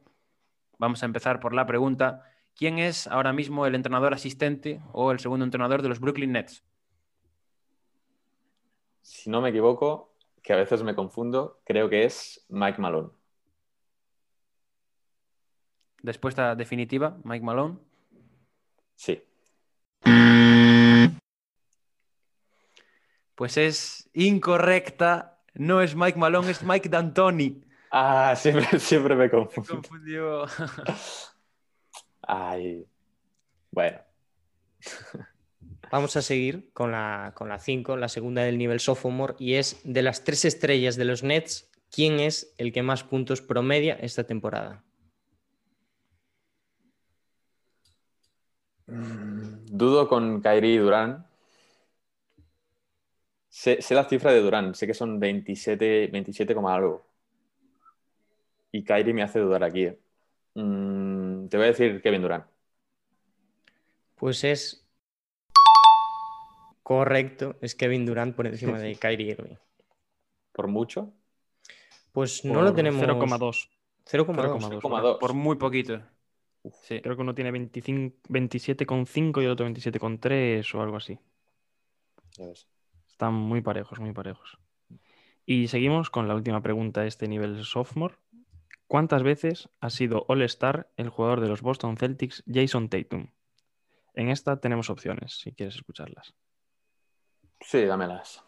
Vamos 0.78 1.04
a 1.04 1.06
empezar 1.06 1.40
por 1.40 1.54
la 1.54 1.66
pregunta. 1.66 2.24
¿Quién 2.56 2.80
es 2.80 3.08
ahora 3.08 3.34
mismo 3.34 3.66
el 3.66 3.76
entrenador 3.76 4.14
asistente 4.14 4.82
o 4.94 5.12
el 5.12 5.20
segundo 5.20 5.46
entrenador 5.46 5.82
de 5.82 5.90
los 5.90 6.00
Brooklyn 6.00 6.32
Nets? 6.32 6.64
Si 9.02 9.30
no 9.30 9.42
me 9.42 9.50
equivoco, 9.50 10.16
que 10.42 10.54
a 10.54 10.56
veces 10.56 10.84
me 10.84 10.96
confundo, 10.96 11.62
creo 11.66 11.90
que 11.90 12.06
es 12.06 12.46
Mike 12.50 12.82
Malone. 12.82 13.10
Respuesta 16.04 16.56
definitiva, 16.56 17.18
Mike 17.24 17.46
Malone. 17.46 17.78
Sí. 19.02 19.20
Pues 23.34 23.58
es 23.58 24.08
incorrecta. 24.14 25.40
No 25.56 25.82
es 25.82 25.96
Mike 25.96 26.20
Malone, 26.20 26.52
es 26.52 26.62
Mike 26.62 26.88
D'Antoni. 26.88 27.64
Ah, 27.90 28.36
siempre, 28.38 28.80
siempre 28.80 29.16
me 29.16 29.24
Me 29.24 29.32
confundo. 29.32 29.74
confundió. 29.74 30.46
Ay. 32.22 32.86
Bueno. 33.72 33.98
Vamos 35.92 36.16
a 36.16 36.22
seguir 36.22 36.70
con 36.72 36.92
la 36.92 37.34
5, 37.60 37.98
la 37.98 38.08
segunda 38.08 38.44
del 38.44 38.60
nivel 38.60 38.80
sophomore, 38.80 39.34
y 39.40 39.56
es 39.56 39.82
de 39.84 40.04
las 40.04 40.24
tres 40.24 40.46
estrellas 40.46 40.96
de 40.96 41.06
los 41.06 41.24
Nets, 41.24 41.72
¿quién 41.90 42.20
es 42.20 42.54
el 42.60 42.72
que 42.72 42.84
más 42.84 43.04
puntos 43.04 43.42
promedia 43.42 43.96
esta 43.96 44.26
temporada? 44.26 44.84
Dudo 48.94 50.08
con 50.08 50.42
Kyrie 50.42 50.74
y 50.76 50.78
Durán. 50.78 51.26
Sé, 53.50 53.82
sé 53.82 53.96
la 53.96 54.06
cifra 54.06 54.32
de 54.32 54.42
Durán, 54.42 54.76
sé 54.76 54.88
que 54.88 54.94
son 54.94 55.20
27, 55.20 56.08
27, 56.08 56.56
coma 56.56 56.76
algo. 56.76 57.06
Y 58.72 58.84
Kyrie 58.84 59.14
me 59.14 59.24
hace 59.24 59.40
dudar 59.40 59.64
aquí. 59.64 59.84
eh. 59.86 60.00
Mm, 60.56 61.48
te 61.48 61.58
voy 61.58 61.66
a 61.66 61.70
decir 61.70 62.02
Kevin 62.02 62.22
Durán. 62.22 62.46
Pues 64.16 64.44
es 64.44 64.86
correcto, 66.84 67.56
es 67.62 67.76
Kevin 67.76 68.06
Durant 68.06 68.36
por 68.36 68.48
encima 68.48 68.80
de 68.80 68.96
Kyrie 69.00 69.32
Irving. 69.32 69.56
¿Por 70.52 70.68
mucho? 70.68 71.14
Pues 72.12 72.44
no 72.46 72.62
lo 72.62 72.74
tenemos. 72.74 73.02
0,2. 73.02 73.70
0,2. 74.06 74.30
0,2. 74.60 74.82
0,2. 74.82 75.20
Por 75.20 75.34
muy 75.34 75.56
poquito. 75.56 76.02
Sí. 76.84 77.02
Creo 77.02 77.16
que 77.16 77.22
uno 77.22 77.34
tiene 77.34 77.52
25 77.52 78.18
27,5 78.30 79.42
y 79.42 79.46
el 79.46 79.52
otro 79.52 79.66
27,3 79.68 80.76
o 80.76 80.82
algo 80.82 80.98
así. 80.98 81.20
Ya 82.38 82.46
ves. 82.46 82.68
Están 83.10 83.34
muy 83.34 83.62
parejos, 83.62 84.00
muy 84.00 84.14
parejos. 84.14 84.58
Y 85.46 85.68
seguimos 85.68 86.10
con 86.10 86.28
la 86.28 86.36
última 86.36 86.62
pregunta 86.62 87.02
de 87.02 87.08
este 87.08 87.28
nivel 87.28 87.64
sophomore. 87.64 88.16
¿Cuántas 88.88 89.24
veces 89.24 89.70
ha 89.80 89.90
sido 89.90 90.26
All-Star 90.28 90.92
el 90.98 91.10
jugador 91.10 91.40
de 91.40 91.48
los 91.48 91.62
Boston 91.62 91.98
Celtics, 91.98 92.44
Jason 92.46 92.90
Tatum? 92.90 93.28
En 94.14 94.30
esta 94.30 94.60
tenemos 94.60 94.90
opciones, 94.90 95.40
si 95.40 95.54
quieres 95.54 95.76
escucharlas. 95.76 96.34
Sí, 97.62 97.86
dámelas. 97.86 98.44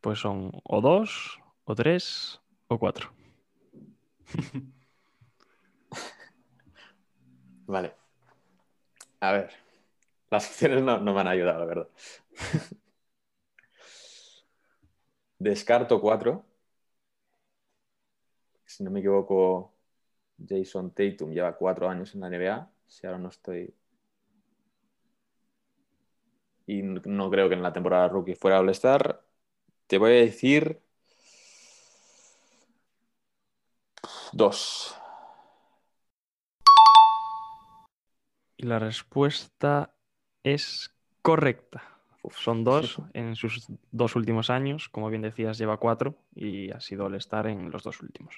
Pues 0.00 0.18
son 0.18 0.50
o 0.64 0.80
dos, 0.80 1.40
o 1.64 1.74
tres, 1.74 2.40
o 2.68 2.78
cuatro. 2.78 3.12
Vale. 7.70 7.94
A 9.20 9.32
ver. 9.32 9.50
Las 10.30 10.48
opciones 10.48 10.82
no, 10.82 10.98
no 11.00 11.14
me 11.14 11.20
han 11.22 11.28
ayudado, 11.28 11.60
la 11.60 11.66
verdad. 11.66 11.88
Descarto 15.38 16.00
cuatro. 16.00 16.44
Si 18.64 18.82
no 18.84 18.90
me 18.90 19.00
equivoco, 19.00 19.74
Jason 20.48 20.92
Tatum 20.94 21.32
lleva 21.32 21.56
cuatro 21.56 21.88
años 21.90 22.14
en 22.14 22.20
la 22.22 22.28
NBA. 22.28 22.70
Si 22.86 23.06
ahora 23.06 23.18
no 23.18 23.28
estoy. 23.30 23.74
Y 26.66 26.82
no- 26.82 27.30
creo 27.30 27.48
que 27.48 27.54
en 27.54 27.62
la 27.62 27.72
temporada 27.72 28.08
rookie 28.08 28.34
fuera 28.34 28.60
All-Star. 28.60 29.22
Te 29.88 29.98
voy 29.98 30.12
a 30.12 30.16
decir. 30.16 30.82
Dos. 34.32 34.94
Y 38.60 38.66
la 38.66 38.78
respuesta 38.78 39.94
es 40.44 40.94
correcta. 41.22 41.82
Son 42.32 42.62
dos 42.62 43.00
en 43.14 43.34
sus 43.34 43.68
dos 43.90 44.16
últimos 44.16 44.50
años. 44.50 44.90
Como 44.90 45.08
bien 45.08 45.22
decías, 45.22 45.56
lleva 45.56 45.78
cuatro 45.78 46.16
y 46.34 46.70
ha 46.70 46.78
sido 46.78 47.06
All-Star 47.06 47.46
en 47.46 47.70
los 47.70 47.82
dos 47.82 48.02
últimos. 48.02 48.36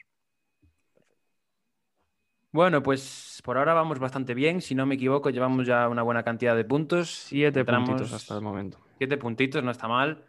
Bueno, 2.53 2.85
pues 2.85 3.43
por 3.45 3.59
ahora 3.59 3.75
vamos 3.75 3.99
bastante 3.99 4.35
bien. 4.35 4.61
Si 4.61 4.77
no 4.77 4.87
me 4.87 4.95
equivoco, 4.95 5.31
llevamos 5.31 5.67
ya 5.67 5.89
una 5.89 6.03
buena 6.03 6.23
cantidad 6.23 6.55
de 6.55 6.65
puntos. 6.65 7.11
Siete 7.11 7.61
Entramos- 7.61 7.89
puntitos 7.89 8.13
hasta 8.13 8.37
el 8.37 8.43
momento. 8.43 8.79
Siete 8.99 9.17
puntitos, 9.17 9.65
no 9.65 9.73
está 9.73 9.89
mal. 9.89 10.25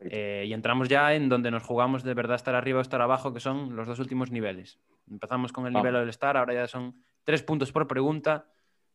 Eh, 0.00 0.44
y 0.46 0.52
entramos 0.52 0.90
ya 0.90 1.14
en 1.14 1.30
donde 1.30 1.50
nos 1.50 1.62
jugamos 1.62 2.02
de 2.02 2.12
verdad 2.12 2.36
estar 2.36 2.54
arriba 2.54 2.80
o 2.80 2.82
estar 2.82 3.00
abajo, 3.00 3.32
que 3.32 3.40
son 3.40 3.76
los 3.76 3.86
dos 3.88 3.98
últimos 3.98 4.30
niveles. 4.30 4.78
Empezamos 5.10 5.52
con 5.52 5.64
el 5.66 5.72
Vamos. 5.72 5.86
nivel 5.86 6.00
del 6.02 6.10
estar, 6.10 6.36
ahora 6.36 6.52
ya 6.52 6.66
son 6.66 7.02
tres 7.24 7.42
puntos 7.42 7.72
por 7.72 7.86
pregunta. 7.88 8.51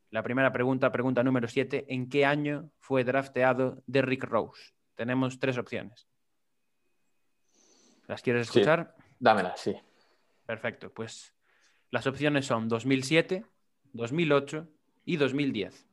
La 0.09 0.23
primera 0.23 0.51
pregunta, 0.53 0.91
pregunta 0.91 1.23
número 1.23 1.47
siete, 1.47 1.85
¿en 1.93 2.09
qué 2.09 2.25
año 2.25 2.71
fue 2.79 3.03
drafteado 3.03 3.83
Derrick 3.87 4.23
Rose? 4.23 4.73
Tenemos 4.95 5.39
tres 5.39 5.57
opciones. 5.57 6.07
¿Las 8.07 8.21
quieres 8.21 8.47
Sí. 8.47 8.59
escuchar? 8.59 8.95
Dámelas, 9.19 9.59
sí. 9.59 9.75
Perfecto, 10.45 10.93
pues 10.93 11.33
las 11.91 12.07
opciones 12.07 12.45
son 12.45 12.69
2007, 12.69 13.45
2008 13.93 14.69
y 15.03 15.17
2010. 15.17 15.85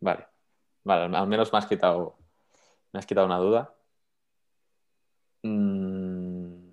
Vale. 0.00 0.26
Vale, 0.84 1.04
al- 1.06 1.14
al 1.14 1.26
menos 1.26 1.52
me 1.52 1.58
has 1.58 1.66
quitado, 1.66 2.16
me 2.92 3.00
has 3.00 3.06
quitado 3.06 3.26
una 3.26 3.38
duda. 3.38 3.74
Mm, 5.42 6.70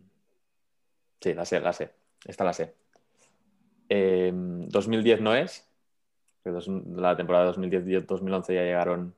Sí, 1.20 1.34
la 1.34 1.46
sé, 1.46 1.60
la 1.60 1.74
sé. 1.74 1.94
Esta 2.26 2.44
la 2.44 2.54
sé. 2.54 2.76
Eh, 3.90 4.32
2010 4.34 5.22
no 5.22 5.36
es. 5.36 5.68
La 6.44 7.16
temporada 7.18 7.52
2010-2011 7.54 8.54
ya 8.54 8.64
llegaron. 8.64 9.16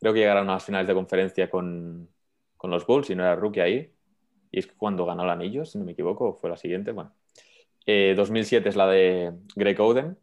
Creo 0.00 0.12
que 0.12 0.20
llegaron 0.20 0.48
a 0.50 0.54
las 0.54 0.64
finales 0.64 0.88
de 0.88 0.94
conferencia 0.94 1.50
con, 1.50 2.08
con 2.56 2.70
los 2.70 2.86
Bulls 2.86 3.10
y 3.10 3.14
no 3.14 3.22
era 3.22 3.36
rookie 3.36 3.60
ahí. 3.60 3.92
Y 4.50 4.58
es 4.58 4.66
cuando 4.66 5.06
ganó 5.06 5.24
el 5.24 5.30
anillo, 5.30 5.64
si 5.64 5.78
no 5.78 5.84
me 5.84 5.92
equivoco, 5.92 6.34
fue 6.34 6.50
la 6.50 6.56
siguiente. 6.56 6.92
Bueno. 6.92 7.12
Eh, 7.86 8.14
2007 8.16 8.68
es 8.68 8.76
la 8.76 8.86
de 8.86 9.32
Greg 9.56 9.80
Oden. 9.80 10.18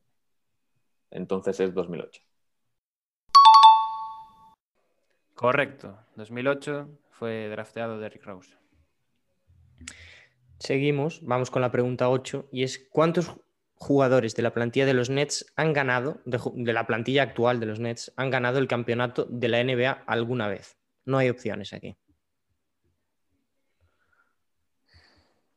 Entonces 1.12 1.60
es 1.60 1.74
2008. 1.74 2.22
Correcto, 5.36 5.98
2008 6.16 6.90
fue 7.12 7.48
drafteado 7.48 7.98
Derrick 7.98 8.26
Rose. 8.26 8.58
Seguimos, 10.60 11.22
vamos 11.24 11.52
con 11.52 11.62
la 11.62 11.72
pregunta 11.72 12.10
8, 12.10 12.50
y 12.52 12.64
es 12.64 12.90
¿cuántos 12.92 13.32
jugadores 13.76 14.36
de 14.36 14.44
la 14.44 14.54
plantilla 14.54 14.86
de 14.86 14.94
los 14.94 15.10
Nets 15.10 15.46
han 15.56 15.72
ganado, 15.72 16.20
de, 16.26 16.74
la 16.74 16.86
plantilla 16.86 17.24
actual 17.24 17.62
de 17.62 17.66
los 17.66 17.80
Nets, 17.80 18.12
han 18.18 18.30
ganado 18.30 18.60
el 18.60 18.68
campeonato 18.68 19.26
de 19.30 19.48
la 19.48 19.64
NBA 19.64 20.04
alguna 20.06 20.50
vez? 20.50 20.78
No 21.06 21.18
hay 21.18 21.30
opciones 21.30 21.72
aquí. 21.72 21.96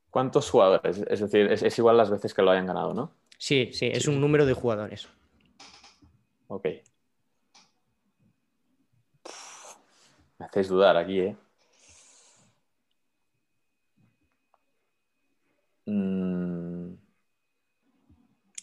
¿Cuántos 0.09 0.49
jugadores? 0.49 1.03
Es 1.09 1.21
decir, 1.21 1.51
es, 1.51 1.63
es 1.63 1.79
igual 1.79 1.97
las 1.97 2.11
veces 2.11 2.33
que 2.33 2.43
lo 2.43 2.53
hayan 2.53 2.67
ganado, 2.67 2.95
¿no? 2.95 3.17
Sí, 3.39 3.71
sí, 3.73 3.87
es 3.87 4.07
un 4.07 4.21
número 4.21 4.47
de 4.47 4.53
jugadores. 4.53 5.09
Ok. 6.47 6.67
Me 10.39 10.47
hacéis 10.47 10.69
dudar 10.69 10.97
aquí, 10.97 11.21
¿eh? 11.21 11.37
Mm, 15.93 16.97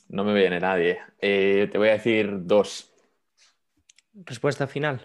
No 0.09 0.23
me 0.23 0.33
viene 0.33 0.59
nadie. 0.59 0.99
Eh, 1.21 1.67
te 1.71 1.77
voy 1.77 1.89
a 1.89 1.93
decir 1.93 2.29
dos. 2.45 2.91
Respuesta 4.31 4.67
final. 4.67 4.97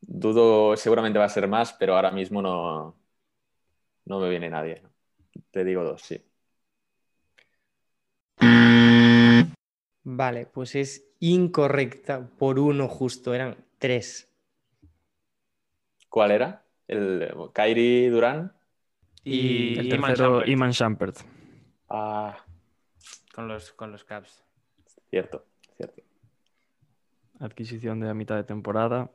Dudo, 0.00 0.76
seguramente 0.76 1.18
va 1.18 1.24
a 1.26 1.28
ser 1.28 1.48
más, 1.48 1.72
pero 1.74 1.94
ahora 1.96 2.10
mismo 2.10 2.42
no, 2.42 2.96
no 4.06 4.20
me 4.20 4.28
viene 4.30 4.50
nadie. 4.50 4.82
Te 5.50 5.64
digo 5.64 5.84
dos, 5.84 6.02
sí. 6.02 6.22
Vale, 10.04 10.46
pues 10.46 10.76
es 10.76 11.08
incorrecta 11.18 12.28
por 12.38 12.60
uno 12.60 12.86
justo, 12.88 13.34
eran 13.34 13.56
tres. 13.78 14.28
¿Cuál 16.08 16.30
era? 16.32 16.66
¿El 16.88 17.28
Kyrie 17.54 18.10
Durán? 18.10 18.54
Y, 19.24 19.78
El 19.78 19.86
Iman 19.86 20.10
tercero, 20.10 20.30
Shumpert, 20.30 20.48
Iman 20.48 20.70
Shumpert. 20.70 21.16
Ah, 21.88 22.36
con 23.34 23.48
los, 23.48 23.72
con 23.72 23.92
los 23.92 24.04
Caps. 24.04 24.44
cierto, 25.10 25.46
cierto. 25.76 26.02
Adquisición 27.38 28.00
de 28.00 28.06
la 28.06 28.14
mitad 28.14 28.36
de 28.36 28.44
temporada. 28.44 29.10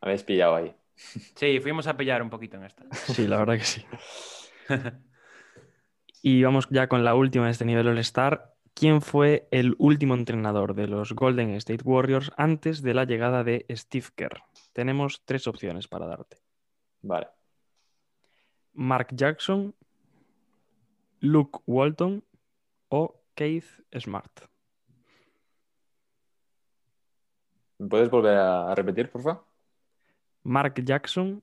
Habéis 0.00 0.22
pillado 0.22 0.56
ahí. 0.56 0.74
Sí, 1.36 1.60
fuimos 1.60 1.86
a 1.86 1.96
pillar 1.96 2.22
un 2.22 2.30
poquito 2.30 2.56
en 2.56 2.64
esta. 2.64 2.84
Sí, 2.92 3.26
la 3.26 3.38
verdad 3.38 3.56
que 3.56 3.64
sí. 3.64 3.84
Y 6.22 6.42
vamos 6.42 6.66
ya 6.70 6.88
con 6.88 7.04
la 7.04 7.14
última 7.14 7.46
de 7.46 7.52
este 7.52 7.64
nivel 7.64 7.88
All-Star. 7.88 8.54
¿Quién 8.74 9.02
fue 9.02 9.48
el 9.50 9.74
último 9.78 10.14
entrenador 10.14 10.74
de 10.74 10.86
los 10.86 11.12
Golden 11.12 11.50
State 11.50 11.82
Warriors 11.84 12.32
antes 12.36 12.82
de 12.82 12.94
la 12.94 13.04
llegada 13.04 13.44
de 13.44 13.66
Steve 13.70 14.06
Kerr? 14.14 14.42
Tenemos 14.72 15.22
tres 15.24 15.46
opciones 15.46 15.88
para 15.88 16.06
darte. 16.06 16.38
Vale. 17.02 17.28
Mark 18.78 19.08
Jackson, 19.12 19.74
Luke 21.18 21.58
Walton 21.66 22.22
o 22.88 23.20
Keith 23.34 23.66
Smart. 23.98 24.30
¿Me 27.78 27.88
puedes 27.88 28.08
volver 28.08 28.36
a 28.36 28.72
repetir, 28.76 29.10
por 29.10 29.22
favor? 29.22 29.44
Mark 30.44 30.80
Jackson, 30.84 31.42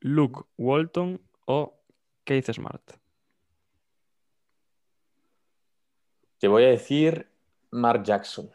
Luke 0.00 0.42
Walton 0.58 1.18
o 1.46 1.80
Keith 2.24 2.52
Smart. 2.52 2.92
Te 6.40 6.46
voy 6.46 6.64
a 6.64 6.68
decir 6.68 7.26
Mark 7.70 8.02
Jackson. 8.02 8.50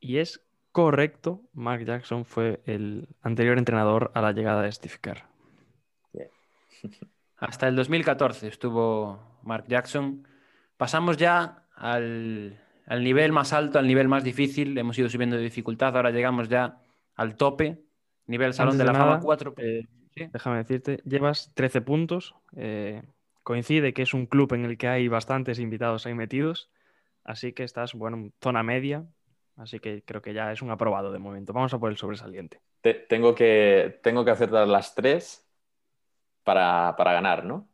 Y 0.00 0.16
es 0.16 0.47
correcto, 0.78 1.42
Mark 1.54 1.84
Jackson 1.84 2.24
fue 2.24 2.60
el 2.64 3.08
anterior 3.22 3.58
entrenador 3.58 4.12
a 4.14 4.22
la 4.22 4.30
llegada 4.30 4.62
de 4.62 4.70
Steve 4.70 4.94
Kerr. 5.00 5.24
Hasta 7.36 7.66
el 7.66 7.74
2014 7.74 8.46
estuvo 8.46 9.40
Mark 9.42 9.64
Jackson. 9.66 10.24
Pasamos 10.76 11.16
ya 11.16 11.64
al, 11.74 12.60
al 12.86 13.02
nivel 13.02 13.32
más 13.32 13.52
alto, 13.52 13.80
al 13.80 13.88
nivel 13.88 14.06
más 14.06 14.22
difícil. 14.22 14.78
Hemos 14.78 14.96
ido 14.96 15.08
subiendo 15.08 15.34
de 15.34 15.42
dificultad. 15.42 15.96
Ahora 15.96 16.12
llegamos 16.12 16.48
ya 16.48 16.78
al 17.16 17.34
tope. 17.34 17.82
Nivel 18.28 18.54
Salón 18.54 18.74
Antes 18.74 18.86
de 18.86 18.92
la 18.92 18.96
Fama 18.96 19.10
nada, 19.16 19.20
4. 19.20 19.54
eh, 19.56 19.82
¿sí? 20.14 20.28
Déjame 20.32 20.58
decirte, 20.58 21.02
llevas 21.04 21.52
13 21.54 21.80
puntos. 21.80 22.36
eh, 22.54 23.02
coincide 23.42 23.92
que 23.92 24.02
es 24.02 24.14
un 24.14 24.26
club 24.26 24.52
en 24.52 24.64
el 24.64 24.78
que 24.78 24.86
hay 24.86 25.08
bastantes 25.08 25.58
invitados 25.58 26.06
ahí 26.06 26.14
metidos. 26.14 26.70
Así 27.24 27.52
que 27.52 27.64
estás, 27.64 27.94
bueno, 27.94 28.16
en 28.16 28.32
zona 28.40 28.62
media. 28.62 29.08
Así 29.58 29.80
que 29.80 30.02
creo 30.04 30.22
que 30.22 30.32
ya 30.32 30.52
es 30.52 30.62
un 30.62 30.70
aprobado 30.70 31.12
de 31.12 31.18
momento. 31.18 31.52
Vamos 31.52 31.74
a 31.74 31.78
por 31.78 31.90
el 31.90 31.96
sobresaliente. 31.96 32.60
Te- 32.80 32.94
tengo, 32.94 33.34
que, 33.34 33.98
tengo 34.02 34.24
que 34.24 34.30
acertar 34.30 34.66
las 34.68 34.94
tres 34.94 35.46
para, 36.44 36.94
para 36.96 37.12
ganar, 37.12 37.44
¿no? 37.44 37.68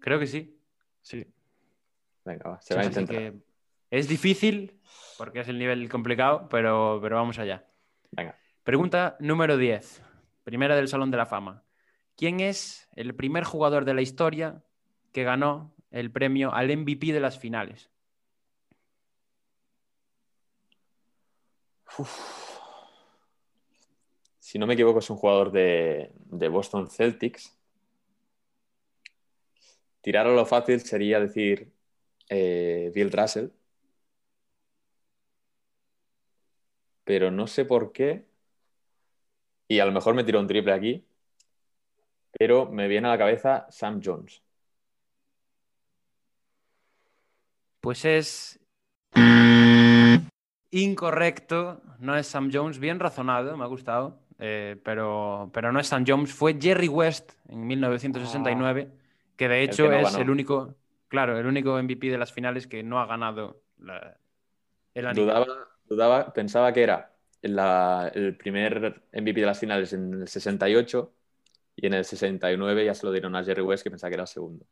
Creo 0.00 0.18
que 0.20 0.26
sí. 0.26 0.58
Sí. 1.02 1.26
Venga, 2.24 2.50
va, 2.50 2.60
se 2.60 2.68
Sí, 2.68 2.74
va 2.74 2.80
a 2.80 2.86
así 2.86 3.00
intentar. 3.00 3.16
que 3.16 3.32
es 3.90 4.08
difícil 4.08 4.80
porque 5.16 5.40
es 5.40 5.48
el 5.48 5.58
nivel 5.58 5.88
complicado, 5.88 6.48
pero, 6.48 7.00
pero 7.02 7.16
vamos 7.16 7.38
allá. 7.38 7.66
Venga. 8.12 8.36
Pregunta 8.62 9.16
número 9.18 9.56
10. 9.56 10.02
Primera 10.44 10.76
del 10.76 10.88
Salón 10.88 11.10
de 11.10 11.16
la 11.16 11.26
Fama. 11.26 11.64
¿Quién 12.16 12.38
es 12.40 12.88
el 12.94 13.14
primer 13.16 13.44
jugador 13.44 13.84
de 13.84 13.94
la 13.94 14.00
historia 14.02 14.62
que 15.12 15.24
ganó 15.24 15.74
el 15.90 16.12
premio 16.12 16.52
al 16.54 16.70
MVP 16.70 17.12
de 17.12 17.20
las 17.20 17.38
finales? 17.38 17.90
Si 24.38 24.58
no 24.58 24.66
me 24.66 24.74
equivoco, 24.74 25.00
es 25.00 25.10
un 25.10 25.16
jugador 25.16 25.52
de, 25.52 26.12
de 26.14 26.48
Boston 26.48 26.88
Celtics. 26.90 27.54
Tirar 30.00 30.26
a 30.26 30.30
lo 30.30 30.46
fácil 30.46 30.80
sería 30.80 31.20
decir 31.20 31.72
eh, 32.28 32.90
Bill 32.94 33.12
Russell. 33.12 33.48
Pero 37.04 37.30
no 37.30 37.46
sé 37.46 37.64
por 37.64 37.92
qué. 37.92 38.26
Y 39.66 39.80
a 39.80 39.86
lo 39.86 39.92
mejor 39.92 40.14
me 40.14 40.24
tiro 40.24 40.40
un 40.40 40.46
triple 40.46 40.72
aquí. 40.72 41.04
Pero 42.38 42.66
me 42.66 42.88
viene 42.88 43.08
a 43.08 43.10
la 43.10 43.18
cabeza 43.18 43.66
Sam 43.70 44.00
Jones. 44.02 44.42
Pues 47.80 48.04
es 48.04 48.60
incorrecto, 50.70 51.80
no 51.98 52.16
es 52.16 52.26
Sam 52.26 52.50
Jones, 52.52 52.78
bien 52.78 53.00
razonado, 53.00 53.56
me 53.56 53.64
ha 53.64 53.68
gustado, 53.68 54.20
eh, 54.38 54.76
pero, 54.84 55.50
pero 55.52 55.72
no 55.72 55.80
es 55.80 55.86
Sam 55.86 56.04
Jones, 56.06 56.32
fue 56.32 56.58
Jerry 56.60 56.88
West 56.88 57.32
en 57.48 57.66
1969, 57.66 58.90
que 59.36 59.48
de 59.48 59.62
hecho 59.62 59.84
que 59.84 59.88
no 59.90 59.96
es 59.96 60.12
ganó. 60.12 60.22
el 60.22 60.30
único, 60.30 60.74
claro, 61.08 61.38
el 61.38 61.46
único 61.46 61.78
MVP 61.82 62.10
de 62.10 62.18
las 62.18 62.32
finales 62.32 62.66
que 62.66 62.82
no 62.82 63.00
ha 63.00 63.06
ganado 63.06 63.62
la- 63.78 64.16
el 64.94 65.06
anillo. 65.06 65.26
Dudaba, 65.26 65.46
dudaba, 65.88 66.32
pensaba 66.32 66.72
que 66.72 66.82
era 66.82 67.12
la- 67.42 68.10
el 68.14 68.36
primer 68.36 69.02
MVP 69.12 69.40
de 69.40 69.46
las 69.46 69.58
finales 69.58 69.92
en 69.92 70.12
el 70.14 70.28
68 70.28 71.12
y 71.76 71.86
en 71.86 71.94
el 71.94 72.04
69 72.04 72.84
ya 72.84 72.94
se 72.94 73.06
lo 73.06 73.12
dieron 73.12 73.34
a 73.36 73.44
Jerry 73.44 73.62
West, 73.62 73.84
que 73.84 73.90
pensaba 73.90 74.10
que 74.10 74.14
era 74.14 74.24
el 74.24 74.28
segundo. 74.28 74.66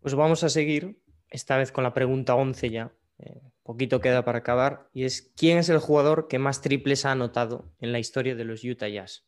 Pues 0.00 0.14
vamos 0.14 0.44
a 0.44 0.48
seguir, 0.48 0.98
esta 1.30 1.56
vez 1.56 1.72
con 1.72 1.84
la 1.84 1.94
pregunta 1.94 2.34
11 2.34 2.68
ya. 2.70 2.90
Eh, 3.24 3.40
poquito 3.62 4.00
queda 4.00 4.24
para 4.24 4.38
acabar. 4.38 4.88
Y 4.92 5.04
es, 5.04 5.32
¿quién 5.36 5.58
es 5.58 5.68
el 5.68 5.78
jugador 5.78 6.28
que 6.28 6.38
más 6.38 6.60
triples 6.60 7.04
ha 7.04 7.12
anotado 7.12 7.72
en 7.80 7.92
la 7.92 7.98
historia 7.98 8.34
de 8.34 8.44
los 8.44 8.62
Utah 8.64 8.88
Jazz? 8.88 9.24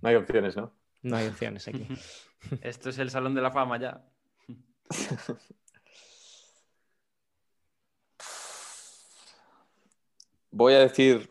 No 0.00 0.08
hay 0.10 0.14
opciones, 0.14 0.56
¿no? 0.56 0.72
No 1.02 1.16
hay 1.16 1.26
opciones 1.26 1.66
aquí. 1.66 1.86
Esto 2.62 2.90
es 2.90 2.98
el 2.98 3.10
Salón 3.10 3.34
de 3.34 3.42
la 3.42 3.50
Fama 3.50 3.80
ya. 3.80 4.04
Voy 10.50 10.74
a 10.74 10.78
decir 10.78 11.30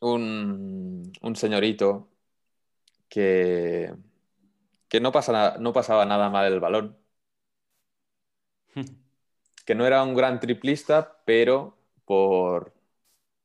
un, 0.00 1.12
un 1.20 1.36
señorito 1.36 2.08
que, 3.08 3.92
que 4.88 5.00
no, 5.00 5.12
pasa 5.12 5.32
na- 5.32 5.56
no 5.58 5.72
pasaba 5.72 6.04
nada 6.06 6.30
mal 6.30 6.46
el 6.52 6.60
balón, 6.60 6.98
que 9.64 9.74
no 9.74 9.86
era 9.86 10.02
un 10.02 10.14
gran 10.14 10.40
triplista, 10.40 11.22
pero 11.24 11.78
por, 12.04 12.74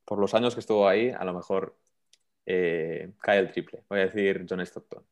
por 0.06 0.20
los 0.20 0.34
años 0.34 0.54
que 0.56 0.62
estuvo 0.62 0.88
ahí, 0.88 1.10
a 1.12 1.24
lo 1.26 1.34
mejor 1.34 1.78
eh, 2.46 3.14
cae 3.22 3.40
el 3.40 3.52
triple. 3.52 3.84
Voy 3.90 4.02
a 4.02 4.04
decir 4.06 4.46
John 4.50 4.62
Stockton. 4.62 5.06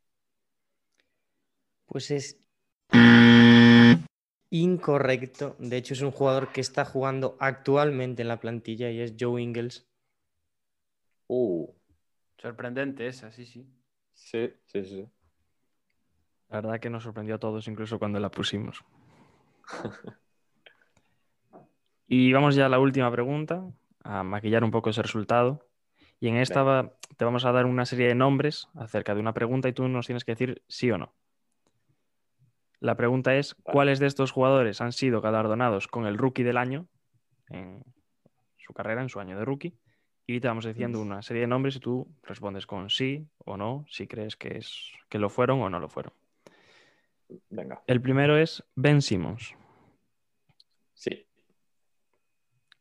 Pues 1.85 2.09
es 2.09 2.39
incorrecto. 4.51 5.55
De 5.57 5.77
hecho, 5.77 5.95
es 5.95 6.01
un 6.01 6.11
jugador 6.11 6.51
que 6.51 6.61
está 6.61 6.85
jugando 6.85 7.37
actualmente 7.39 8.21
en 8.21 8.27
la 8.27 8.39
plantilla 8.39 8.91
y 8.91 9.01
es 9.01 9.15
Joe 9.19 9.41
Ingles. 9.41 9.87
Uh, 11.29 11.65
Sorprendente 12.41 13.07
esa, 13.07 13.31
sí, 13.31 13.45
sí. 13.45 13.65
sí, 14.13 14.53
sí, 14.67 14.83
sí. 14.85 15.09
La 16.51 16.59
verdad 16.61 16.79
que 16.81 16.89
nos 16.89 17.03
sorprendió 17.03 17.35
a 17.35 17.39
todos, 17.39 17.67
incluso 17.67 17.97
cuando 17.97 18.19
la 18.19 18.29
pusimos. 18.29 18.83
y 22.07 22.33
vamos 22.33 22.55
ya 22.55 22.65
a 22.65 22.69
la 22.69 22.79
última 22.79 23.09
pregunta, 23.09 23.63
a 24.03 24.23
maquillar 24.23 24.63
un 24.63 24.71
poco 24.71 24.89
ese 24.89 25.01
resultado. 25.01 25.65
Y 26.19 26.27
en 26.27 26.35
esta 26.37 26.61
va- 26.63 26.91
te 27.17 27.25
vamos 27.25 27.45
a 27.45 27.51
dar 27.51 27.65
una 27.65 27.85
serie 27.85 28.07
de 28.07 28.15
nombres 28.15 28.67
acerca 28.75 29.15
de 29.15 29.21
una 29.21 29.33
pregunta 29.33 29.69
y 29.69 29.73
tú 29.73 29.87
nos 29.87 30.05
tienes 30.05 30.25
que 30.25 30.33
decir 30.33 30.61
sí 30.67 30.91
o 30.91 30.97
no. 30.97 31.13
La 32.79 32.95
pregunta 32.95 33.35
es. 33.35 33.55
¿cuáles 33.63 33.99
de 33.99 34.07
estos 34.07 34.31
jugadores 34.31 34.81
han 34.81 34.91
sido 34.91 35.21
galardonados 35.21 35.87
con 35.87 36.05
el 36.05 36.17
rookie 36.17 36.43
del 36.43 36.57
año 36.57 36.87
en 37.47 37.83
su 38.57 38.73
carrera, 38.73 39.01
en 39.01 39.09
su 39.09 39.19
año 39.19 39.37
de 39.37 39.45
rookie? 39.45 39.73
Y 40.27 40.39
te 40.41 40.47
vamos 40.47 40.65
diciendo 40.65 40.99
una 40.99 41.21
serie 41.21 41.41
de 41.41 41.47
nombres 41.47 41.75
y 41.77 41.79
tú 41.79 42.07
respondes 42.23 42.65
con 42.67 42.89
sí 42.89 43.27
o 43.45 43.55
no, 43.55 43.85
si 43.89 44.07
crees 44.07 44.35
que, 44.35 44.57
es, 44.57 44.91
que 45.09 45.17
lo 45.17 45.29
fueron 45.29 45.61
o 45.61 45.69
no 45.69 45.79
lo 45.79 45.87
fueron. 45.89 46.13
Venga, 47.49 47.81
El 47.87 48.01
primero 48.01 48.37
es 48.37 48.63
Ben 48.75 49.01
Simmons. 49.01 49.55
sí. 50.93 51.25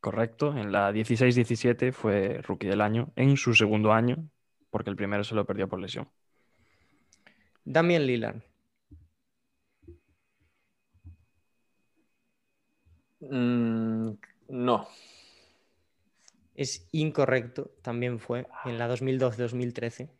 Correcto, 0.00 0.56
en 0.56 0.72
la 0.72 0.92
16-17 0.92 1.92
fue 1.92 2.40
rookie 2.42 2.68
del 2.68 2.80
año, 2.80 3.12
en 3.16 3.36
su 3.36 3.54
segundo 3.54 3.92
año, 3.92 4.30
porque 4.70 4.88
el 4.90 4.96
primero 4.96 5.24
se 5.24 5.34
lo 5.34 5.44
perdió 5.44 5.68
por 5.68 5.78
lesión. 5.78 6.08
Damian 7.64 8.06
Lillard. 8.06 8.42
Mm, 13.20 14.12
no, 14.48 14.88
Es 16.54 16.88
incorrecto. 16.92 17.70
También 17.82 18.18
fue 18.18 18.46
en 18.64 18.78
la 18.78 18.88
2012-2013. 18.88 20.10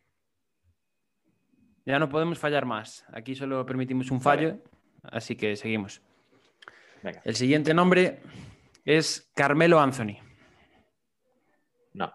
Ya 1.85 1.99
no 1.99 2.09
podemos 2.09 2.37
fallar 2.37 2.65
más. 2.65 3.05
Aquí 3.11 3.35
solo 3.35 3.65
permitimos 3.65 4.11
un 4.11 4.21
fallo, 4.21 4.57
así 5.03 5.35
que 5.35 5.55
seguimos. 5.55 6.01
venga, 7.01 7.21
El 7.23 7.35
siguiente 7.35 7.73
nombre 7.73 8.21
es 8.85 9.31
Carmelo 9.35 9.79
Anthony. 9.79 10.17
no. 11.93 12.13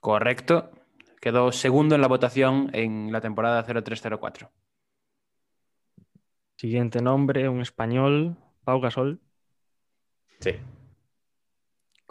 Correcto. 0.00 0.70
Quedó 1.20 1.52
segundo 1.52 1.94
en 1.94 2.00
la 2.00 2.08
votación 2.08 2.70
en 2.72 3.12
la 3.12 3.20
temporada 3.20 3.62
0304. 3.62 4.50
Siguiente 6.56 7.00
nombre, 7.00 7.48
un 7.48 7.60
español, 7.60 8.36
Pau 8.64 8.80
Gasol. 8.80 9.20
Sí, 10.40 10.56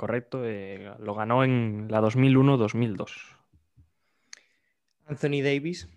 Correcto, 0.02 0.44
eh, 0.45 0.95
lo 0.98 1.14
ganó 1.14 1.44
en 1.44 1.86
la 1.91 2.02
2001-2002. 2.02 3.38
Anthony 5.07 5.41
Davis. 5.41 5.88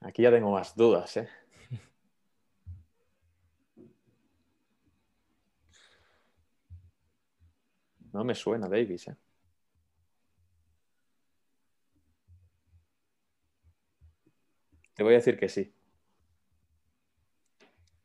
aquí 0.00 0.22
ya 0.22 0.30
tengo 0.30 0.50
más 0.52 0.76
dudas, 0.76 1.16
¿eh? 1.16 1.28
No 8.12 8.24
me 8.24 8.34
suena 8.34 8.68
Davis, 8.68 9.08
¿eh? 9.08 9.16
Te 14.94 15.02
voy 15.02 15.14
a 15.14 15.16
decir 15.16 15.36
que 15.38 15.48
sí. 15.48 15.72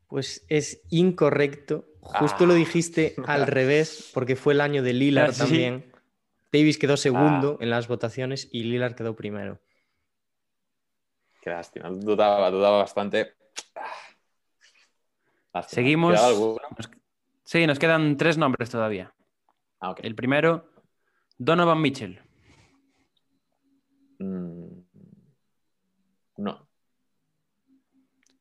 Pues 0.07 0.43
es 0.49 0.81
incorrecto. 0.89 1.85
Justo 2.01 2.45
Ah. 2.45 2.47
lo 2.47 2.53
dijiste 2.55 3.13
al 3.27 3.45
revés, 3.45 4.09
porque 4.13 4.35
fue 4.35 4.53
el 4.53 4.61
año 4.61 4.81
de 4.81 4.93
Lillard 4.93 5.29
Ah, 5.29 5.33
sí. 5.33 5.39
también. 5.39 5.88
Davis 6.51 6.77
quedó 6.77 6.97
segundo 6.97 7.57
en 7.61 7.69
las 7.69 7.87
votaciones 7.87 8.49
y 8.51 8.63
Lillard 8.63 8.95
quedó 8.95 9.15
primero. 9.15 9.59
Qué 11.41 11.51
lástima. 11.51 11.89
Dudaba, 11.89 12.49
dudaba 12.51 12.79
bastante. 12.79 13.33
Ah. 13.75 13.81
Lástima. 15.53 15.75
Seguimos. 15.75 16.19
Sí, 17.43 17.65
nos 17.65 17.79
quedan 17.79 18.17
tres 18.17 18.37
nombres 18.37 18.69
todavía. 18.69 19.13
Ah. 19.79 19.95
El 19.97 20.15
primero, 20.15 20.69
Donovan 21.37 21.81
Mitchell. 21.81 22.21
Mm, 24.19 24.81
No. 26.37 26.67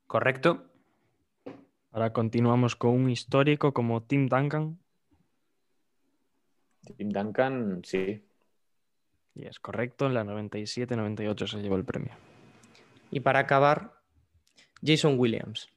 Correcto. 0.07 0.65
Ahora 1.91 2.13
continuamos 2.13 2.77
con 2.77 2.91
un 2.91 3.11
histórico 3.11 3.73
como 3.73 4.03
Tim 4.03 4.29
Duncan. 4.29 4.79
Tim 6.95 7.09
Duncan, 7.11 7.83
sí. 7.85 8.25
Y 9.35 9.47
es 9.47 9.59
correcto, 9.61 10.07
en 10.07 10.15
la 10.15 10.25
97-98 10.25 11.47
se 11.47 11.59
llevó 11.63 11.77
el 11.77 11.85
premio. 11.85 12.13
Y 13.11 13.21
para 13.21 13.39
acabar, 13.41 13.95
Jason 14.85 15.19
Williams. 15.19 15.69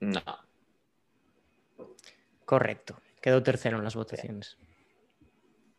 No. 0.00 0.22
Correcto. 2.44 2.96
Quedó 3.20 3.42
tercero 3.42 3.78
en 3.78 3.84
las 3.84 3.94
votaciones. 3.94 4.56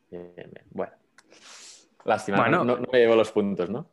Bien, 0.10 0.32
bien. 0.36 0.52
Bueno. 0.72 0.94
Lástima, 2.06 2.38
Bueno. 2.40 2.60
no, 2.64 2.76
no- 2.76 2.78
no 2.82 2.88
me 2.92 3.00
llevo 3.00 3.16
los 3.16 3.32
puntos, 3.32 3.70
¿no? 3.70 3.88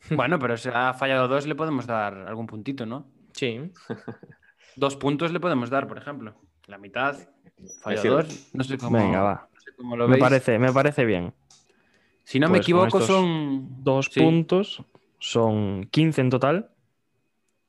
Bueno, 0.10 0.38
pero 0.38 0.56
si 0.56 0.68
ha 0.72 0.94
fallado 0.94 1.26
dos, 1.28 1.46
le 1.46 1.54
podemos 1.54 1.86
dar 1.86 2.14
algún 2.28 2.46
puntito, 2.46 2.86
¿no? 2.86 3.06
Sí. 3.32 3.72
Dos 4.76 4.94
puntos 4.96 5.32
le 5.32 5.40
podemos 5.40 5.70
dar, 5.70 5.88
por 5.88 5.96
ejemplo. 5.98 6.34
La 6.66 6.76
mitad, 6.78 7.16
falla 7.82 8.00
sirve. 8.02 8.16
dos. 8.16 8.50
No 8.52 8.64
sé 8.64 8.78
cómo, 8.78 8.96
Venga, 8.98 9.22
va. 9.22 9.48
no 9.54 9.60
sé 9.60 9.70
cómo 9.76 9.96
lo 9.96 10.06
Me 10.08 10.12
veis. 10.12 10.22
parece, 10.22 10.58
me 10.58 10.72
parece 10.72 11.04
bien. 11.04 11.32
Si 12.24 12.40
no 12.40 12.48
me 12.48 12.54
Pues 12.58 12.62
equivoco, 12.62 13.00
son 13.00 13.82
Dos 13.84 14.06
Sí. 14.12 14.20
puntos, 14.20 14.82
son 15.18 15.86
15 15.90 16.20
en 16.20 16.30
total, 16.30 16.70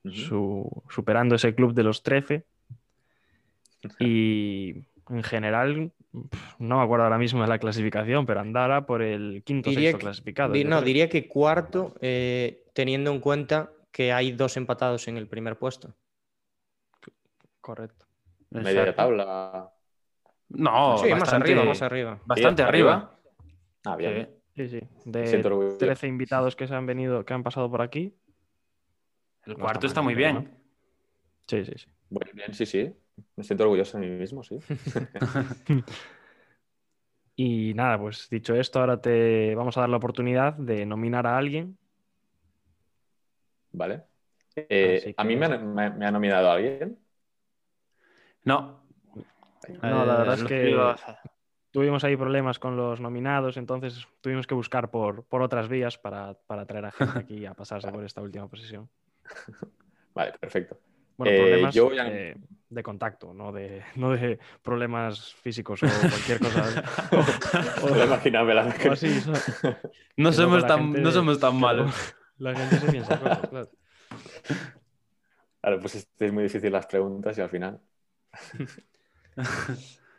su- 0.04 0.84
superando 0.90 1.36
ese 1.36 1.54
club 1.54 1.74
de 1.74 1.84
los 1.84 2.02
13. 2.04 2.46
Y 4.00 4.86
en 5.10 5.24
general, 5.24 5.92
no 6.60 6.78
me 6.78 6.84
acuerdo 6.84 7.04
ahora 7.06 7.18
mismo 7.20 7.42
de 7.44 7.48
la 7.48 7.60
clasificación, 7.60 8.26
pero 8.26 8.40
andara 8.40 8.86
por 8.86 9.02
el 9.02 9.44
quinto 9.46 9.70
Diría 9.70 9.90
sexto 9.92 9.98
que- 10.00 10.04
clasificado. 10.06 10.54
Di- 10.54 10.64
no, 10.64 10.78
creo. 10.78 10.82
diría 10.82 11.10
que 11.10 11.28
cuarto, 11.28 11.94
eh, 12.02 12.66
teniendo 12.74 13.12
en 13.12 13.20
cuenta 13.20 13.72
que 13.92 14.12
hay 14.12 14.32
dos 14.32 14.58
empatados 14.58 15.08
en 15.08 15.18
el 15.18 15.28
primer 15.28 15.58
puesto. 15.58 15.94
Correcto. 17.62 18.06
Media 18.50 18.72
Exacto. 18.82 18.96
tabla. 18.96 19.70
No, 20.50 20.98
sí, 20.98 21.14
más 21.14 21.34
arriba, 21.34 21.64
más 21.66 21.82
arriba. 21.82 22.22
Bastante 22.26 22.64
Sí, 22.64 22.68
arriba. 22.68 23.20
Ah, 23.86 23.96
bien. 23.96 24.30
Sí, 24.56 24.68
sí. 24.70 24.80
De 25.06 25.42
orgulloso. 25.46 25.78
13 25.78 26.08
invitados 26.08 26.56
que 26.56 26.68
se 26.68 26.74
han 26.74 26.86
venido, 26.86 27.24
que 27.26 27.34
han 27.34 27.44
pasado 27.44 27.70
por 27.70 27.82
aquí. 27.82 28.16
El 29.46 29.54
No 29.54 29.60
cuarto 29.60 29.88
está 29.88 30.02
muy 30.02 30.16
bien. 30.16 30.58
Sí, 31.48 31.64
sí, 31.64 31.74
sí. 31.76 31.88
Muy 32.10 32.22
bien, 32.34 32.54
sí, 32.54 32.66
sí. 32.66 32.94
Me 33.36 33.44
siento 33.44 33.64
orgulloso 33.64 33.98
de 34.00 34.08
mí 34.08 34.16
mismo, 34.16 34.44
sí. 34.44 34.58
Y 37.40 37.76
nada, 37.76 38.00
pues 38.00 38.30
dicho 38.32 38.56
esto, 38.56 38.80
ahora 38.80 39.00
te 39.00 39.54
vamos 39.54 39.78
a 39.78 39.82
dar 39.82 39.90
la 39.90 39.98
oportunidad 39.98 40.54
de 40.56 40.88
nominar 40.88 41.28
a 41.28 41.38
alguien. 41.38 41.78
¿Vale? 43.72 44.06
Eh, 44.56 45.14
¿A 45.18 45.24
mí 45.24 45.36
que- 45.36 45.40
me 45.40 45.46
ha, 45.46 45.58
me- 45.60 45.90
me 45.92 46.06
ha 46.08 46.12
nominado 46.12 46.50
alguien? 46.50 46.98
No. 48.44 48.87
No, 49.82 50.06
la 50.06 50.18
verdad 50.18 50.36
es 50.36 50.44
que- 50.44 50.96
Tuvimos 51.70 52.04
ahí 52.06 52.16
problemas 52.16 52.60
con 52.60 52.76
los 52.78 53.00
nominados, 53.02 53.58
entonces 53.58 54.08
tuvimos 54.22 54.48
que 54.48 54.56
buscar 54.56 54.90
por, 54.90 55.26
por 55.26 55.42
otras 55.42 55.68
vías 55.68 55.98
para, 55.98 56.34
para 56.34 56.66
traer 56.66 56.86
a 56.86 56.92
gente 56.92 57.20
aquí 57.20 57.46
a 57.46 57.54
pasarse 57.54 57.92
por 57.92 58.04
esta 58.04 58.22
última 58.22 58.48
posición. 58.48 58.90
Vale, 60.16 60.34
perfecto. 60.40 60.80
Bueno, 61.18 61.34
Eh, 61.34 61.38
problemas 61.38 61.76
yo 61.76 61.90
a- 61.90 62.04
de, 62.06 62.38
de 62.70 62.84
contacto, 62.84 63.34
no 63.34 63.52
de, 63.52 63.84
no 63.96 64.12
de 64.12 64.40
problemas 64.64 65.34
físicos 65.36 65.84
o 65.84 65.88
cualquier 65.88 66.40
cosa. 66.40 66.84
Puedo 67.82 68.04
imaginarme 68.06 68.54
la 68.56 68.74
o 68.88 68.92
así, 68.92 69.10
¿sabes? 69.22 69.62
No 70.16 70.32
somos 70.32 70.62
la 70.62 70.68
tan, 70.68 70.80
gente- 70.80 71.02
no 71.02 71.12
somos 71.12 71.40
tan 71.40 71.56
malos. 71.60 71.94
La 72.40 72.56
gente 72.56 72.80
se 72.80 72.92
piensa 72.92 73.20
cosas, 73.20 73.50
claro. 73.50 73.70
Claro, 75.60 75.80
pues 75.80 76.08
es 76.20 76.32
muy 76.32 76.44
difícil 76.44 76.72
las 76.72 76.86
preguntas 76.86 77.36
y 77.38 77.42
al 77.42 77.50
final. 77.50 77.82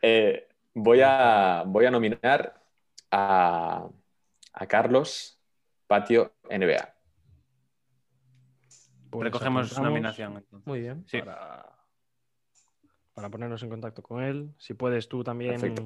Eh, 0.02 0.48
voy, 0.74 1.00
a, 1.02 1.64
voy 1.66 1.86
a 1.86 1.90
nominar 1.90 2.62
a, 3.10 3.88
a 4.52 4.66
Carlos 4.66 5.40
Patio 5.86 6.32
NBA. 6.48 6.94
Pues 9.10 9.24
Recogemos 9.24 9.66
apuntamos 9.66 9.90
nominación. 9.90 10.36
entonces. 10.36 10.66
Muy 10.66 10.80
bien. 10.80 11.04
Sí. 11.06 11.18
Para, 11.20 11.66
para 13.14 13.28
ponernos 13.30 13.62
en 13.62 13.70
contacto 13.70 14.02
con 14.02 14.22
él. 14.22 14.50
Si 14.58 14.74
puedes 14.74 15.08
tú 15.08 15.24
también. 15.24 15.52
Perfecto. 15.60 15.82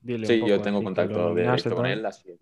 dile 0.00 0.20
un 0.20 0.26
Sí, 0.26 0.42
yo 0.46 0.60
tengo 0.60 0.82
contacto 0.82 1.34
directo 1.34 1.74
con 1.74 1.86
él, 1.86 2.04
así 2.04 2.36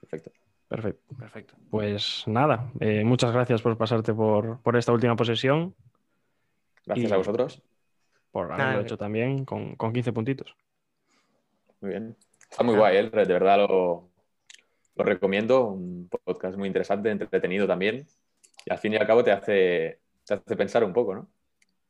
Perfecto. 0.00 0.30
Perfecto. 0.68 1.14
Perfecto. 1.16 1.54
Pues 1.70 2.24
nada, 2.26 2.70
eh, 2.80 3.02
muchas 3.04 3.32
gracias 3.32 3.62
por 3.62 3.76
pasarte 3.78 4.12
por, 4.12 4.60
por 4.62 4.76
esta 4.76 4.92
última 4.92 5.16
posesión, 5.16 5.74
Gracias 6.84 7.10
Y- 7.10 7.14
a 7.14 7.16
vosotros. 7.16 7.62
Por 8.36 8.52
haberlo 8.52 8.64
Nada, 8.72 8.82
hecho 8.82 8.98
también 8.98 9.46
con, 9.46 9.76
con 9.76 9.94
15 9.94 10.12
puntitos. 10.12 10.54
Muy 11.80 11.92
bien. 11.92 12.14
Está 12.50 12.62
muy 12.62 12.76
guay, 12.76 12.98
¿eh? 12.98 13.10
de 13.10 13.24
verdad 13.24 13.66
lo, 13.66 14.10
lo 14.94 15.04
recomiendo. 15.04 15.68
Un 15.68 16.06
podcast 16.22 16.58
muy 16.58 16.66
interesante, 16.68 17.10
entretenido 17.10 17.66
también. 17.66 18.06
Y 18.66 18.70
al 18.70 18.78
fin 18.78 18.92
y 18.92 18.96
al 18.96 19.06
cabo 19.06 19.24
te 19.24 19.32
hace, 19.32 20.00
te 20.26 20.34
hace 20.34 20.54
pensar 20.54 20.84
un 20.84 20.92
poco, 20.92 21.14
¿no? 21.14 21.30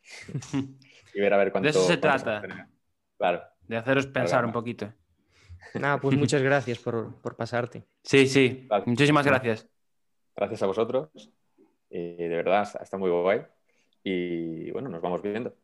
Y 1.14 1.20
ver 1.20 1.32
a 1.34 1.38
ver 1.38 1.50
cuánto. 1.50 1.68
eso 1.68 1.82
se 1.82 1.96
trata. 1.96 2.68
Claro. 3.18 3.42
De 3.66 3.76
haceros 3.78 4.06
pensar 4.06 4.28
Claro. 4.40 4.46
un 4.48 4.52
poquito. 4.52 4.92
Nada, 5.74 5.98
pues 5.98 6.16
muchas 6.16 6.42
gracias 6.42 6.78
por, 6.78 7.14
por 7.22 7.34
pasarte. 7.34 7.82
Sí, 8.04 8.28
sí. 8.28 8.66
Gracias. 8.68 8.86
Muchísimas 8.86 9.26
gracias. 9.26 9.66
Gracias 10.36 10.62
a 10.62 10.66
vosotros. 10.66 11.08
Y 11.90 12.16
de 12.16 12.36
verdad 12.36 12.68
está 12.80 12.98
muy 12.98 13.10
guay. 13.10 13.40
Y 14.04 14.70
bueno, 14.70 14.90
nos 14.90 15.00
vamos 15.00 15.22
viendo. 15.22 15.56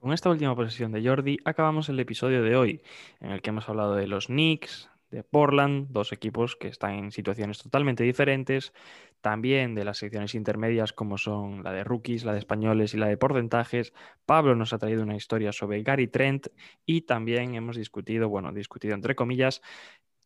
Con 0.00 0.12
esta 0.12 0.30
última 0.30 0.54
posesión 0.54 0.92
de 0.92 1.02
Jordi 1.06 1.38
acabamos 1.44 1.88
el 1.88 1.98
episodio 1.98 2.42
de 2.42 2.54
hoy, 2.54 2.82
en 3.20 3.32
el 3.32 3.42
que 3.42 3.50
hemos 3.50 3.68
hablado 3.68 3.96
de 3.96 4.06
los 4.06 4.26
Knicks, 4.26 4.88
de 5.10 5.24
Portland, 5.24 5.88
dos 5.90 6.12
equipos 6.12 6.54
que 6.54 6.68
están 6.68 6.92
en 6.94 7.10
situaciones 7.10 7.58
totalmente 7.58 8.04
diferentes, 8.04 8.72
también 9.20 9.74
de 9.74 9.84
las 9.84 9.98
secciones 9.98 10.36
intermedias 10.36 10.92
como 10.92 11.18
son 11.18 11.64
la 11.64 11.72
de 11.72 11.82
rookies, 11.82 12.24
la 12.24 12.32
de 12.32 12.38
españoles 12.38 12.94
y 12.94 12.98
la 12.98 13.08
de 13.08 13.16
porcentajes. 13.16 13.92
Pablo 14.24 14.54
nos 14.54 14.72
ha 14.72 14.78
traído 14.78 15.02
una 15.02 15.16
historia 15.16 15.50
sobre 15.50 15.82
Gary 15.82 16.06
Trent 16.06 16.46
y 16.86 17.00
también 17.00 17.56
hemos 17.56 17.76
discutido, 17.76 18.28
bueno, 18.28 18.52
discutido 18.52 18.94
entre 18.94 19.16
comillas, 19.16 19.62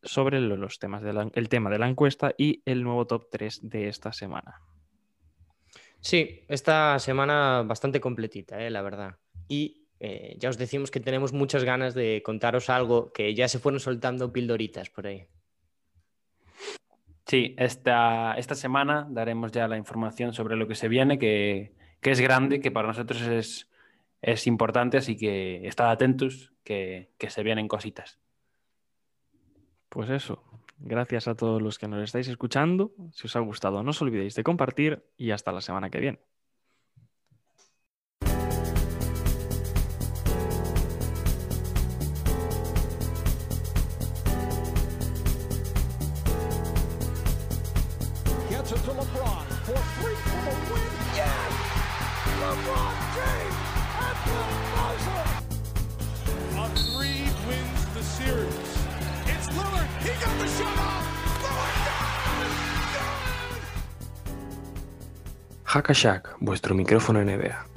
sobre 0.03 0.39
lo- 0.39 0.57
los 0.57 0.77
temas 0.77 1.01
de 1.01 1.13
la- 1.13 1.31
el 1.33 1.49
tema 1.49 1.71
de 1.71 1.79
la 1.79 1.87
encuesta 1.87 2.35
y 2.37 2.61
el 2.65 2.83
nuevo 2.83 3.07
top 3.07 3.29
3 3.31 3.59
de 3.63 3.87
esta 3.87 4.13
semana. 4.13 4.61
Sí, 5.99 6.41
esta 6.47 6.99
semana 6.99 7.63
bastante 7.65 7.99
completita, 8.01 8.61
eh, 8.61 8.69
la 8.69 8.81
verdad. 8.81 9.17
Y 9.47 9.87
eh, 9.99 10.35
ya 10.39 10.49
os 10.49 10.57
decimos 10.57 10.91
que 10.91 10.99
tenemos 10.99 11.33
muchas 11.33 11.63
ganas 11.63 11.93
de 11.93 12.21
contaros 12.23 12.69
algo 12.69 13.11
que 13.13 13.33
ya 13.33 13.47
se 13.47 13.59
fueron 13.59 13.79
soltando 13.79 14.33
pildoritas 14.33 14.89
por 14.89 15.07
ahí. 15.07 15.27
Sí, 17.25 17.55
esta, 17.57 18.33
esta 18.33 18.53
semana 18.53 19.07
daremos 19.09 19.51
ya 19.51 19.67
la 19.67 19.77
información 19.77 20.33
sobre 20.33 20.57
lo 20.57 20.67
que 20.67 20.75
se 20.75 20.89
viene, 20.89 21.17
que, 21.17 21.73
que 22.01 22.11
es 22.11 22.19
grande, 22.19 22.59
que 22.59 22.69
para 22.69 22.89
nosotros 22.89 23.21
es, 23.21 23.71
es 24.21 24.45
importante, 24.45 24.97
así 24.97 25.15
que 25.15 25.65
estad 25.65 25.89
atentos, 25.89 26.51
que, 26.63 27.13
que 27.17 27.29
se 27.29 27.43
vienen 27.43 27.67
cositas. 27.67 28.19
Pues 29.87 30.09
eso, 30.09 30.43
gracias 30.79 31.27
a 31.27 31.35
todos 31.35 31.61
los 31.61 31.79
que 31.79 31.87
nos 31.87 32.03
estáis 32.03 32.27
escuchando. 32.27 32.93
Si 33.13 33.27
os 33.27 33.35
ha 33.35 33.39
gustado, 33.39 33.83
no 33.83 33.91
os 33.91 34.01
olvidéis 34.01 34.35
de 34.35 34.43
compartir 34.43 35.05
y 35.15 35.31
hasta 35.31 35.51
la 35.51 35.61
semana 35.61 35.89
que 35.89 35.99
viene. 35.99 36.19
Series. 58.25 58.63
Vuestro 66.39 66.75
micrófono 66.75 67.23
NBA. 67.23 67.72